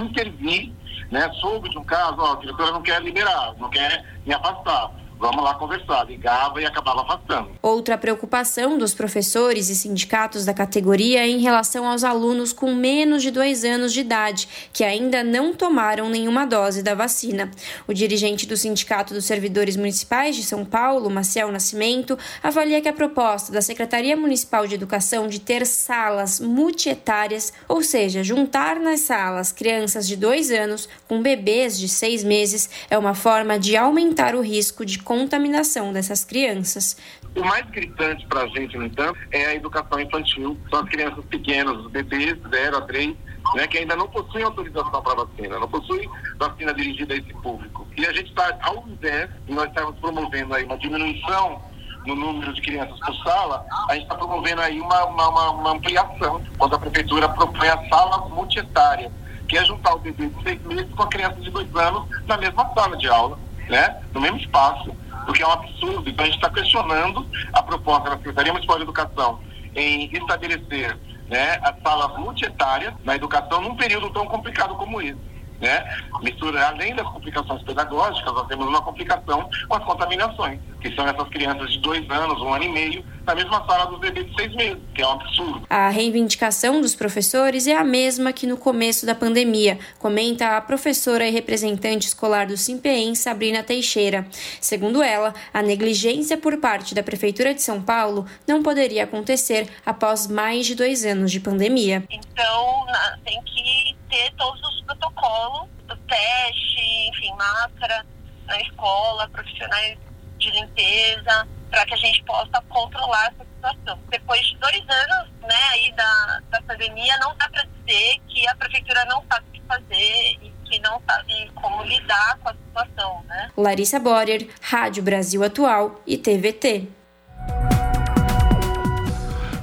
intervir, 0.00 0.72
né, 1.10 1.30
soube 1.40 1.68
de 1.68 1.78
um 1.78 1.84
caso, 1.84 2.16
ó, 2.18 2.32
a 2.32 2.36
diretora 2.36 2.72
não 2.72 2.82
quer 2.82 3.00
liberar, 3.02 3.54
não 3.58 3.68
quer 3.68 4.04
me 4.26 4.34
afastar 4.34 4.90
vamos 5.24 5.42
lá 5.42 5.54
conversar. 5.54 6.04
Ligava 6.04 6.60
e 6.60 6.66
acabava 6.66 7.00
afastando. 7.00 7.50
Outra 7.62 7.96
preocupação 7.96 8.76
dos 8.76 8.92
professores 8.92 9.70
e 9.70 9.74
sindicatos 9.74 10.44
da 10.44 10.52
categoria 10.52 11.20
é 11.20 11.28
em 11.28 11.38
relação 11.38 11.86
aos 11.86 12.04
alunos 12.04 12.52
com 12.52 12.74
menos 12.74 13.22
de 13.22 13.30
dois 13.30 13.64
anos 13.64 13.92
de 13.92 14.00
idade, 14.00 14.46
que 14.72 14.84
ainda 14.84 15.24
não 15.24 15.54
tomaram 15.54 16.10
nenhuma 16.10 16.44
dose 16.44 16.82
da 16.82 16.94
vacina. 16.94 17.50
O 17.88 17.94
dirigente 17.94 18.46
do 18.46 18.56
Sindicato 18.56 19.14
dos 19.14 19.24
Servidores 19.24 19.76
Municipais 19.76 20.36
de 20.36 20.42
São 20.42 20.64
Paulo, 20.64 21.08
Maciel 21.08 21.50
Nascimento, 21.50 22.18
avalia 22.42 22.82
que 22.82 22.88
a 22.88 22.92
proposta 22.92 23.50
da 23.50 23.62
Secretaria 23.62 24.16
Municipal 24.16 24.66
de 24.66 24.74
Educação 24.74 25.26
de 25.26 25.40
ter 25.40 25.64
salas 25.64 26.38
multietárias, 26.38 27.52
ou 27.66 27.82
seja, 27.82 28.22
juntar 28.22 28.78
nas 28.78 29.00
salas 29.00 29.52
crianças 29.52 30.06
de 30.06 30.16
dois 30.16 30.50
anos 30.50 30.88
com 31.08 31.22
bebês 31.22 31.78
de 31.78 31.88
seis 31.88 32.22
meses, 32.22 32.68
é 32.90 32.98
uma 32.98 33.14
forma 33.14 33.58
de 33.58 33.76
aumentar 33.76 34.34
o 34.34 34.40
risco 34.42 34.84
de 34.84 34.98
contaminação 35.14 35.92
dessas 35.92 36.24
crianças. 36.24 36.96
O 37.36 37.44
mais 37.44 37.64
gritante 37.70 38.26
para 38.26 38.42
a 38.42 38.48
gente, 38.48 38.76
no 38.76 38.84
entanto, 38.84 39.16
é 39.30 39.46
a 39.46 39.54
educação 39.54 40.00
infantil. 40.00 40.58
São 40.68 40.80
as 40.80 40.88
crianças 40.88 41.24
pequenas, 41.26 41.76
os 41.78 41.90
bebês 41.90 42.36
0 42.50 42.76
a 42.76 42.80
3, 42.80 43.14
né, 43.54 43.66
que 43.68 43.78
ainda 43.78 43.94
não 43.94 44.08
possuem 44.08 44.44
autorização 44.44 45.02
para 45.02 45.24
vacina, 45.24 45.58
não 45.60 45.68
possuem 45.68 46.10
vacina 46.36 46.74
dirigida 46.74 47.14
a 47.14 47.16
esse 47.16 47.32
público. 47.34 47.86
E 47.96 48.04
a 48.04 48.12
gente 48.12 48.30
está, 48.30 48.58
ao 48.62 48.84
invés 48.88 49.30
de 49.46 49.54
nós 49.54 49.68
estamos 49.68 49.96
promovendo 50.00 50.52
aí 50.52 50.64
uma 50.64 50.76
diminuição 50.78 51.62
no 52.04 52.16
número 52.16 52.52
de 52.52 52.60
crianças 52.60 52.98
por 52.98 53.14
sala, 53.22 53.64
a 53.88 53.94
gente 53.94 54.02
está 54.02 54.16
promovendo 54.16 54.60
aí 54.62 54.80
uma, 54.80 55.04
uma, 55.04 55.50
uma, 55.50 55.70
ampliação, 55.72 56.42
quando 56.58 56.74
a 56.74 56.78
prefeitura 56.78 57.28
propõe 57.28 57.68
a 57.68 57.88
sala 57.88 58.28
multietária, 58.28 59.12
que 59.48 59.56
é 59.56 59.64
juntar 59.64 59.94
o 59.94 59.98
bebê 60.00 60.26
de 60.26 60.42
seis 60.42 60.60
meses 60.62 60.92
com 60.92 61.02
a 61.04 61.06
criança 61.06 61.40
de 61.40 61.50
dois 61.50 61.74
anos 61.76 62.04
na 62.26 62.36
mesma 62.36 62.68
sala 62.74 62.96
de 62.96 63.08
aula, 63.08 63.38
né, 63.68 64.02
no 64.12 64.20
mesmo 64.20 64.38
espaço 64.38 64.94
o 65.28 65.32
que 65.32 65.42
é 65.42 65.46
um 65.46 65.52
absurdo. 65.52 66.08
Então 66.08 66.24
a 66.24 66.28
gente 66.28 66.36
está 66.36 66.50
questionando 66.50 67.26
a 67.52 67.62
proposta 67.62 68.10
da 68.10 68.16
Secretaria 68.16 68.52
Municipal 68.52 68.76
de 68.76 68.82
Educação 68.82 69.40
em 69.74 70.10
estabelecer 70.12 70.98
né, 71.28 71.58
as 71.62 71.74
salas 71.82 72.16
multietárias 72.18 72.94
na 73.04 73.16
educação 73.16 73.60
num 73.62 73.76
período 73.76 74.10
tão 74.10 74.26
complicado 74.26 74.74
como 74.76 75.00
esse. 75.00 75.18
Né? 75.60 75.82
Mistura, 76.22 76.66
além 76.68 76.94
das 76.94 77.06
complicações 77.06 77.62
pedagógicas, 77.62 78.32
nós 78.34 78.46
temos 78.48 78.66
uma 78.66 78.82
complicação 78.82 79.48
com 79.68 79.76
as 79.76 79.84
contaminações, 79.84 80.60
que 80.84 80.94
são 80.94 81.08
essas 81.08 81.28
crianças 81.30 81.72
de 81.72 81.78
dois 81.78 82.08
anos, 82.10 82.42
um 82.42 82.52
ano 82.52 82.64
e 82.64 82.68
meio, 82.68 83.04
na 83.26 83.34
mesma 83.34 83.64
sala 83.64 83.86
dos 83.86 83.98
bebês 84.00 84.26
de 84.26 84.34
seis 84.36 84.54
meses, 84.54 84.82
que 84.94 85.00
é 85.00 85.06
um 85.06 85.12
absurdo. 85.12 85.66
A 85.70 85.88
reivindicação 85.88 86.78
dos 86.82 86.94
professores 86.94 87.66
é 87.66 87.74
a 87.74 87.82
mesma 87.82 88.34
que 88.34 88.46
no 88.46 88.58
começo 88.58 89.06
da 89.06 89.14
pandemia, 89.14 89.78
comenta 89.98 90.58
a 90.58 90.60
professora 90.60 91.26
e 91.26 91.30
representante 91.30 92.06
escolar 92.06 92.46
do 92.46 92.56
Simpem, 92.58 93.14
Sabrina 93.14 93.62
Teixeira. 93.62 94.26
Segundo 94.60 95.02
ela, 95.02 95.32
a 95.54 95.62
negligência 95.62 96.36
por 96.36 96.58
parte 96.58 96.94
da 96.94 97.02
Prefeitura 97.02 97.54
de 97.54 97.62
São 97.62 97.80
Paulo 97.80 98.26
não 98.46 98.62
poderia 98.62 99.04
acontecer 99.04 99.70
após 99.86 100.26
mais 100.26 100.66
de 100.66 100.74
dois 100.74 101.02
anos 101.06 101.32
de 101.32 101.40
pandemia. 101.40 102.04
Então, 102.10 102.86
tem 103.24 103.42
que 103.44 103.96
ter 104.10 104.30
todos 104.36 104.60
os 104.60 104.82
protocolos, 104.82 105.66
o 105.90 105.96
teste, 105.96 107.08
enfim, 107.08 107.32
máscara 107.38 108.04
na 108.46 108.60
escola, 108.60 109.26
profissionais 109.30 109.96
de 110.38 110.50
limpeza, 110.50 111.46
para 111.70 111.84
que 111.86 111.94
a 111.94 111.96
gente 111.96 112.22
possa 112.24 112.62
controlar 112.68 113.26
essa 113.26 113.44
situação. 113.44 113.98
Depois 114.10 114.40
de 114.46 114.56
dois 114.58 114.82
anos 114.88 115.30
né, 115.42 115.56
aí 115.72 115.92
da, 115.92 116.40
da 116.50 116.62
pandemia, 116.62 117.16
não 117.18 117.34
dá 117.36 117.48
para 117.48 117.64
dizer 117.64 118.16
que 118.28 118.46
a 118.48 118.54
prefeitura 118.56 119.04
não 119.06 119.22
sabe 119.30 119.46
o 119.48 119.52
que 119.52 119.62
fazer 119.66 120.38
e 120.42 120.52
que 120.64 120.78
não 120.80 121.00
sabe 121.08 121.50
como 121.54 121.82
lidar 121.82 122.38
com 122.42 122.48
a 122.50 122.54
situação. 122.54 123.24
Né? 123.26 123.50
Larissa 123.56 123.98
Borer, 123.98 124.48
Rádio 124.60 125.02
Brasil 125.02 125.42
Atual 125.42 126.00
e 126.06 126.16
TVT. 126.16 126.88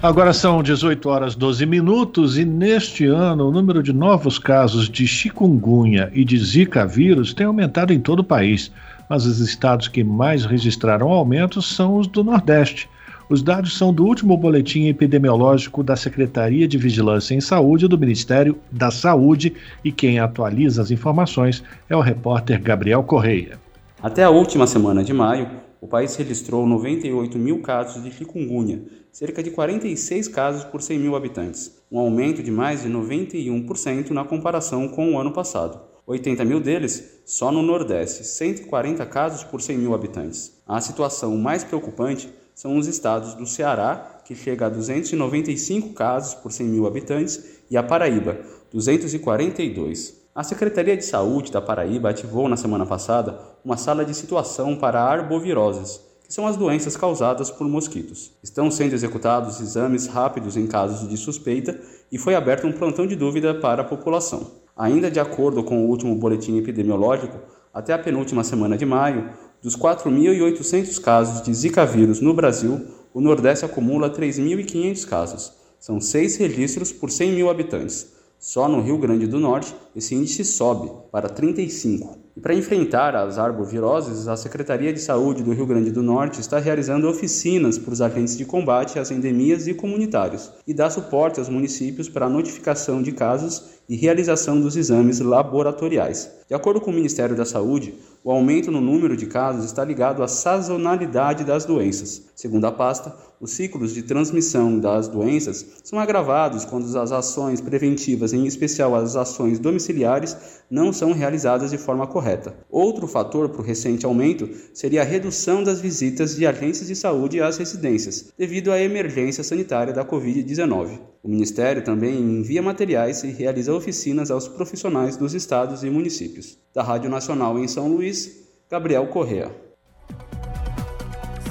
Agora 0.03 0.34
são 0.34 0.64
18 0.64 1.07
horas 1.10 1.35
12 1.35 1.64
minutos 1.68 2.35
e 2.35 2.43
neste 2.43 3.06
ano 3.06 3.49
o 3.49 3.52
número 3.52 3.84
de 3.84 3.93
novos 3.93 4.39
casos 4.39 4.89
de 4.89 5.06
chikungunya 5.06 6.10
e 6.11 6.26
de 6.26 6.39
zika 6.39 6.88
vírus 6.88 7.35
tem 7.35 7.45
aumentado 7.45 7.93
em 7.93 7.99
todo 7.99 8.22
o 8.22 8.23
país, 8.23 8.72
mas 9.12 9.26
os 9.26 9.42
estados 9.42 9.90
que 9.90 10.06
mais 10.06 10.46
registraram 10.46 11.10
aumentos 11.10 11.76
são 11.76 11.98
os 11.98 12.08
do 12.08 12.24
Nordeste. 12.24 12.90
Os 13.30 13.44
dados 13.44 13.78
são 13.78 13.94
do 13.94 14.06
último 14.06 14.38
boletim 14.38 14.88
epidemiológico 14.88 15.84
da 15.84 15.98
Secretaria 15.98 16.66
de 16.66 16.78
Vigilância 16.78 17.36
em 17.36 17.42
Saúde 17.42 17.90
do 17.90 17.98
Ministério 17.98 18.58
da 18.72 18.90
Saúde 18.90 19.54
e 19.84 19.92
quem 19.92 20.18
atualiza 20.18 20.82
as 20.82 20.92
informações 20.92 21.62
é 21.90 21.96
o 21.96 22.00
repórter 22.00 22.62
Gabriel 22.62 23.04
Correia. 23.04 23.60
Até 24.02 24.24
a 24.24 24.30
última 24.30 24.66
semana 24.66 25.04
de 25.04 25.12
maio, 25.12 25.50
o 25.82 25.88
país 25.88 26.16
registrou 26.16 26.66
98 26.66 27.38
mil 27.38 27.62
casos 27.62 28.02
de 28.02 28.12
chikungunya, 28.12 28.82
cerca 29.12 29.44
de 29.44 29.52
46 29.52 30.30
casos 30.30 30.64
por 30.64 30.82
100 30.82 31.00
mil 31.00 31.18
habitantes, 31.18 31.84
um 31.92 32.00
aumento 32.00 32.42
de 32.42 32.50
mais 32.50 32.84
de 32.84 32.90
91% 32.90 34.12
na 34.12 34.24
comparação 34.24 34.88
com 34.88 35.16
o 35.16 35.20
ano 35.20 35.34
passado. 35.34 35.90
80 36.12 36.44
mil 36.44 36.60
deles 36.60 37.22
só 37.26 37.52
no 37.52 37.62
Nordeste, 37.62 38.26
140 38.26 39.06
casos 39.06 39.44
por 39.44 39.62
100 39.62 39.78
mil 39.78 39.94
habitantes. 39.94 40.62
A 40.68 40.82
situação 40.82 41.38
mais 41.38 41.64
preocupante 41.64 42.30
são 42.54 42.78
os 42.78 42.86
estados 42.86 43.34
do 43.34 43.48
Ceará, 43.48 44.22
que 44.26 44.36
chega 44.36 44.66
a 44.66 44.70
295 44.70 45.94
casos 45.94 46.36
por 46.36 46.52
100 46.52 46.68
mil 46.68 46.86
habitantes, 46.86 47.62
e 47.70 47.78
a 47.78 47.84
Paraíba, 47.84 48.38
242. 48.74 50.22
A 50.36 50.44
Secretaria 50.44 50.98
de 50.98 51.06
Saúde 51.06 51.52
da 51.52 51.62
Paraíba 51.62 52.10
ativou 52.10 52.50
na 52.50 52.58
semana 52.58 52.86
passada 52.86 53.40
uma 53.64 53.78
sala 53.78 54.04
de 54.04 54.14
situação 54.14 54.76
para 54.76 55.02
arboviroses, 55.02 56.02
que 56.28 56.34
são 56.34 56.46
as 56.46 56.58
doenças 56.58 56.98
causadas 56.98 57.50
por 57.50 57.68
mosquitos. 57.68 58.32
Estão 58.44 58.70
sendo 58.70 58.94
executados 58.94 59.62
exames 59.62 60.08
rápidos 60.08 60.58
em 60.58 60.68
casos 60.68 61.08
de 61.08 61.16
suspeita 61.16 61.80
e 62.12 62.18
foi 62.18 62.36
aberto 62.36 62.68
um 62.68 62.72
plantão 62.72 63.08
de 63.08 63.16
dúvida 63.16 63.54
para 63.56 63.82
a 63.82 63.86
população. 63.86 64.61
Ainda 64.76 65.11
de 65.11 65.19
acordo 65.19 65.64
com 65.64 65.85
o 65.85 65.89
último 65.89 66.15
boletim 66.15 66.57
epidemiológico, 66.57 67.38
até 67.73 67.93
a 67.93 67.99
penúltima 67.99 68.43
semana 68.43 68.77
de 68.77 68.85
maio, 68.85 69.30
dos 69.61 69.77
4.800 69.77 70.99
casos 70.99 71.41
de 71.41 71.53
Zika 71.53 71.85
vírus 71.85 72.19
no 72.19 72.34
Brasil, 72.34 72.81
o 73.14 73.22
Nordeste 73.22 73.65
acumula 73.65 74.10
3.500 74.10 75.07
casos. 75.07 75.53
São 75.80 75.99
seis 75.99 76.38
registros 76.38 76.91
por 76.91 77.10
100 77.10 77.31
mil 77.31 77.49
habitantes. 77.49 78.14
Só 78.39 78.68
no 78.68 78.81
Rio 78.81 78.98
Grande 78.98 79.27
do 79.27 79.39
Norte, 79.39 79.76
esse 79.95 80.15
índice 80.15 80.43
sobe 80.43 80.91
para 81.11 81.30
35. 81.30 82.20
Para 82.40 82.56
enfrentar 82.56 83.14
as 83.14 83.38
arboviroses, 83.38 84.28
a 84.28 84.38
Secretaria 84.38 84.94
de 84.94 85.02
Saúde 85.02 85.44
do 85.44 85.52
Rio 85.52 85.66
Grande 85.66 85.91
do 85.91 86.02
Norte 86.02 86.40
está 86.40 86.60
realizando 86.60 87.10
oficinas 87.10 87.78
para 87.78 87.91
os 87.91 88.02
agentes 88.02 88.38
de 88.38 88.45
combate 88.45 88.98
às 88.98 89.12
endemias 89.12 89.68
e 89.68 89.74
comunitários 89.74 90.49
e 90.66 90.74
dá 90.74 90.90
suporte 90.90 91.40
aos 91.40 91.49
municípios 91.49 92.08
para 92.08 92.28
a 92.28 92.30
notificação 92.30 93.02
de 93.02 93.12
casos 93.12 93.82
e 93.90 93.98
realização 93.98 94.62
dos 94.62 94.78
exames 94.78 95.20
laboratoriais. 95.20 96.32
De 96.48 96.56
acordo 96.56 96.80
com 96.80 96.90
o 96.90 96.94
Ministério 96.94 97.36
da 97.36 97.44
Saúde, 97.44 97.95
o 98.24 98.32
aumento 98.32 98.72
no 98.72 98.80
número 98.80 99.18
de 99.18 99.26
casos 99.26 99.66
está 99.66 99.84
ligado 99.84 100.24
à 100.24 100.28
sazonalidade 100.28 101.44
das 101.44 101.66
doenças. 101.66 102.30
Segundo 102.34 102.66
a 102.66 102.72
pasta, 102.72 103.14
os 103.41 103.51
ciclos 103.53 103.93
de 103.95 104.03
transmissão 104.03 104.80
das 104.80 105.07
doenças 105.07 105.65
são 105.84 105.99
agravados 105.99 106.63
quando 106.63 106.85
as 106.95 107.11
ações 107.11 107.59
preventivas, 107.59 108.34
em 108.34 108.45
especial 108.45 108.93
as 108.93 109.15
ações 109.15 109.57
domiciliares, 109.57 110.38
não 110.69 110.93
são 110.93 111.11
realizadas 111.11 111.72
de 111.72 111.77
forma 111.77 112.05
correta. 112.05 112.55
Outro 112.69 113.07
fator 113.07 113.49
para 113.49 113.61
o 113.61 113.65
recente 113.65 114.05
aumento 114.05 114.47
seria 114.76 115.01
a 115.01 115.05
redução 115.05 115.63
das 115.63 115.81
visitas 115.81 116.35
de 116.35 116.45
agências 116.45 116.88
de 116.88 116.95
saúde 116.95 117.41
às 117.41 117.57
residências, 117.57 118.31
devido 118.38 118.72
à 118.72 118.80
emergência 118.80 119.43
sanitária 119.43 119.91
da 119.91 120.05
Covid-19. 120.05 120.99
O 121.23 121.27
Ministério 121.27 121.84
também 121.84 122.19
envia 122.19 122.61
materiais 122.61 123.23
e 123.23 123.31
realiza 123.31 123.73
oficinas 123.73 124.30
aos 124.30 124.47
profissionais 124.47 125.18
dos 125.18 125.34
estados 125.34 125.84
e 125.84 125.89
municípios. 125.89 126.59
Da 126.73 126.84
Rádio 126.84 127.09
Nacional 127.09 127.57
em 127.57 127.68
São 127.68 127.88
Luís, 127.88 128.45
Gabriel 128.69 129.07
Correa. 129.07 129.51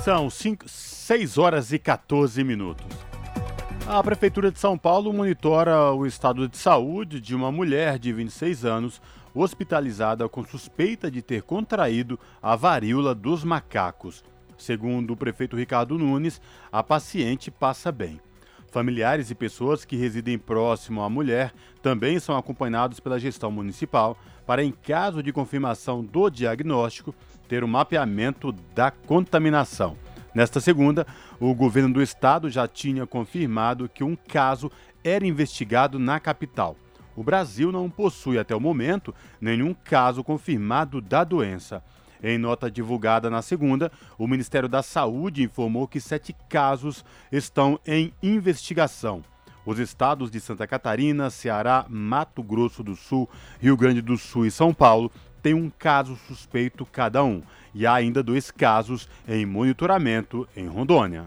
São 0.05 0.31
6 1.11 1.39
horas 1.39 1.73
e 1.73 1.79
14 1.81 2.45
minutos. 2.45 2.87
A 3.85 4.01
Prefeitura 4.01 4.53
de 4.53 4.61
São 4.61 4.79
Paulo 4.79 5.13
monitora 5.13 5.91
o 5.91 6.07
estado 6.07 6.47
de 6.47 6.57
saúde 6.57 7.21
de 7.21 7.35
uma 7.35 7.51
mulher 7.51 7.99
de 7.99 8.13
26 8.13 8.65
anos 8.65 9.03
hospitalizada 9.35 10.29
com 10.29 10.45
suspeita 10.45 11.11
de 11.11 11.21
ter 11.21 11.43
contraído 11.43 12.17
a 12.41 12.55
varíola 12.55 13.13
dos 13.13 13.43
macacos. 13.43 14.23
Segundo 14.57 15.15
o 15.15 15.17
prefeito 15.17 15.57
Ricardo 15.57 15.99
Nunes, 15.99 16.41
a 16.71 16.81
paciente 16.81 17.51
passa 17.51 17.91
bem. 17.91 18.21
Familiares 18.71 19.33
e 19.33 19.35
pessoas 19.35 19.85
que 19.85 19.97
residem 19.97 20.39
próximo 20.39 21.03
à 21.03 21.11
mulher 21.11 21.53
também 21.83 22.21
são 22.21 22.37
acompanhados 22.37 23.01
pela 23.01 23.19
gestão 23.19 23.51
municipal 23.51 24.17
para, 24.47 24.63
em 24.63 24.71
caso 24.71 25.25
de 25.25 25.33
confirmação 25.33 26.05
do 26.05 26.31
diagnóstico, 26.31 27.13
ter 27.49 27.65
o 27.65 27.67
um 27.67 27.71
mapeamento 27.71 28.53
da 28.77 28.93
contaminação. 28.93 29.97
Nesta 30.35 30.61
segunda, 30.61 31.07
o 31.41 31.53
governo 31.55 31.95
do 31.95 32.03
estado 32.03 32.49
já 32.49 32.69
tinha 32.69 33.07
confirmado 33.07 33.89
que 33.89 34.05
um 34.05 34.15
caso 34.15 34.71
era 35.03 35.27
investigado 35.27 35.99
na 35.99 36.21
capital. 36.21 36.77
O 37.17 37.25
Brasil 37.25 37.73
não 37.73 37.91
possui 37.91 38.39
até 38.39 38.55
o 38.55 38.61
momento 38.61 39.15
nenhum 39.41 39.75
caso 39.75 40.23
confirmado 40.23 41.01
da 41.01 41.25
doença. 41.25 41.83
Em 42.23 42.39
nota 42.39 42.71
divulgada 42.71 43.29
na 43.29 43.43
segunda, 43.43 43.91
o 44.17 44.27
Ministério 44.27 44.69
da 44.69 44.83
Saúde 44.83 45.43
informou 45.43 45.89
que 45.89 46.01
sete 46.01 46.35
casos 46.49 47.05
estão 47.33 47.81
em 47.85 48.13
investigação. 48.23 49.25
Os 49.67 49.79
estados 49.79 50.31
de 50.31 50.41
Santa 50.41 50.67
Catarina, 50.67 51.29
Ceará, 51.29 51.87
Mato 51.89 52.43
Grosso 52.43 52.83
do 52.83 52.95
Sul, 52.95 53.29
Rio 53.61 53.77
Grande 53.77 54.01
do 54.01 54.17
Sul 54.17 54.47
e 54.47 54.51
São 54.51 54.73
Paulo 54.73 55.11
têm 55.43 55.55
um 55.55 55.71
caso 55.71 56.17
suspeito 56.29 56.87
cada 56.87 57.25
um 57.25 57.43
e 57.75 57.87
há 57.87 57.95
ainda 57.95 58.23
dois 58.23 58.51
casos 58.51 59.09
em 59.29 59.47
monitoramento 59.47 60.49
em 60.57 60.67
Rondônia. 60.67 61.25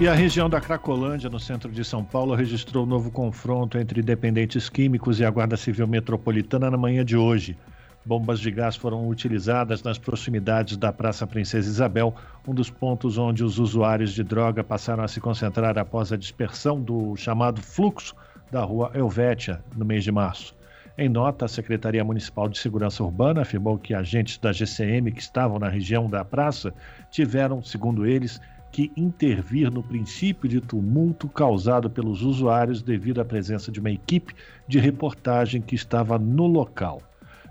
E 0.00 0.08
a 0.08 0.12
região 0.12 0.50
da 0.50 0.60
Cracolândia, 0.60 1.30
no 1.30 1.38
centro 1.38 1.70
de 1.70 1.84
São 1.84 2.04
Paulo, 2.04 2.34
registrou 2.34 2.84
um 2.84 2.88
novo 2.88 3.12
confronto 3.12 3.78
entre 3.78 4.02
dependentes 4.02 4.68
químicos 4.68 5.20
e 5.20 5.24
a 5.24 5.30
Guarda 5.30 5.56
Civil 5.56 5.86
Metropolitana 5.86 6.68
na 6.68 6.76
manhã 6.76 7.04
de 7.04 7.16
hoje. 7.16 7.56
Bombas 8.04 8.40
de 8.40 8.50
gás 8.50 8.74
foram 8.74 9.08
utilizadas 9.08 9.82
nas 9.84 9.96
proximidades 9.96 10.76
da 10.76 10.92
Praça 10.92 11.26
Princesa 11.26 11.68
Isabel, 11.68 12.14
um 12.46 12.52
dos 12.52 12.68
pontos 12.68 13.16
onde 13.16 13.44
os 13.44 13.58
usuários 13.60 14.12
de 14.12 14.24
droga 14.24 14.64
passaram 14.64 15.04
a 15.04 15.08
se 15.08 15.20
concentrar 15.20 15.78
após 15.78 16.12
a 16.12 16.16
dispersão 16.16 16.80
do 16.80 17.16
chamado 17.16 17.62
fluxo 17.62 18.16
da 18.50 18.62
rua 18.64 18.90
Helvétia, 18.94 19.62
no 19.76 19.84
mês 19.84 20.02
de 20.02 20.10
março. 20.10 20.54
Em 20.96 21.08
nota, 21.08 21.46
a 21.46 21.48
Secretaria 21.48 22.04
Municipal 22.04 22.48
de 22.48 22.56
Segurança 22.56 23.02
Urbana 23.02 23.42
afirmou 23.42 23.76
que 23.76 23.92
agentes 23.92 24.38
da 24.38 24.52
GCM 24.52 25.10
que 25.10 25.20
estavam 25.20 25.58
na 25.58 25.68
região 25.68 26.08
da 26.08 26.24
praça 26.24 26.72
tiveram, 27.10 27.60
segundo 27.60 28.06
eles, 28.06 28.40
que 28.70 28.92
intervir 28.96 29.72
no 29.72 29.82
princípio 29.82 30.48
de 30.48 30.60
tumulto 30.60 31.28
causado 31.28 31.90
pelos 31.90 32.22
usuários 32.22 32.80
devido 32.80 33.20
à 33.20 33.24
presença 33.24 33.72
de 33.72 33.80
uma 33.80 33.90
equipe 33.90 34.34
de 34.68 34.78
reportagem 34.78 35.60
que 35.60 35.74
estava 35.74 36.16
no 36.16 36.46
local. 36.46 37.02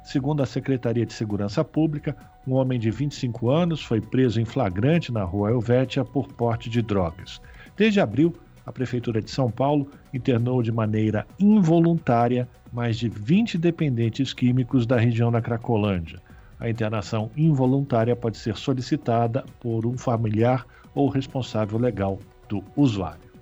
Segundo 0.03 0.41
a 0.41 0.45
Secretaria 0.45 1.05
de 1.05 1.11
Segurança 1.11 1.65
Pública, 1.65 2.15
um 2.47 2.53
homem 2.53 2.79
de 2.79 2.91
25 2.91 3.49
anos 3.49 3.83
foi 3.83 3.99
preso 3.99 4.39
em 4.39 4.45
flagrante 4.45 5.11
na 5.11 5.23
rua 5.23 5.51
Helvétia 5.51 6.05
por 6.05 6.27
porte 6.29 6.69
de 6.69 6.81
drogas. 6.81 7.41
Desde 7.75 7.99
abril, 7.99 8.33
a 8.65 8.71
Prefeitura 8.71 9.21
de 9.21 9.29
São 9.29 9.51
Paulo 9.51 9.89
internou 10.13 10.61
de 10.63 10.71
maneira 10.71 11.25
involuntária 11.39 12.47
mais 12.71 12.97
de 12.97 13.09
20 13.09 13.57
dependentes 13.57 14.33
químicos 14.33 14.85
da 14.85 14.97
região 14.97 15.31
da 15.31 15.41
Cracolândia. 15.41 16.19
A 16.59 16.69
internação 16.69 17.29
involuntária 17.35 18.15
pode 18.15 18.37
ser 18.37 18.55
solicitada 18.55 19.43
por 19.59 19.85
um 19.85 19.97
familiar 19.97 20.65
ou 20.95 21.09
responsável 21.09 21.77
legal 21.77 22.19
do 22.47 22.63
usuário. 22.75 23.33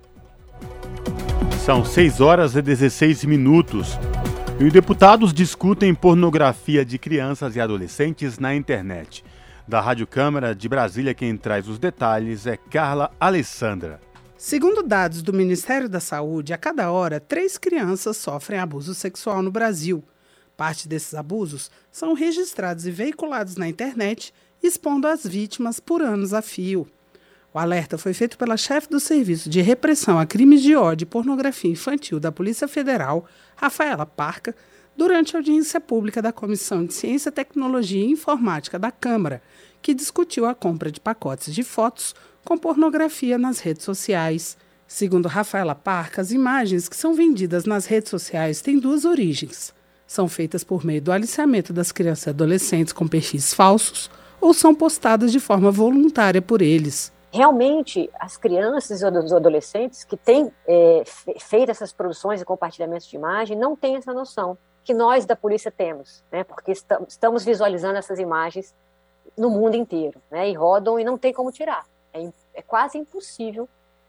São 1.64 1.84
6 1.84 2.20
horas 2.20 2.56
e 2.56 2.62
16 2.62 3.24
minutos. 3.24 3.98
E 4.58 4.70
deputados 4.70 5.32
discutem 5.32 5.94
pornografia 5.94 6.84
de 6.84 6.98
crianças 6.98 7.56
e 7.56 7.60
adolescentes 7.60 8.38
na 8.38 8.54
internet. 8.54 9.24
Da 9.66 9.80
Rádio 9.80 10.06
Câmara 10.06 10.54
de 10.54 10.68
Brasília, 10.68 11.14
quem 11.14 11.36
traz 11.36 11.68
os 11.68 11.78
detalhes 11.78 12.46
é 12.46 12.56
Carla 12.56 13.10
Alessandra. 13.18 14.00
Segundo 14.44 14.82
dados 14.82 15.22
do 15.22 15.32
Ministério 15.32 15.88
da 15.88 16.00
Saúde, 16.00 16.52
a 16.52 16.58
cada 16.58 16.90
hora, 16.90 17.20
três 17.20 17.56
crianças 17.56 18.16
sofrem 18.16 18.58
abuso 18.58 18.92
sexual 18.92 19.40
no 19.40 19.52
Brasil. 19.52 20.02
Parte 20.56 20.88
desses 20.88 21.14
abusos 21.14 21.70
são 21.92 22.12
registrados 22.12 22.84
e 22.84 22.90
veiculados 22.90 23.54
na 23.54 23.68
internet, 23.68 24.34
expondo 24.60 25.06
as 25.06 25.24
vítimas 25.24 25.78
por 25.78 26.02
anos 26.02 26.34
a 26.34 26.42
fio. 26.42 26.88
O 27.54 27.58
alerta 27.60 27.96
foi 27.96 28.12
feito 28.12 28.36
pela 28.36 28.56
chefe 28.56 28.88
do 28.88 28.98
Serviço 28.98 29.48
de 29.48 29.60
Repressão 29.60 30.18
a 30.18 30.26
Crimes 30.26 30.60
de 30.60 30.74
Ódio 30.74 31.04
e 31.04 31.06
Pornografia 31.06 31.70
Infantil 31.70 32.18
da 32.18 32.32
Polícia 32.32 32.66
Federal, 32.66 33.24
Rafaela 33.54 34.04
Parca, 34.04 34.56
durante 34.96 35.36
a 35.36 35.38
audiência 35.38 35.80
pública 35.80 36.20
da 36.20 36.32
Comissão 36.32 36.84
de 36.84 36.92
Ciência, 36.94 37.30
Tecnologia 37.30 38.04
e 38.04 38.10
Informática 38.10 38.76
da 38.76 38.90
Câmara, 38.90 39.40
que 39.80 39.94
discutiu 39.94 40.46
a 40.46 40.54
compra 40.54 40.90
de 40.90 40.98
pacotes 40.98 41.54
de 41.54 41.62
fotos 41.62 42.12
com 42.44 42.58
pornografia 42.58 43.38
nas 43.38 43.60
redes 43.60 43.84
sociais. 43.84 44.56
Segundo 44.86 45.28
Rafaela 45.28 45.74
Parca, 45.74 46.20
as 46.20 46.32
imagens 46.32 46.88
que 46.88 46.96
são 46.96 47.14
vendidas 47.14 47.64
nas 47.64 47.86
redes 47.86 48.10
sociais 48.10 48.60
têm 48.60 48.78
duas 48.78 49.04
origens. 49.04 49.74
São 50.06 50.28
feitas 50.28 50.62
por 50.62 50.84
meio 50.84 51.00
do 51.00 51.12
aliciamento 51.12 51.72
das 51.72 51.90
crianças 51.90 52.26
e 52.26 52.30
adolescentes 52.30 52.92
com 52.92 53.08
perfis 53.08 53.54
falsos 53.54 54.10
ou 54.40 54.52
são 54.52 54.74
postadas 54.74 55.30
de 55.30 55.40
forma 55.40 55.70
voluntária 55.70 56.42
por 56.42 56.60
eles. 56.60 57.12
Realmente, 57.32 58.10
as 58.20 58.36
crianças 58.36 59.00
e 59.00 59.06
os 59.06 59.32
adolescentes 59.32 60.04
que 60.04 60.18
têm 60.18 60.52
é, 60.66 61.02
feito 61.38 61.70
essas 61.70 61.90
produções 61.92 62.42
e 62.42 62.44
compartilhamentos 62.44 63.06
de 63.06 63.16
imagem 63.16 63.56
não 63.56 63.74
têm 63.74 63.96
essa 63.96 64.12
noção 64.12 64.58
que 64.84 64.92
nós 64.92 65.24
da 65.24 65.36
polícia 65.36 65.70
temos, 65.70 66.22
né? 66.30 66.44
porque 66.44 66.72
estamos 66.72 67.44
visualizando 67.44 67.96
essas 67.96 68.18
imagens 68.18 68.74
no 69.38 69.48
mundo 69.48 69.76
inteiro, 69.76 70.20
né? 70.30 70.50
e 70.50 70.52
rodam 70.52 70.98
e 70.98 71.04
não 71.04 71.16
tem 71.16 71.32
como 71.32 71.50
tirar. 71.50 71.86
É, 72.12 72.30
é 72.54 72.62
quase 72.62 72.98
impossível 72.98 73.68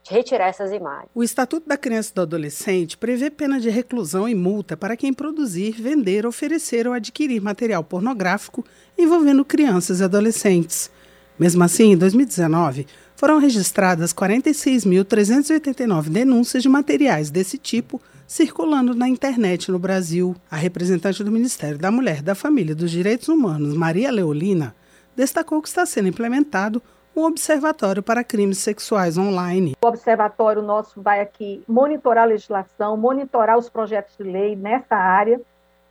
retirar 0.09 0.47
essas 0.47 0.71
imagens. 0.71 1.09
O 1.15 1.23
Estatuto 1.23 1.67
da 1.67 1.77
Criança 1.77 2.11
e 2.11 2.15
do 2.15 2.21
Adolescente 2.21 2.97
prevê 2.97 3.29
pena 3.29 3.59
de 3.59 3.69
reclusão 3.69 4.27
e 4.27 4.35
multa 4.35 4.75
para 4.75 4.97
quem 4.97 5.13
produzir, 5.13 5.71
vender, 5.71 6.25
oferecer 6.25 6.87
ou 6.87 6.93
adquirir 6.93 7.41
material 7.41 7.83
pornográfico 7.83 8.65
envolvendo 8.97 9.45
crianças 9.45 9.99
e 9.99 10.03
adolescentes. 10.03 10.91
Mesmo 11.39 11.63
assim, 11.63 11.93
em 11.93 11.97
2019, 11.97 12.85
foram 13.15 13.39
registradas 13.39 14.13
46.389 14.13 16.09
denúncias 16.09 16.61
de 16.61 16.69
materiais 16.69 17.31
desse 17.31 17.57
tipo 17.57 18.01
circulando 18.27 18.93
na 18.93 19.07
internet 19.07 19.71
no 19.71 19.79
Brasil. 19.79 20.35
A 20.49 20.55
representante 20.55 21.23
do 21.23 21.31
Ministério 21.31 21.77
da 21.77 21.89
Mulher, 21.91 22.21
da 22.21 22.35
Família 22.35 22.73
e 22.73 22.75
dos 22.75 22.91
Direitos 22.91 23.29
Humanos, 23.29 23.73
Maria 23.73 24.11
Leolina, 24.11 24.75
destacou 25.15 25.61
que 25.61 25.67
está 25.67 25.85
sendo 25.85 26.09
implementado 26.09 26.81
um 27.15 27.23
observatório 27.25 28.01
para 28.01 28.23
crimes 28.23 28.57
sexuais 28.57 29.17
online. 29.17 29.75
O 29.83 29.87
observatório 29.87 30.61
nosso 30.61 31.01
vai 31.01 31.21
aqui 31.21 31.63
monitorar 31.67 32.23
a 32.23 32.27
legislação, 32.27 32.97
monitorar 32.97 33.57
os 33.57 33.69
projetos 33.69 34.15
de 34.17 34.23
lei 34.23 34.55
nessa 34.55 34.95
área, 34.95 35.39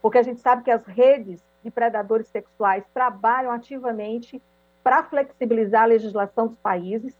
porque 0.00 0.18
a 0.18 0.22
gente 0.22 0.40
sabe 0.40 0.64
que 0.64 0.70
as 0.70 0.84
redes 0.84 1.40
de 1.62 1.70
predadores 1.70 2.26
sexuais 2.26 2.82
trabalham 2.92 3.52
ativamente 3.52 4.42
para 4.82 5.04
flexibilizar 5.04 5.82
a 5.82 5.86
legislação 5.86 6.48
dos 6.48 6.56
países, 6.56 7.14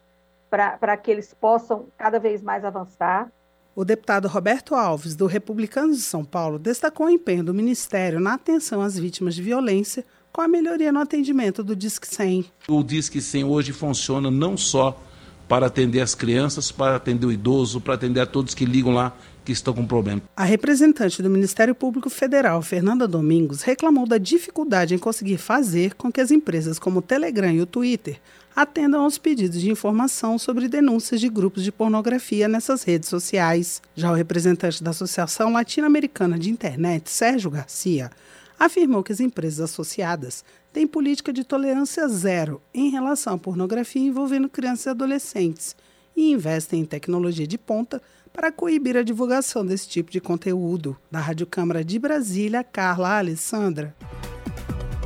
para 0.51 0.97
que 0.97 1.11
eles 1.11 1.33
possam 1.33 1.87
cada 1.97 2.19
vez 2.19 2.43
mais 2.43 2.65
avançar. 2.65 3.31
O 3.75 3.85
deputado 3.85 4.29
Roberto 4.29 4.75
Alves, 4.75 5.17
do 5.17 5.27
Republicanos 5.27 5.97
de 5.97 6.03
São 6.03 6.25
Paulo, 6.25 6.59
destacou 6.59 7.07
o 7.07 7.11
empenho 7.11 7.43
do 7.43 7.55
Ministério 7.55 8.21
na 8.21 8.35
atenção 8.35 8.83
às 8.83 8.99
vítimas 8.99 9.35
de 9.35 9.41
violência 9.41 10.05
com 10.33 10.41
a 10.41 10.49
melhoria 10.49 10.91
no 10.91 11.01
atendimento 11.01 11.63
do 11.63 11.77
Disque 11.77 12.07
100. 12.07 12.47
O 12.69 12.83
Disque 12.83 13.21
100 13.21 13.45
hoje 13.45 13.73
funciona 13.73 14.31
não 14.31 14.57
só 14.57 14.99
para 15.49 15.67
atender 15.67 16.01
as 16.01 16.15
crianças, 16.15 16.73
para 16.73 16.97
atender 16.97 17.27
o 17.27 17.33
idoso, 17.33 17.81
para 17.81 17.95
atender 17.95 18.21
a 18.21 18.27
todos 18.27 18.55
que 18.55 18.65
ligam 18.65 18.95
lá 18.95 19.15
que 19.45 19.53
estão 19.53 19.75
com 19.75 19.85
problema. 19.85 20.23
A 20.37 20.45
representante 20.45 21.23
do 21.23 21.29
Ministério 21.29 21.75
Público 21.75 22.09
Federal, 22.09 22.63
Fernanda 22.63 23.07
Domingos, 23.07 23.63
reclamou 23.63 24.07
da 24.07 24.17
dificuldade 24.17 24.95
em 24.95 24.99
conseguir 24.99 25.37
fazer 25.37 25.95
com 25.95 26.11
que 26.11 26.21
as 26.21 26.31
empresas 26.31 26.79
como 26.79 27.01
o 27.01 27.03
Telegram 27.03 27.53
e 27.53 27.61
o 27.61 27.67
Twitter 27.67 28.21
atendam 28.55 29.03
aos 29.03 29.19
pedidos 29.19 29.61
de 29.61 29.71
informação 29.71 30.39
sobre 30.39 30.69
denúncias 30.69 31.21
de 31.21 31.29
grupos 31.29 31.65
de 31.65 31.73
pornografia 31.73 32.49
nessas 32.49 32.83
redes 32.83 33.09
sociais. 33.09 33.83
Já 33.97 34.11
o 34.11 34.15
representante 34.15 34.83
da 34.83 34.91
Associação 34.91 35.53
Latino-Americana 35.53 36.39
de 36.39 36.51
Internet, 36.51 37.11
Sérgio 37.11 37.51
Garcia, 37.51 38.11
afirmou 38.65 39.03
que 39.03 39.13
as 39.13 39.19
empresas 39.19 39.71
associadas 39.71 40.45
têm 40.73 40.87
política 40.87 41.33
de 41.33 41.43
tolerância 41.43 42.07
zero 42.07 42.63
em 42.73 42.91
relação 42.91 43.35
à 43.35 43.39
pornografia 43.39 44.01
envolvendo 44.01 44.49
crianças 44.49 44.87
e 44.87 44.91
adolescentes 44.91 45.77
e 46.17 46.31
investem 46.31 46.83
em 46.83 46.85
tecnologia 46.85 47.47
de 47.47 47.59
ponta 47.59 48.01
para 48.33 48.53
coibir 48.53 48.97
a 48.97 49.03
divulgação 49.03 49.67
desse 49.67 49.89
tipo 49.89 50.13
de 50.13 50.21
conteúdo. 50.21 50.97
Da 51.11 51.19
Rádio 51.19 51.45
Câmara 51.45 51.85
de 51.85 51.99
Brasília, 51.99 52.63
Carla 52.63 53.19
Alessandra. 53.19 53.95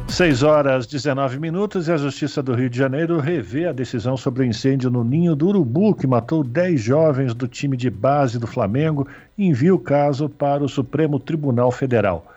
6 0.08 0.42
horas 0.42 0.86
19 0.86 1.40
minutos 1.40 1.88
e 1.88 1.92
a 1.92 1.96
Justiça 1.96 2.42
do 2.42 2.54
Rio 2.54 2.68
de 2.68 2.76
Janeiro 2.76 3.18
revê 3.18 3.66
a 3.66 3.72
decisão 3.72 4.18
sobre 4.18 4.42
o 4.42 4.46
incêndio 4.46 4.90
no 4.90 5.02
Ninho 5.02 5.34
do 5.34 5.48
Urubu, 5.48 5.94
que 5.94 6.06
matou 6.06 6.44
10 6.44 6.80
jovens 6.80 7.34
do 7.34 7.48
time 7.48 7.76
de 7.76 7.88
base 7.88 8.38
do 8.38 8.46
Flamengo, 8.46 9.08
e 9.36 9.46
envia 9.46 9.74
o 9.74 9.78
caso 9.78 10.28
para 10.28 10.62
o 10.62 10.68
Supremo 10.68 11.18
Tribunal 11.18 11.72
Federal. 11.72 12.35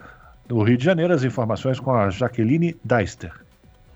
No 0.50 0.64
Rio 0.64 0.76
de 0.76 0.84
Janeiro, 0.84 1.14
as 1.14 1.22
informações 1.22 1.78
com 1.78 1.92
a 1.92 2.10
Jaqueline 2.10 2.76
Deister. 2.82 3.32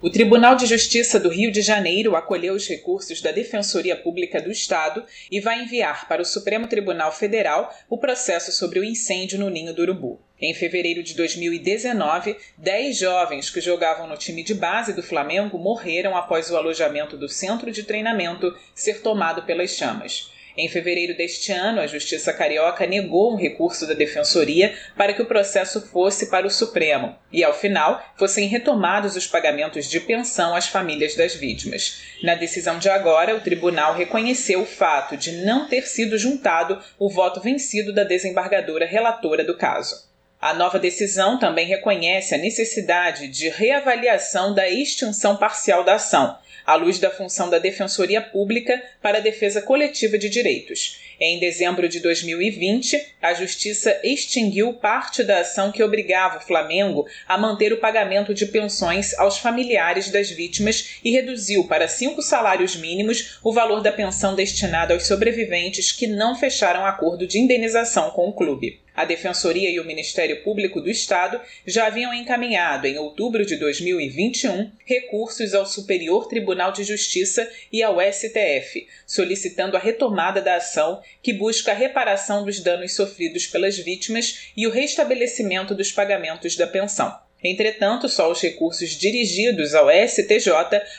O 0.01 0.09
Tribunal 0.09 0.55
de 0.55 0.67
Justiça 0.67 1.19
do 1.19 1.29
Rio 1.29 1.51
de 1.51 1.61
Janeiro 1.61 2.15
acolheu 2.15 2.55
os 2.55 2.69
recursos 2.69 3.21
da 3.21 3.33
Defensoria 3.33 3.97
Pública 3.97 4.41
do 4.41 4.53
Estado 4.53 5.03
e 5.29 5.41
vai 5.41 5.61
enviar 5.61 6.07
para 6.07 6.23
o 6.23 6.25
Supremo 6.25 6.69
Tribunal 6.69 7.11
Federal 7.11 7.75
o 7.91 7.99
processo 7.99 8.53
sobre 8.53 8.79
o 8.79 8.85
incêndio 8.85 9.37
no 9.37 9.51
Ninho 9.51 9.75
do 9.75 9.83
Urubu. 9.83 10.21
Em 10.41 10.55
fevereiro 10.55 11.03
de 11.03 11.15
2019, 11.15 12.37
10 12.57 12.99
jovens 12.99 13.51
que 13.51 13.61
jogavam 13.61 14.07
no 14.07 14.17
time 14.17 14.45
de 14.45 14.55
base 14.55 14.93
do 14.93 15.03
Flamengo 15.03 15.59
morreram 15.59 16.17
após 16.17 16.51
o 16.53 16.57
alojamento 16.57 17.17
do 17.17 17.29
centro 17.29 17.73
de 17.73 17.83
treinamento 17.83 18.57
ser 18.77 19.01
tomado 19.01 19.43
pelas 19.43 19.71
chamas. 19.71 20.33
Em 20.57 20.69
fevereiro 20.69 21.17
deste 21.17 21.51
ano, 21.51 21.81
a 21.81 21.87
Justiça 21.89 22.33
Carioca 22.33 22.87
negou 22.87 23.33
um 23.33 23.37
recurso 23.37 23.89
da 23.89 23.95
Defensoria 23.95 24.73
para 24.97 25.13
que 25.13 25.21
o 25.21 25.27
processo 25.27 25.81
fosse 25.89 26.31
para 26.31 26.47
o 26.47 26.51
Supremo 26.51 27.17
e, 27.33 27.43
ao 27.43 27.53
final, 27.53 28.01
fossem 28.17 28.47
retomados 28.47 29.17
os 29.17 29.27
pagamentos 29.27 29.91
de 29.91 29.99
pensão 29.99 30.55
às 30.55 30.69
famílias 30.69 31.17
das 31.17 31.35
vítimas. 31.35 32.03
Na 32.23 32.37
decisão 32.37 32.79
de 32.79 32.89
agora, 32.89 33.35
o 33.35 33.41
tribunal 33.41 33.95
reconheceu 33.95 34.63
o 34.63 34.67
fato 34.67 35.17
de 35.17 35.33
não 35.45 35.67
ter 35.67 35.89
sido 35.89 36.17
juntado 36.17 36.81
o 37.01 37.11
voto 37.11 37.41
vencido 37.41 37.93
da 37.93 38.05
desembargadora 38.05 38.87
relatora 38.87 39.43
do 39.43 39.57
caso. 39.57 40.09
A 40.41 40.55
nova 40.55 40.79
decisão 40.79 41.37
também 41.37 41.67
reconhece 41.67 42.33
a 42.33 42.39
necessidade 42.39 43.27
de 43.27 43.49
reavaliação 43.49 44.55
da 44.55 44.69
extinção 44.69 45.37
parcial 45.37 45.83
da 45.83 45.95
ação 45.95 46.39
à 46.67 46.75
luz 46.75 46.99
da 46.99 47.11
função 47.11 47.51
da 47.51 47.59
Defensoria 47.59 48.21
Pública 48.21 48.83
para 49.03 49.19
a 49.19 49.21
defesa 49.21 49.63
coletiva 49.63 50.19
de 50.19 50.29
direitos. 50.29 51.01
Em 51.21 51.39
dezembro 51.39 51.89
de 51.89 52.01
2020, 52.01 53.15
a 53.23 53.35
Justiça 53.35 54.01
extinguiu 54.03 54.73
parte 54.75 55.23
da 55.23 55.41
ação 55.41 55.71
que 55.71 55.83
obrigava 55.83 56.39
o 56.39 56.41
Flamengo 56.41 57.07
a 57.29 57.39
manter 57.39 57.73
o 57.73 57.79
pagamento 57.79 58.35
de 58.35 58.47
pensões 58.47 59.17
aos 59.19 59.39
familiares 59.39 60.11
das 60.11 60.31
vítimas 60.31 60.99
e 61.05 61.13
reduziu 61.13 61.65
para 61.69 61.87
cinco 61.87 62.21
salários 62.21 62.75
mínimos 62.77 63.39
o 63.43 63.53
valor 63.53 63.81
da 63.81 63.93
pensão 63.93 64.35
destinada 64.35 64.93
aos 64.93 65.07
sobreviventes 65.07 65.93
que 65.93 66.07
não 66.07 66.35
fecharam 66.35 66.85
acordo 66.85 67.27
de 67.27 67.39
indenização 67.39 68.11
com 68.11 68.29
o 68.29 68.33
clube. 68.33 68.84
A 68.97 69.05
Defensoria 69.05 69.69
e 69.71 69.81
o 69.81 69.85
Ministério 69.85 70.43
Público 70.45 70.81
do 70.81 70.89
Estado 70.89 71.41
já 71.67 71.87
haviam 71.87 72.15
encaminhado, 72.15 72.87
em 72.87 72.97
outubro 72.97 73.45
de 73.45 73.57
2021, 73.57 74.71
recursos 74.87 75.53
ao 75.53 75.67
Superior 75.67 76.29
Tribunal 76.29 76.71
de 76.71 76.85
Justiça 76.85 77.51
e 77.73 77.83
ao 77.83 77.97
STF, 78.01 78.87
solicitando 79.05 79.77
a 79.77 79.81
retomada 79.81 80.41
da 80.41 80.57
ação 80.57 81.03
que 81.21 81.33
busca 81.33 81.73
a 81.73 81.75
reparação 81.75 82.45
dos 82.45 82.61
danos 82.61 82.95
sofridos 82.95 83.49
pelas 83.49 83.77
vítimas 83.77 84.51
e 84.57 84.65
o 84.65 84.71
restabelecimento 84.71 85.75
dos 85.75 85.91
pagamentos 85.91 86.55
da 86.55 86.67
pensão. 86.67 87.19
Entretanto, 87.45 88.09
só 88.09 88.31
os 88.31 88.41
recursos 88.41 88.91
dirigidos 88.91 89.75
ao 89.75 89.89
STJ 89.91 90.51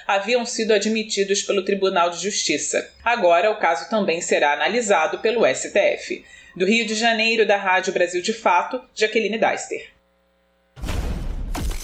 haviam 0.05 0.45
sido 0.45 0.73
admitidos 0.73 1.41
pelo 1.41 1.63
Tribunal 1.63 2.11
de 2.11 2.21
Justiça. 2.21 2.91
Agora, 3.03 3.49
o 3.49 3.57
caso 3.57 3.89
também 3.89 4.21
será 4.21 4.53
analisado 4.53 5.19
pelo 5.19 5.43
STF. 5.47 6.23
Do 6.55 6.65
Rio 6.65 6.87
de 6.87 6.95
Janeiro, 6.95 7.45
da 7.45 7.57
Rádio 7.57 7.91
Brasil 7.91 8.21
de 8.21 8.31
Fato, 8.31 8.79
Jaqueline 8.93 9.37
Deister. 9.37 9.91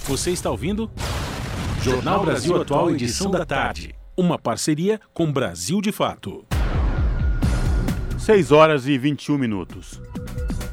Você 0.05 0.31
está 0.31 0.49
ouvindo? 0.49 0.89
Jornal 1.83 2.23
Brasil 2.23 2.55
Atual, 2.55 2.89
edição 2.89 3.29
da 3.29 3.45
tarde. 3.45 3.93
Uma 4.15 4.39
parceria 4.39 4.97
com 5.13 5.29
Brasil 5.29 5.81
de 5.81 5.91
Fato. 5.91 6.45
6 8.17 8.53
horas 8.53 8.87
e 8.87 8.97
21 8.97 9.37
minutos. 9.37 9.99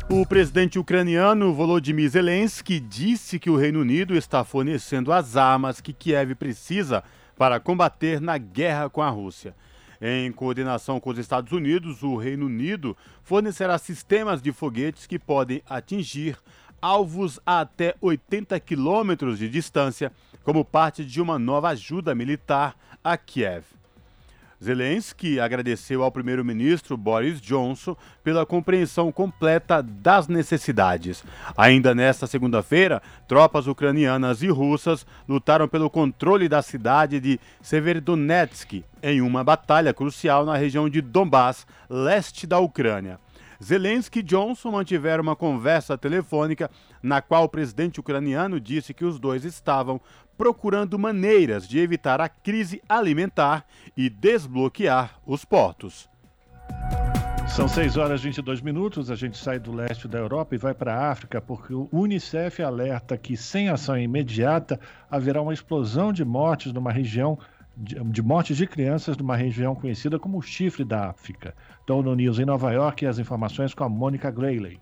O 0.09 0.25
presidente 0.25 0.79
ucraniano 0.79 1.53
Volodymyr 1.53 2.09
Zelensky 2.09 2.79
disse 2.79 3.37
que 3.41 3.51
o 3.51 3.57
Reino 3.57 3.81
Unido 3.81 4.15
está 4.15 4.45
fornecendo 4.45 5.13
as 5.13 5.37
armas 5.37 5.81
que 5.81 5.93
Kiev 5.93 6.37
precisa 6.37 7.03
para 7.37 7.59
combater 7.59 8.21
na 8.21 8.39
guerra 8.39 8.89
com 8.89 9.03
a 9.03 9.11
Rússia. 9.11 9.57
Em 10.01 10.31
coordenação 10.31 11.01
com 11.01 11.11
os 11.11 11.19
Estados 11.19 11.53
Unidos, 11.53 12.03
o 12.03 12.17
Reino 12.17 12.47
Unido 12.47 12.97
fornecerá 13.23 13.77
sistemas 13.79 14.41
de 14.41 14.53
foguetes 14.53 15.07
que 15.07 15.19
podem 15.19 15.61
atingir 15.69 16.39
alvos 16.81 17.41
a 17.45 17.61
até 17.61 17.97
80 18.01 18.59
quilômetros 18.61 19.39
de 19.39 19.49
distância, 19.49 20.13
como 20.45 20.65
parte 20.65 21.05
de 21.05 21.21
uma 21.21 21.39
nova 21.39 21.71
ajuda 21.71 22.15
militar 22.15 22.77
a 23.03 23.17
Kiev. 23.17 23.78
Zelensky 24.63 25.39
agradeceu 25.39 26.03
ao 26.03 26.11
primeiro-ministro 26.11 26.97
Boris 26.97 27.41
Johnson 27.41 27.97
pela 28.25 28.45
compreensão 28.45 29.13
completa 29.13 29.81
das 29.83 30.27
necessidades. 30.27 31.23
Ainda 31.57 31.95
nesta 31.95 32.27
segunda-feira, 32.27 33.01
tropas 33.29 33.69
ucranianas 33.69 34.43
e 34.43 34.49
russas 34.49 35.07
lutaram 35.29 35.69
pelo 35.69 35.89
controle 35.89 36.49
da 36.49 36.61
cidade 36.61 37.21
de 37.21 37.39
Severodonetsk 37.63 38.83
em 39.01 39.21
uma 39.21 39.45
batalha 39.45 39.95
crucial 39.95 40.45
na 40.45 40.57
região 40.57 40.89
de 40.89 41.01
Donbass, 41.01 41.65
leste 41.89 42.47
da 42.47 42.59
Ucrânia. 42.59 43.21
Zelensky 43.63 44.21
e 44.21 44.23
Johnson 44.23 44.71
mantiveram 44.71 45.23
uma 45.23 45.35
conversa 45.35 45.99
telefônica 45.99 46.71
na 47.03 47.21
qual 47.21 47.45
o 47.45 47.49
presidente 47.49 47.99
ucraniano 47.99 48.61
disse 48.61 48.95
que 48.95 49.05
os 49.05 49.19
dois 49.19 49.45
estavam 49.45 50.01
procurando 50.39 50.99
maneiras 50.99 51.69
de 51.69 51.81
evitar 51.81 52.21
a 52.21 52.29
crise 52.29 52.81
alimentar 52.89 53.67
e 53.97 54.09
desbloquear 54.09 55.19
os 55.27 55.45
portos. 55.45 56.09
São 57.49 57.67
6 57.67 57.97
horas 57.97 58.21
e 58.21 58.25
22 58.25 58.61
minutos. 58.61 59.11
A 59.11 59.17
gente 59.17 59.37
sai 59.37 59.59
do 59.59 59.73
leste 59.73 60.07
da 60.07 60.19
Europa 60.19 60.55
e 60.55 60.59
vai 60.59 60.75
para 60.75 60.95
a 60.95 61.11
África, 61.11 61.41
porque 61.41 61.75
o 61.75 61.89
Unicef 61.91 62.63
alerta 62.63 63.19
que, 63.19 63.37
sem 63.37 63.69
ação 63.69 63.99
imediata, 63.99 64.79
haverá 65.11 65.43
uma 65.43 65.53
explosão 65.53 66.13
de 66.13 66.25
mortes 66.25 66.73
numa 66.73 66.93
região 66.93 67.37
de, 67.77 68.23
mortes 68.23 68.57
de 68.57 68.67
crianças 68.67 69.17
numa 69.17 69.37
região 69.37 69.75
conhecida 69.75 70.19
como 70.19 70.39
o 70.39 70.43
Chifre 70.43 70.85
da 70.85 71.11
África. 71.11 71.55
Então, 71.83 72.03
no 72.03 72.15
News 72.15 72.39
em 72.39 72.45
Nova 72.45 72.73
York, 72.73 73.07
as 73.07 73.19
informações 73.19 73.73
com 73.73 73.85
a 73.85 73.89
Mônica 73.89 74.31
Grayley. 74.31 74.81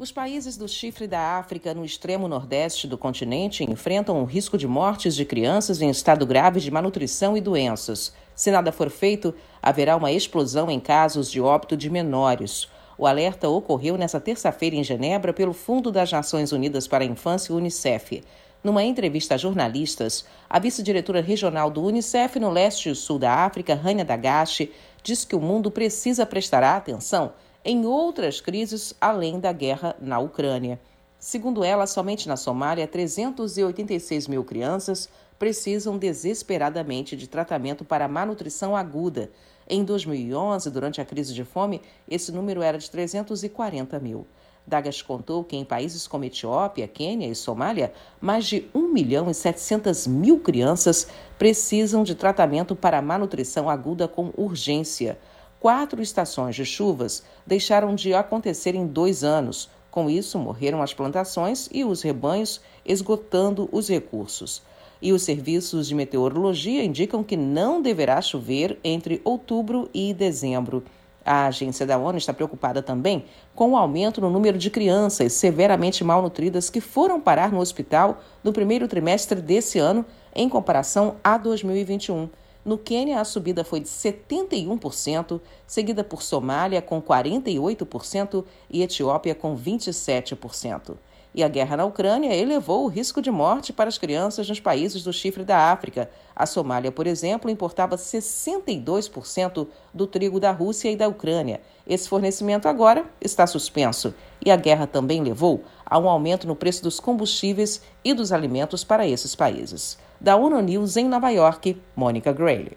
Os 0.00 0.12
países 0.12 0.56
do 0.56 0.68
chifre 0.68 1.08
da 1.08 1.38
África, 1.38 1.74
no 1.74 1.84
extremo 1.84 2.28
nordeste 2.28 2.86
do 2.86 2.96
continente, 2.96 3.68
enfrentam 3.68 4.22
o 4.22 4.24
risco 4.24 4.56
de 4.56 4.64
mortes 4.64 5.12
de 5.12 5.24
crianças 5.24 5.82
em 5.82 5.90
estado 5.90 6.24
grave 6.24 6.60
de 6.60 6.70
malnutrição 6.70 7.36
e 7.36 7.40
doenças. 7.40 8.14
Se 8.32 8.48
nada 8.52 8.70
for 8.70 8.90
feito, 8.90 9.34
haverá 9.60 9.96
uma 9.96 10.12
explosão 10.12 10.70
em 10.70 10.78
casos 10.78 11.28
de 11.28 11.40
óbito 11.40 11.76
de 11.76 11.90
menores. 11.90 12.68
O 12.96 13.08
alerta 13.08 13.48
ocorreu 13.48 13.98
nesta 13.98 14.20
terça-feira 14.20 14.76
em 14.76 14.84
Genebra 14.84 15.32
pelo 15.32 15.52
Fundo 15.52 15.90
das 15.90 16.12
Nações 16.12 16.52
Unidas 16.52 16.86
para 16.86 17.02
a 17.02 17.06
Infância, 17.08 17.52
Unicef. 17.52 18.22
Numa 18.62 18.84
entrevista 18.84 19.34
a 19.34 19.36
jornalistas, 19.36 20.24
a 20.48 20.60
vice-diretora 20.60 21.20
regional 21.20 21.72
do 21.72 21.82
Unicef 21.82 22.38
no 22.38 22.50
leste 22.52 22.88
e 22.88 22.94
sul 22.94 23.18
da 23.18 23.34
África, 23.34 23.74
Rania 23.74 24.04
Dagashi, 24.04 24.70
diz 25.02 25.24
que 25.24 25.34
o 25.34 25.40
mundo 25.40 25.72
precisa 25.72 26.24
prestar 26.24 26.62
atenção 26.62 27.32
em 27.68 27.84
outras 27.84 28.40
crises 28.40 28.94
além 28.98 29.38
da 29.38 29.52
guerra 29.52 29.94
na 30.00 30.18
Ucrânia. 30.18 30.80
Segundo 31.18 31.62
ela, 31.62 31.86
somente 31.86 32.26
na 32.26 32.34
Somália, 32.34 32.88
386 32.88 34.26
mil 34.26 34.42
crianças 34.42 35.06
precisam 35.38 35.98
desesperadamente 35.98 37.14
de 37.14 37.28
tratamento 37.28 37.84
para 37.84 38.08
malnutrição 38.08 38.74
aguda. 38.74 39.30
Em 39.68 39.84
2011, 39.84 40.70
durante 40.70 41.02
a 41.02 41.04
crise 41.04 41.34
de 41.34 41.44
fome, 41.44 41.82
esse 42.08 42.32
número 42.32 42.62
era 42.62 42.78
de 42.78 42.90
340 42.90 44.00
mil. 44.00 44.26
Dagas 44.66 45.02
contou 45.02 45.44
que 45.44 45.54
em 45.54 45.64
países 45.64 46.06
como 46.06 46.24
Etiópia, 46.24 46.88
Quênia 46.88 47.26
e 47.26 47.34
Somália, 47.34 47.92
mais 48.18 48.46
de 48.46 48.66
1 48.74 48.80
milhão 48.90 49.30
e 49.30 49.34
700 49.34 50.06
mil 50.06 50.40
crianças 50.40 51.06
precisam 51.38 52.02
de 52.02 52.14
tratamento 52.14 52.74
para 52.74 53.02
malnutrição 53.02 53.68
aguda 53.68 54.08
com 54.08 54.32
urgência 54.38 55.18
quatro 55.60 56.00
estações 56.00 56.54
de 56.54 56.64
chuvas 56.64 57.22
deixaram 57.46 57.94
de 57.94 58.14
acontecer 58.14 58.74
em 58.74 58.86
dois 58.86 59.24
anos. 59.24 59.68
Com 59.90 60.08
isso, 60.08 60.38
morreram 60.38 60.82
as 60.82 60.94
plantações 60.94 61.68
e 61.72 61.84
os 61.84 62.02
rebanhos, 62.02 62.60
esgotando 62.84 63.68
os 63.72 63.88
recursos. 63.88 64.62
E 65.00 65.12
os 65.12 65.22
serviços 65.22 65.88
de 65.88 65.94
meteorologia 65.94 66.84
indicam 66.84 67.22
que 67.22 67.36
não 67.36 67.80
deverá 67.80 68.20
chover 68.20 68.78
entre 68.82 69.20
outubro 69.24 69.88
e 69.94 70.12
dezembro. 70.12 70.84
A 71.24 71.46
agência 71.46 71.84
da 71.84 71.98
ONU 71.98 72.16
está 72.16 72.32
preocupada 72.32 72.82
também 72.82 73.24
com 73.54 73.72
o 73.72 73.76
aumento 73.76 74.20
no 74.20 74.30
número 74.30 74.56
de 74.56 74.70
crianças 74.70 75.34
severamente 75.34 76.02
malnutridas 76.02 76.70
que 76.70 76.80
foram 76.80 77.20
parar 77.20 77.52
no 77.52 77.60
hospital 77.60 78.20
no 78.42 78.52
primeiro 78.52 78.88
trimestre 78.88 79.40
desse 79.40 79.78
ano, 79.78 80.06
em 80.34 80.48
comparação 80.48 81.16
a 81.22 81.36
2021. 81.36 82.30
No 82.68 82.76
Quênia, 82.76 83.18
a 83.18 83.24
subida 83.24 83.64
foi 83.64 83.80
de 83.80 83.88
71%, 83.88 85.40
seguida 85.66 86.04
por 86.04 86.22
Somália 86.22 86.82
com 86.82 87.00
48% 87.00 88.44
e 88.68 88.82
Etiópia 88.82 89.34
com 89.34 89.56
27%. 89.56 90.94
e 91.34 91.42
a 91.42 91.48
guerra 91.48 91.78
na 91.78 91.86
Ucrânia 91.86 92.34
elevou 92.34 92.84
o 92.84 92.88
risco 92.88 93.22
de 93.22 93.30
morte 93.30 93.72
para 93.72 93.88
as 93.88 93.96
crianças 93.96 94.46
nos 94.46 94.60
países 94.60 95.02
do 95.02 95.14
chifre 95.14 95.44
da 95.44 95.72
África. 95.72 96.10
A 96.36 96.44
Somália, 96.44 96.92
por 96.92 97.06
exemplo, 97.06 97.50
importava 97.50 97.96
62% 97.96 99.66
do 99.94 100.06
trigo 100.06 100.38
da 100.38 100.50
Rússia 100.50 100.90
e 100.90 100.96
da 100.96 101.08
Ucrânia. 101.08 101.62
Esse 101.86 102.06
fornecimento 102.06 102.68
agora 102.68 103.06
está 103.18 103.46
suspenso. 103.46 104.12
E 104.44 104.50
a 104.50 104.56
guerra 104.56 104.86
também 104.86 105.22
levou 105.22 105.64
a 105.86 105.98
um 105.98 106.06
aumento 106.06 106.46
no 106.46 106.54
preço 106.54 106.82
dos 106.82 107.00
combustíveis 107.00 107.80
e 108.04 108.12
dos 108.12 108.30
alimentos 108.30 108.84
para 108.84 109.08
esses 109.08 109.34
países. 109.34 109.96
Da 110.20 110.34
ONU 110.34 110.60
News 110.60 110.96
em 110.96 111.08
Nova 111.08 111.30
York, 111.30 111.80
Mônica 111.94 112.32
Grayle. 112.32 112.76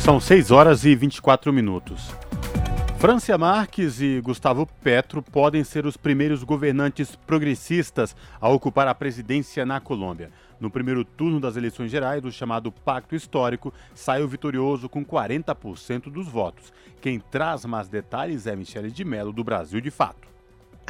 São 0.00 0.18
6 0.18 0.50
horas 0.50 0.84
e 0.84 0.96
24 0.96 1.52
minutos. 1.52 2.10
Francia 2.98 3.38
Marques 3.38 4.00
e 4.00 4.20
Gustavo 4.20 4.66
Petro 4.82 5.22
podem 5.22 5.62
ser 5.62 5.86
os 5.86 5.96
primeiros 5.96 6.42
governantes 6.42 7.14
progressistas 7.14 8.14
a 8.40 8.48
ocupar 8.48 8.88
a 8.88 8.94
presidência 8.94 9.64
na 9.64 9.80
Colômbia. 9.80 10.32
No 10.58 10.68
primeiro 10.68 11.04
turno 11.04 11.38
das 11.38 11.56
eleições 11.56 11.92
gerais, 11.92 12.24
o 12.24 12.32
chamado 12.32 12.72
Pacto 12.72 13.14
Histórico 13.14 13.72
saiu 13.94 14.26
vitorioso 14.26 14.88
com 14.88 15.04
40% 15.04 16.10
dos 16.10 16.26
votos. 16.26 16.72
Quem 17.00 17.20
traz 17.20 17.64
mais 17.64 17.88
detalhes 17.88 18.48
é 18.48 18.56
Michele 18.56 18.90
de 18.90 19.04
Mello, 19.04 19.32
do 19.32 19.44
Brasil 19.44 19.80
de 19.80 19.92
Fato. 19.92 20.28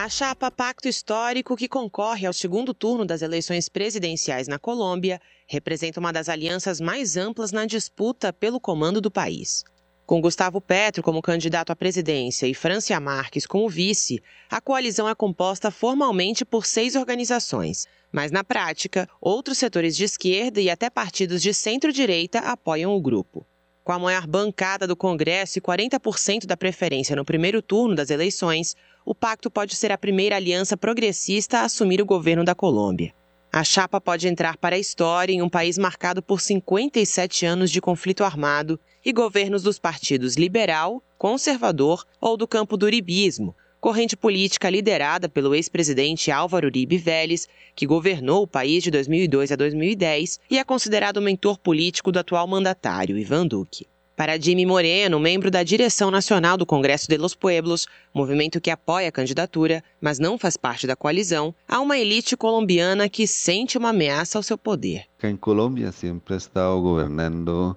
A 0.02 0.08
chapa 0.08 0.50
Pacto 0.50 0.88
Histórico, 0.88 1.54
que 1.54 1.68
concorre 1.68 2.26
ao 2.26 2.32
segundo 2.32 2.72
turno 2.72 3.04
das 3.04 3.20
eleições 3.20 3.68
presidenciais 3.68 4.48
na 4.48 4.58
Colômbia, 4.58 5.20
representa 5.46 6.00
uma 6.00 6.10
das 6.10 6.30
alianças 6.30 6.80
mais 6.80 7.18
amplas 7.18 7.52
na 7.52 7.66
disputa 7.66 8.32
pelo 8.32 8.58
comando 8.58 8.98
do 8.98 9.10
país. 9.10 9.62
Com 10.06 10.18
Gustavo 10.18 10.58
Petro 10.58 11.02
como 11.02 11.20
candidato 11.20 11.70
à 11.70 11.76
presidência 11.76 12.46
e 12.46 12.54
Francia 12.54 12.98
Marques 12.98 13.44
como 13.44 13.68
vice, 13.68 14.22
a 14.48 14.58
coalizão 14.58 15.06
é 15.06 15.14
composta 15.14 15.70
formalmente 15.70 16.46
por 16.46 16.64
seis 16.64 16.96
organizações, 16.96 17.86
mas 18.10 18.32
na 18.32 18.42
prática, 18.42 19.06
outros 19.20 19.58
setores 19.58 19.94
de 19.94 20.04
esquerda 20.04 20.62
e 20.62 20.70
até 20.70 20.88
partidos 20.88 21.42
de 21.42 21.52
centro-direita 21.52 22.38
apoiam 22.38 22.96
o 22.96 23.02
grupo. 23.02 23.46
Com 23.84 23.92
a 23.92 23.98
maior 23.98 24.26
bancada 24.26 24.86
do 24.86 24.94
Congresso 24.94 25.58
e 25.58 25.60
40% 25.60 26.46
da 26.46 26.56
preferência 26.56 27.16
no 27.16 27.24
primeiro 27.24 27.60
turno 27.60 27.94
das 27.94 28.08
eleições, 28.08 28.76
o 29.04 29.14
pacto 29.14 29.50
pode 29.50 29.74
ser 29.76 29.92
a 29.92 29.98
primeira 29.98 30.36
aliança 30.36 30.76
progressista 30.76 31.58
a 31.58 31.64
assumir 31.64 32.00
o 32.00 32.06
governo 32.06 32.44
da 32.44 32.54
Colômbia. 32.54 33.14
A 33.52 33.64
chapa 33.64 34.00
pode 34.00 34.28
entrar 34.28 34.56
para 34.56 34.76
a 34.76 34.78
história 34.78 35.32
em 35.32 35.42
um 35.42 35.48
país 35.48 35.76
marcado 35.76 36.22
por 36.22 36.40
57 36.40 37.44
anos 37.44 37.70
de 37.70 37.80
conflito 37.80 38.22
armado 38.22 38.78
e 39.04 39.12
governos 39.12 39.62
dos 39.62 39.78
partidos 39.78 40.36
liberal, 40.36 41.02
conservador 41.18 42.04
ou 42.20 42.36
do 42.36 42.46
campo 42.46 42.76
do 42.76 42.86
uribismo, 42.86 43.56
corrente 43.80 44.16
política 44.16 44.70
liderada 44.70 45.28
pelo 45.28 45.54
ex-presidente 45.54 46.30
Álvaro 46.30 46.68
Uribe 46.68 46.96
Vélez, 46.96 47.48
que 47.74 47.86
governou 47.86 48.42
o 48.42 48.46
país 48.46 48.84
de 48.84 48.90
2002 48.90 49.50
a 49.50 49.56
2010 49.56 50.38
e 50.50 50.58
é 50.58 50.62
considerado 50.62 51.20
mentor 51.20 51.58
político 51.58 52.12
do 52.12 52.18
atual 52.20 52.46
mandatário 52.46 53.18
Ivan 53.18 53.46
Duque. 53.46 53.88
Para 54.20 54.38
Jimmy 54.38 54.66
Moreno, 54.66 55.18
membro 55.18 55.50
da 55.50 55.62
direção 55.62 56.10
nacional 56.10 56.58
do 56.58 56.66
Congresso 56.66 57.08
de 57.08 57.16
los 57.16 57.34
Pueblos, 57.34 57.86
movimento 58.12 58.60
que 58.60 58.70
apoia 58.70 59.08
a 59.08 59.12
candidatura, 59.12 59.82
mas 59.98 60.18
não 60.18 60.36
faz 60.36 60.58
parte 60.58 60.86
da 60.86 60.94
coalizão, 60.94 61.54
há 61.66 61.80
uma 61.80 61.96
elite 61.96 62.36
colombiana 62.36 63.08
que 63.08 63.26
sente 63.26 63.78
uma 63.78 63.88
ameaça 63.88 64.38
ao 64.38 64.42
seu 64.42 64.58
poder. 64.58 65.06
Em 65.22 65.34
Colômbia 65.38 65.90
sempre 65.90 66.36
está 66.36 66.70
governando 66.74 67.74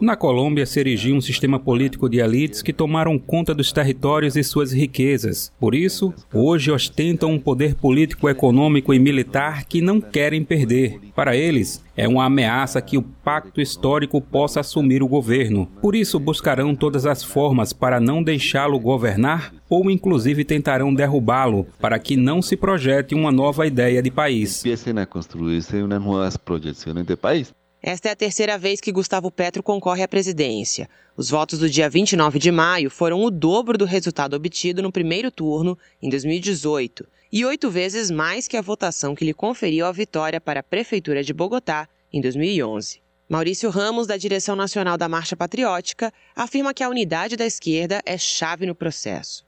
Na 0.00 0.16
Colômbia 0.16 0.66
se 0.66 0.78
erigiu 0.78 1.16
um 1.16 1.20
sistema 1.20 1.58
político 1.58 2.08
de 2.08 2.18
elites 2.18 2.62
que 2.62 2.72
tomaram 2.72 3.18
conta 3.18 3.54
dos 3.54 3.72
territórios 3.72 4.36
e 4.36 4.44
suas 4.44 4.72
riquezas. 4.72 5.52
Por 5.58 5.74
isso, 5.74 6.12
hoje 6.32 6.70
ostentam 6.70 7.32
um 7.32 7.38
poder 7.38 7.74
político, 7.74 8.28
econômico 8.28 8.92
e 8.92 8.98
militar 8.98 9.64
que 9.64 9.80
não 9.80 10.00
querem 10.00 10.44
perder. 10.44 11.00
Para 11.14 11.36
eles, 11.36 11.82
é 11.96 12.06
uma 12.06 12.26
ameaça 12.26 12.82
que 12.82 12.98
o 12.98 13.02
pacto 13.02 13.60
histórico 13.60 14.20
possa 14.20 14.60
assumir 14.60 15.02
o 15.02 15.08
governo. 15.08 15.66
Por 15.80 15.94
isso, 15.94 16.20
buscarão 16.20 16.74
todas 16.74 17.06
as 17.06 17.24
formas 17.24 17.72
para 17.72 17.98
não 17.98 18.22
deixá-lo 18.22 18.78
governar 18.78 19.52
ou, 19.68 19.90
inclusive, 19.90 20.44
tentarão 20.44 20.94
derrubá-lo 20.94 21.66
para 21.80 21.98
que 21.98 22.16
não 22.16 22.42
se 22.42 22.56
projete 22.56 23.14
uma 23.14 23.32
nova 23.32 23.66
ideia 23.66 24.02
de 24.02 24.10
país. 24.10 24.60
Empiecem 24.60 24.98
a 24.98 25.06
construir-se 25.06 25.76
novas 25.82 26.36
projeções 26.36 27.04
de 27.06 27.16
país. 27.16 27.52
Esta 27.86 28.08
é 28.08 28.12
a 28.12 28.16
terceira 28.16 28.56
vez 28.56 28.80
que 28.80 28.90
Gustavo 28.90 29.30
Petro 29.30 29.62
concorre 29.62 30.02
à 30.02 30.08
presidência. 30.08 30.88
Os 31.14 31.28
votos 31.28 31.58
do 31.58 31.68
dia 31.68 31.86
29 31.86 32.38
de 32.38 32.50
maio 32.50 32.88
foram 32.88 33.22
o 33.22 33.30
dobro 33.30 33.76
do 33.76 33.84
resultado 33.84 34.32
obtido 34.32 34.80
no 34.80 34.90
primeiro 34.90 35.30
turno, 35.30 35.76
em 36.00 36.08
2018, 36.08 37.06
e 37.30 37.44
oito 37.44 37.70
vezes 37.70 38.10
mais 38.10 38.48
que 38.48 38.56
a 38.56 38.62
votação 38.62 39.14
que 39.14 39.22
lhe 39.22 39.34
conferiu 39.34 39.84
a 39.84 39.92
vitória 39.92 40.40
para 40.40 40.60
a 40.60 40.62
Prefeitura 40.62 41.22
de 41.22 41.34
Bogotá, 41.34 41.86
em 42.10 42.22
2011. 42.22 43.02
Maurício 43.28 43.68
Ramos, 43.68 44.06
da 44.06 44.16
direção 44.16 44.56
nacional 44.56 44.96
da 44.96 45.06
Marcha 45.06 45.36
Patriótica, 45.36 46.10
afirma 46.34 46.72
que 46.72 46.82
a 46.82 46.88
unidade 46.88 47.36
da 47.36 47.44
esquerda 47.44 48.00
é 48.06 48.16
chave 48.16 48.64
no 48.64 48.74
processo. 48.74 49.44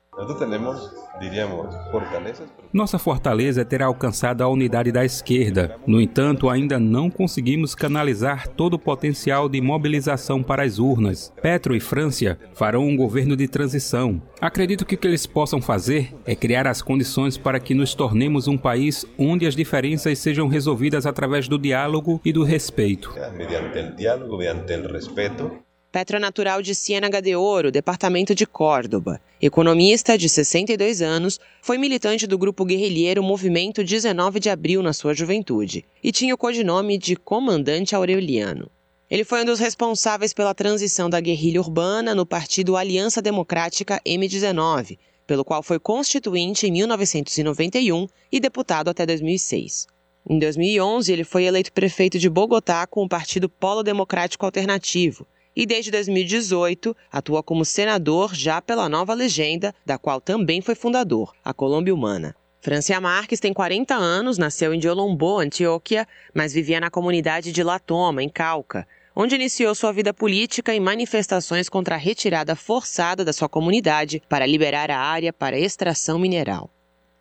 Nossa 2.73 2.99
fortaleza 2.99 3.61
é 3.61 3.65
ter 3.65 3.83
alcançado 3.83 4.43
a 4.43 4.49
unidade 4.49 4.91
da 4.91 5.05
esquerda. 5.05 5.77
No 5.87 6.01
entanto, 6.01 6.49
ainda 6.49 6.79
não 6.79 7.11
conseguimos 7.11 7.75
canalizar 7.75 8.49
todo 8.49 8.75
o 8.75 8.79
potencial 8.79 9.47
de 9.47 9.61
mobilização 9.61 10.43
para 10.43 10.63
as 10.63 10.79
urnas. 10.79 11.33
Petro 11.43 11.77
e 11.77 11.81
França 11.81 12.39
farão 12.55 12.87
um 12.87 12.97
governo 12.97 13.37
de 13.37 13.47
transição. 13.47 14.23
Acredito 14.41 14.87
que 14.87 14.95
o 14.95 14.99
que 14.99 15.07
eles 15.07 15.27
possam 15.27 15.61
fazer 15.61 16.15
é 16.25 16.35
criar 16.35 16.67
as 16.67 16.81
condições 16.81 17.37
para 17.37 17.61
que 17.61 17.75
nos 17.75 17.95
tornemos 17.95 18.49
um 18.49 18.57
país 18.57 19.05
onde 19.19 19.47
as 19.47 19.55
diferenças 19.55 20.19
sejam 20.19 20.49
resolvidas 20.49 21.05
através 21.05 21.47
do 21.47 21.59
diálogo 21.59 22.21
e 22.25 22.33
do 22.33 22.43
respeito. 22.43 23.15
Mediante 23.37 23.79
o 23.79 23.97
diálogo, 23.97 24.39
mediante 24.39 24.73
o 24.73 24.93
respeito. 24.93 25.66
Petro 25.97 26.19
é 26.19 26.21
natural 26.21 26.61
de 26.61 26.75
Ciénaga 26.75 27.23
de 27.23 27.35
Ouro, 27.35 27.73
departamento 27.73 28.35
de 28.35 28.45
Córdoba. 28.45 29.19
Economista 29.41 30.19
de 30.19 30.29
62 30.29 31.01
anos, 31.01 31.41
foi 31.63 31.79
militante 31.79 32.27
do 32.27 32.37
grupo 32.37 32.67
guerrilheiro 32.67 33.23
Movimento 33.23 33.83
19 33.83 34.39
de 34.39 34.51
Abril 34.51 34.83
na 34.83 34.93
sua 34.93 35.15
juventude 35.15 35.87
e 36.05 36.13
tinha 36.13 36.35
o 36.35 36.37
codinome 36.37 36.99
de 36.99 37.17
Comandante 37.17 37.95
Aureliano. 37.95 38.71
Ele 39.09 39.25
foi 39.25 39.41
um 39.41 39.47
dos 39.47 39.59
responsáveis 39.59 40.35
pela 40.35 40.53
transição 40.53 41.09
da 41.09 41.19
guerrilha 41.19 41.63
urbana 41.63 42.15
no 42.15 42.27
partido 42.27 42.77
Aliança 42.77 43.23
Democrática 43.23 43.99
M19, 44.07 44.99
pelo 45.27 45.47
qual 45.47 45.63
foi 45.63 45.79
constituinte 45.79 46.67
em 46.67 46.73
1991 46.73 48.07
e 48.31 48.39
deputado 48.39 48.91
até 48.91 49.07
2006. 49.07 49.87
Em 50.29 50.39
2011, 50.39 51.11
ele 51.11 51.25
foi 51.25 51.45
eleito 51.45 51.73
prefeito 51.73 52.19
de 52.19 52.29
Bogotá 52.29 52.87
com 52.87 53.03
o 53.03 53.09
partido 53.09 53.49
Polo 53.49 53.83
Democrático 53.83 54.45
Alternativo 54.45 55.27
e 55.57 55.65
desde 55.65 55.91
2018 55.91 56.95
atua 57.11 57.43
como 57.43 57.65
senador 57.65 58.35
já 58.35 58.61
pela 58.61 58.89
nova 58.89 59.15
legenda, 59.15 59.75
da 59.87 59.97
qual 59.97 60.21
também 60.21 60.61
foi 60.61 60.75
fundador, 60.75 61.33
a 61.43 61.55
Colômbia 61.55 61.95
Humana. 61.95 62.37
Francia 62.61 63.01
Marques 63.01 63.41
tem 63.41 63.55
40 63.55 63.95
anos, 63.95 64.39
nasceu 64.39 64.75
em 64.75 64.79
Diolombó, 64.79 65.41
Antioquia, 65.41 66.07
mas 66.35 66.53
vivia 66.53 66.81
na 66.81 66.91
comunidade 66.91 67.53
de 67.53 67.63
Latoma, 67.63 68.23
em 68.23 68.29
Cauca, 68.29 68.87
onde 69.15 69.35
iniciou 69.35 69.75
sua 69.75 69.93
vida 69.93 70.13
política 70.13 70.75
em 70.75 70.81
manifestações 70.81 71.69
contra 71.69 71.95
a 71.95 71.99
retirada 71.99 72.55
forçada 72.55 73.25
da 73.25 73.33
sua 73.33 73.49
comunidade 73.49 74.23
para 74.29 74.45
liberar 74.45 74.91
a 74.91 74.99
área 74.99 75.33
para 75.33 75.59
extração 75.59 76.19
mineral. 76.19 76.71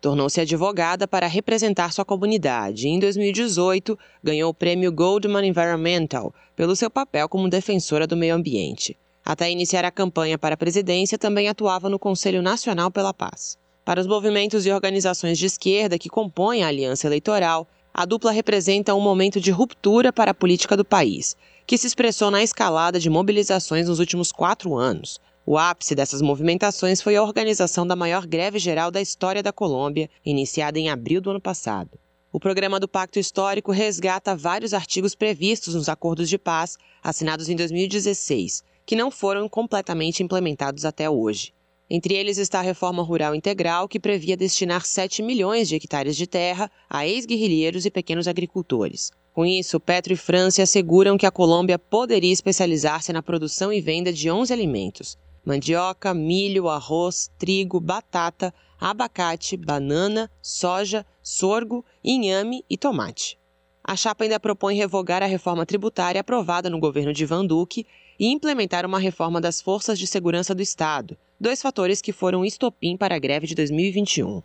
Tornou-se 0.00 0.40
advogada 0.40 1.08
para 1.08 1.26
representar 1.26 1.92
sua 1.92 2.04
comunidade 2.04 2.86
e, 2.86 2.90
em 2.90 2.98
2018, 2.98 3.98
ganhou 4.22 4.50
o 4.50 4.54
prêmio 4.54 4.92
Goldman 4.92 5.48
Environmental 5.48 6.34
pelo 6.54 6.76
seu 6.76 6.90
papel 6.90 7.28
como 7.28 7.48
defensora 7.48 8.06
do 8.06 8.16
meio 8.16 8.34
ambiente. 8.34 8.96
Até 9.24 9.50
iniciar 9.50 9.84
a 9.84 9.90
campanha 9.90 10.38
para 10.38 10.54
a 10.54 10.58
presidência, 10.58 11.18
também 11.18 11.48
atuava 11.48 11.88
no 11.88 11.98
Conselho 11.98 12.42
Nacional 12.42 12.90
pela 12.90 13.12
Paz. 13.12 13.58
Para 13.84 14.00
os 14.00 14.06
movimentos 14.06 14.66
e 14.66 14.70
organizações 14.70 15.38
de 15.38 15.46
esquerda 15.46 15.98
que 15.98 16.08
compõem 16.08 16.62
a 16.62 16.68
aliança 16.68 17.06
eleitoral, 17.06 17.66
a 17.92 18.04
dupla 18.04 18.30
representa 18.30 18.94
um 18.94 19.00
momento 19.00 19.40
de 19.40 19.50
ruptura 19.50 20.12
para 20.12 20.32
a 20.32 20.34
política 20.34 20.76
do 20.76 20.84
país, 20.84 21.34
que 21.66 21.78
se 21.78 21.86
expressou 21.86 22.30
na 22.30 22.42
escalada 22.42 23.00
de 23.00 23.08
mobilizações 23.08 23.88
nos 23.88 23.98
últimos 23.98 24.30
quatro 24.30 24.76
anos, 24.76 25.18
o 25.48 25.56
ápice 25.56 25.94
dessas 25.94 26.20
movimentações 26.20 27.00
foi 27.00 27.14
a 27.14 27.22
organização 27.22 27.86
da 27.86 27.94
maior 27.94 28.26
greve 28.26 28.58
geral 28.58 28.90
da 28.90 29.00
história 29.00 29.44
da 29.44 29.52
Colômbia, 29.52 30.10
iniciada 30.24 30.76
em 30.76 30.90
abril 30.90 31.20
do 31.20 31.30
ano 31.30 31.40
passado. 31.40 31.96
O 32.32 32.40
programa 32.40 32.80
do 32.80 32.88
Pacto 32.88 33.20
Histórico 33.20 33.70
resgata 33.70 34.34
vários 34.34 34.74
artigos 34.74 35.14
previstos 35.14 35.76
nos 35.76 35.88
acordos 35.88 36.28
de 36.28 36.36
paz 36.36 36.76
assinados 37.00 37.48
em 37.48 37.54
2016, 37.54 38.64
que 38.84 38.96
não 38.96 39.08
foram 39.08 39.48
completamente 39.48 40.20
implementados 40.20 40.84
até 40.84 41.08
hoje. 41.08 41.54
Entre 41.88 42.14
eles 42.14 42.38
está 42.38 42.58
a 42.58 42.62
reforma 42.62 43.00
rural 43.00 43.32
integral, 43.32 43.86
que 43.86 44.00
previa 44.00 44.36
destinar 44.36 44.84
7 44.84 45.22
milhões 45.22 45.68
de 45.68 45.76
hectares 45.76 46.16
de 46.16 46.26
terra 46.26 46.68
a 46.90 47.06
ex-guerrilheiros 47.06 47.86
e 47.86 47.90
pequenos 47.90 48.26
agricultores. 48.26 49.12
Com 49.32 49.46
isso, 49.46 49.78
Petro 49.78 50.12
e 50.12 50.16
França 50.16 50.64
asseguram 50.64 51.16
que 51.16 51.26
a 51.26 51.30
Colômbia 51.30 51.78
poderia 51.78 52.32
especializar-se 52.32 53.12
na 53.12 53.22
produção 53.22 53.72
e 53.72 53.80
venda 53.80 54.12
de 54.12 54.28
11 54.28 54.52
alimentos, 54.52 55.16
mandioca, 55.46 56.12
milho, 56.12 56.68
arroz, 56.68 57.30
trigo, 57.38 57.78
batata, 57.78 58.52
abacate, 58.80 59.56
banana, 59.56 60.28
soja, 60.42 61.06
sorgo, 61.22 61.84
inhame 62.02 62.64
e 62.68 62.76
tomate. 62.76 63.38
A 63.82 63.94
chapa 63.94 64.24
ainda 64.24 64.40
propõe 64.40 64.74
revogar 64.74 65.22
a 65.22 65.26
reforma 65.26 65.64
tributária 65.64 66.20
aprovada 66.20 66.68
no 66.68 66.80
governo 66.80 67.12
de 67.12 67.24
Van 67.24 67.46
Duque 67.46 67.86
e 68.18 68.26
implementar 68.26 68.84
uma 68.84 68.98
reforma 68.98 69.40
das 69.40 69.62
forças 69.62 69.96
de 69.96 70.06
segurança 70.08 70.52
do 70.52 70.60
Estado, 70.60 71.16
dois 71.38 71.62
fatores 71.62 72.02
que 72.02 72.12
foram 72.12 72.44
estopim 72.44 72.96
para 72.96 73.14
a 73.14 73.18
greve 73.18 73.46
de 73.46 73.54
2021. 73.54 74.42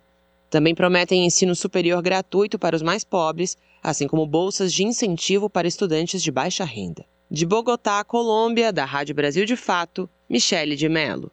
Também 0.48 0.74
prometem 0.74 1.24
ensino 1.24 1.56
superior 1.56 2.00
gratuito 2.00 2.58
para 2.58 2.76
os 2.76 2.82
mais 2.82 3.02
pobres, 3.02 3.56
assim 3.82 4.06
como 4.06 4.26
bolsas 4.26 4.72
de 4.72 4.84
incentivo 4.84 5.50
para 5.50 5.66
estudantes 5.66 6.22
de 6.22 6.30
baixa 6.30 6.62
renda. 6.62 7.04
De 7.32 7.46
Bogotá, 7.46 8.04
Colômbia, 8.04 8.70
da 8.70 8.84
Rádio 8.84 9.14
Brasil 9.14 9.46
de 9.46 9.56
Fato, 9.56 10.06
Michele 10.28 10.76
de 10.76 10.86
Mello. 10.86 11.32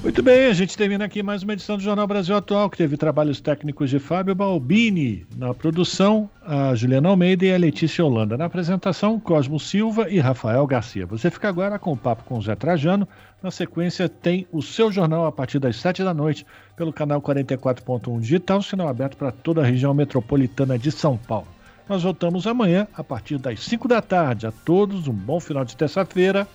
Muito 0.00 0.22
bem, 0.22 0.46
a 0.46 0.52
gente 0.52 0.76
termina 0.76 1.04
aqui 1.04 1.20
mais 1.20 1.42
uma 1.42 1.52
edição 1.52 1.76
do 1.76 1.82
Jornal 1.82 2.06
Brasil 2.06 2.36
Atual, 2.36 2.70
que 2.70 2.76
teve 2.76 2.96
trabalhos 2.96 3.40
técnicos 3.40 3.90
de 3.90 3.98
Fábio 3.98 4.36
Balbini, 4.36 5.26
na 5.36 5.52
produção, 5.52 6.30
a 6.46 6.72
Juliana 6.76 7.08
Almeida 7.08 7.44
e 7.44 7.52
a 7.52 7.58
Letícia 7.58 8.04
Holanda. 8.04 8.38
Na 8.38 8.44
apresentação, 8.44 9.18
Cosmo 9.18 9.58
Silva 9.58 10.08
e 10.08 10.20
Rafael 10.20 10.64
Garcia. 10.64 11.04
Você 11.06 11.28
fica 11.28 11.48
agora 11.48 11.76
com 11.76 11.92
o 11.92 11.96
papo 11.96 12.22
com 12.22 12.38
o 12.38 12.42
Zé 12.42 12.54
Trajano. 12.54 13.08
Na 13.42 13.50
sequência, 13.50 14.08
tem 14.08 14.46
o 14.52 14.62
seu 14.62 14.92
jornal 14.92 15.26
a 15.26 15.32
partir 15.32 15.58
das 15.58 15.74
7 15.74 16.04
da 16.04 16.14
noite, 16.14 16.46
pelo 16.76 16.92
canal 16.92 17.20
44.1 17.20 18.20
Digital, 18.20 18.62
sinal 18.62 18.86
aberto 18.86 19.16
para 19.16 19.32
toda 19.32 19.60
a 19.60 19.64
região 19.64 19.92
metropolitana 19.92 20.78
de 20.78 20.92
São 20.92 21.16
Paulo. 21.16 21.48
Nós 21.92 22.04
voltamos 22.04 22.46
amanhã, 22.46 22.88
a 22.94 23.04
partir 23.04 23.36
das 23.36 23.60
5 23.60 23.86
da 23.86 24.00
tarde. 24.00 24.46
A 24.46 24.50
todos, 24.50 25.08
um 25.08 25.12
bom 25.12 25.38
final 25.38 25.62
de 25.62 25.76
terça-feira 25.76 26.48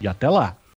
e 0.00 0.06
até 0.06 0.30
lá. 0.30 0.56